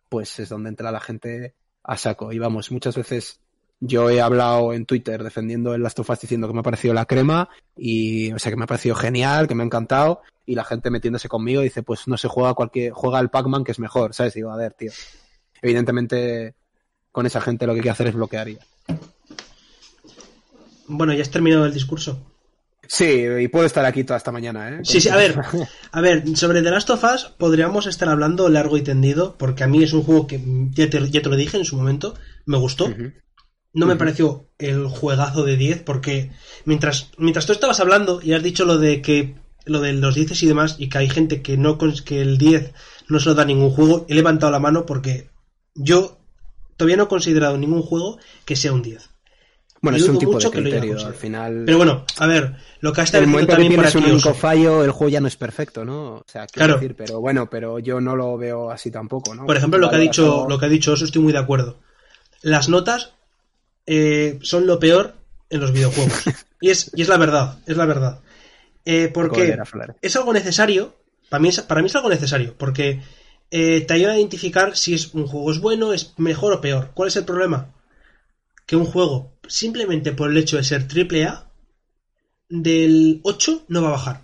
pues 0.09 0.39
es 0.39 0.49
donde 0.49 0.69
entra 0.69 0.91
la 0.91 0.99
gente 0.99 1.55
a 1.83 1.97
saco. 1.97 2.31
Y 2.31 2.39
vamos, 2.39 2.71
muchas 2.71 2.95
veces 2.95 3.39
yo 3.79 4.09
he 4.09 4.21
hablado 4.21 4.73
en 4.73 4.85
Twitter 4.85 5.23
defendiendo 5.23 5.73
el 5.73 5.83
Last 5.83 5.99
of 5.99 6.09
Us 6.09 6.21
diciendo 6.21 6.47
que 6.47 6.53
me 6.53 6.61
ha 6.61 6.63
parecido 6.63 6.93
la 6.93 7.05
crema 7.05 7.49
y, 7.75 8.31
o 8.31 8.39
sea, 8.39 8.51
que 8.51 8.55
me 8.55 8.63
ha 8.63 8.67
parecido 8.67 8.95
genial, 8.95 9.47
que 9.47 9.55
me 9.55 9.63
ha 9.63 9.65
encantado 9.65 10.21
y 10.45 10.55
la 10.55 10.63
gente 10.63 10.89
metiéndose 10.89 11.27
conmigo 11.27 11.61
dice, 11.61 11.83
pues 11.83 12.07
no 12.07 12.17
se 12.17 12.27
juega 12.27 12.53
cualquier, 12.53 12.91
juega 12.93 13.19
el 13.19 13.29
Pac-Man 13.29 13.63
que 13.63 13.71
es 13.71 13.79
mejor, 13.79 14.13
¿sabes? 14.13 14.33
Digo, 14.33 14.51
a 14.51 14.57
ver, 14.57 14.73
tío. 14.73 14.91
Evidentemente, 15.61 16.55
con 17.11 17.25
esa 17.25 17.41
gente 17.41 17.65
lo 17.65 17.73
que 17.73 17.79
hay 17.79 17.83
que 17.83 17.89
hacer 17.89 18.07
es 18.07 18.15
bloquear 18.15 18.49
ya. 18.49 18.65
Bueno, 20.87 21.13
ya 21.13 21.23
has 21.23 21.31
terminado 21.31 21.65
el 21.65 21.73
discurso. 21.73 22.19
Sí, 22.87 23.25
y 23.39 23.47
puedo 23.47 23.65
estar 23.65 23.85
aquí 23.85 24.03
toda 24.03 24.17
esta 24.17 24.31
mañana, 24.31 24.69
¿eh? 24.69 24.79
Sí, 24.83 25.01
sí, 25.01 25.09
a 25.09 25.15
ver, 25.15 25.39
a 25.91 26.01
ver, 26.01 26.23
sobre 26.35 26.61
The 26.61 26.71
Last 26.71 26.89
of 26.89 27.03
Us 27.03 27.25
podríamos 27.37 27.87
estar 27.87 28.09
hablando 28.09 28.49
largo 28.49 28.77
y 28.77 28.81
tendido, 28.81 29.35
porque 29.37 29.63
a 29.63 29.67
mí 29.67 29.83
es 29.83 29.93
un 29.93 30.03
juego 30.03 30.27
que 30.27 30.41
ya 30.71 30.89
te, 30.89 31.09
ya 31.09 31.21
te 31.21 31.29
lo 31.29 31.35
dije 31.35 31.57
en 31.57 31.65
su 31.65 31.75
momento, 31.75 32.15
me 32.45 32.57
gustó. 32.57 32.93
No 33.73 33.87
me 33.87 33.97
pareció 33.97 34.49
el 34.57 34.87
juegazo 34.87 35.43
de 35.43 35.57
10, 35.57 35.83
porque 35.83 36.31
mientras, 36.63 37.11
mientras 37.17 37.45
tú 37.45 37.51
estabas 37.51 37.81
hablando 37.81 38.21
y 38.23 38.33
has 38.33 38.41
dicho 38.41 38.63
lo 38.63 38.77
de 38.77 39.01
que 39.01 39.35
lo 39.65 39.81
de 39.81 39.93
los 39.93 40.15
10 40.15 40.43
y 40.43 40.47
demás, 40.47 40.75
y 40.79 40.89
que 40.89 40.99
hay 40.99 41.09
gente 41.09 41.41
que 41.41 41.57
no 41.57 41.77
que 41.77 42.21
el 42.21 42.37
10 42.37 42.73
no 43.09 43.19
se 43.19 43.29
lo 43.29 43.35
da 43.35 43.45
ningún 43.45 43.71
juego, 43.71 44.05
he 44.07 44.15
levantado 44.15 44.51
la 44.51 44.59
mano 44.59 44.85
porque 44.85 45.29
yo 45.73 46.19
todavía 46.77 46.97
no 46.97 47.03
he 47.03 47.07
considerado 47.07 47.57
ningún 47.57 47.81
juego 47.81 48.17
que 48.45 48.55
sea 48.55 48.73
un 48.73 48.81
10. 48.81 49.09
Bueno, 49.85 49.97
es 49.97 50.09
un 50.09 50.19
tipo 50.19 50.37
de 50.37 50.49
criterio, 50.49 51.05
al 51.05 51.13
final... 51.13 51.63
Pero 51.65 51.77
bueno, 51.77 52.05
a 52.17 52.27
ver, 52.27 52.55
lo 52.79 52.91
que 52.91 53.01
ha 53.01 53.03
el 53.03 53.05
establecido 53.05 53.31
momento 53.31 53.47
que 53.47 53.53
también 53.53 53.75
por 53.75 53.85
aquí 53.85 53.97
un 53.97 54.03
único 54.05 54.33
fallo, 54.33 54.83
el 54.83 54.91
juego 54.91 55.09
ya 55.09 55.21
no 55.21 55.27
es 55.27 55.35
perfecto, 55.37 55.85
¿no? 55.85 56.15
O 56.15 56.23
sea, 56.27 56.47
quiero 56.47 56.65
Claro. 56.65 56.73
decir, 56.79 56.95
pero 56.95 57.19
bueno, 57.21 57.49
pero 57.49 57.79
yo 57.79 58.01
no 58.01 58.15
lo 58.15 58.37
veo 58.37 58.71
así 58.71 58.91
tampoco, 58.91 59.33
¿no? 59.35 59.45
Por 59.45 59.55
ejemplo, 59.55 59.79
lo 59.79 59.89
que 59.89 59.95
ha 59.95 59.99
dicho, 59.99 60.45
lo 60.49 60.59
que 60.59 60.65
ha 60.65 60.69
dicho 60.69 60.93
Oso, 60.93 61.05
estoy 61.05 61.21
muy 61.21 61.33
de 61.33 61.39
acuerdo. 61.39 61.77
Las 62.41 62.67
notas 62.69 63.13
eh, 63.85 64.39
son 64.41 64.67
lo 64.67 64.79
peor 64.79 65.13
en 65.49 65.61
los 65.61 65.71
videojuegos. 65.71 66.23
y 66.61 66.69
es, 66.69 66.91
y 66.95 67.01
es 67.01 67.07
la 67.07 67.17
verdad, 67.17 67.59
es 67.65 67.77
la 67.77 67.85
verdad. 67.85 68.19
Eh, 68.85 69.09
porque 69.13 69.57
es 70.01 70.15
algo 70.15 70.33
necesario, 70.33 70.95
Para 71.29 71.41
mí 71.41 71.49
es, 71.49 71.61
para 71.61 71.81
mí 71.81 71.87
es 71.87 71.95
algo 71.95 72.09
necesario, 72.09 72.55
porque 72.57 73.01
eh, 73.51 73.81
te 73.81 73.93
ayuda 73.93 74.13
a 74.13 74.17
identificar 74.17 74.75
si 74.75 74.93
es 74.93 75.13
un 75.13 75.27
juego 75.27 75.51
es 75.51 75.59
bueno, 75.59 75.93
es 75.93 76.13
mejor 76.17 76.53
o 76.53 76.61
peor. 76.61 76.91
¿Cuál 76.93 77.07
es 77.09 77.15
el 77.15 77.25
problema? 77.25 77.74
Que 78.65 78.75
un 78.75 78.85
juego, 78.85 79.33
simplemente 79.47 80.11
por 80.11 80.29
el 80.31 80.37
hecho 80.37 80.57
de 80.57 80.63
ser 80.63 80.87
triple 80.87 81.25
A, 81.25 81.51
del 82.49 83.19
8 83.23 83.63
no 83.67 83.81
va 83.81 83.89
a 83.89 83.91
bajar. 83.91 84.21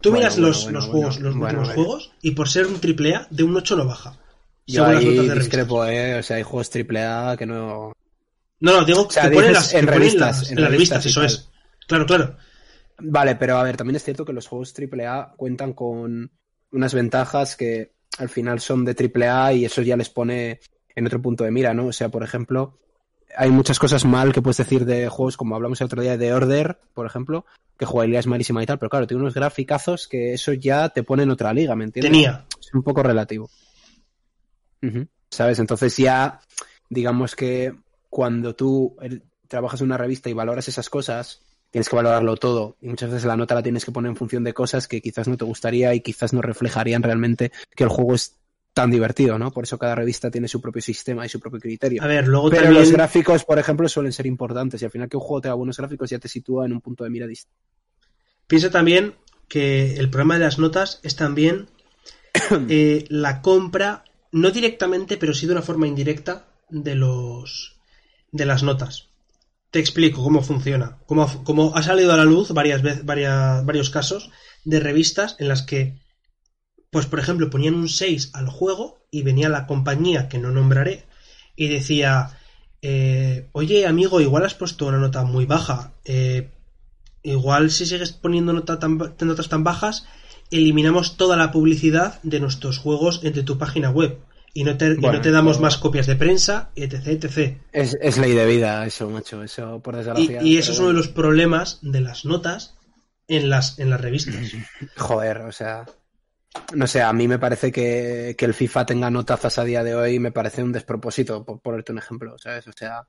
Tú 0.00 0.10
Bueno, 0.10 0.18
miras 0.18 0.34
bueno, 0.34 0.48
los, 0.48 0.64
bueno, 0.64 0.78
los 0.78 0.86
juegos, 0.88 1.20
los 1.20 1.34
últimos 1.36 1.68
a 1.68 1.74
juegos, 1.74 2.12
y 2.22 2.30
por 2.32 2.48
ser 2.48 2.66
un 2.66 2.80
triple 2.80 3.14
A, 3.14 3.26
de 3.30 3.42
un 3.44 3.56
8 3.56 3.76
no 3.76 3.86
baja. 3.86 4.16
Yo 4.66 4.84
ahí 4.84 4.94
revistas. 5.04 5.38
discrepo, 5.38 5.84
¿eh? 5.86 6.18
O 6.18 6.22
sea, 6.22 6.36
hay 6.36 6.42
juegos 6.42 6.70
AAA 6.70 7.36
que 7.36 7.46
no... 7.46 7.92
No, 8.60 8.72
no, 8.80 8.84
digo 8.84 9.02
O 9.02 9.10
sea, 9.10 9.24
que 9.24 9.30
ponen 9.30 9.52
las, 9.52 9.74
en 9.74 9.80
que 9.80 9.86
ponen 9.86 10.00
revistas, 10.00 10.40
las- 10.40 10.50
en 10.50 10.56
revistas, 10.58 11.04
revistas 11.04 11.06
eso 11.06 11.22
es. 11.24 11.48
Claro, 11.88 12.06
claro. 12.06 12.36
Vale, 12.98 13.36
pero 13.36 13.56
a 13.56 13.62
ver, 13.64 13.76
también 13.76 13.96
es 13.96 14.04
cierto 14.04 14.24
que 14.24 14.32
los 14.32 14.46
juegos 14.46 14.72
AAA 14.72 15.34
cuentan 15.36 15.72
con 15.72 16.30
unas 16.70 16.94
ventajas 16.94 17.56
que 17.56 17.92
al 18.18 18.28
final 18.28 18.60
son 18.60 18.84
de 18.84 18.94
AAA 18.94 19.52
y 19.52 19.64
eso 19.64 19.82
ya 19.82 19.96
les 19.96 20.10
pone 20.10 20.60
en 20.94 21.06
otro 21.06 21.20
punto 21.20 21.44
de 21.44 21.50
mira, 21.50 21.74
¿no? 21.74 21.86
O 21.86 21.92
sea, 21.92 22.08
por 22.10 22.22
ejemplo, 22.22 22.78
hay 23.36 23.50
muchas 23.50 23.78
cosas 23.78 24.04
mal 24.04 24.32
que 24.32 24.42
puedes 24.42 24.58
decir 24.58 24.84
de 24.84 25.08
juegos 25.08 25.36
como 25.36 25.54
hablamos 25.54 25.80
el 25.80 25.86
otro 25.86 26.02
día 26.02 26.16
de 26.16 26.32
Order, 26.32 26.78
por 26.94 27.06
ejemplo, 27.06 27.44
que 27.78 27.86
jugabilidad 27.86 28.20
es 28.20 28.26
malísima 28.26 28.62
y 28.62 28.66
tal, 28.66 28.78
pero 28.78 28.90
claro, 28.90 29.06
tiene 29.06 29.22
unos 29.22 29.34
graficazos 29.34 30.08
que 30.08 30.34
eso 30.34 30.52
ya 30.52 30.88
te 30.90 31.02
pone 31.02 31.22
en 31.22 31.30
otra 31.30 31.52
liga, 31.52 31.74
¿me 31.74 31.84
entiendes? 31.84 32.12
Tenía. 32.12 32.46
es 32.60 32.74
un 32.74 32.82
poco 32.82 33.02
relativo. 33.02 33.50
¿Sabes? 35.30 35.58
Entonces 35.60 35.96
ya, 35.96 36.40
digamos 36.88 37.36
que 37.36 37.74
cuando 38.10 38.54
tú 38.54 38.96
trabajas 39.48 39.80
en 39.80 39.86
una 39.86 39.96
revista 39.96 40.28
y 40.28 40.32
valoras 40.32 40.68
esas 40.68 40.90
cosas, 40.90 41.40
tienes 41.70 41.88
que 41.88 41.96
valorarlo 41.96 42.36
todo. 42.36 42.76
Y 42.80 42.88
muchas 42.88 43.10
veces 43.10 43.24
la 43.24 43.36
nota 43.36 43.54
la 43.54 43.62
tienes 43.62 43.84
que 43.84 43.92
poner 43.92 44.10
en 44.10 44.16
función 44.16 44.44
de 44.44 44.52
cosas 44.52 44.88
que 44.88 45.00
quizás 45.00 45.28
no 45.28 45.36
te 45.36 45.44
gustaría 45.44 45.94
y 45.94 46.00
quizás 46.00 46.32
no 46.32 46.42
reflejarían 46.42 47.02
realmente 47.02 47.52
que 47.74 47.84
el 47.84 47.90
juego 47.90 48.14
es 48.14 48.36
tan 48.72 48.90
divertido, 48.90 49.38
¿no? 49.38 49.50
Por 49.50 49.64
eso 49.64 49.78
cada 49.78 49.94
revista 49.94 50.30
tiene 50.30 50.48
su 50.48 50.60
propio 50.60 50.80
sistema 50.80 51.26
y 51.26 51.28
su 51.28 51.38
propio 51.38 51.60
criterio. 51.60 52.02
A 52.02 52.06
ver, 52.06 52.26
luego 52.26 52.50
Pero 52.50 52.62
también... 52.62 52.82
los 52.82 52.92
gráficos, 52.92 53.44
por 53.44 53.58
ejemplo, 53.58 53.88
suelen 53.88 54.12
ser 54.12 54.26
importantes 54.26 54.80
y 54.80 54.84
al 54.84 54.90
final 54.90 55.08
que 55.08 55.16
un 55.16 55.22
juego 55.22 55.42
tenga 55.42 55.54
buenos 55.54 55.76
gráficos 55.76 56.10
ya 56.10 56.18
te 56.18 56.28
sitúa 56.28 56.64
en 56.64 56.72
un 56.72 56.80
punto 56.80 57.04
de 57.04 57.10
mira 57.10 57.26
distinto. 57.26 57.58
Piensa 58.46 58.70
también 58.70 59.14
que 59.48 59.96
el 59.96 60.08
problema 60.08 60.34
de 60.34 60.40
las 60.40 60.58
notas 60.58 61.00
es 61.02 61.16
también 61.16 61.68
eh, 62.68 63.04
la 63.08 63.42
compra, 63.42 64.04
no 64.30 64.50
directamente, 64.50 65.18
pero 65.18 65.34
sí 65.34 65.46
de 65.46 65.52
una 65.52 65.62
forma 65.62 65.86
indirecta, 65.86 66.46
de 66.70 66.94
los 66.94 67.76
de 68.30 68.46
las 68.46 68.62
notas. 68.62 69.08
Te 69.70 69.78
explico 69.78 70.22
cómo 70.22 70.42
funciona. 70.42 70.98
Cómo, 71.06 71.44
cómo 71.44 71.76
ha 71.76 71.82
salido 71.82 72.12
a 72.12 72.16
la 72.16 72.24
luz 72.24 72.52
varias 72.52 72.82
veces, 72.82 73.04
varias, 73.04 73.64
varios 73.64 73.90
casos 73.90 74.30
de 74.64 74.80
revistas 74.80 75.36
en 75.38 75.48
las 75.48 75.62
que, 75.62 75.98
pues 76.92 77.06
por 77.06 77.18
ejemplo, 77.18 77.48
ponían 77.48 77.74
un 77.74 77.88
6 77.88 78.30
al 78.34 78.48
juego 78.48 78.98
y 79.10 79.22
venía 79.22 79.48
la 79.48 79.66
compañía 79.66 80.28
que 80.28 80.38
no 80.38 80.50
nombraré 80.50 81.04
y 81.56 81.68
decía, 81.68 82.38
eh, 82.82 83.48
oye 83.52 83.86
amigo, 83.86 84.20
igual 84.20 84.44
has 84.44 84.52
puesto 84.54 84.86
una 84.86 84.98
nota 84.98 85.24
muy 85.24 85.46
baja. 85.46 85.92
eh, 86.04 86.50
igual 87.24 87.70
si 87.70 87.86
sigues 87.86 88.12
poniendo 88.12 88.52
nota 88.52 88.78
tan 88.78 88.98
notas 88.98 89.48
tan 89.48 89.64
bajas, 89.64 90.04
eliminamos 90.50 91.16
toda 91.16 91.36
la 91.36 91.50
publicidad 91.50 92.20
de 92.22 92.40
nuestros 92.40 92.78
juegos 92.78 93.20
entre 93.22 93.42
tu 93.42 93.56
página 93.58 93.90
web. 93.90 94.18
Y 94.54 94.64
no 94.64 94.76
te, 94.76 94.88
y 94.92 94.96
no 94.96 95.20
te 95.22 95.30
damos 95.30 95.60
más 95.60 95.78
copias 95.78 96.06
de 96.06 96.14
prensa, 96.16 96.72
etc, 96.76 97.06
etc. 97.06 97.56
Es, 97.72 97.96
es 98.02 98.18
ley 98.18 98.32
de 98.32 98.44
vida 98.44 98.84
eso, 98.84 99.08
macho. 99.08 99.42
Eso, 99.42 99.80
por 99.80 99.94
Y, 99.94 99.98
desgracia. 99.98 100.42
y 100.42 100.58
eso 100.58 100.72
pero 100.72 100.74
es 100.74 100.78
uno 100.80 100.88
de 100.88 100.94
los 100.94 101.08
problemas 101.08 101.78
de 101.80 102.00
las 102.02 102.26
notas 102.26 102.74
en 103.28 103.48
las, 103.48 103.78
en 103.78 103.88
las 103.88 104.00
revistas. 104.02 104.34
Joder, 104.96 105.38
o 105.38 105.52
sea. 105.52 105.86
No 106.74 106.86
sé, 106.86 107.02
a 107.02 107.12
mí 107.12 107.28
me 107.28 107.38
parece 107.38 107.72
que, 107.72 108.34
que 108.36 108.44
el 108.44 108.54
FIFA 108.54 108.86
tenga 108.86 109.10
notazas 109.10 109.58
a 109.58 109.64
día 109.64 109.82
de 109.82 109.94
hoy 109.94 110.18
me 110.18 110.32
parece 110.32 110.62
un 110.62 110.72
despropósito, 110.72 111.44
por 111.44 111.60
ponerte 111.60 111.92
un 111.92 111.98
ejemplo, 111.98 112.36
¿sabes? 112.38 112.66
O 112.68 112.72
sea, 112.72 113.06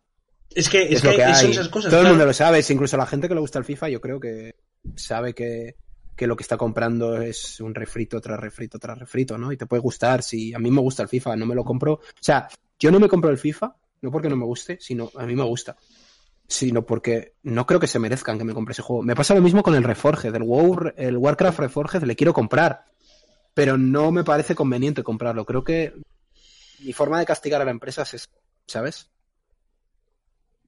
Es 0.50 0.70
que, 0.70 0.84
es 0.84 0.92
es, 0.92 1.02
que, 1.02 1.08
lo 1.08 1.16
que 1.16 1.36
son 1.36 1.46
hay. 1.46 1.52
esas 1.52 1.70
cosas. 1.70 1.92
Todo 1.92 2.02
el 2.02 2.08
mundo 2.08 2.26
lo 2.26 2.34
sabe, 2.34 2.64
incluso 2.70 2.98
la 2.98 3.06
gente 3.06 3.28
que 3.28 3.34
le 3.34 3.42
gusta 3.42 3.60
el 3.60 3.66
FIFA, 3.66 3.90
yo 3.90 4.02
creo 4.02 4.20
que 4.20 4.56
sabe 4.96 5.34
que, 5.34 5.76
que 6.16 6.28
lo 6.28 6.36
que 6.36 6.44
está 6.44 6.58
comprando 6.58 7.22
es 7.22 7.60
un 7.60 7.76
refrito 7.76 8.22
tras 8.22 8.40
refrito 8.40 8.80
tras 8.80 8.98
refrito, 8.98 9.38
¿no? 9.38 9.52
Y 9.52 9.58
te 9.58 9.66
puede 9.66 9.82
gustar, 9.82 10.24
si 10.24 10.54
a 10.54 10.60
mí 10.60 10.72
me 10.72 10.82
gusta 10.82 11.04
el 11.04 11.10
FIFA, 11.10 11.36
no 11.36 11.46
me 11.46 11.56
lo 11.56 11.64
compro. 11.66 11.94
O 11.94 12.02
sea, 12.22 12.48
yo 12.80 12.92
no 12.92 13.00
me 13.00 13.10
compro 13.10 13.30
el 13.30 13.38
FIFA, 13.38 13.76
no 14.02 14.12
porque 14.12 14.30
no 14.30 14.36
me 14.38 14.46
guste, 14.46 14.78
sino 14.80 15.12
a 15.18 15.26
mí 15.26 15.36
me 15.36 15.44
gusta. 15.44 15.76
Sino 16.48 16.86
porque 16.86 17.34
no 17.44 17.66
creo 17.66 17.80
que 17.80 17.88
se 17.88 18.00
merezcan 18.00 18.38
que 18.38 18.44
me 18.44 18.54
compre 18.54 18.74
ese 18.74 18.82
juego. 18.82 19.02
Me 19.02 19.16
pasa 19.16 19.34
lo 19.34 19.42
mismo 19.42 19.64
con 19.64 19.76
el 19.76 19.84
Reforge, 19.84 20.32
del 20.32 20.44
WoW, 20.44 20.92
el 20.98 21.18
Warcraft 21.18 21.60
Reforged, 21.60 22.04
le 22.04 22.16
quiero 22.16 22.34
comprar. 22.34 22.86
Pero 23.54 23.78
no 23.78 24.12
me 24.12 24.24
parece 24.24 24.56
conveniente 24.56 25.04
comprarlo. 25.04 25.46
Creo 25.46 25.64
que 25.64 25.94
mi 26.80 26.94
forma 26.94 27.20
de 27.20 27.26
castigar 27.26 27.62
a 27.62 27.66
la 27.66 27.72
empresa 27.72 28.04
es, 28.04 28.30
¿sabes? 28.68 29.10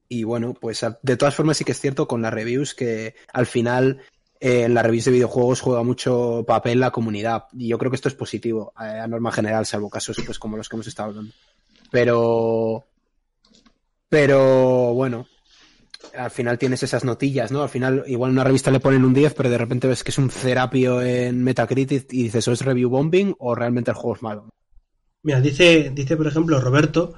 Y 0.07 0.23
bueno, 0.23 0.53
pues 0.53 0.85
de 1.01 1.17
todas 1.17 1.35
formas 1.35 1.57
sí 1.57 1.63
que 1.63 1.71
es 1.71 1.81
cierto 1.81 2.07
con 2.07 2.21
las 2.21 2.33
reviews 2.33 2.75
que 2.75 3.15
al 3.33 3.47
final 3.47 4.01
eh, 4.39 4.63
en 4.63 4.73
las 4.73 4.85
reviews 4.85 5.05
de 5.05 5.11
videojuegos 5.11 5.61
juega 5.61 5.83
mucho 5.83 6.43
papel 6.47 6.79
la 6.79 6.91
comunidad. 6.91 7.45
Y 7.53 7.69
yo 7.69 7.77
creo 7.77 7.89
que 7.89 7.95
esto 7.95 8.09
es 8.09 8.15
positivo 8.15 8.73
eh, 8.79 8.99
a 8.99 9.07
norma 9.07 9.31
general, 9.31 9.65
salvo 9.65 9.89
casos 9.89 10.17
pues 10.25 10.37
como 10.37 10.57
los 10.57 10.69
que 10.69 10.75
hemos 10.75 10.87
estado 10.87 11.09
hablando. 11.09 11.33
Pero... 11.91 12.85
Pero 14.07 14.93
bueno, 14.93 15.27
al 16.17 16.31
final 16.31 16.57
tienes 16.57 16.83
esas 16.83 17.03
notillas, 17.03 17.51
¿no? 17.51 17.61
Al 17.61 17.69
final 17.69 18.03
igual 18.07 18.31
en 18.31 18.35
una 18.35 18.43
revista 18.43 18.71
le 18.71 18.79
ponen 18.79 19.05
un 19.05 19.13
10, 19.13 19.33
pero 19.33 19.49
de 19.49 19.57
repente 19.57 19.87
ves 19.87 20.03
que 20.03 20.11
es 20.11 20.17
un 20.17 20.29
cerapio 20.29 21.01
en 21.01 21.43
Metacritic 21.43 22.11
y 22.11 22.23
dices, 22.23 22.47
¿o 22.47 22.51
es 22.51 22.61
review 22.61 22.89
bombing 22.89 23.35
o 23.39 23.55
realmente 23.55 23.91
el 23.91 23.97
juego 23.97 24.15
es 24.15 24.21
malo? 24.21 24.49
Mira, 25.23 25.41
dice, 25.41 25.91
dice 25.93 26.17
por 26.17 26.27
ejemplo 26.27 26.59
Roberto 26.61 27.15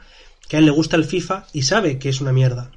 que 0.47 0.55
a 0.55 0.59
él 0.59 0.65
le 0.65 0.71
gusta 0.71 0.95
el 0.95 1.05
FIFA 1.05 1.47
y 1.53 1.63
sabe 1.63 1.99
que 1.99 2.09
es 2.09 2.21
una 2.21 2.31
mierda. 2.31 2.71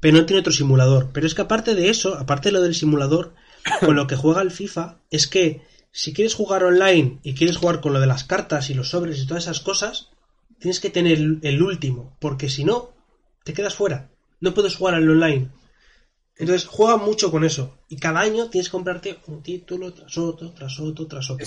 Pero 0.00 0.16
no 0.16 0.26
tiene 0.26 0.40
otro 0.40 0.52
simulador. 0.52 1.10
Pero 1.12 1.26
es 1.26 1.34
que 1.34 1.42
aparte 1.42 1.74
de 1.74 1.88
eso, 1.88 2.14
aparte 2.14 2.48
de 2.48 2.52
lo 2.52 2.62
del 2.62 2.74
simulador, 2.74 3.34
con 3.80 3.96
lo 3.96 4.06
que 4.06 4.16
juega 4.16 4.42
el 4.42 4.52
FIFA, 4.52 4.98
es 5.10 5.26
que 5.26 5.62
si 5.90 6.12
quieres 6.12 6.34
jugar 6.34 6.62
online 6.62 7.18
y 7.22 7.34
quieres 7.34 7.56
jugar 7.56 7.80
con 7.80 7.92
lo 7.92 8.00
de 8.00 8.06
las 8.06 8.24
cartas 8.24 8.70
y 8.70 8.74
los 8.74 8.90
sobres 8.90 9.18
y 9.18 9.26
todas 9.26 9.44
esas 9.44 9.60
cosas, 9.60 10.10
tienes 10.60 10.78
que 10.78 10.90
tener 10.90 11.18
el 11.42 11.62
último. 11.62 12.16
Porque 12.20 12.48
si 12.48 12.64
no, 12.64 12.92
te 13.42 13.52
quedas 13.52 13.74
fuera. 13.74 14.10
No 14.40 14.54
puedes 14.54 14.76
jugar 14.76 14.94
al 14.94 15.08
online. 15.08 15.50
Entonces 16.36 16.66
juega 16.68 16.96
mucho 16.96 17.30
con 17.30 17.44
eso. 17.44 17.78
Y 17.88 17.96
cada 17.96 18.20
año 18.20 18.48
tienes 18.48 18.68
que 18.68 18.72
comprarte 18.72 19.18
un 19.26 19.42
título 19.42 19.92
tras 19.92 20.16
otro, 20.18 20.52
tras 20.52 20.78
otro, 20.78 21.06
tras 21.06 21.30
otro. 21.30 21.44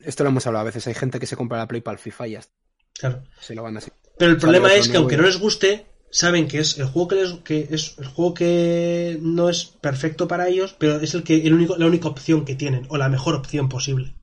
Esto 0.00 0.24
lo 0.24 0.30
hemos 0.30 0.46
hablado 0.46 0.62
a 0.62 0.66
veces, 0.66 0.86
hay 0.88 0.94
gente 0.94 1.20
que 1.20 1.26
se 1.26 1.36
compra 1.36 1.58
la 1.58 1.68
Play 1.68 1.80
para 1.80 1.94
el 1.94 2.00
FIFA 2.00 2.26
y 2.26 2.30
ya 2.32 2.38
está, 2.40 2.52
Claro. 2.94 3.22
se 3.40 3.54
lo 3.54 3.62
van 3.62 3.76
así. 3.76 3.90
Pero 4.18 4.32
el 4.32 4.36
problema 4.36 4.74
es 4.74 4.88
que 4.88 4.96
aunque 4.96 5.16
no 5.16 5.22
les 5.22 5.38
guste, 5.38 5.86
saben 6.10 6.48
que 6.48 6.58
es 6.58 6.76
el 6.78 6.86
juego 6.86 7.08
que, 7.08 7.14
les, 7.14 7.32
que 7.44 7.68
es 7.70 7.96
el 7.98 8.06
juego 8.06 8.34
que 8.34 9.18
no 9.22 9.48
es 9.48 9.64
perfecto 9.64 10.26
para 10.26 10.48
ellos, 10.48 10.74
pero 10.76 10.96
es 11.00 11.14
el 11.14 11.22
que 11.22 11.36
el 11.46 11.54
único, 11.54 11.76
la 11.76 11.86
única 11.86 12.08
opción 12.08 12.44
que 12.44 12.56
tienen 12.56 12.86
o 12.88 12.96
la 12.96 13.08
mejor 13.08 13.36
opción 13.36 13.68
posible. 13.68 14.16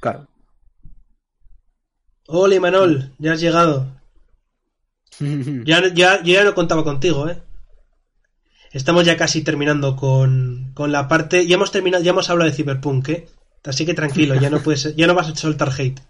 Claro. 0.00 0.26
Hola 2.26 2.56
Imanol, 2.56 3.14
ya 3.18 3.32
has 3.32 3.40
llegado. 3.40 3.97
Ya, 5.64 5.82
ya, 5.92 6.22
yo 6.22 6.34
ya 6.34 6.44
no 6.44 6.54
contaba 6.54 6.84
contigo, 6.84 7.28
¿eh? 7.28 7.38
Estamos 8.72 9.04
ya 9.06 9.16
casi 9.16 9.42
terminando 9.42 9.96
con, 9.96 10.72
con 10.74 10.92
la 10.92 11.08
parte. 11.08 11.46
Ya 11.46 11.54
hemos 11.56 11.72
terminado, 11.72 12.02
ya 12.04 12.10
hemos 12.10 12.28
hablado 12.30 12.50
de 12.50 12.56
Cyberpunk, 12.56 13.08
¿eh? 13.08 13.28
Así 13.64 13.84
que 13.84 13.94
tranquilo, 13.94 14.34
ya 14.36 14.50
no 14.50 14.60
puedes, 14.60 14.94
ya 14.96 15.06
no 15.06 15.14
vas 15.14 15.28
a 15.28 15.34
soltar 15.34 15.70
hate. 15.76 16.00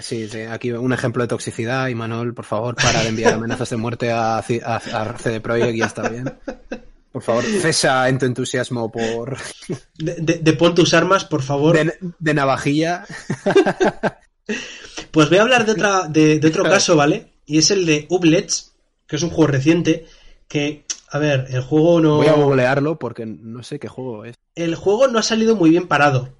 Sí, 0.00 0.28
sí, 0.28 0.40
aquí 0.42 0.72
un 0.72 0.92
ejemplo 0.92 1.22
de 1.22 1.28
toxicidad 1.28 1.88
y 1.88 1.94
Manol, 1.94 2.34
por 2.34 2.44
favor, 2.44 2.74
para 2.76 3.02
de 3.02 3.08
enviar 3.08 3.34
amenazas 3.34 3.70
de 3.70 3.76
muerte 3.76 4.10
a, 4.10 4.38
a, 4.38 4.40
a 4.40 5.18
CD 5.18 5.40
Projekt 5.40 5.76
ya 5.78 5.86
está 5.86 6.08
bien. 6.08 6.32
Por 7.12 7.22
favor, 7.22 7.44
cesa 7.44 8.08
en 8.08 8.18
tu 8.18 8.26
entusiasmo 8.26 8.90
por 8.92 9.36
De, 9.98 10.14
de- 10.16 10.38
de 10.38 10.52
pon 10.54 10.74
tus 10.74 10.92
armas, 10.94 11.24
por 11.24 11.42
favor. 11.42 11.76
de, 11.76 11.94
de 12.18 12.34
navajilla. 12.34 13.04
Pues 15.10 15.28
voy 15.28 15.38
a 15.38 15.42
hablar 15.42 15.64
de, 15.66 15.72
otra, 15.72 16.08
de, 16.08 16.38
de 16.38 16.48
otro 16.48 16.62
caso, 16.64 16.96
¿vale? 16.96 17.32
Y 17.46 17.58
es 17.58 17.70
el 17.70 17.86
de 17.86 18.06
Ublets, 18.10 18.74
que 19.06 19.16
es 19.16 19.22
un 19.22 19.30
juego 19.30 19.46
reciente, 19.46 20.06
que, 20.48 20.84
a 21.10 21.18
ver, 21.18 21.46
el 21.50 21.62
juego 21.62 22.00
no... 22.00 22.16
Voy 22.16 22.26
a 22.26 22.32
googlearlo 22.34 22.98
porque 22.98 23.24
no 23.24 23.62
sé 23.62 23.78
qué 23.78 23.88
juego 23.88 24.24
es. 24.24 24.36
El 24.54 24.74
juego 24.74 25.06
no 25.08 25.18
ha 25.18 25.22
salido 25.22 25.54
muy 25.56 25.70
bien 25.70 25.86
parado, 25.86 26.34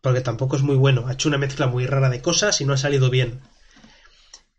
porque 0.00 0.22
tampoco 0.22 0.56
es 0.56 0.62
muy 0.62 0.76
bueno. 0.76 1.06
Ha 1.06 1.12
hecho 1.12 1.28
una 1.28 1.38
mezcla 1.38 1.66
muy 1.66 1.86
rara 1.86 2.08
de 2.08 2.22
cosas 2.22 2.60
y 2.60 2.64
no 2.64 2.72
ha 2.72 2.78
salido 2.78 3.10
bien. 3.10 3.40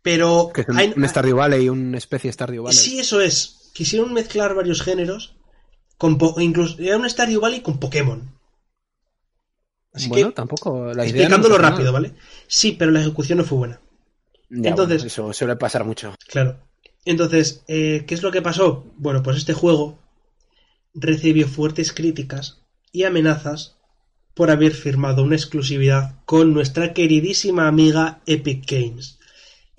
Pero... 0.02 0.50
Que 0.54 0.62
es 0.62 0.68
un, 0.68 0.78
hay- 0.78 0.94
un 0.96 1.08
Stardew 1.08 1.36
Valley, 1.36 1.68
una 1.68 1.98
especie 1.98 2.28
de 2.28 2.32
Stardew 2.32 2.62
Valley. 2.64 2.78
Sí, 2.78 3.00
eso 3.00 3.20
es. 3.20 3.70
Quisieron 3.74 4.12
mezclar 4.12 4.54
varios 4.54 4.82
géneros, 4.82 5.34
con 5.98 6.18
po- 6.18 6.36
incluso 6.40 6.76
era 6.78 6.96
un 6.96 7.08
Stardew 7.08 7.40
Valley 7.40 7.60
con 7.62 7.78
Pokémon. 7.78 8.30
Así 9.92 10.08
bueno, 10.08 10.28
que, 10.28 10.34
tampoco 10.34 10.86
la 10.94 11.04
idea. 11.04 11.22
explicándolo 11.22 11.58
rápido, 11.58 11.92
¿vale? 11.92 12.14
Sí, 12.46 12.72
pero 12.78 12.92
la 12.92 13.00
ejecución 13.00 13.38
no 13.38 13.44
fue 13.44 13.58
buena. 13.58 13.80
Ya, 14.50 14.70
Entonces- 14.70 14.98
bueno, 14.98 15.06
eso 15.06 15.32
suele 15.32 15.56
pasar 15.56 15.84
mucho. 15.84 16.14
Claro. 16.28 16.58
Entonces, 17.04 17.62
eh, 17.68 18.04
¿qué 18.06 18.14
es 18.14 18.22
lo 18.22 18.30
que 18.32 18.42
pasó? 18.42 18.84
Bueno, 18.96 19.22
pues 19.22 19.36
este 19.36 19.52
juego 19.54 19.98
recibió 20.92 21.46
fuertes 21.48 21.92
críticas 21.92 22.58
y 22.92 23.04
amenazas 23.04 23.76
por 24.34 24.50
haber 24.50 24.72
firmado 24.72 25.22
una 25.22 25.36
exclusividad 25.36 26.16
con 26.24 26.52
nuestra 26.52 26.92
queridísima 26.92 27.68
amiga 27.68 28.20
Epic 28.26 28.68
Games. 28.68 29.19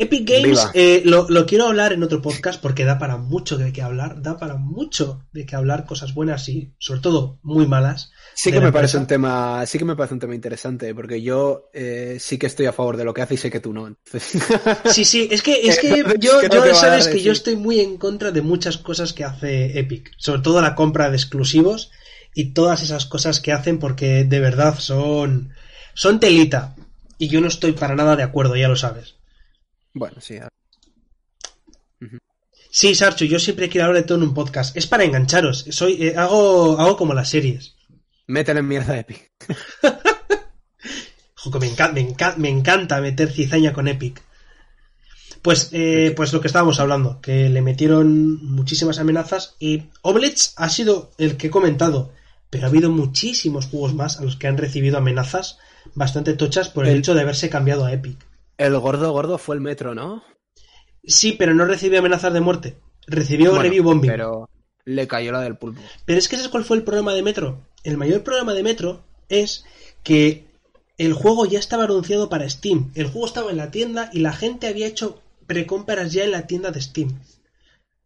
Epic 0.01 0.27
Games 0.27 0.67
eh, 0.73 1.03
lo, 1.05 1.27
lo, 1.29 1.45
quiero 1.45 1.67
hablar 1.67 1.93
en 1.93 2.01
otro 2.01 2.23
podcast 2.23 2.59
porque 2.59 2.85
da 2.85 2.97
para 2.97 3.17
mucho 3.17 3.59
de 3.59 3.71
qué 3.71 3.83
hablar, 3.83 4.19
da 4.19 4.39
para 4.39 4.55
mucho 4.55 5.27
de 5.31 5.45
qué 5.45 5.55
hablar, 5.55 5.85
cosas 5.85 6.15
buenas 6.15 6.49
y 6.49 6.73
sobre 6.79 7.01
todo 7.01 7.37
muy 7.43 7.67
malas. 7.67 8.11
Sí 8.33 8.51
que 8.51 8.59
me 8.59 8.71
parece 8.71 8.97
un 8.97 9.05
tema, 9.05 9.63
sí 9.67 9.77
que 9.77 9.85
me 9.85 9.95
parece 9.95 10.15
un 10.15 10.19
tema 10.19 10.33
interesante, 10.33 10.95
porque 10.95 11.21
yo 11.21 11.69
eh, 11.71 12.17
sí 12.19 12.39
que 12.39 12.47
estoy 12.47 12.65
a 12.65 12.73
favor 12.73 12.97
de 12.97 13.05
lo 13.05 13.13
que 13.13 13.21
hace 13.21 13.35
y 13.35 13.37
sé 13.37 13.51
que 13.51 13.59
tú 13.59 13.73
no. 13.73 13.95
sí, 14.85 15.05
sí, 15.05 15.27
es 15.29 15.43
que, 15.43 15.61
es 15.61 15.77
que 15.81 16.03
yo, 16.19 16.41
yo 16.41 16.73
sabes 16.73 17.07
que 17.07 17.21
yo 17.21 17.31
estoy 17.31 17.55
muy 17.55 17.79
en 17.79 17.97
contra 17.97 18.31
de 18.31 18.41
muchas 18.41 18.79
cosas 18.79 19.13
que 19.13 19.23
hace 19.23 19.77
Epic, 19.77 20.11
sobre 20.17 20.41
todo 20.41 20.61
la 20.61 20.73
compra 20.73 21.11
de 21.11 21.17
exclusivos 21.17 21.91
y 22.33 22.53
todas 22.53 22.81
esas 22.81 23.05
cosas 23.05 23.39
que 23.39 23.51
hacen 23.51 23.77
porque 23.77 24.23
de 24.23 24.39
verdad 24.39 24.79
son, 24.79 25.53
son 25.93 26.19
telita. 26.19 26.75
Y 27.19 27.27
yo 27.27 27.39
no 27.39 27.49
estoy 27.49 27.73
para 27.73 27.93
nada 27.93 28.15
de 28.15 28.23
acuerdo, 28.23 28.55
ya 28.55 28.67
lo 28.67 28.75
sabes. 28.75 29.20
Bueno, 29.93 30.21
sí. 30.21 30.39
Sí, 32.73 32.95
Sarchu, 32.95 33.25
yo 33.25 33.37
siempre 33.37 33.67
quiero 33.67 33.87
hablar 33.87 34.01
de 34.01 34.07
todo 34.07 34.17
en 34.19 34.23
un 34.29 34.33
podcast. 34.33 34.77
Es 34.77 34.87
para 34.87 35.03
engancharos. 35.03 35.65
Soy, 35.71 36.07
eh, 36.07 36.13
hago, 36.15 36.79
hago 36.79 36.95
como 36.95 37.13
las 37.13 37.29
series. 37.29 37.75
Métele 38.27 38.61
en 38.61 38.67
mierda 38.67 38.97
Epic. 38.97 39.29
Joder, 41.35 41.59
me, 41.59 41.67
encanta, 41.67 42.35
me, 42.37 42.49
encanta 42.49 43.01
meter 43.01 43.29
cizaña 43.29 43.73
con 43.73 43.89
Epic. 43.89 44.21
Pues, 45.41 45.69
eh, 45.73 46.13
pues 46.15 46.31
lo 46.31 46.39
que 46.39 46.47
estábamos 46.47 46.79
hablando, 46.79 47.19
que 47.19 47.49
le 47.49 47.61
metieron 47.61 48.45
muchísimas 48.45 48.99
amenazas 48.99 49.55
y 49.59 49.85
Oblets 50.03 50.53
ha 50.55 50.69
sido 50.69 51.11
el 51.17 51.35
que 51.35 51.47
he 51.47 51.49
comentado, 51.51 52.13
pero 52.49 52.65
ha 52.65 52.69
habido 52.69 52.91
muchísimos 52.91 53.65
juegos 53.65 53.95
más 53.95 54.19
a 54.19 54.23
los 54.23 54.35
que 54.35 54.47
han 54.47 54.57
recibido 54.57 54.99
amenazas 54.99 55.57
bastante 55.95 56.33
tochas 56.33 56.69
por 56.69 56.87
el, 56.87 56.99
hecho 56.99 57.15
de 57.15 57.21
haberse 57.21 57.49
cambiado 57.49 57.85
a 57.85 57.91
Epic. 57.91 58.30
El 58.61 58.77
gordo 58.77 59.11
gordo 59.11 59.39
fue 59.39 59.55
el 59.55 59.61
metro, 59.61 59.95
¿no? 59.95 60.23
Sí, 61.03 61.31
pero 61.31 61.55
no 61.55 61.65
recibió 61.65 61.97
amenazas 61.97 62.31
de 62.31 62.41
muerte. 62.41 62.77
Recibió 63.07 63.59
review 63.59 63.83
bombing. 63.83 64.11
Pero 64.11 64.49
le 64.85 65.07
cayó 65.07 65.31
la 65.31 65.41
del 65.41 65.57
pulpo. 65.57 65.81
Pero 66.05 66.19
es 66.19 66.29
que 66.29 66.35
¿sabes 66.35 66.51
cuál 66.51 66.63
fue 66.63 66.77
el 66.77 66.83
problema 66.83 67.15
de 67.15 67.23
Metro? 67.23 67.57
El 67.83 67.97
mayor 67.97 68.21
problema 68.21 68.53
de 68.53 68.61
Metro 68.61 69.01
es 69.29 69.65
que 70.03 70.45
el 70.99 71.13
juego 71.13 71.47
ya 71.47 71.57
estaba 71.57 71.85
anunciado 71.85 72.29
para 72.29 72.47
Steam. 72.47 72.91
El 72.93 73.07
juego 73.07 73.25
estaba 73.25 73.49
en 73.49 73.57
la 73.57 73.71
tienda 73.71 74.11
y 74.13 74.19
la 74.19 74.31
gente 74.31 74.67
había 74.67 74.85
hecho 74.85 75.19
precompras 75.47 76.13
ya 76.13 76.23
en 76.23 76.31
la 76.31 76.45
tienda 76.45 76.69
de 76.69 76.81
Steam. 76.81 77.09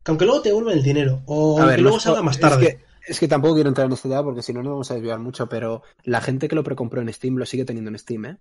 Que 0.03 0.11
aunque 0.11 0.23
luego 0.23 0.41
te 0.41 0.49
devuelven 0.49 0.77
el 0.77 0.83
dinero. 0.83 1.21
O 1.25 1.57
que 1.67 1.79
luego 1.79 1.99
salga 1.99 2.21
más 2.21 2.39
tarde. 2.39 2.79
Es 3.05 3.19
que, 3.19 3.27
tampoco 3.27 3.55
quiero 3.55 3.69
entrar 3.69 3.87
en 3.87 3.93
este 3.93 4.07
tema 4.07 4.23
porque 4.23 4.41
si 4.41 4.53
no 4.53 4.63
nos 4.63 4.71
vamos 4.71 4.89
a 4.89 4.93
desviar 4.93 5.19
mucho, 5.19 5.49
pero 5.49 5.83
la 6.05 6.21
gente 6.21 6.47
que 6.47 6.55
lo 6.55 6.63
precompró 6.63 7.01
en 7.01 7.11
Steam 7.11 7.35
lo 7.35 7.45
sigue 7.45 7.65
teniendo 7.65 7.91
en 7.91 7.99
Steam, 7.99 8.25
¿eh? 8.25 8.37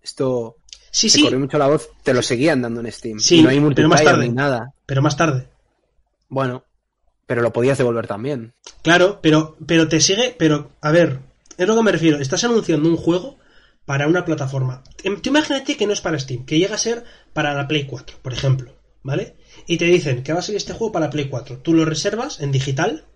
Esto 0.00 0.56
sí, 0.90 1.08
sí. 1.08 1.22
corrió 1.22 1.38
mucho 1.38 1.58
la 1.58 1.68
voz, 1.68 1.90
te 2.02 2.14
lo 2.14 2.22
seguían 2.22 2.62
dando 2.62 2.80
en 2.80 2.92
Steam. 2.92 3.18
Sí, 3.18 3.42
no 3.42 3.48
hay 3.48 3.60
pero 3.74 3.88
más 3.88 4.02
tarde. 4.02 4.28
ni 4.28 4.34
nada. 4.34 4.72
Pero 4.86 5.02
más 5.02 5.16
tarde. 5.16 5.48
Bueno, 6.28 6.64
pero 7.26 7.42
lo 7.42 7.52
podías 7.52 7.78
devolver 7.78 8.06
también. 8.06 8.52
Claro, 8.82 9.20
pero, 9.22 9.56
pero 9.66 9.88
te 9.88 10.00
sigue, 10.00 10.34
pero, 10.38 10.70
a 10.80 10.90
ver, 10.90 11.20
es 11.58 11.66
lo 11.66 11.76
que 11.76 11.82
me 11.82 11.92
refiero. 11.92 12.18
Estás 12.18 12.44
anunciando 12.44 12.88
un 12.88 12.96
juego 12.96 13.36
para 13.84 14.08
una 14.08 14.24
plataforma. 14.24 14.82
Em, 15.02 15.20
tú 15.20 15.30
imagínate 15.30 15.76
que 15.76 15.86
no 15.86 15.92
es 15.92 16.00
para 16.00 16.18
Steam, 16.18 16.44
que 16.44 16.58
llega 16.58 16.74
a 16.74 16.78
ser 16.78 17.04
para 17.32 17.54
la 17.54 17.68
Play 17.68 17.84
4, 17.84 18.18
por 18.22 18.32
ejemplo, 18.32 18.72
¿vale? 19.02 19.36
Y 19.66 19.78
te 19.78 19.86
dicen 19.86 20.22
que 20.22 20.32
va 20.32 20.40
a 20.40 20.42
ser 20.42 20.56
este 20.56 20.72
juego 20.72 20.92
para 20.92 21.10
Play 21.10 21.28
4. 21.28 21.58
Tú 21.58 21.72
lo 21.72 21.84
reservas 21.84 22.40
en 22.40 22.52
digital 22.52 23.06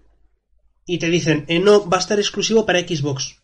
y 0.87 0.99
te 0.99 1.09
dicen, 1.09 1.45
eh, 1.49 1.59
no, 1.59 1.89
va 1.89 1.99
a 1.99 2.01
estar 2.01 2.19
exclusivo 2.19 2.67
para 2.67 2.81
Xbox. 2.81 3.37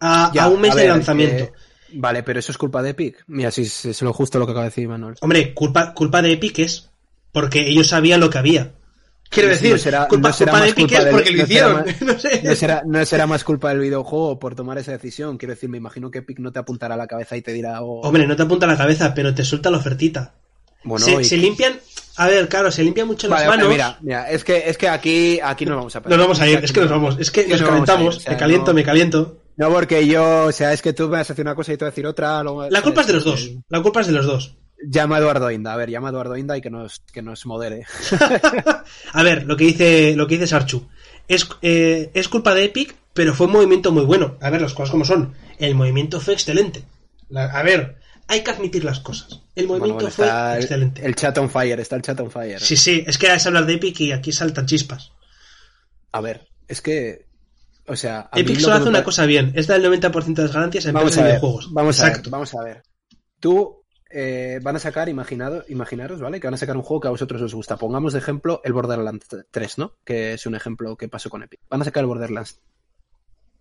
A, 0.00 0.48
un 0.48 0.60
mes 0.60 0.74
de 0.74 0.88
lanzamiento. 0.88 1.52
Vale, 1.92 2.22
pero 2.22 2.38
eso 2.38 2.52
es 2.52 2.58
culpa 2.58 2.82
de 2.82 2.90
Epic. 2.90 3.24
Mira, 3.26 3.50
si 3.50 3.62
es, 3.62 4.02
lo 4.02 4.12
justo 4.12 4.38
lo 4.38 4.46
que 4.46 4.52
acaba 4.52 4.64
de 4.64 4.70
decir 4.70 4.88
Manuel. 4.88 5.16
Hombre, 5.20 5.54
culpa, 5.54 5.94
culpa 5.94 6.22
de 6.22 6.32
Epic 6.32 6.58
es 6.60 6.90
porque 7.32 7.60
ellos 7.68 7.88
sabían 7.88 8.20
lo 8.20 8.30
que 8.30 8.38
había. 8.38 8.72
Quiero 9.28 9.48
decir, 9.48 9.72
no 9.72 9.78
será, 9.78 10.08
culpa, 10.08 10.28
no 10.28 10.34
será 10.34 10.52
culpa 10.52 10.64
de 10.64 10.70
Epic 10.70 10.92
es 10.92 11.06
porque 11.06 11.30
lo 11.32 11.42
hicieron. 11.42 11.84
No, 12.00 12.18
será, 12.18 12.40
no, 12.42 12.54
será, 12.54 12.82
no, 12.86 13.04
será, 13.04 13.26
más 13.26 13.44
culpa 13.44 13.70
del 13.70 13.80
videojuego 13.80 14.38
por 14.38 14.54
tomar 14.54 14.78
esa 14.78 14.92
decisión. 14.92 15.36
Quiero 15.36 15.54
decir, 15.54 15.68
me 15.68 15.78
imagino 15.78 16.10
que 16.10 16.18
Epic 16.18 16.38
no 16.38 16.52
te 16.52 16.58
apuntará 16.58 16.94
a 16.94 16.98
la 16.98 17.06
cabeza 17.06 17.36
y 17.36 17.42
te 17.42 17.52
dirá. 17.52 17.82
Oh... 17.82 18.00
Hombre, 18.00 18.26
no 18.26 18.36
te 18.36 18.42
apunta 18.42 18.66
a 18.66 18.68
la 18.68 18.76
cabeza, 18.76 19.12
pero 19.14 19.34
te 19.34 19.44
suelta 19.44 19.70
la 19.70 19.78
ofertita. 19.78 20.34
Bueno, 20.84 21.04
se, 21.04 21.20
y... 21.20 21.24
se 21.24 21.36
limpian. 21.36 21.74
A 22.16 22.28
ver, 22.28 22.48
claro, 22.48 22.70
se 22.70 22.82
limpian 22.82 23.06
mucho 23.06 23.28
vale, 23.28 23.46
las 23.46 23.56
manos. 23.56 23.68
Mira, 23.68 23.98
mira, 24.00 24.30
es 24.30 24.42
que, 24.42 24.70
es 24.70 24.78
que 24.78 24.88
aquí, 24.88 25.38
aquí 25.42 25.66
nos 25.66 25.76
vamos 25.76 25.96
a 25.96 26.02
perder. 26.02 26.18
Nos 26.18 26.26
vamos 26.26 26.40
a 26.40 26.48
ir, 26.48 26.60
es 26.64 26.72
que 26.72 26.80
nos 26.80 26.90
vamos, 26.90 27.16
es 27.18 27.30
que 27.30 27.46
nos 27.46 27.60
calentamos, 27.60 28.16
o 28.16 28.20
sea, 28.20 28.32
me 28.32 28.38
caliento, 28.38 28.72
me 28.72 28.82
caliento. 28.84 29.36
No, 29.56 29.70
porque 29.70 30.06
yo, 30.06 30.46
o 30.46 30.52
sea, 30.52 30.72
es 30.72 30.82
que 30.82 30.92
tú 30.92 31.04
me 31.04 31.16
vas 31.16 31.30
a 31.30 31.32
decir 31.32 31.44
una 31.44 31.54
cosa 31.54 31.72
y 31.72 31.76
te 31.76 31.84
voy 31.84 31.88
a 31.88 31.90
decir 31.90 32.06
otra. 32.06 32.42
La 32.70 32.82
culpa 32.82 33.00
es 33.00 33.06
de 33.06 33.12
los 33.14 33.24
dos. 33.24 33.50
La 33.68 33.82
culpa 33.82 34.00
es 34.00 34.06
de 34.06 34.12
los 34.12 34.26
dos. 34.26 34.56
Llama 34.86 35.16
a 35.16 35.18
Eduardo 35.20 35.50
Inda, 35.50 35.72
a 35.72 35.76
ver, 35.76 35.90
llama 35.90 36.08
a 36.08 36.10
Eduardo 36.10 36.36
Inda 36.36 36.56
y 36.56 36.60
que 36.60 36.68
nos, 36.68 37.00
que 37.12 37.22
nos 37.22 37.46
modere. 37.46 37.86
a 39.12 39.22
ver, 39.22 39.44
lo 39.44 39.56
que 39.56 39.64
dice, 39.64 40.14
lo 40.14 40.26
que 40.26 40.34
dice 40.34 40.46
Sarchu. 40.46 40.86
Es, 41.28 41.48
eh, 41.62 42.10
es 42.12 42.28
culpa 42.28 42.54
de 42.54 42.64
Epic, 42.64 42.94
pero 43.14 43.32
fue 43.32 43.46
un 43.46 43.54
movimiento 43.54 43.90
muy 43.90 44.04
bueno. 44.04 44.36
A 44.42 44.50
ver, 44.50 44.60
las 44.60 44.74
cosas 44.74 44.90
como 44.90 45.06
son. 45.06 45.34
El 45.58 45.74
movimiento 45.74 46.20
fue 46.20 46.34
excelente. 46.34 46.84
La, 47.30 47.44
a 47.46 47.62
ver, 47.62 47.96
hay 48.28 48.42
que 48.42 48.50
admitir 48.50 48.84
las 48.84 49.00
cosas. 49.00 49.40
El 49.54 49.66
movimiento 49.66 49.94
bueno, 49.94 50.14
bueno, 50.16 50.32
fue 50.32 50.56
el, 50.56 50.62
excelente. 50.62 51.06
El 51.06 51.14
chat 51.14 51.36
on 51.38 51.48
fire, 51.48 51.80
está 51.80 51.96
el 51.96 52.02
chat 52.02 52.20
on 52.20 52.30
fire. 52.30 52.60
Sí, 52.60 52.76
sí, 52.76 53.02
es 53.06 53.16
que 53.16 53.32
es 53.32 53.46
hablar 53.46 53.64
de 53.64 53.74
Epic 53.74 54.00
y 54.00 54.12
aquí 54.12 54.30
saltan 54.32 54.66
chispas. 54.66 55.12
A 56.12 56.20
ver, 56.20 56.46
es 56.68 56.82
que 56.82 57.25
o 57.88 57.96
sea, 57.96 58.28
Epic 58.34 58.58
solo 58.58 58.76
hace 58.76 58.88
una 58.88 59.04
cosa 59.04 59.26
bien, 59.26 59.52
es 59.54 59.66
dar 59.66 59.80
el 59.80 59.86
90% 59.86 60.34
de 60.34 60.42
las 60.42 60.52
ganancias 60.52 60.86
en 60.86 60.94
vamos 60.94 61.16
a 61.16 61.22
ver, 61.22 61.30
videojuegos. 61.32 61.72
Vamos 61.72 62.00
a 62.00 62.04
ver, 62.06 62.22
vamos 62.28 62.54
a 62.54 62.62
ver. 62.62 62.82
Tú 63.38 63.84
eh, 64.10 64.60
van 64.62 64.76
a 64.76 64.78
sacar, 64.78 65.08
imaginado, 65.08 65.64
imaginaros, 65.68 66.20
¿vale? 66.20 66.40
Que 66.40 66.46
van 66.46 66.54
a 66.54 66.58
sacar 66.58 66.76
un 66.76 66.82
juego 66.82 67.00
que 67.00 67.08
a 67.08 67.10
vosotros 67.10 67.42
os 67.42 67.54
gusta. 67.54 67.76
Pongamos 67.76 68.12
de 68.12 68.20
ejemplo 68.20 68.60
el 68.64 68.72
Borderlands 68.72 69.26
3, 69.50 69.78
¿no? 69.78 69.94
Que 70.04 70.34
es 70.34 70.46
un 70.46 70.54
ejemplo 70.54 70.96
que 70.96 71.08
pasó 71.08 71.28
con 71.28 71.42
Epic. 71.42 71.60
Van 71.68 71.82
a 71.82 71.84
sacar 71.84 72.02
el 72.02 72.06
Borderlands. 72.06 72.60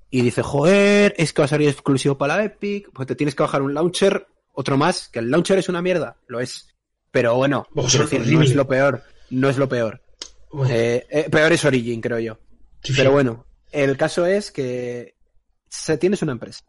Y 0.09 0.21
dice, 0.21 0.43
joder, 0.43 1.13
es 1.17 1.33
que 1.33 1.41
va 1.41 1.45
a 1.45 1.49
salir 1.49 1.67
exclusivo 1.67 2.17
para 2.17 2.37
la 2.37 2.45
Epic, 2.45 2.89
pues 2.93 3.07
te 3.07 3.15
tienes 3.15 3.35
que 3.35 3.43
bajar 3.43 3.61
un 3.61 3.73
launcher, 3.73 4.27
otro 4.53 4.77
más, 4.77 5.09
que 5.09 5.19
el 5.19 5.29
launcher 5.29 5.57
es 5.57 5.67
una 5.67 5.81
mierda, 5.81 6.17
lo 6.27 6.39
es. 6.39 6.69
Pero 7.11 7.35
bueno, 7.35 7.67
decir, 7.73 8.21
no 8.27 8.41
es 8.41 8.55
lo 8.55 8.67
peor, 8.67 9.03
no 9.31 9.49
es 9.49 9.57
lo 9.57 9.67
peor. 9.67 10.01
Bueno. 10.51 10.73
Eh, 10.73 11.05
eh, 11.09 11.29
peor 11.29 11.51
es 11.51 11.65
Origin, 11.65 12.01
creo 12.01 12.19
yo. 12.19 12.37
Sí, 12.83 12.93
Pero 12.95 13.11
bueno, 13.11 13.44
el 13.71 13.97
caso 13.97 14.25
es 14.25 14.51
que 14.51 15.15
se 15.69 15.97
tienes 15.97 16.21
una 16.21 16.31
empresa 16.31 16.63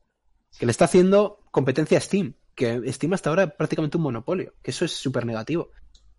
que 0.58 0.66
le 0.66 0.72
está 0.72 0.86
haciendo 0.86 1.40
competencia 1.50 1.98
a 1.98 2.00
Steam, 2.00 2.34
que 2.54 2.92
Steam 2.92 3.12
hasta 3.12 3.30
ahora 3.30 3.44
es 3.44 3.52
prácticamente 3.52 3.96
un 3.96 4.04
monopolio, 4.04 4.54
que 4.62 4.70
eso 4.70 4.84
es 4.84 4.92
súper 4.92 5.26
negativo. 5.26 5.70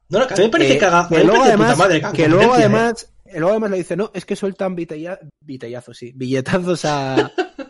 No, 0.09 0.19
no, 0.19 0.27
que 0.27 0.35
a 0.35 0.37
mí 0.37 0.43
me 0.43 0.49
parece 0.49 0.77
que 0.77 0.85
haga. 0.85 1.09
que 1.09 1.23
luego 1.23 1.43
además, 1.43 1.77
madre, 1.77 2.01
que 2.13 2.27
luego 2.27 2.53
además, 2.53 3.11
luego 3.25 3.49
además 3.49 3.71
le 3.71 3.77
dice, 3.77 3.97
no, 3.97 4.11
es 4.13 4.25
que 4.25 4.35
sueltan 4.35 4.75
bitella, 4.75 5.19
bitellazos, 5.41 5.97
sí, 5.97 6.13
billetazos 6.15 6.85
a, 6.85 7.15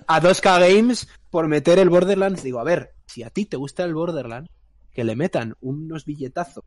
a 0.08 0.22
2K 0.22 0.76
Games 0.76 1.08
por 1.30 1.48
meter 1.48 1.80
el 1.80 1.90
Borderlands. 1.90 2.44
Digo, 2.44 2.60
a 2.60 2.64
ver, 2.64 2.94
si 3.08 3.24
a 3.24 3.30
ti 3.30 3.46
te 3.46 3.58
gusta 3.58 3.84
el 3.86 3.96
Borderlands, 3.96 4.52
que 4.92 5.04
le 5.04 5.16
metan 5.16 5.56
unos 5.62 6.06
billetazos 6.06 6.66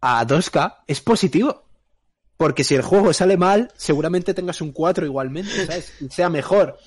a 0.00 0.26
2K 0.26 0.82
es 0.86 1.00
positivo. 1.00 1.63
Porque 2.36 2.64
si 2.64 2.74
el 2.74 2.82
juego 2.82 3.12
sale 3.12 3.36
mal, 3.36 3.70
seguramente 3.76 4.34
tengas 4.34 4.60
un 4.60 4.72
4 4.72 5.06
igualmente, 5.06 5.66
¿sabes? 5.66 5.92
Y 6.00 6.08
sea 6.08 6.28
mejor. 6.28 6.78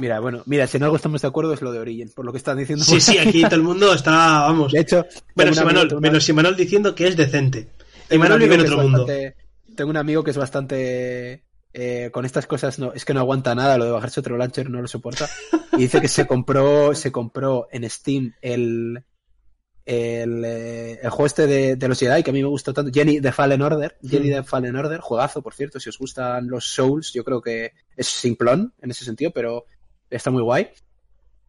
Mira, 0.00 0.18
bueno, 0.18 0.42
mira, 0.46 0.66
si 0.66 0.76
en 0.76 0.82
algo 0.82 0.96
estamos 0.96 1.22
de 1.22 1.28
acuerdo 1.28 1.52
es 1.52 1.62
lo 1.62 1.70
de 1.70 1.78
Origin, 1.78 2.10
por 2.14 2.24
lo 2.24 2.32
que 2.32 2.38
estás 2.38 2.56
diciendo. 2.56 2.84
Sí, 2.84 3.00
sí, 3.00 3.16
aquí 3.18 3.42
todo 3.42 3.54
el 3.54 3.62
mundo 3.62 3.94
está, 3.94 4.40
vamos. 4.40 4.72
De 4.72 4.80
hecho, 4.80 5.06
bueno, 5.36 5.54
Simanol, 5.54 6.00
menos 6.00 6.24
Simanol 6.24 6.56
diciendo 6.56 6.94
que 6.96 7.06
es 7.06 7.16
decente. 7.16 7.68
Simanol 8.10 8.40
vive 8.40 8.56
en 8.56 8.60
otro 8.62 8.78
mundo. 8.78 9.06
Bastante, 9.06 9.36
tengo 9.76 9.90
un 9.90 9.96
amigo 9.96 10.24
que 10.24 10.32
es 10.32 10.36
bastante. 10.36 11.44
Eh, 11.76 12.10
con 12.12 12.24
estas 12.24 12.46
cosas 12.46 12.78
no, 12.78 12.92
es 12.92 13.04
que 13.04 13.14
no 13.14 13.20
aguanta 13.20 13.52
nada, 13.54 13.76
lo 13.76 13.84
de 13.84 13.90
bajarse 13.90 14.20
otro 14.20 14.36
launcher 14.36 14.70
no 14.70 14.80
lo 14.80 14.88
soporta. 14.88 15.28
Y 15.72 15.78
dice 15.78 16.00
que 16.00 16.08
se 16.08 16.26
compró, 16.26 16.94
se 16.94 17.10
compró 17.10 17.68
en 17.70 17.88
Steam 17.88 18.34
el, 18.42 19.04
el, 19.86 20.44
eh, 20.44 20.98
el 21.02 21.10
juego 21.10 21.26
este 21.26 21.46
de, 21.46 21.76
de, 21.76 21.88
los 21.88 21.98
Jedi 21.98 22.22
que 22.22 22.30
a 22.30 22.32
mí 22.32 22.42
me 22.42 22.48
gustó 22.48 22.72
tanto, 22.72 22.90
Jenny 22.92 23.20
de 23.20 23.32
Fallen 23.32 23.60
Order, 23.60 23.98
Jenny 24.02 24.30
de 24.30 24.42
Fallen 24.42 24.76
Order, 24.76 25.00
juegazo, 25.00 25.42
por 25.42 25.54
cierto, 25.54 25.78
si 25.78 25.90
os 25.90 25.98
gustan 25.98 26.48
los 26.48 26.66
Souls, 26.66 27.12
yo 27.12 27.24
creo 27.24 27.42
que 27.42 27.72
es 27.96 28.06
simplón 28.06 28.72
en 28.80 28.90
ese 28.90 29.04
sentido, 29.04 29.30
pero 29.30 29.66
está 30.10 30.30
muy 30.30 30.42
guay. 30.42 30.68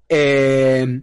Eh, 0.10 1.02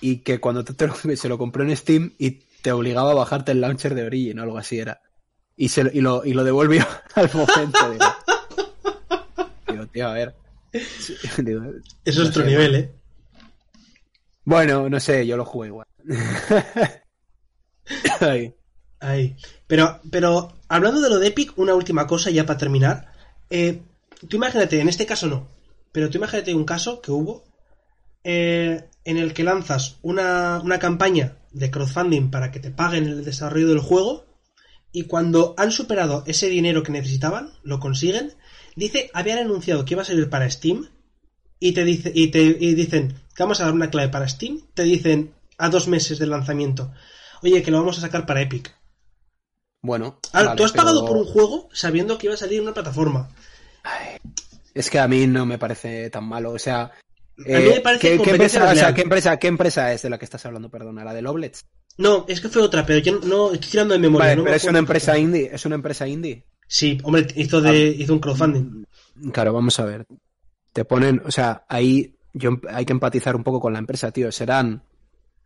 y 0.00 0.18
que 0.18 0.40
cuando 0.40 0.64
te 0.64 0.74
se 1.16 1.28
lo 1.28 1.38
compró 1.38 1.62
en 1.62 1.76
Steam 1.76 2.12
y 2.18 2.42
te 2.62 2.72
obligaba 2.72 3.12
a 3.12 3.14
bajarte 3.14 3.52
el 3.52 3.60
launcher 3.60 3.94
de 3.94 4.04
Origin 4.04 4.38
o 4.38 4.42
algo 4.42 4.58
así 4.58 4.78
era. 4.78 5.00
Y, 5.56 5.68
se, 5.68 5.88
y, 5.92 6.00
lo, 6.00 6.24
y 6.24 6.32
lo 6.32 6.42
devolvió 6.42 6.84
al 7.14 7.30
momento. 7.32 7.90
Digo, 7.92 8.04
digo 9.68 9.86
tío, 9.86 10.08
a 10.08 10.12
ver. 10.12 10.34
Digo, 11.38 11.62
Eso 12.04 12.22
es 12.22 12.28
otro 12.28 12.42
sé, 12.42 12.48
nivel, 12.48 12.74
¿eh? 12.74 12.92
Bueno, 14.44 14.88
no 14.90 14.98
sé, 14.98 15.26
yo 15.26 15.36
lo 15.36 15.44
jugué 15.44 15.68
igual. 15.68 15.86
Ahí. 18.20 18.54
Ahí. 19.00 19.36
Pero, 19.66 20.00
pero, 20.10 20.52
hablando 20.68 21.00
de 21.00 21.10
lo 21.10 21.18
de 21.18 21.28
Epic, 21.28 21.52
una 21.56 21.74
última 21.74 22.06
cosa 22.06 22.30
ya 22.30 22.46
para 22.46 22.58
terminar. 22.58 23.12
Eh, 23.50 23.82
tú 24.28 24.36
imagínate, 24.36 24.80
en 24.80 24.88
este 24.88 25.06
caso 25.06 25.26
no, 25.26 25.48
pero 25.92 26.08
tú 26.08 26.18
imagínate 26.18 26.54
un 26.54 26.64
caso 26.64 27.00
que 27.00 27.12
hubo 27.12 27.44
eh, 28.22 28.88
en 29.04 29.18
el 29.18 29.34
que 29.34 29.44
lanzas 29.44 29.98
una, 30.02 30.60
una 30.64 30.78
campaña 30.78 31.36
de 31.52 31.70
crowdfunding 31.70 32.30
para 32.30 32.50
que 32.50 32.60
te 32.60 32.70
paguen 32.70 33.04
el 33.04 33.24
desarrollo 33.24 33.68
del 33.68 33.80
juego 33.80 34.24
y 34.92 35.04
cuando 35.04 35.54
han 35.58 35.70
superado 35.70 36.24
ese 36.26 36.48
dinero 36.48 36.82
que 36.82 36.92
necesitaban, 36.92 37.52
lo 37.62 37.80
consiguen, 37.80 38.32
dice, 38.76 39.10
habían 39.12 39.38
anunciado 39.38 39.84
que 39.84 39.94
iba 39.94 40.02
a 40.02 40.06
salir 40.06 40.30
para 40.30 40.48
Steam 40.48 40.88
y 41.60 41.72
te 41.72 41.84
dice 41.84 42.12
y 42.14 42.28
te 42.28 42.42
y 42.42 42.74
dicen 42.74 43.14
que 43.34 43.42
vamos 43.42 43.60
a 43.60 43.64
dar 43.64 43.74
una 43.74 43.90
clave 43.90 44.08
para 44.08 44.28
Steam, 44.28 44.60
te 44.74 44.84
dicen 44.84 45.34
a 45.58 45.68
dos 45.68 45.88
meses 45.88 46.18
del 46.18 46.30
lanzamiento, 46.30 46.92
oye, 47.42 47.62
que 47.62 47.70
lo 47.70 47.78
vamos 47.78 47.98
a 47.98 48.02
sacar 48.02 48.26
para 48.26 48.42
Epic. 48.42 48.74
Bueno. 49.82 50.18
Ahora, 50.32 50.48
vale, 50.48 50.56
tú 50.56 50.64
has 50.64 50.72
pagado 50.72 51.04
por 51.04 51.16
un 51.16 51.26
juego 51.26 51.68
sabiendo 51.72 52.16
que 52.16 52.26
iba 52.26 52.34
a 52.34 52.38
salir 52.38 52.58
en 52.58 52.64
una 52.64 52.74
plataforma. 52.74 53.28
Es 54.72 54.88
que 54.88 54.98
a 54.98 55.06
mí 55.06 55.26
no 55.26 55.44
me 55.44 55.58
parece 55.58 56.08
tan 56.08 56.24
malo. 56.24 56.52
O 56.52 56.58
sea, 56.58 56.84
A 56.84 57.58
mí 57.58 57.68
me 57.68 57.80
parece 57.80 58.18
¿qué, 58.18 58.30
empresa, 58.30 58.60
o 58.60 58.62
sea, 58.62 58.70
desleal. 58.70 58.94
¿qué, 58.94 59.02
empresa, 59.02 59.36
¿qué 59.38 59.46
empresa 59.48 59.92
es 59.92 60.02
de 60.02 60.10
la 60.10 60.18
que 60.18 60.24
estás 60.24 60.44
hablando? 60.46 60.70
Perdona, 60.70 61.04
la 61.04 61.12
de 61.12 61.20
Loblets. 61.20 61.66
No, 61.98 62.24
es 62.28 62.40
que 62.40 62.48
fue 62.48 62.62
otra, 62.62 62.84
pero 62.86 62.98
yo 63.00 63.20
no 63.20 63.52
estoy 63.52 63.70
tirando 63.70 63.92
de 63.94 64.00
memoria. 64.00 64.28
Vale, 64.28 64.36
no 64.36 64.42
me 64.42 64.46
pero 64.46 64.56
es 64.56 64.64
una 64.64 64.78
empresa 64.78 65.18
indie. 65.18 65.50
Es 65.52 65.66
una 65.66 65.74
empresa 65.74 66.08
indie. 66.08 66.46
Sí, 66.66 66.98
hombre, 67.04 67.26
hizo, 67.36 67.60
de, 67.60 67.88
hizo 67.88 68.14
un 68.14 68.20
crowdfunding. 68.20 68.84
Claro, 69.32 69.52
vamos 69.52 69.78
a 69.78 69.84
ver. 69.84 70.06
Te 70.72 70.84
ponen, 70.84 71.22
o 71.24 71.30
sea, 71.30 71.66
ahí 71.68 72.16
yo, 72.32 72.58
hay 72.68 72.84
que 72.84 72.92
empatizar 72.92 73.36
un 73.36 73.44
poco 73.44 73.60
con 73.60 73.74
la 73.74 73.78
empresa, 73.78 74.10
tío. 74.10 74.32
Serán 74.32 74.82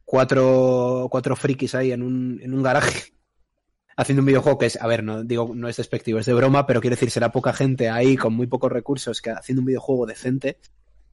cuatro, 0.09 1.07
cuatro 1.11 1.37
frikis 1.37 1.75
ahí 1.75 1.93
en 1.93 2.03
un, 2.03 2.41
en 2.43 2.55
un 2.55 2.63
garaje 2.63 3.13
haciendo 3.97 4.23
un 4.23 4.27
videojuego 4.27 4.57
que 4.59 4.67
es, 4.67 4.81
a 4.81 4.87
ver, 4.87 5.05
no 5.05 5.23
digo, 5.23 5.53
no 5.55 5.69
es 5.69 5.77
despectivo, 5.77 6.19
es 6.19 6.25
de 6.27 6.33
broma, 6.33 6.67
pero 6.67 6.81
quiero 6.81 6.97
decir, 6.97 7.11
será 7.11 7.31
poca 7.31 7.53
gente 7.53 7.91
ahí 7.91 8.17
con 8.17 8.33
muy 8.33 8.47
pocos 8.47 8.73
recursos 8.73 9.21
que 9.21 9.31
haciendo 9.31 9.61
un 9.61 9.67
videojuego 9.67 10.07
decente 10.07 10.57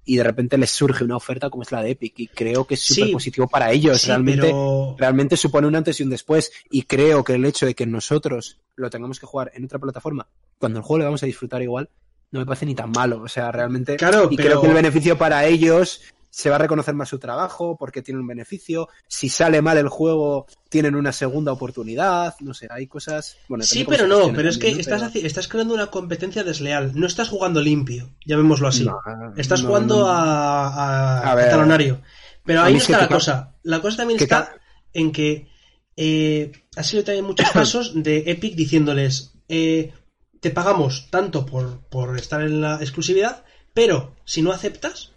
y 0.05 0.15
de 0.15 0.23
repente 0.23 0.57
les 0.57 0.69
surge 0.72 1.03
una 1.03 1.17
oferta 1.17 1.49
como 1.49 1.63
es 1.63 1.72
la 1.73 1.84
de 1.84 1.91
Epic 1.91 2.13
y 2.19 2.27
creo 2.27 2.65
que 2.65 2.76
es 2.76 2.81
Sí. 2.84 2.93
súper 2.93 3.11
positivo 3.13 3.47
para 3.49 3.72
ellos. 3.72 3.99
Sí, 4.01 4.07
realmente, 4.07 4.43
pero- 4.47 4.95
realmente 4.97 5.35
supone 5.35 5.67
un 5.67 5.76
antes 5.76 5.99
y 5.99 6.03
un 6.03 6.09
después 6.09 6.51
y 6.69 6.84
creo 6.84 7.23
que 7.23 7.34
el 7.34 7.43
hecho 7.43 7.65
de 7.65 7.76
que 7.76 7.85
nosotros 7.85 8.61
lo 8.77 8.89
tengamos 8.89 9.19
que 9.19 9.26
jugar 9.26 9.51
en 9.55 9.65
otra 9.65 9.80
plataforma, 9.80 10.27
cuando 10.57 10.80
el 10.80 10.85
juego 10.85 10.99
le 10.99 11.05
vamos 11.05 11.22
a 11.23 11.26
disfrutar 11.26 11.61
igual, 11.63 11.89
no 12.31 12.39
me 12.39 12.45
parece 12.45 12.65
ni 12.65 12.76
tan 12.76 12.91
malo. 12.91 13.22
O 13.22 13.27
sea, 13.27 13.51
realmente. 13.51 13.95
Claro, 13.97 14.27
y 14.30 14.35
pero- 14.38 14.49
creo 14.49 14.61
que 14.61 14.67
el 14.67 14.73
beneficio 14.73 15.17
para 15.17 15.45
ellos 15.45 16.01
se 16.36 16.49
va 16.49 16.57
a 16.57 16.60
reconocer 16.60 16.94
más 16.95 17.07
su 17.07 17.18
trabajo 17.18 17.78
porque 17.78 18.02
tienen 18.02 18.20
un 18.20 18.28
beneficio. 18.28 18.90
Si 19.07 19.30
sale 19.30 19.62
mal 19.62 19.78
el 19.78 19.88
juego, 19.88 20.48
tienen 20.68 20.95
una 20.95 21.14
segunda 21.14 21.53
oportunidad. 21.53 22.36
No 22.41 22.53
sé, 22.53 22.68
hay 22.70 22.88
cosas. 22.88 23.38
Bueno, 23.48 23.64
Sí, 23.64 23.86
pero 23.88 24.06
no, 24.06 24.34
pero 24.34 24.49
es 24.49 24.57
que 24.57 24.68
estás, 24.68 25.16
estás 25.16 25.48
creando 25.48 25.74
una 25.74 25.88
competencia 25.88 26.44
desleal. 26.44 26.91
No 26.94 27.07
estás 27.07 27.30
jugando 27.30 27.62
limpio, 27.62 28.10
llamémoslo 28.26 28.68
así. 28.68 28.84
No, 28.84 28.99
estás 29.38 29.62
no, 29.62 29.70
jugando 29.70 29.99
no. 29.99 30.07
a, 30.07 30.68
a, 30.68 31.32
A 31.32 31.36
ver. 31.36 31.48
a 31.48 31.52
talonario. 31.52 32.02
Pero 32.44 32.64
ahí 32.64 32.76
está 32.76 32.98
la 32.98 33.07
cosa. 33.07 33.56
La 33.64 33.82
cosa 33.82 33.95
también 33.95 34.20
está 34.22 34.57
en 34.91 35.14
que 35.14 35.48
eh, 35.95 36.52
ha 36.76 36.84
sido 36.84 37.06
también 37.06 37.24
muchos 37.24 37.49
casos 37.53 37.94
de 37.95 38.24
Epic 38.28 38.56
diciéndoles 38.56 39.36
eh, 39.48 39.94
te 40.41 40.52
pagamos 40.52 41.07
tanto 41.10 41.45
por, 41.45 41.80
por 41.88 42.20
estar 42.20 42.41
en 42.41 42.60
la 42.60 42.76
exclusividad, 42.82 43.45
pero 43.74 44.18
si 44.26 44.41
no 44.41 44.52
aceptas, 44.52 45.15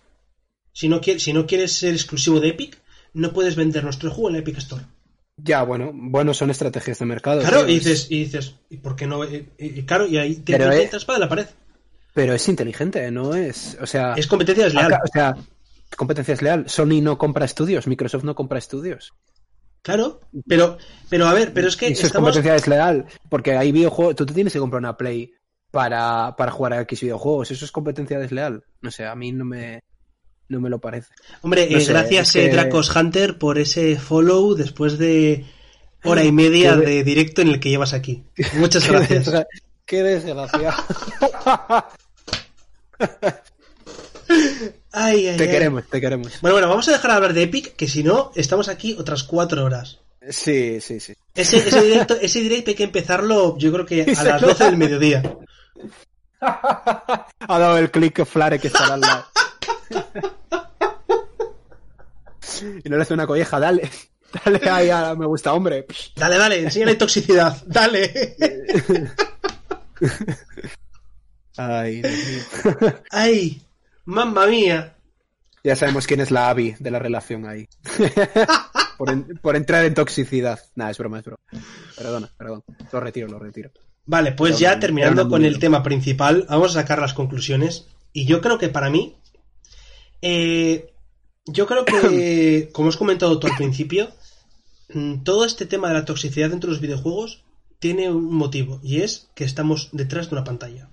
si 0.79 0.89
no, 0.89 1.01
quieres, 1.01 1.25
si 1.25 1.33
no 1.33 1.45
quieres 1.45 1.73
ser 1.73 1.93
exclusivo 1.93 2.39
de 2.39 2.51
Epic, 2.51 2.79
no 3.15 3.33
puedes 3.33 3.57
vender 3.57 3.83
nuestro 3.83 4.13
juego 4.13 4.29
en 4.29 4.35
la 4.35 4.39
Epic 4.41 4.59
Store. 4.59 4.85
Ya, 5.37 5.65
bueno, 5.65 5.91
bueno, 5.93 6.35
son 6.35 6.51
estrategias 6.51 7.01
de 7.01 7.05
mercado. 7.05 7.41
Claro, 7.41 7.69
y 7.69 7.77
es- 7.77 7.85
dices, 7.85 8.07
y 8.11 8.19
dices, 8.25 8.55
¿y 8.71 8.77
por 8.77 8.95
qué 8.95 9.09
no? 9.09 9.25
Y, 9.25 9.83
claro, 9.87 10.07
y 10.07 10.19
ahí 10.19 10.37
te 10.37 10.55
entras 10.55 11.05
para 11.05 11.19
la 11.19 11.29
pared. 11.29 11.47
Pero 12.15 12.33
es 12.33 12.49
inteligente, 12.49 13.11
no 13.11 13.35
es. 13.35 13.77
O 13.81 13.87
sea. 13.87 14.15
Es 14.15 14.29
competencia 14.29 14.65
desleal. 14.67 14.87
acá- 14.93 15.03
o 15.05 15.09
sea, 15.13 15.37
competencia 15.97 16.35
es 16.35 16.43
leal. 16.43 16.69
Sony 16.69 17.01
no 17.03 17.19
compra 17.19 17.45
estudios, 17.45 17.89
Microsoft 17.89 18.23
no 18.25 18.37
compra 18.37 18.59
estudios. 18.59 19.13
Claro, 19.83 20.21
pero, 20.47 20.79
pero 21.09 21.27
a 21.27 21.35
ver, 21.35 21.53
pero 21.53 21.67
es 21.67 21.77
que 21.77 21.87
Eso 21.89 22.03
es 22.03 22.07
estamos... 22.07 22.29
competencia 22.29 22.53
desleal, 22.53 23.07
porque 23.29 23.57
hay 23.57 23.73
videojuegos, 23.73 24.15
tú 24.17 24.27
te 24.27 24.35
tienes 24.35 24.53
que 24.53 24.59
comprar 24.61 24.81
una 24.81 24.97
Play 24.97 25.33
para, 25.71 26.35
para 26.37 26.51
jugar 26.53 26.73
a 26.75 26.81
X 26.83 27.01
videojuegos, 27.01 27.51
eso 27.51 27.65
es 27.65 27.73
competencia 27.73 28.19
desleal. 28.19 28.63
No 28.81 28.91
sé, 28.91 29.07
a 29.07 29.15
mí 29.15 29.33
no 29.33 29.45
me, 29.45 29.81
no 30.49 30.61
me 30.61 30.71
lo 30.71 30.79
parece. 30.79 31.09
Hombre, 31.43 31.69
No 31.71 31.79
eh, 31.79 31.81
sé, 31.81 31.93
gracias 31.93 32.29
es 32.29 32.33
que- 32.33 32.47
eh, 32.47 32.49
Dracos 32.51 32.95
Hunter 32.95 33.39
por 33.39 33.59
ese 33.59 33.97
follow 33.97 34.55
después 34.55 34.99
de 34.99 35.45
hora 36.05 36.25
y 36.25 36.33
media 36.33 36.79
Qué 36.81 36.87
de- 36.87 37.05
directo 37.05 37.43
en 37.43 37.49
el 37.49 37.61
que 37.61 37.69
llevas 37.71 37.93
aquí. 37.93 38.23
Muchas 38.55 38.87
gracias. 38.89 39.31
Qué 39.85 40.03
desgracia. 40.03 40.75
Ay, 44.93 45.29
ay, 45.29 45.37
te 45.37 45.45
ay. 45.45 45.51
queremos, 45.51 45.85
te 45.89 46.01
queremos. 46.01 46.41
Bueno, 46.41 46.55
bueno, 46.55 46.69
vamos 46.69 46.89
a 46.89 46.93
dejar 46.93 47.11
de 47.11 47.17
hablar 47.17 47.33
de 47.33 47.43
Epic, 47.45 47.77
que 47.77 47.87
si 47.89 48.03
no, 48.03 48.33
estamos 48.35 48.69
aquí 48.69 48.95
otras 48.99 49.23
cuatro 49.23 49.65
horas. 49.65 50.01
Sí, 50.31 50.81
sí, 50.81 51.01
sí. 51.01 51.15
Ese, 51.35 51.59
ese, 51.59 51.83
directo, 51.83 52.17
ese 52.21 52.41
directo 52.41 52.71
hay 52.71 52.75
que 52.77 52.85
empezarlo, 52.85 53.57
yo 53.59 53.73
creo 53.73 53.87
que 53.87 54.03
a 54.03 54.07
las 54.25 54.43
nota. 54.43 54.47
12 54.47 54.65
del 54.65 54.77
mediodía. 54.77 55.23
Ha 56.41 57.27
dado 57.59 57.79
el 57.79 57.91
click 57.91 58.25
Flare 58.27 58.59
que 58.59 58.69
está 58.69 58.93
al 58.93 59.01
lado. 59.01 59.25
Y 62.85 62.89
no 62.89 62.97
le 62.97 63.03
hace 63.03 63.15
una 63.15 63.27
colleja, 63.27 63.59
dale. 63.61 63.89
Dale 64.45 64.69
ahí 64.71 64.91
a 64.91 65.15
me 65.15 65.25
gusta, 65.27 65.53
hombre. 65.55 65.87
Dale, 66.15 66.37
dale, 66.37 66.61
enséñale 66.63 66.97
toxicidad. 66.97 67.57
Dale. 67.67 68.37
Ay, 71.57 72.03
Dios 72.03 72.13
mío. 72.29 72.95
Ay, 73.11 73.63
mamma 74.05 74.47
mía. 74.47 74.95
Ya 75.65 75.75
sabemos 75.77 76.07
quién 76.07 76.21
es 76.21 76.31
la 76.31 76.51
Abby 76.51 76.77
de 76.79 76.91
la 76.91 76.99
relación 76.99 77.47
ahí. 77.47 77.69
por, 78.99 79.11
en- 79.11 79.25
por 79.43 79.57
entrar 79.57 79.85
en 79.85 79.95
toxicidad. 79.95 80.61
Nada, 80.75 80.91
es 80.91 80.99
broma, 80.99 81.19
es 81.21 81.25
broma. 81.25 81.41
Perdona, 81.97 82.31
perdón. 82.37 82.63
Lo 82.93 83.01
retiro, 83.01 83.29
lo 83.29 83.39
retiro. 83.39 83.71
Vale, 84.07 84.33
pues 84.33 84.59
ya 84.59 84.79
terminando 84.79 85.29
con 85.29 85.45
el 85.45 85.59
tema 85.59 85.83
principal, 85.83 86.47
vamos 86.49 86.77
a 86.77 86.81
sacar 86.83 86.99
las 87.01 87.13
conclusiones. 87.13 87.89
Y 88.13 88.25
yo 88.27 88.41
creo 88.41 88.59
que 88.59 88.69
para 88.69 88.89
mí, 88.89 89.17
eh, 90.23 90.93
yo 91.47 91.67
creo 91.67 91.85
que, 91.85 92.71
como 92.73 92.91
he 92.91 92.97
comentado 92.97 93.39
tú 93.39 93.47
al 93.47 93.57
principio, 93.57 94.11
mm, 94.93 95.23
todo 95.23 95.45
este 95.45 95.67
tema 95.67 95.89
de 95.89 95.95
la 95.95 96.05
toxicidad 96.05 96.51
dentro 96.51 96.69
de 96.69 96.75
los 96.75 96.83
videojuegos 96.83 97.43
tiene 97.79 98.11
un 98.11 98.35
motivo, 98.35 98.81
y 98.83 99.03
es 99.03 99.29
que 99.35 99.45
estamos 99.45 99.91
detrás 99.93 100.29
de 100.31 100.35
una 100.37 100.45
pantalla. 100.45 100.89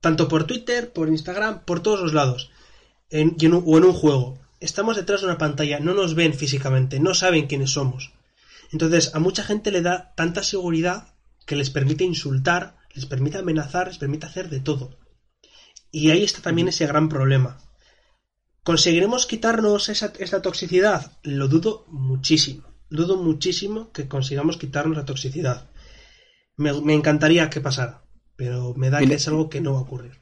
Tanto 0.00 0.28
por 0.28 0.44
Twitter, 0.44 0.92
por 0.92 1.08
Instagram, 1.08 1.64
por 1.64 1.80
todos 1.80 2.00
los 2.00 2.12
lados, 2.12 2.50
en- 3.10 3.36
y 3.38 3.46
en 3.46 3.54
un- 3.54 3.64
o 3.66 3.78
en 3.78 3.84
un 3.84 3.92
juego. 3.94 4.38
Estamos 4.60 4.96
detrás 4.96 5.20
de 5.20 5.26
una 5.28 5.38
pantalla, 5.38 5.80
no 5.80 5.94
nos 5.94 6.14
ven 6.14 6.34
físicamente, 6.34 7.00
no 7.00 7.14
saben 7.14 7.46
quiénes 7.46 7.70
somos. 7.70 8.12
Entonces, 8.72 9.14
a 9.14 9.18
mucha 9.18 9.44
gente 9.44 9.70
le 9.70 9.82
da 9.82 10.12
tanta 10.16 10.42
seguridad 10.42 11.08
que 11.46 11.56
les 11.56 11.70
permite 11.70 12.04
insultar, 12.04 12.76
les 12.94 13.06
permite 13.06 13.38
amenazar, 13.38 13.88
les 13.88 13.98
permite 13.98 14.26
hacer 14.26 14.48
de 14.50 14.60
todo. 14.60 14.96
Y 15.90 16.10
ahí 16.10 16.22
está 16.24 16.40
también 16.42 16.68
ese 16.68 16.86
gran 16.86 17.08
problema. 17.08 17.58
¿Conseguiremos 18.64 19.26
quitarnos 19.26 19.88
esa, 19.90 20.12
esa 20.18 20.42
toxicidad? 20.42 21.12
Lo 21.22 21.48
dudo 21.48 21.84
muchísimo. 21.88 22.64
Dudo 22.90 23.16
muchísimo 23.16 23.92
que 23.92 24.08
consigamos 24.08 24.56
quitarnos 24.56 24.96
la 24.96 25.04
toxicidad. 25.04 25.68
Me, 26.56 26.72
me 26.80 26.94
encantaría 26.94 27.50
que 27.50 27.60
pasara, 27.60 28.02
pero 28.36 28.74
me 28.74 28.90
da 28.90 29.00
que 29.00 29.14
es 29.14 29.28
algo 29.28 29.48
que 29.50 29.60
no 29.60 29.74
va 29.74 29.78
a 29.80 29.82
ocurrir. 29.82 30.12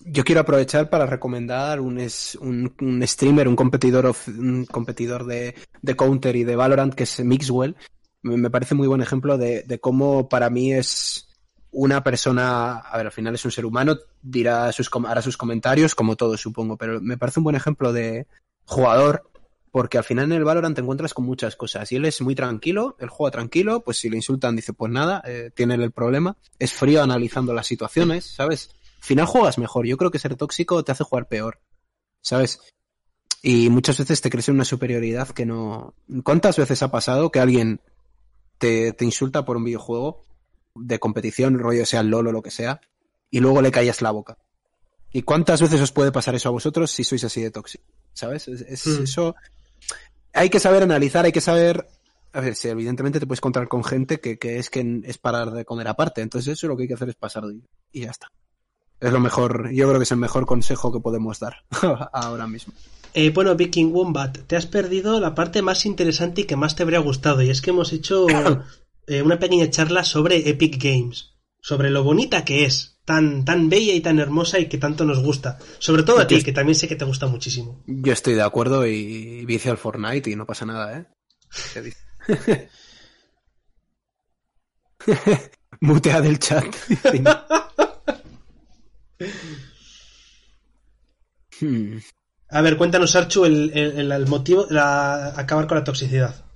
Yo 0.00 0.22
quiero 0.24 0.40
aprovechar 0.42 0.88
para 0.90 1.06
recomendar 1.06 1.80
un, 1.80 1.98
es- 1.98 2.36
un, 2.40 2.72
un 2.80 3.06
streamer, 3.06 3.48
un 3.48 3.56
competidor, 3.56 4.06
of- 4.06 4.28
un 4.28 4.64
competidor 4.66 5.26
de, 5.26 5.54
de 5.82 5.96
Counter 5.96 6.36
y 6.36 6.44
de 6.44 6.54
Valorant, 6.56 6.94
que 6.94 7.02
es 7.02 7.18
Mixwell. 7.20 7.74
Me, 8.22 8.36
me 8.36 8.50
parece 8.50 8.74
muy 8.76 8.86
buen 8.86 9.00
ejemplo 9.02 9.36
de, 9.38 9.62
de 9.64 9.80
cómo 9.80 10.28
para 10.28 10.50
mí 10.50 10.72
es 10.72 11.27
una 11.70 12.02
persona, 12.02 12.78
a 12.78 12.96
ver, 12.96 13.06
al 13.06 13.12
final 13.12 13.34
es 13.34 13.44
un 13.44 13.50
ser 13.50 13.66
humano, 13.66 13.96
dirá 14.22 14.72
sus, 14.72 14.90
hará 15.06 15.22
sus 15.22 15.36
comentarios, 15.36 15.94
como 15.94 16.16
todos 16.16 16.40
supongo, 16.40 16.76
pero 16.76 17.00
me 17.00 17.18
parece 17.18 17.40
un 17.40 17.44
buen 17.44 17.56
ejemplo 17.56 17.92
de 17.92 18.26
jugador, 18.64 19.30
porque 19.70 19.98
al 19.98 20.04
final 20.04 20.26
en 20.26 20.32
el 20.32 20.44
Valorant 20.44 20.74
te 20.74 20.80
encuentras 20.80 21.14
con 21.14 21.26
muchas 21.26 21.56
cosas, 21.56 21.90
y 21.92 21.96
él 21.96 22.06
es 22.06 22.20
muy 22.20 22.34
tranquilo, 22.34 22.96
él 23.00 23.08
juega 23.10 23.32
tranquilo, 23.32 23.82
pues 23.84 23.98
si 23.98 24.08
le 24.08 24.16
insultan 24.16 24.56
dice, 24.56 24.72
pues 24.72 24.90
nada, 24.90 25.22
eh, 25.26 25.50
tiene 25.54 25.74
el 25.74 25.92
problema, 25.92 26.36
es 26.58 26.72
frío 26.72 27.02
analizando 27.02 27.52
las 27.52 27.66
situaciones, 27.66 28.24
¿sabes? 28.24 28.70
Al 28.96 29.04
final 29.04 29.26
juegas 29.26 29.58
mejor, 29.58 29.86
yo 29.86 29.96
creo 29.96 30.10
que 30.10 30.18
ser 30.18 30.36
tóxico 30.36 30.82
te 30.84 30.92
hace 30.92 31.04
jugar 31.04 31.28
peor, 31.28 31.60
¿sabes? 32.22 32.60
Y 33.42 33.68
muchas 33.70 33.98
veces 33.98 34.20
te 34.20 34.30
crees 34.30 34.48
en 34.48 34.56
una 34.56 34.64
superioridad 34.64 35.28
que 35.28 35.46
no... 35.46 35.94
¿Cuántas 36.24 36.56
veces 36.56 36.82
ha 36.82 36.90
pasado 36.90 37.30
que 37.30 37.38
alguien 37.38 37.80
te, 38.58 38.92
te 38.92 39.04
insulta 39.04 39.44
por 39.44 39.56
un 39.56 39.64
videojuego 39.64 40.24
de 40.80 40.98
competición, 40.98 41.58
rollo 41.58 41.84
sea 41.86 42.00
el 42.00 42.08
LOL 42.08 42.28
o 42.28 42.32
lo 42.32 42.42
que 42.42 42.50
sea, 42.50 42.80
y 43.30 43.40
luego 43.40 43.62
le 43.62 43.70
callas 43.70 44.02
la 44.02 44.10
boca? 44.10 44.38
¿Y 45.12 45.22
cuántas 45.22 45.60
veces 45.62 45.80
os 45.80 45.92
puede 45.92 46.12
pasar 46.12 46.34
eso 46.34 46.48
a 46.48 46.52
vosotros 46.52 46.90
si 46.90 47.04
sois 47.04 47.24
así 47.24 47.40
de 47.42 47.50
tóxico? 47.50 47.84
¿Sabes? 48.12 48.48
Es, 48.48 48.60
es- 48.62 48.86
Mm. 48.86 49.02
Eso... 49.04 49.34
Hay 50.34 50.50
que 50.50 50.60
saber 50.60 50.82
analizar, 50.82 51.24
hay 51.24 51.32
que 51.32 51.40
saber... 51.40 51.86
A 52.34 52.40
ver, 52.40 52.54
si 52.54 52.68
evidentemente 52.68 53.18
te 53.18 53.26
puedes 53.26 53.40
encontrar 53.40 53.68
con 53.68 53.82
gente 53.82 54.20
que, 54.20 54.38
que 54.38 54.58
es 54.58 54.68
que 54.68 55.00
es 55.04 55.16
parar 55.18 55.50
de 55.50 55.64
comer 55.64 55.88
aparte, 55.88 56.20
entonces 56.20 56.52
eso 56.52 56.68
lo 56.68 56.76
que 56.76 56.82
hay 56.82 56.88
que 56.88 56.94
hacer 56.94 57.08
es 57.08 57.14
pasar 57.14 57.44
de. 57.44 57.58
Y 57.90 58.02
ya 58.02 58.10
está. 58.10 58.28
Es 59.00 59.10
lo 59.12 59.18
mejor, 59.18 59.70
yo 59.72 59.86
creo 59.88 59.98
que 59.98 60.02
es 60.02 60.12
el 60.12 60.18
mejor 60.18 60.44
consejo 60.44 60.92
que 60.92 61.00
podemos 61.00 61.40
dar 61.40 61.64
ahora 62.12 62.46
mismo. 62.46 62.74
Eh, 63.14 63.30
bueno, 63.30 63.56
Viking 63.56 63.92
Wombat, 63.94 64.40
te 64.46 64.56
has 64.56 64.66
perdido 64.66 65.18
la 65.20 65.34
parte 65.34 65.62
más 65.62 65.86
interesante 65.86 66.42
y 66.42 66.44
que 66.44 66.56
más 66.56 66.76
te 66.76 66.82
habría 66.82 66.98
gustado. 66.98 67.40
Y 67.40 67.48
es 67.48 67.62
que 67.62 67.70
hemos 67.70 67.94
hecho 67.94 68.26
eh, 69.08 69.22
una 69.22 69.38
pequeña 69.38 69.70
charla 69.70 70.04
sobre 70.04 70.48
Epic 70.48 70.82
Games. 70.82 71.34
Sobre 71.60 71.90
lo 71.90 72.04
bonita 72.04 72.44
que 72.44 72.64
es. 72.64 73.00
Tan, 73.04 73.44
tan 73.44 73.70
bella 73.70 73.94
y 73.94 74.00
tan 74.00 74.18
hermosa 74.18 74.58
y 74.58 74.68
que 74.68 74.76
tanto 74.76 75.04
nos 75.06 75.20
gusta. 75.20 75.58
Sobre 75.78 76.02
todo 76.02 76.18
a 76.20 76.26
ti, 76.26 76.42
que 76.42 76.52
también 76.52 76.74
sé 76.74 76.86
que 76.88 76.96
te 76.96 77.06
gusta 77.06 77.26
muchísimo. 77.26 77.82
Yo 77.86 78.12
estoy 78.12 78.34
de 78.34 78.42
acuerdo 78.42 78.86
y 78.86 79.46
vicio 79.46 79.70
al 79.70 79.78
Fortnite 79.78 80.30
y 80.30 80.36
no 80.36 80.44
pasa 80.44 80.66
nada, 80.66 80.98
¿eh? 80.98 81.06
Mutea 85.80 86.20
del 86.20 86.38
chat. 86.38 86.66
Hmm. 91.60 91.98
A 92.50 92.62
ver, 92.62 92.78
cuéntanos, 92.78 93.14
Archu, 93.14 93.44
el, 93.44 93.70
el, 93.74 94.10
el 94.10 94.26
motivo 94.26 94.64
de 94.64 94.80
acabar 94.80 95.66
con 95.66 95.76
la 95.76 95.84
toxicidad. 95.84 96.47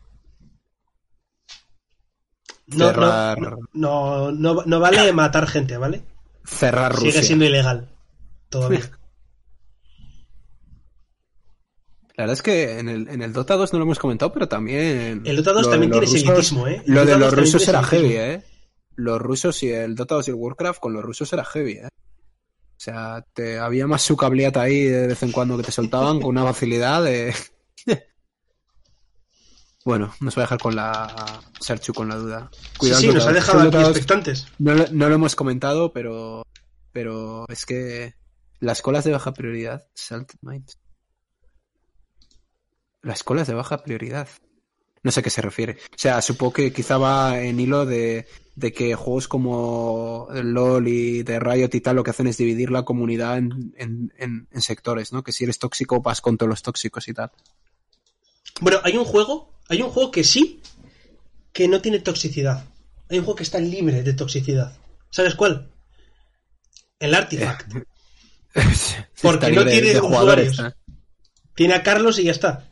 No, 2.68 2.86
Cerrar... 2.88 3.38
no, 3.72 4.32
no, 4.32 4.62
no, 4.64 4.80
vale 4.80 5.12
matar 5.12 5.46
gente, 5.46 5.76
¿vale? 5.76 6.02
Cerrar 6.44 6.92
Rusia. 6.92 7.12
Sigue 7.12 7.24
siendo 7.24 7.44
ilegal. 7.44 7.88
Todavía. 8.48 8.80
La 12.16 12.24
verdad 12.24 12.34
es 12.34 12.42
que 12.42 12.78
en 12.78 12.88
el, 12.88 13.08
en 13.08 13.22
el 13.22 13.32
Dota 13.32 13.56
2 13.56 13.72
no 13.72 13.78
lo 13.78 13.84
hemos 13.86 13.98
comentado, 13.98 14.32
pero 14.32 14.46
también. 14.46 15.22
El 15.24 15.36
Dota 15.36 15.52
2 15.52 15.70
también 15.70 15.90
tiene 15.90 16.06
rusos, 16.06 16.22
elitismo, 16.22 16.66
¿eh? 16.68 16.82
El 16.86 16.94
lo 16.94 17.06
de 17.06 17.18
los 17.18 17.32
rusos 17.32 17.66
era 17.66 17.82
heavy, 17.82 18.12
¿eh? 18.12 18.44
Los 18.96 19.20
rusos 19.20 19.62
y 19.62 19.70
el 19.70 19.94
Dota 19.94 20.16
2 20.16 20.28
y 20.28 20.30
el 20.30 20.36
Warcraft 20.36 20.78
con 20.78 20.92
los 20.92 21.02
rusos 21.02 21.32
era 21.32 21.44
heavy, 21.44 21.72
¿eh? 21.72 21.88
O 21.88 22.84
sea, 22.84 23.24
te, 23.32 23.58
había 23.58 23.86
más 23.86 24.02
su 24.02 24.16
cabliata 24.16 24.60
ahí 24.60 24.84
de 24.84 25.06
vez 25.06 25.22
en 25.22 25.32
cuando 25.32 25.56
que 25.56 25.62
te 25.62 25.72
soltaban 25.72 26.20
con 26.20 26.30
una 26.30 26.44
facilidad 26.44 27.02
de. 27.02 27.34
bueno, 29.84 30.14
nos 30.20 30.36
va 30.36 30.42
a 30.42 30.44
dejar 30.44 30.58
con 30.58 30.76
la. 30.76 31.42
Serchu 31.60 31.92
con 31.92 32.08
la 32.08 32.16
duda. 32.16 32.50
Cuidado, 32.78 33.00
sí, 33.00 33.08
sí 33.08 33.14
nos 33.14 33.26
ha 33.26 33.32
dejado 33.32 33.68
aquí 33.68 33.76
expectantes. 33.76 34.46
No, 34.58 34.74
no 34.74 35.08
lo 35.08 35.14
hemos 35.14 35.34
comentado, 35.34 35.92
pero. 35.92 36.44
Pero 36.92 37.46
es 37.48 37.66
que. 37.66 38.14
Las 38.60 38.82
colas 38.82 39.04
de 39.04 39.12
baja 39.12 39.32
prioridad. 39.32 39.86
Salt 39.94 40.32
Minds. 40.40 40.78
Las 43.02 43.24
colas 43.24 43.48
de 43.48 43.54
baja 43.54 43.82
prioridad. 43.82 44.28
No 45.02 45.10
sé 45.10 45.18
a 45.18 45.22
qué 45.24 45.30
se 45.30 45.42
refiere. 45.42 45.78
O 45.90 45.96
sea, 45.98 46.22
supongo 46.22 46.52
que 46.52 46.72
quizá 46.72 46.96
va 46.96 47.40
en 47.40 47.58
hilo 47.58 47.84
de, 47.84 48.28
de 48.54 48.72
que 48.72 48.94
juegos 48.94 49.26
como 49.26 50.28
LOL 50.30 50.86
y 50.86 51.24
de 51.24 51.40
Riot 51.40 51.70
y 51.72 51.80
tal 51.80 51.96
lo 51.96 52.04
que 52.04 52.10
hacen 52.10 52.28
es 52.28 52.36
dividir 52.36 52.70
la 52.70 52.84
comunidad 52.84 53.36
en, 53.38 53.74
en, 53.76 54.12
en, 54.16 54.46
en 54.48 54.62
sectores, 54.62 55.12
¿no? 55.12 55.24
Que 55.24 55.32
si 55.32 55.42
eres 55.42 55.58
tóxico 55.58 56.00
vas 56.02 56.20
con 56.20 56.38
todos 56.38 56.48
los 56.48 56.62
tóxicos 56.62 57.08
y 57.08 57.14
tal. 57.14 57.32
Bueno, 58.60 58.78
hay 58.84 58.96
un 58.96 59.04
juego, 59.04 59.51
hay 59.68 59.82
un 59.82 59.90
juego 59.90 60.10
que 60.10 60.24
sí, 60.24 60.60
que 61.52 61.68
no 61.68 61.80
tiene 61.80 62.00
toxicidad. 62.00 62.64
Hay 63.08 63.18
un 63.18 63.24
juego 63.24 63.36
que 63.36 63.42
está 63.42 63.58
libre 63.58 64.02
de 64.02 64.14
toxicidad. 64.14 64.76
¿Sabes 65.10 65.34
cuál? 65.34 65.70
El 66.98 67.14
Artifact. 67.14 67.72
Porque 69.22 69.52
no 69.52 69.64
tiene 69.64 70.00
usuarios. 70.00 70.58
¿eh? 70.58 70.72
Tiene 71.54 71.74
a 71.74 71.82
Carlos 71.82 72.18
y 72.18 72.24
ya 72.24 72.32
está. 72.32 72.68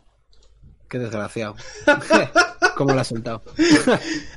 Qué 0.88 0.98
desgraciado. 0.98 1.56
¿Cómo 2.76 2.94
lo 2.94 3.00
ha 3.00 3.04
soltado? 3.04 3.42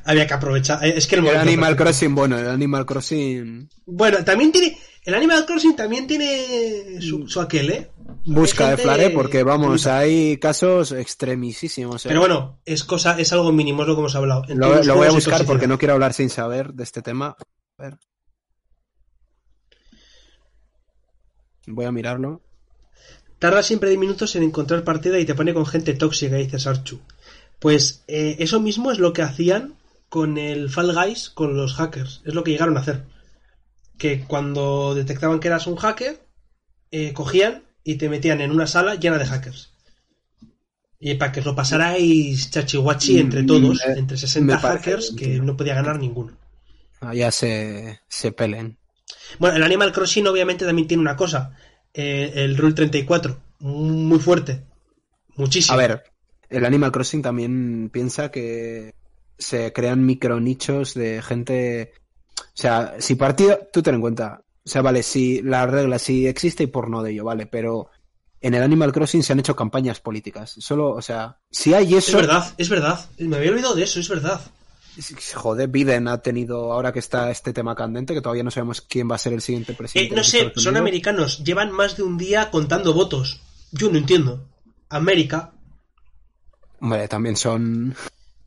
Había 0.04 0.28
que 0.28 0.34
aprovechar. 0.34 0.86
Es 0.86 1.08
que 1.08 1.16
el, 1.16 1.26
el 1.26 1.38
Animal 1.38 1.76
Crossing, 1.76 2.14
bueno, 2.14 2.38
el 2.38 2.50
Animal 2.50 2.86
Crossing. 2.86 3.70
Bueno, 3.86 4.24
también 4.24 4.52
tiene. 4.52 4.78
El 5.06 5.16
Animal 5.16 5.46
Crossing 5.46 5.76
también 5.76 6.08
tiene 6.08 7.02
su, 7.02 7.28
su 7.28 7.40
aquel, 7.40 7.70
¿eh? 7.72 7.92
Busca 8.26 8.70
de 8.70 8.78
Flare, 8.78 9.10
porque 9.10 9.44
vamos, 9.44 9.86
hay 9.86 10.38
casos 10.38 10.92
extremisísimos. 10.92 12.06
¿eh? 12.06 12.10
Pero 12.10 12.22
bueno, 12.22 12.60
es 12.66 12.84
cosa, 12.84 13.20
es 13.20 13.34
algo 13.34 13.52
mínimo, 13.52 13.82
es 13.82 13.88
lo 13.88 13.96
que 13.96 14.00
hemos 14.00 14.16
hablado. 14.16 14.44
Lo, 14.50 14.82
lo 14.84 14.96
voy 14.96 15.08
a 15.08 15.12
buscar 15.12 15.46
porque 15.46 15.68
no 15.68 15.78
quiero 15.78 15.94
hablar 15.94 16.14
sin 16.14 16.30
saber 16.30 16.74
de 16.74 16.84
este 16.84 17.02
tema. 17.02 17.36
A 17.78 17.84
ver. 17.84 17.98
Voy 21.68 21.86
a 21.86 21.92
mirarlo. 21.92 22.42
Tarda 23.40 23.62
siempre 23.62 23.90
10 23.90 24.00
minutos 24.00 24.36
en 24.36 24.44
encontrar 24.44 24.84
partida 24.84 25.20
y 25.20 25.26
te 25.26 25.36
pone 25.36 25.54
con 25.54 25.66
gente 25.66 25.94
tóxica, 25.94 26.38
dice 26.38 26.60
Sarchu. 26.60 27.02
Pues 27.60 28.04
eh, 28.08 28.38
eso 28.40 28.60
mismo 28.60 28.92
es 28.92 29.00
lo 29.00 29.12
que 29.14 29.22
hacían 29.22 29.76
con 30.10 30.38
el 30.38 30.70
Fall 30.70 30.94
Guys 30.94 31.30
con 31.30 31.58
los 31.58 31.74
hackers. 31.74 32.22
Es 32.26 32.34
lo 32.34 32.44
que 32.44 32.52
llegaron 32.52 32.78
a 32.78 32.82
hacer. 32.82 33.06
Que 33.98 34.24
cuando 34.26 34.96
detectaban 34.96 35.40
que 35.40 35.50
eras 35.50 35.68
un 35.68 35.76
hacker, 35.76 36.26
eh, 36.92 37.14
cogían 37.14 37.63
y 37.84 37.96
te 37.96 38.10
metían 38.10 38.42
en 38.42 38.52
una 38.52 38.68
sala 38.68 38.96
llena 38.96 39.18
de 39.18 39.26
hackers. 39.26 39.72
Y 41.00 41.16
para 41.16 41.32
que 41.32 41.42
os 41.42 41.46
lo 41.46 41.56
pasarais 41.56 42.50
chachihuachi 42.50 43.20
entre 43.20 43.44
todos, 43.44 43.82
mm, 43.86 43.98
entre 43.98 44.18
60 44.18 44.58
hackers, 44.58 45.14
que 45.18 45.40
no 45.40 45.58
podía 45.58 45.76
ganar 45.76 46.00
ninguno. 46.00 46.38
Allá 47.02 47.30
se, 47.32 48.00
se 48.08 48.32
pelen. 48.32 48.78
Bueno, 49.38 49.58
el 49.58 49.64
Animal 49.64 49.92
Crossing 49.92 50.28
obviamente 50.28 50.66
también 50.66 50.88
tiene 50.88 51.02
una 51.02 51.18
cosa 51.18 51.54
eh, 51.94 52.32
el 52.36 52.58
Rule 52.58 52.74
34. 52.74 53.40
Muy 53.60 54.20
fuerte. 54.20 54.64
Muchísimo. 55.36 55.74
A 55.74 55.78
ver, 55.78 56.04
el 56.50 56.66
Animal 56.66 56.92
Crossing 56.92 57.22
también 57.22 57.90
piensa 57.92 58.32
que 58.32 58.94
se 59.38 59.72
crean 59.74 60.06
micro 60.06 60.40
nichos 60.40 60.94
de 60.94 61.22
gente. 61.22 61.94
O 62.38 62.56
sea, 62.56 62.96
si 63.00 63.16
partido, 63.16 63.60
tú 63.72 63.82
ten 63.82 63.96
en 63.96 64.02
cuenta. 64.02 64.42
O 64.66 64.70
sea, 64.70 64.82
vale, 64.82 65.04
si 65.04 65.42
la 65.42 65.66
regla 65.66 66.00
sí 66.00 66.26
existe 66.26 66.64
y 66.64 66.68
por 66.68 66.90
no 66.90 67.04
de 67.04 67.12
ello, 67.12 67.26
vale, 67.26 67.46
pero 67.46 67.90
en 68.40 68.54
el 68.54 68.64
Animal 68.64 68.92
Crossing 68.92 69.24
se 69.24 69.34
han 69.34 69.40
hecho 69.40 69.56
campañas 69.56 70.00
políticas. 70.00 70.56
Solo, 70.58 70.92
o 70.92 71.02
sea, 71.02 71.40
si 71.50 71.74
hay 71.74 71.96
eso. 71.96 72.12
Es 72.20 72.28
verdad, 72.28 72.54
es 72.58 72.70
verdad. 72.70 73.10
Me 73.18 73.38
había 73.38 73.52
olvidado 73.52 73.76
de 73.76 73.84
eso, 73.84 74.00
es 74.00 74.08
verdad. 74.08 74.42
Joder, 75.36 75.70
Biden 75.70 76.08
ha 76.08 76.20
tenido, 76.20 76.72
ahora 76.72 76.94
que 76.94 77.00
está 77.00 77.32
este 77.32 77.52
tema 77.52 77.76
candente, 77.76 78.14
que 78.14 78.22
todavía 78.22 78.44
no 78.44 78.52
sabemos 78.52 78.82
quién 78.82 79.10
va 79.10 79.16
a 79.16 79.20
ser 79.20 79.34
el 79.34 79.42
siguiente 79.42 79.74
presidente. 79.74 80.14
Eh, 80.14 80.18
no 80.18 80.24
sé, 80.24 80.52
son 80.56 80.78
americanos, 80.78 81.44
llevan 81.44 81.72
más 81.72 81.98
de 81.98 82.04
un 82.04 82.18
día 82.18 82.52
contando 82.52 82.94
votos. 82.94 83.42
Yo 83.72 83.90
no 83.90 83.98
entiendo. 83.98 84.48
América. 84.90 85.54
Hombre, 86.80 87.08
también 87.08 87.36
son 87.36 87.96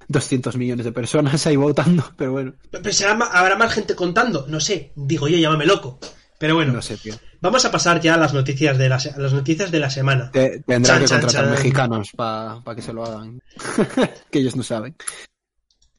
200 0.08 0.56
millones 0.56 0.84
de 0.84 0.92
personas 0.92 1.46
ahí 1.46 1.56
votando, 1.56 2.04
pero 2.16 2.32
bueno. 2.32 2.54
Pero 2.70 2.92
será, 2.92 3.12
habrá 3.12 3.56
más 3.56 3.72
gente 3.72 3.94
contando, 3.94 4.46
no 4.48 4.60
sé, 4.60 4.92
digo 4.94 5.28
yo, 5.28 5.38
llámame 5.38 5.66
loco. 5.66 5.98
Pero 6.38 6.54
bueno, 6.54 6.72
no 6.72 6.82
sé, 6.82 6.98
tío. 6.98 7.14
vamos 7.40 7.64
a 7.64 7.70
pasar 7.70 8.00
ya 8.00 8.14
a 8.14 8.18
las 8.18 8.34
noticias 8.34 8.76
de 8.76 8.88
la, 8.90 8.98
las 9.16 9.32
noticias 9.32 9.70
de 9.70 9.80
la 9.80 9.88
semana. 9.88 10.30
Te, 10.30 10.60
tendrán 10.66 11.02
que 11.02 11.08
contratar 11.08 11.30
chan. 11.30 11.50
mexicanos 11.50 12.10
para 12.14 12.60
pa 12.60 12.74
que 12.74 12.82
se 12.82 12.92
lo 12.92 13.04
hagan. 13.04 13.40
que 14.30 14.40
ellos 14.40 14.54
no 14.54 14.62
saben. 14.62 14.94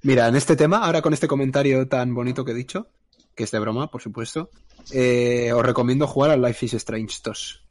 Mira, 0.03 0.27
en 0.27 0.35
este 0.35 0.55
tema, 0.55 0.85
ahora 0.85 1.01
con 1.01 1.13
este 1.13 1.27
comentario 1.27 1.87
tan 1.87 2.13
bonito 2.13 2.45
que 2.45 2.51
he 2.51 2.55
dicho, 2.55 2.87
que 3.33 3.45
es 3.45 3.51
de 3.51 3.59
broma, 3.59 3.89
por 3.89 4.01
supuesto, 4.01 4.51
eh, 4.91 5.51
os 5.53 5.65
recomiendo 5.65 6.05
jugar 6.05 6.31
a 6.31 6.37
Life 6.37 6.67
is 6.67 6.73
Strange 6.75 7.17
2. 7.23 7.63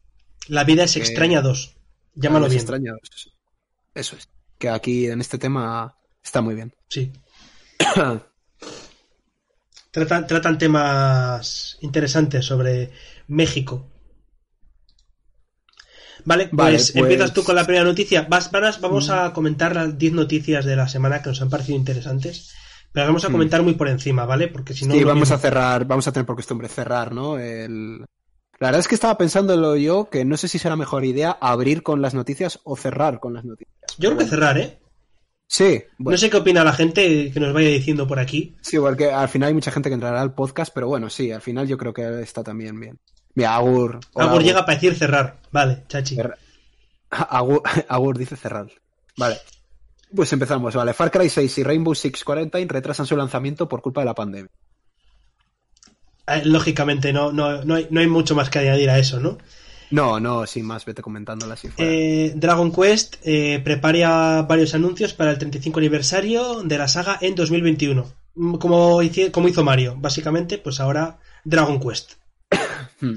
La 0.48 0.64
vida 0.64 0.84
es 0.84 0.96
extraña 0.96 1.40
2. 1.42 1.76
Llámalo 2.14 2.46
bien. 2.46 2.58
Extraña 2.58 2.92
2. 2.92 3.32
Eso 3.94 4.16
es. 4.16 4.28
Que 4.58 4.70
aquí 4.70 5.06
en 5.06 5.20
este 5.20 5.38
tema 5.38 5.96
está 6.27 6.40
muy 6.40 6.55
bien. 6.55 6.74
Sí. 6.89 7.12
tratan, 9.90 10.27
tratan 10.27 10.59
temas 10.59 11.78
interesantes 11.81 12.44
sobre 12.44 12.90
México. 13.28 13.86
Vale, 16.24 16.48
pues, 16.48 16.57
vale, 16.57 16.77
pues, 16.77 16.97
empiezas 16.97 17.32
tú 17.32 17.44
con 17.44 17.55
la 17.55 17.65
primera 17.65 17.85
noticia. 17.85 18.27
Vas, 18.28 18.51
vamos 18.81 19.11
a 19.11 19.32
comentar 19.32 19.74
las 19.77 19.97
10 19.97 20.12
noticias 20.12 20.65
de 20.65 20.74
la 20.74 20.89
semana 20.89 21.23
que 21.23 21.28
nos 21.28 21.40
han 21.40 21.48
parecido 21.51 21.78
interesantes. 21.78 22.53
Pero 22.93 23.05
las 23.05 23.09
vamos 23.09 23.24
a 23.24 23.31
comentar 23.31 23.62
muy 23.62 23.74
por 23.74 23.89
encima, 23.89 24.27
¿vale? 24.27 24.48
Porque 24.48 24.74
si 24.74 24.86
no. 24.86 24.94
Sí, 24.94 25.05
vamos 25.05 25.31
a 25.31 25.39
cerrar, 25.39 25.85
vamos 25.85 26.09
a 26.09 26.12
tener 26.12 26.27
por 26.27 26.36
costumbre 26.36 26.69
cerrar, 26.69 27.12
¿no? 27.12 27.39
El... 27.39 28.05
La 28.59 28.69
verdad 28.69 28.81
es 28.81 28.89
que 28.89 28.94
estaba 28.94 29.19
pensándolo 29.19 29.77
yo 29.77 30.09
que 30.11 30.24
no 30.24 30.36
sé 30.39 30.48
si 30.48 30.59
será 30.59 30.77
mejor 30.77 31.05
idea 31.05 31.36
abrir 31.40 31.82
con 31.82 32.01
las 32.01 32.15
noticias 32.15 32.59
o 32.65 32.74
cerrar 32.74 33.20
con 33.20 33.35
las 33.35 33.44
noticias. 33.44 33.77
Yo 33.98 34.11
creo 34.11 34.19
que 34.19 34.27
cerrar, 34.27 34.59
¿eh? 34.59 34.78
Sí. 35.48 35.82
Bueno. 35.98 36.14
No 36.14 36.18
sé 36.18 36.31
qué 36.31 36.36
opina 36.36 36.64
la 36.64 36.73
gente 36.73 37.31
que 37.32 37.40
nos 37.40 37.52
vaya 37.52 37.68
diciendo 37.68 38.06
por 38.06 38.18
aquí. 38.18 38.56
Sí, 38.60 38.78
porque 38.78 39.12
al 39.12 39.28
final 39.28 39.48
hay 39.48 39.55
mucha 39.55 39.70
gente 39.70 39.89
que 39.89 39.94
entrará 39.94 40.20
al 40.20 40.35
podcast, 40.35 40.73
pero 40.74 40.89
bueno, 40.89 41.09
sí, 41.09 41.31
al 41.31 41.40
final 41.40 41.66
yo 41.68 41.78
creo 41.78 41.93
que 41.93 42.20
está 42.20 42.43
también 42.43 42.78
bien. 42.78 42.98
Mira, 43.35 43.55
Agur. 43.55 44.01
Agur, 44.14 44.31
Agur, 44.31 44.43
llega 44.43 44.64
para 44.64 44.74
decir 44.74 44.94
cerrar. 44.97 45.39
Vale, 45.52 45.85
chachi. 45.89 46.16
Agur, 47.10 47.62
Agur, 47.89 48.18
dice 48.18 48.36
cerrar. 48.36 48.66
Vale. 49.16 49.39
Pues 50.14 50.32
empezamos, 50.32 50.74
vale. 50.74 50.94
Far 50.94 51.10
Cry 51.10 51.28
6 51.28 51.59
y 51.59 51.62
Rainbow 51.62 51.94
Six 51.94 52.24
Quarantine 52.24 52.66
retrasan 52.68 53.06
su 53.06 53.16
lanzamiento 53.16 53.68
por 53.68 53.82
culpa 53.82 54.01
de 54.01 54.05
la 54.06 54.14
pandemia. 54.14 54.51
Eh, 56.27 56.43
lógicamente, 56.44 57.12
no, 57.12 57.32
no, 57.32 57.64
no, 57.64 57.74
hay, 57.74 57.86
no 57.90 58.01
hay 58.01 58.06
mucho 58.06 58.35
más 58.35 58.51
que 58.51 58.59
añadir 58.59 58.90
a 58.90 58.98
eso, 58.98 59.20
¿no? 59.20 59.39
No, 59.90 60.18
no, 60.20 60.46
sin 60.46 60.64
más, 60.64 60.84
vete 60.84 61.02
comentándola 61.02 61.54
así. 61.54 61.68
Eh, 61.76 62.32
Dragon 62.34 62.72
Quest 62.72 63.16
eh, 63.22 63.60
prepara 63.62 64.42
varios 64.42 64.74
anuncios 64.74 65.12
para 65.12 65.30
el 65.30 65.38
35 65.38 65.78
aniversario 65.78 66.62
de 66.62 66.78
la 66.78 66.88
saga 66.88 67.18
en 67.20 67.34
2021. 67.34 68.06
Como, 68.58 69.00
como 69.32 69.48
hizo 69.48 69.64
Mario, 69.64 69.94
básicamente, 69.98 70.58
pues 70.58 70.80
ahora 70.80 71.18
Dragon 71.44 71.80
Quest. 71.80 72.12
Hmm. 73.00 73.16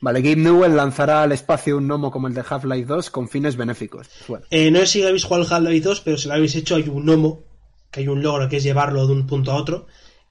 Vale, 0.00 0.22
Gabe 0.22 0.36
Newell 0.36 0.76
lanzará 0.76 1.22
al 1.22 1.32
espacio 1.32 1.76
un 1.76 1.88
gnomo 1.88 2.10
como 2.10 2.28
el 2.28 2.34
de 2.34 2.44
Half-Life 2.48 2.86
2 2.86 3.10
con 3.10 3.28
fines 3.28 3.56
benéficos. 3.56 4.08
Bueno, 4.28 4.44
Eh, 4.50 4.70
no 4.70 4.80
sé 4.80 4.86
si 4.86 5.02
habéis 5.04 5.24
jugado 5.24 5.44
al 5.44 5.52
Half-Life 5.52 5.88
2, 5.88 6.00
pero 6.02 6.16
si 6.16 6.28
lo 6.28 6.34
habéis 6.34 6.54
hecho 6.54 6.76
hay 6.76 6.88
un 6.88 7.04
gnomo, 7.04 7.42
que 7.90 8.00
hay 8.00 8.08
un 8.08 8.22
logro 8.22 8.48
que 8.48 8.58
es 8.58 8.62
llevarlo 8.62 9.06
de 9.06 9.12
un 9.12 9.26
punto 9.26 9.50
a 9.52 9.56
otro. 9.56 9.86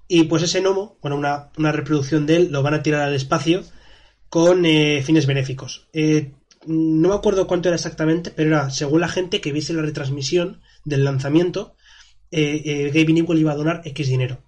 Y 0.08 0.24
pues 0.24 0.44
ese 0.44 0.62
gnomo, 0.62 0.98
bueno, 1.02 1.18
una, 1.18 1.50
una 1.58 1.72
reproducción 1.74 2.26
de 2.26 2.38
él, 2.38 2.48
lo 2.52 2.64
van 2.64 2.76
a 2.76 2.84
tirar 2.84 3.02
al 3.02 3.14
espacio 3.14 3.64
con 4.30 4.66
eh, 4.66 5.02
fines 5.04 5.26
benéficos. 5.26 5.88
Eh, 5.94 6.32
no 6.66 7.10
me 7.10 7.16
acuerdo 7.16 7.48
cuánto 7.48 7.70
era 7.70 7.76
exactamente, 7.76 8.32
pero 8.32 8.50
era 8.50 8.70
según 8.70 9.02
la 9.02 9.08
gente 9.08 9.42
que 9.42 9.52
viese 9.52 9.74
la 9.74 9.82
retransmisión 9.82 10.62
del 10.84 11.04
lanzamiento, 11.04 11.76
eh, 12.32 12.62
eh, 12.66 12.92
Gabe 12.94 13.14
Newell 13.14 13.40
iba 13.40 13.54
a 13.54 13.56
donar 13.56 13.82
X 13.86 14.10
dinero. 14.10 14.42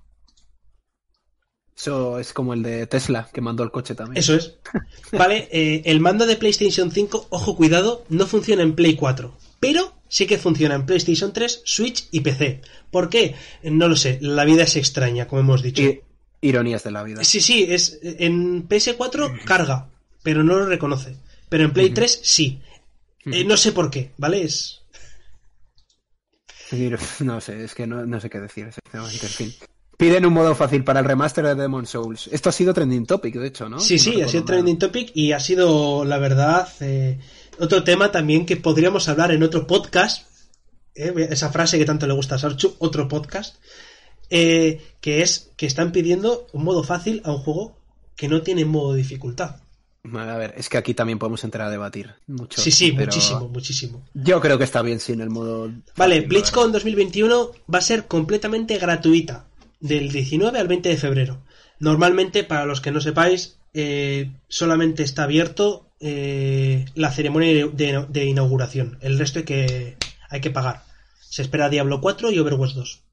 eso 1.75 2.19
es 2.19 2.33
como 2.33 2.53
el 2.53 2.61
de 2.61 2.87
Tesla, 2.87 3.29
que 3.33 3.41
mandó 3.41 3.63
el 3.63 3.71
coche 3.71 3.95
también. 3.95 4.17
Eso 4.17 4.35
es. 4.35 4.55
Vale, 5.13 5.47
eh, 5.51 5.81
el 5.85 6.01
mando 6.01 6.25
de 6.25 6.35
PlayStation 6.35 6.91
5, 6.91 7.27
ojo 7.29 7.55
cuidado, 7.55 8.05
no 8.09 8.25
funciona 8.25 8.63
en 8.63 8.75
Play 8.75 8.95
4, 8.95 9.33
pero 9.59 9.93
sí 10.09 10.27
que 10.27 10.37
funciona 10.37 10.75
en 10.75 10.85
PlayStation 10.85 11.31
3, 11.31 11.61
Switch 11.63 12.07
y 12.11 12.19
PC. 12.19 12.61
¿Por 12.91 13.09
qué? 13.09 13.35
No 13.63 13.87
lo 13.87 13.95
sé, 13.95 14.17
la 14.21 14.43
vida 14.43 14.63
es 14.63 14.75
extraña, 14.75 15.27
como 15.27 15.41
hemos 15.41 15.61
dicho. 15.61 15.83
Ironías 16.41 16.83
de 16.83 16.91
la 16.91 17.03
vida. 17.03 17.23
Sí, 17.23 17.41
sí, 17.41 17.65
es 17.69 17.99
en 18.01 18.67
PS4 18.67 19.43
carga, 19.43 19.89
pero 20.23 20.43
no 20.43 20.55
lo 20.57 20.65
reconoce. 20.65 21.15
Pero 21.49 21.63
en 21.65 21.73
Play 21.73 21.89
3 21.91 22.19
sí. 22.23 22.61
Eh, 23.25 23.43
no 23.43 23.57
sé 23.57 23.71
por 23.71 23.89
qué, 23.89 24.11
¿vale? 24.17 24.43
Es... 24.43 24.81
No 27.21 27.41
sé, 27.41 27.63
es 27.63 27.73
que 27.75 27.87
no, 27.87 28.05
no 28.05 28.19
sé 28.19 28.29
qué 28.29 28.39
decir, 28.39 28.69
en 28.93 29.03
fin. 29.29 29.53
Piden 29.97 30.25
un 30.25 30.33
modo 30.33 30.55
fácil 30.55 30.83
para 30.83 30.99
el 31.01 31.05
remaster 31.05 31.45
de 31.45 31.55
Demon 31.55 31.85
Souls. 31.85 32.29
Esto 32.31 32.49
ha 32.49 32.53
sido 32.53 32.73
trending 32.73 33.05
topic, 33.05 33.35
de 33.35 33.47
hecho, 33.47 33.67
¿no? 33.67 33.79
Sí, 33.79 33.95
No 33.95 33.99
sí, 33.99 34.21
ha 34.21 34.27
sido 34.27 34.45
trending 34.45 34.77
topic 34.79 35.11
y 35.13 35.33
ha 35.33 35.39
sido, 35.39 36.05
la 36.05 36.17
verdad, 36.19 36.69
eh, 36.79 37.19
otro 37.59 37.83
tema 37.83 38.11
también 38.11 38.45
que 38.45 38.55
podríamos 38.55 39.09
hablar 39.09 39.31
en 39.31 39.43
otro 39.43 39.67
podcast. 39.67 40.27
eh, 40.95 41.27
esa 41.31 41.51
frase 41.51 41.77
que 41.77 41.85
tanto 41.85 42.07
le 42.07 42.13
gusta 42.13 42.35
a 42.35 42.39
Sarchu, 42.39 42.75
otro 42.79 43.07
podcast. 43.07 43.57
Eh, 44.29 44.81
que 45.01 45.21
es 45.21 45.51
que 45.57 45.65
están 45.65 45.91
pidiendo 45.91 46.47
un 46.53 46.63
modo 46.63 46.83
fácil 46.83 47.21
a 47.25 47.31
un 47.31 47.39
juego 47.39 47.77
que 48.15 48.27
no 48.27 48.41
tiene 48.41 48.65
modo 48.65 48.93
dificultad. 48.93 49.57
A 50.13 50.37
ver, 50.37 50.53
es 50.57 50.69
que 50.69 50.77
aquí 50.77 50.93
también 50.93 51.19
podemos 51.19 51.43
entrar 51.43 51.67
a 51.67 51.71
debatir 51.71 52.15
mucho. 52.27 52.61
Sí, 52.61 52.71
sí, 52.71 52.91
pero 52.93 53.07
muchísimo, 53.07 53.49
muchísimo. 53.49 54.05
Yo 54.13 54.39
creo 54.39 54.57
que 54.57 54.63
está 54.63 54.81
bien 54.81 54.99
sin 54.99 55.19
el 55.19 55.29
modo. 55.29 55.71
Vale, 55.97 56.21
BlizzCon 56.21 56.71
2021 56.71 57.51
va 57.73 57.79
a 57.79 57.81
ser 57.81 58.07
completamente 58.07 58.77
gratuita, 58.77 59.45
del 59.79 60.11
19 60.11 60.57
al 60.57 60.67
20 60.67 60.89
de 60.89 60.97
febrero. 60.97 61.41
Normalmente, 61.79 62.43
para 62.43 62.65
los 62.65 62.81
que 62.81 62.91
no 62.91 63.01
sepáis, 63.01 63.57
eh, 63.73 64.31
solamente 64.47 65.03
está 65.03 65.23
abierto 65.23 65.91
eh, 65.99 66.85
la 66.95 67.11
ceremonia 67.11 67.67
de, 67.67 68.05
de 68.07 68.25
inauguración. 68.25 68.97
El 69.01 69.19
resto 69.19 69.39
hay 69.39 69.45
que, 69.45 69.97
hay 70.29 70.41
que 70.41 70.49
pagar. 70.49 70.83
Se 71.19 71.41
espera 71.41 71.69
Diablo 71.69 72.01
4 72.01 72.31
y 72.31 72.39
Overwatch 72.39 72.73
2. 72.73 73.03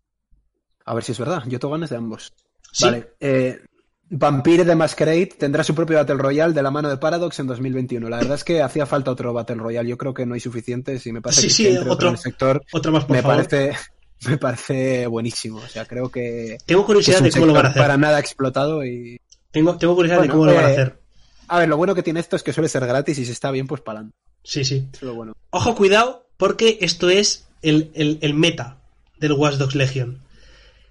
A 0.86 0.94
ver 0.94 1.04
si 1.04 1.12
es 1.12 1.18
verdad, 1.18 1.42
yo 1.46 1.58
tengo 1.58 1.72
ganas 1.72 1.90
de 1.90 1.96
ambos. 1.96 2.32
Sí. 2.72 2.84
Vale, 2.84 3.10
eh, 3.20 3.60
Vampire 4.08 4.64
the 4.64 4.76
Masquerade 4.76 5.26
tendrá 5.38 5.64
su 5.64 5.74
propio 5.74 5.96
Battle 5.96 6.14
Royale 6.16 6.54
de 6.54 6.62
la 6.62 6.70
mano 6.70 6.88
de 6.88 6.96
Paradox 6.96 7.38
en 7.40 7.48
2021. 7.48 8.08
La 8.08 8.18
verdad 8.18 8.36
es 8.36 8.44
que 8.44 8.62
hacía 8.62 8.86
falta 8.86 9.10
otro 9.10 9.32
Battle 9.32 9.56
Royale. 9.56 9.88
Yo 9.88 9.98
creo 9.98 10.14
que 10.14 10.24
no 10.26 10.34
hay 10.34 10.40
suficientes 10.40 11.04
y 11.06 11.12
me 11.12 11.20
parece 11.20 11.42
Sí, 11.50 11.64
que, 11.64 11.72
sí, 11.72 11.78
otro- 11.88 12.08
en 12.08 12.14
el 12.14 12.18
sector 12.20 12.62
Otra 12.72 12.92
más, 12.92 13.04
por 13.04 13.16
me 13.16 13.22
favor. 13.22 13.36
parece, 13.48 13.76
me 14.28 14.38
parece 14.38 15.06
buenísimo. 15.08 15.58
O 15.58 15.66
sea, 15.68 15.84
creo 15.86 16.08
que, 16.08 16.56
Tengo 16.66 16.82
que 16.82 16.86
curiosidad 16.86 17.16
es 17.16 17.22
un 17.22 17.24
de 17.26 17.30
cómo 17.32 17.46
lo 17.46 17.52
van 17.54 17.66
a 17.66 17.68
hacer. 17.70 17.82
para 17.82 17.96
nada 17.96 18.20
explotado 18.20 18.84
y... 18.84 19.20
Tengo, 19.50 19.76
tengo 19.76 19.94
curiosidad 19.96 20.22
de 20.22 20.28
cómo 20.28 20.46
lo 20.46 20.54
van 20.54 20.64
a 20.66 20.68
eh, 20.68 20.72
hacer. 20.72 21.00
A 21.48 21.58
ver, 21.58 21.68
lo 21.68 21.76
bueno 21.76 21.94
que 21.96 22.02
tiene 22.04 22.20
esto 22.20 22.36
es 22.36 22.42
que 22.44 22.52
suele 22.52 22.68
ser 22.68 22.86
gratis 22.86 23.18
y 23.18 23.24
si 23.24 23.32
está 23.32 23.50
bien, 23.50 23.66
pues 23.66 23.82
adelante. 23.84 24.14
Sí, 24.44 24.64
sí. 24.64 24.88
Es 24.92 25.02
lo 25.02 25.14
bueno. 25.14 25.32
Ojo, 25.50 25.74
cuidado, 25.74 26.28
porque 26.36 26.78
esto 26.80 27.08
es 27.10 27.48
el, 27.62 27.90
el- 27.94 28.18
el 28.20 28.34
meta 28.34 28.78
del 29.18 29.32
Watch 29.32 29.54
Dogs 29.56 29.74
Legion. 29.74 30.22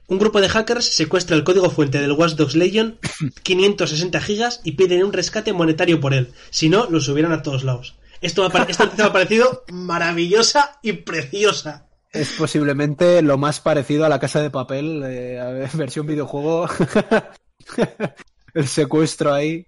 Un 0.07 0.19
grupo 0.19 0.39
de 0.39 0.49
hackers 0.49 0.85
secuestra 0.85 1.35
el 1.35 1.43
código 1.43 1.69
fuente 1.69 1.99
del 1.99 2.11
Watch 2.11 2.33
Dogs 2.33 2.55
Legion, 2.55 2.99
560 3.43 4.21
gigas, 4.21 4.61
y 4.63 4.73
piden 4.73 5.03
un 5.03 5.13
rescate 5.13 5.51
monetario 5.53 5.99
por 5.99 6.13
él. 6.13 6.31
Si 6.51 6.69
no, 6.69 6.89
lo 6.89 6.99
subieran 6.99 7.31
a 7.31 7.41
todos 7.41 7.63
lados. 7.63 7.97
Esto 8.21 8.41
me 8.41 8.47
ha, 8.47 8.51
pare- 8.51 8.71
esta 8.71 8.85
noticia 8.85 9.05
me 9.05 9.09
ha 9.09 9.13
parecido 9.13 9.63
maravillosa 9.71 10.79
y 10.81 10.93
preciosa. 10.93 11.87
Es 12.11 12.31
posiblemente 12.37 13.21
lo 13.21 13.37
más 13.37 13.59
parecido 13.59 14.05
a 14.05 14.09
la 14.09 14.19
casa 14.19 14.41
de 14.41 14.49
papel, 14.49 15.01
eh, 15.05 15.67
versión 15.73 16.05
videojuego. 16.05 16.67
el 18.53 18.67
secuestro 18.67 19.33
ahí. 19.33 19.67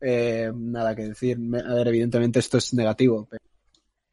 Eh, 0.00 0.50
nada 0.54 0.94
que 0.94 1.08
decir. 1.08 1.38
A 1.66 1.74
ver, 1.74 1.88
evidentemente 1.88 2.38
esto 2.38 2.58
es 2.58 2.74
negativo, 2.74 3.26
pero. 3.30 3.42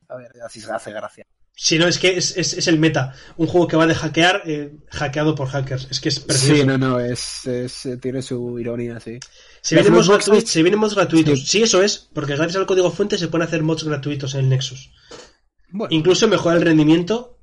A 0.10 0.15
ver, 0.15 0.31
así 0.45 0.60
se 0.61 0.72
hace 0.72 0.91
gracia. 0.91 1.26
Si 1.53 1.78
no, 1.78 1.88
es 1.88 1.99
que 1.99 2.18
es, 2.18 2.36
es- 2.38 2.53
es 2.53 2.68
el 2.68 2.80
meta. 2.80 3.14
Un 3.38 3.45
juego 3.48 3.68
que 3.68 3.76
va 3.78 3.86
de 3.86 3.94
hackear, 3.94 4.41
eh, 4.45 4.73
hackeado 4.90 5.36
por 5.36 5.48
hackers. 5.49 5.88
Es 5.91 5.99
que 5.99 6.10
es 6.10 6.19
precioso. 6.19 6.56
Sí, 6.61 6.65
no, 6.68 6.78
no, 6.78 6.99
es, 6.99 7.45
es- 7.45 7.86
eh, 7.86 7.98
tiene 7.98 8.22
su 8.22 8.57
ironía, 8.60 8.99
sí. 8.99 9.19
Se 9.61 9.76
vienen, 9.76 9.94
mods 9.94 10.07
gratuitos, 10.10 10.49
se 10.49 10.64
vienen 10.64 10.80
mods 10.80 10.95
gratuitos. 10.95 11.40
Sí. 11.40 11.45
Sí. 11.45 11.64
eso 11.64 11.84
es, 11.84 12.10
porque 12.14 12.36
gracias 12.36 12.56
al 12.57 12.65
código 12.65 12.90
fuente 12.90 13.18
se 13.18 13.28
pueden 13.28 13.48
hacer 13.48 13.61
mods 13.61 13.84
gratuitos 13.84 14.34
en 14.34 14.41
el 14.41 14.49
Nexus. 14.49 14.91
Bueno, 15.69 15.94
Incluso 15.95 16.28
mejora 16.28 16.56
el 16.57 16.64
rendimiento 16.64 17.38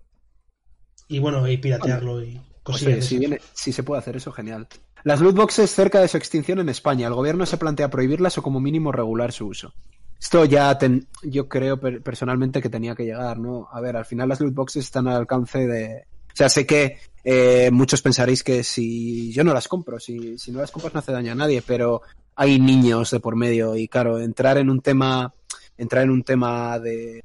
y 1.07 1.19
bueno, 1.21 1.47
y 1.49 1.57
piratearlo 1.59 2.23
y 2.23 2.41
cosillas. 2.63 2.93
oye, 2.95 3.03
si, 3.03 3.19
viene, 3.19 3.41
si 3.55 3.73
se 3.73 3.83
puede 3.83 4.01
hacer 4.01 4.17
eso, 4.17 4.33
genial. 4.33 4.67
Las 5.05 5.21
lootboxes 5.21 5.71
cerca 5.73 6.01
de 6.01 6.09
su 6.09 6.17
extinción 6.17 6.59
en 6.59 6.69
España. 6.69 7.07
El 7.07 7.15
gobierno 7.15 7.47
se 7.47 7.57
plantea 7.57 7.89
prohibirlas 7.89 8.37
o 8.37 8.43
como 8.43 8.59
mínimo 8.61 8.91
regular 8.91 9.33
su 9.33 9.47
uso. 9.47 9.73
Esto 10.21 10.45
ya 10.45 10.77
ten- 10.77 11.07
yo 11.23 11.49
creo 11.49 11.79
per- 11.79 12.03
personalmente 12.03 12.61
que 12.61 12.69
tenía 12.69 12.95
que 12.95 13.05
llegar, 13.05 13.39
¿no? 13.39 13.69
A 13.73 13.81
ver, 13.81 13.97
al 13.97 14.05
final 14.05 14.29
las 14.29 14.41
lootboxes 14.41 14.85
están 14.85 15.07
al 15.09 15.17
alcance 15.17 15.67
de... 15.67 16.05
O 16.33 16.37
sea, 16.39 16.49
sé 16.49 16.67
que 16.67 16.99
eh, 17.25 17.71
muchos 17.73 18.03
pensaréis 18.03 18.43
que 18.45 18.63
si 18.65 19.33
yo 19.33 19.43
no 19.45 19.53
las 19.55 19.67
compro, 19.69 19.99
si, 19.99 20.39
si 20.39 20.51
no 20.53 20.61
las 20.61 20.71
compras 20.71 20.95
no 20.95 21.01
hace 21.01 21.13
daño 21.13 21.33
a 21.33 21.37
nadie, 21.37 21.63
pero 21.63 22.03
hay 22.37 22.59
niños 22.61 23.11
de 23.11 23.21
por 23.21 23.35
medio 23.37 23.75
y 23.77 23.89
claro, 23.89 24.21
entrar 24.21 24.59
en 24.59 24.71
un 24.71 24.81
tema, 24.81 25.33
entrar 25.77 26.05
en 26.05 26.11
un 26.11 26.23
tema 26.23 26.79
de 26.79 27.25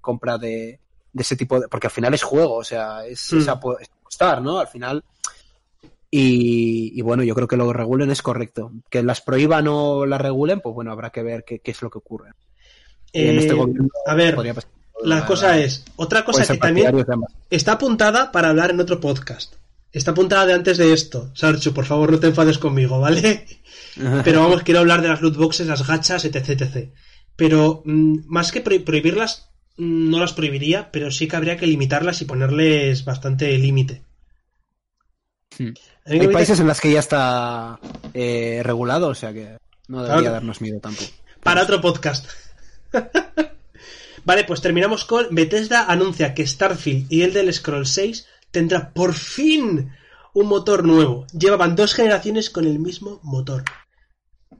compra 0.00 0.38
de, 0.38 0.80
de 1.12 1.22
ese 1.22 1.36
tipo 1.36 1.60
de... 1.60 1.68
Porque 1.68 1.86
al 1.88 1.92
final 1.92 2.14
es 2.14 2.22
juego, 2.22 2.54
o 2.56 2.64
sea, 2.64 3.04
es, 3.06 3.32
apo- 3.48 3.78
es 3.78 3.88
apostar, 4.00 4.40
¿no? 4.42 4.58
Al 4.58 4.68
final... 4.68 5.04
Y, 6.14 6.92
y 6.94 7.00
bueno, 7.00 7.22
yo 7.22 7.34
creo 7.34 7.48
que 7.48 7.56
lo 7.56 7.72
regulen 7.72 8.10
es 8.10 8.20
correcto. 8.20 8.70
Que 8.90 9.02
las 9.02 9.22
prohíban 9.22 9.66
o 9.66 10.04
las 10.04 10.20
regulen, 10.20 10.60
pues 10.60 10.74
bueno, 10.74 10.92
habrá 10.92 11.08
que 11.08 11.22
ver 11.22 11.42
qué, 11.42 11.60
qué 11.60 11.70
es 11.70 11.80
lo 11.80 11.88
que 11.88 11.96
ocurre. 11.98 12.32
En 13.14 13.36
Eh, 13.36 13.38
este 13.38 13.54
gobierno 13.54 13.88
a 14.06 14.14
ver, 14.14 14.34
podría 14.34 14.52
pasar 14.54 14.70
la 15.04 15.24
cosa 15.26 15.58
es, 15.58 15.84
otra 15.96 16.24
cosa 16.24 16.42
que 16.52 16.58
también 16.58 16.86
está 17.50 17.72
apuntada 17.72 18.30
para 18.30 18.50
hablar 18.50 18.70
en 18.70 18.80
otro 18.80 19.00
podcast. 19.00 19.54
Está 19.90 20.10
apuntada 20.12 20.46
de 20.46 20.52
antes 20.52 20.76
de 20.78 20.92
esto. 20.92 21.30
Sarchu, 21.34 21.72
por 21.72 21.86
favor, 21.86 22.12
no 22.12 22.20
te 22.20 22.26
enfades 22.28 22.58
conmigo, 22.58 23.00
¿vale? 23.00 23.46
Pero 24.24 24.40
vamos, 24.42 24.62
quiero 24.62 24.80
hablar 24.80 25.00
de 25.02 25.08
las 25.08 25.20
loot 25.22 25.36
boxes, 25.36 25.66
las 25.66 25.86
gachas, 25.86 26.24
etc, 26.26 26.50
etc. 26.50 26.90
Pero 27.36 27.82
mm, 27.86 28.18
más 28.26 28.52
que 28.52 28.60
pro- 28.60 28.84
prohibirlas, 28.84 29.48
mm, 29.78 30.10
no 30.10 30.20
las 30.20 30.34
prohibiría, 30.34 30.90
pero 30.92 31.10
sí 31.10 31.26
que 31.26 31.36
habría 31.36 31.56
que 31.56 31.66
limitarlas 31.66 32.20
y 32.22 32.26
ponerles 32.26 33.04
bastante 33.04 33.56
límite. 33.58 34.02
Hmm. 35.58 35.72
Hay 36.04 36.28
países 36.28 36.58
en 36.60 36.66
los 36.66 36.80
que 36.80 36.92
ya 36.92 37.00
está 37.00 37.78
eh, 38.14 38.60
regulado, 38.64 39.08
o 39.08 39.14
sea 39.14 39.32
que 39.32 39.56
no 39.88 39.98
debería 40.02 40.20
Claro. 40.22 40.34
darnos 40.34 40.60
miedo 40.60 40.80
tampoco. 40.80 41.10
Para 41.42 41.62
otro 41.62 41.80
podcast. 41.80 42.26
vale, 44.24 44.44
pues 44.44 44.60
terminamos 44.60 45.04
con 45.04 45.26
Bethesda 45.34 45.86
anuncia 45.86 46.34
que 46.34 46.46
Starfield 46.46 47.06
y 47.12 47.22
el 47.22 47.32
del 47.32 47.52
Scroll 47.52 47.86
6 47.86 48.26
tendrá 48.50 48.90
por 48.92 49.14
fin 49.14 49.92
un 50.34 50.46
motor 50.46 50.84
nuevo. 50.84 51.26
Llevaban 51.38 51.76
dos 51.76 51.94
generaciones 51.94 52.50
con 52.50 52.64
el 52.66 52.78
mismo 52.78 53.20
motor. 53.22 53.64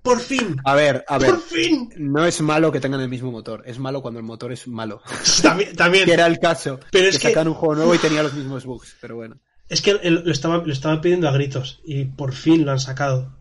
Por 0.02 0.18
fin. 0.20 0.56
A 0.64 0.74
ver, 0.74 1.04
a 1.06 1.18
ver, 1.18 1.30
Por 1.30 1.40
fin. 1.42 1.92
no 1.96 2.24
es 2.26 2.40
malo 2.40 2.72
que 2.72 2.80
tengan 2.80 3.00
el 3.00 3.08
mismo 3.08 3.30
motor, 3.30 3.62
es 3.66 3.78
malo 3.78 4.02
cuando 4.02 4.18
el 4.18 4.26
motor 4.26 4.52
es 4.52 4.66
malo. 4.66 5.00
También, 5.42 5.76
también. 5.76 6.04
que 6.06 6.12
era 6.12 6.26
el 6.26 6.38
caso. 6.40 6.80
Pero 6.90 7.04
que 7.04 7.08
es 7.10 7.18
que- 7.18 7.28
sacan 7.28 7.46
un 7.48 7.54
juego 7.54 7.76
nuevo 7.76 7.94
y 7.94 7.98
tenía 7.98 8.22
los 8.22 8.34
mismos 8.34 8.64
bugs, 8.64 8.96
pero 9.00 9.16
bueno. 9.16 9.36
Es 9.68 9.80
que 9.80 9.94
lo 9.94 10.30
estaban 10.30 10.62
lo 10.66 10.72
estaban 10.72 11.00
pidiendo 11.00 11.28
a 11.28 11.32
gritos 11.32 11.80
y 11.84 12.04
por 12.04 12.34
fin 12.34 12.64
lo 12.64 12.72
han 12.72 12.80
sacado. 12.80 13.38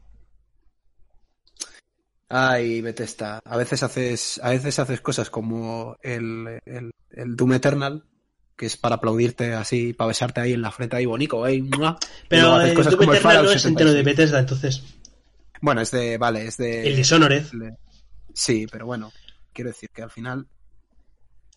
Ay, 2.29 2.81
Bethesda. 2.81 3.41
A 3.43 3.57
veces 3.57 3.83
haces, 3.83 4.39
a 4.41 4.51
veces 4.51 4.79
haces 4.79 5.01
cosas 5.01 5.29
como 5.29 5.97
el, 6.01 6.59
el, 6.65 6.91
el 7.11 7.35
Doom 7.35 7.53
Eternal, 7.53 8.05
que 8.55 8.67
es 8.67 8.77
para 8.77 8.95
aplaudirte 8.95 9.53
así, 9.53 9.91
para 9.93 10.09
besarte 10.09 10.39
ahí 10.39 10.53
en 10.53 10.61
la 10.61 10.71
frente 10.71 10.95
ahí 10.95 11.05
bonito, 11.05 11.45
¿eh? 11.45 11.61
Pero 12.29 12.61
el 12.61 12.73
Doom 12.73 13.09
el 13.09 13.15
Eternal 13.17 13.43
no 13.45 13.51
es 13.51 13.65
entero 13.65 13.89
de 13.91 13.97
76. 13.97 14.05
Bethesda, 14.05 14.39
entonces. 14.39 14.83
Bueno, 15.61 15.81
es 15.81 15.91
de, 15.91 16.17
vale, 16.17 16.47
es 16.47 16.57
de... 16.57 16.87
El 16.87 16.95
Dishonored. 16.95 17.51
le- 17.53 17.77
Sí, 18.33 18.65
pero 18.71 18.85
bueno, 18.85 19.11
quiero 19.51 19.69
decir 19.71 19.89
que 19.93 20.01
al 20.01 20.09
final... 20.09 20.47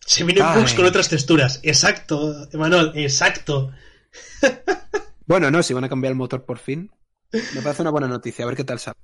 Se 0.05 0.23
vienen 0.25 0.43
bugs 0.55 0.73
con 0.73 0.85
otras 0.85 1.07
texturas. 1.09 1.61
Exacto, 1.63 2.47
Emanuel, 2.51 2.91
exacto. 2.95 3.71
bueno, 5.25 5.51
no, 5.51 5.63
si 5.63 5.73
van 5.73 5.83
a 5.83 5.89
cambiar 5.89 6.11
el 6.11 6.17
motor 6.17 6.45
por 6.45 6.57
fin. 6.57 6.91
Me 7.31 7.61
parece 7.61 7.81
una 7.81 7.91
buena 7.91 8.07
noticia, 8.07 8.43
a 8.43 8.47
ver 8.47 8.55
qué 8.55 8.63
tal 8.63 8.79
sale. 8.79 8.97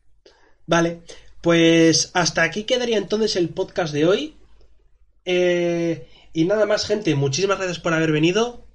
Vale, 0.65 1.01
pues 1.41 2.11
hasta 2.13 2.43
aquí 2.43 2.63
quedaría 2.63 2.97
entonces 2.97 3.35
el 3.35 3.49
podcast 3.49 3.93
de 3.93 4.05
hoy. 4.05 4.35
Eh, 5.25 6.07
y 6.33 6.45
nada 6.45 6.65
más, 6.65 6.85
gente, 6.85 7.13
muchísimas 7.15 7.57
gracias 7.57 7.79
por 7.79 7.93
haber 7.93 8.11
venido. 8.11 8.65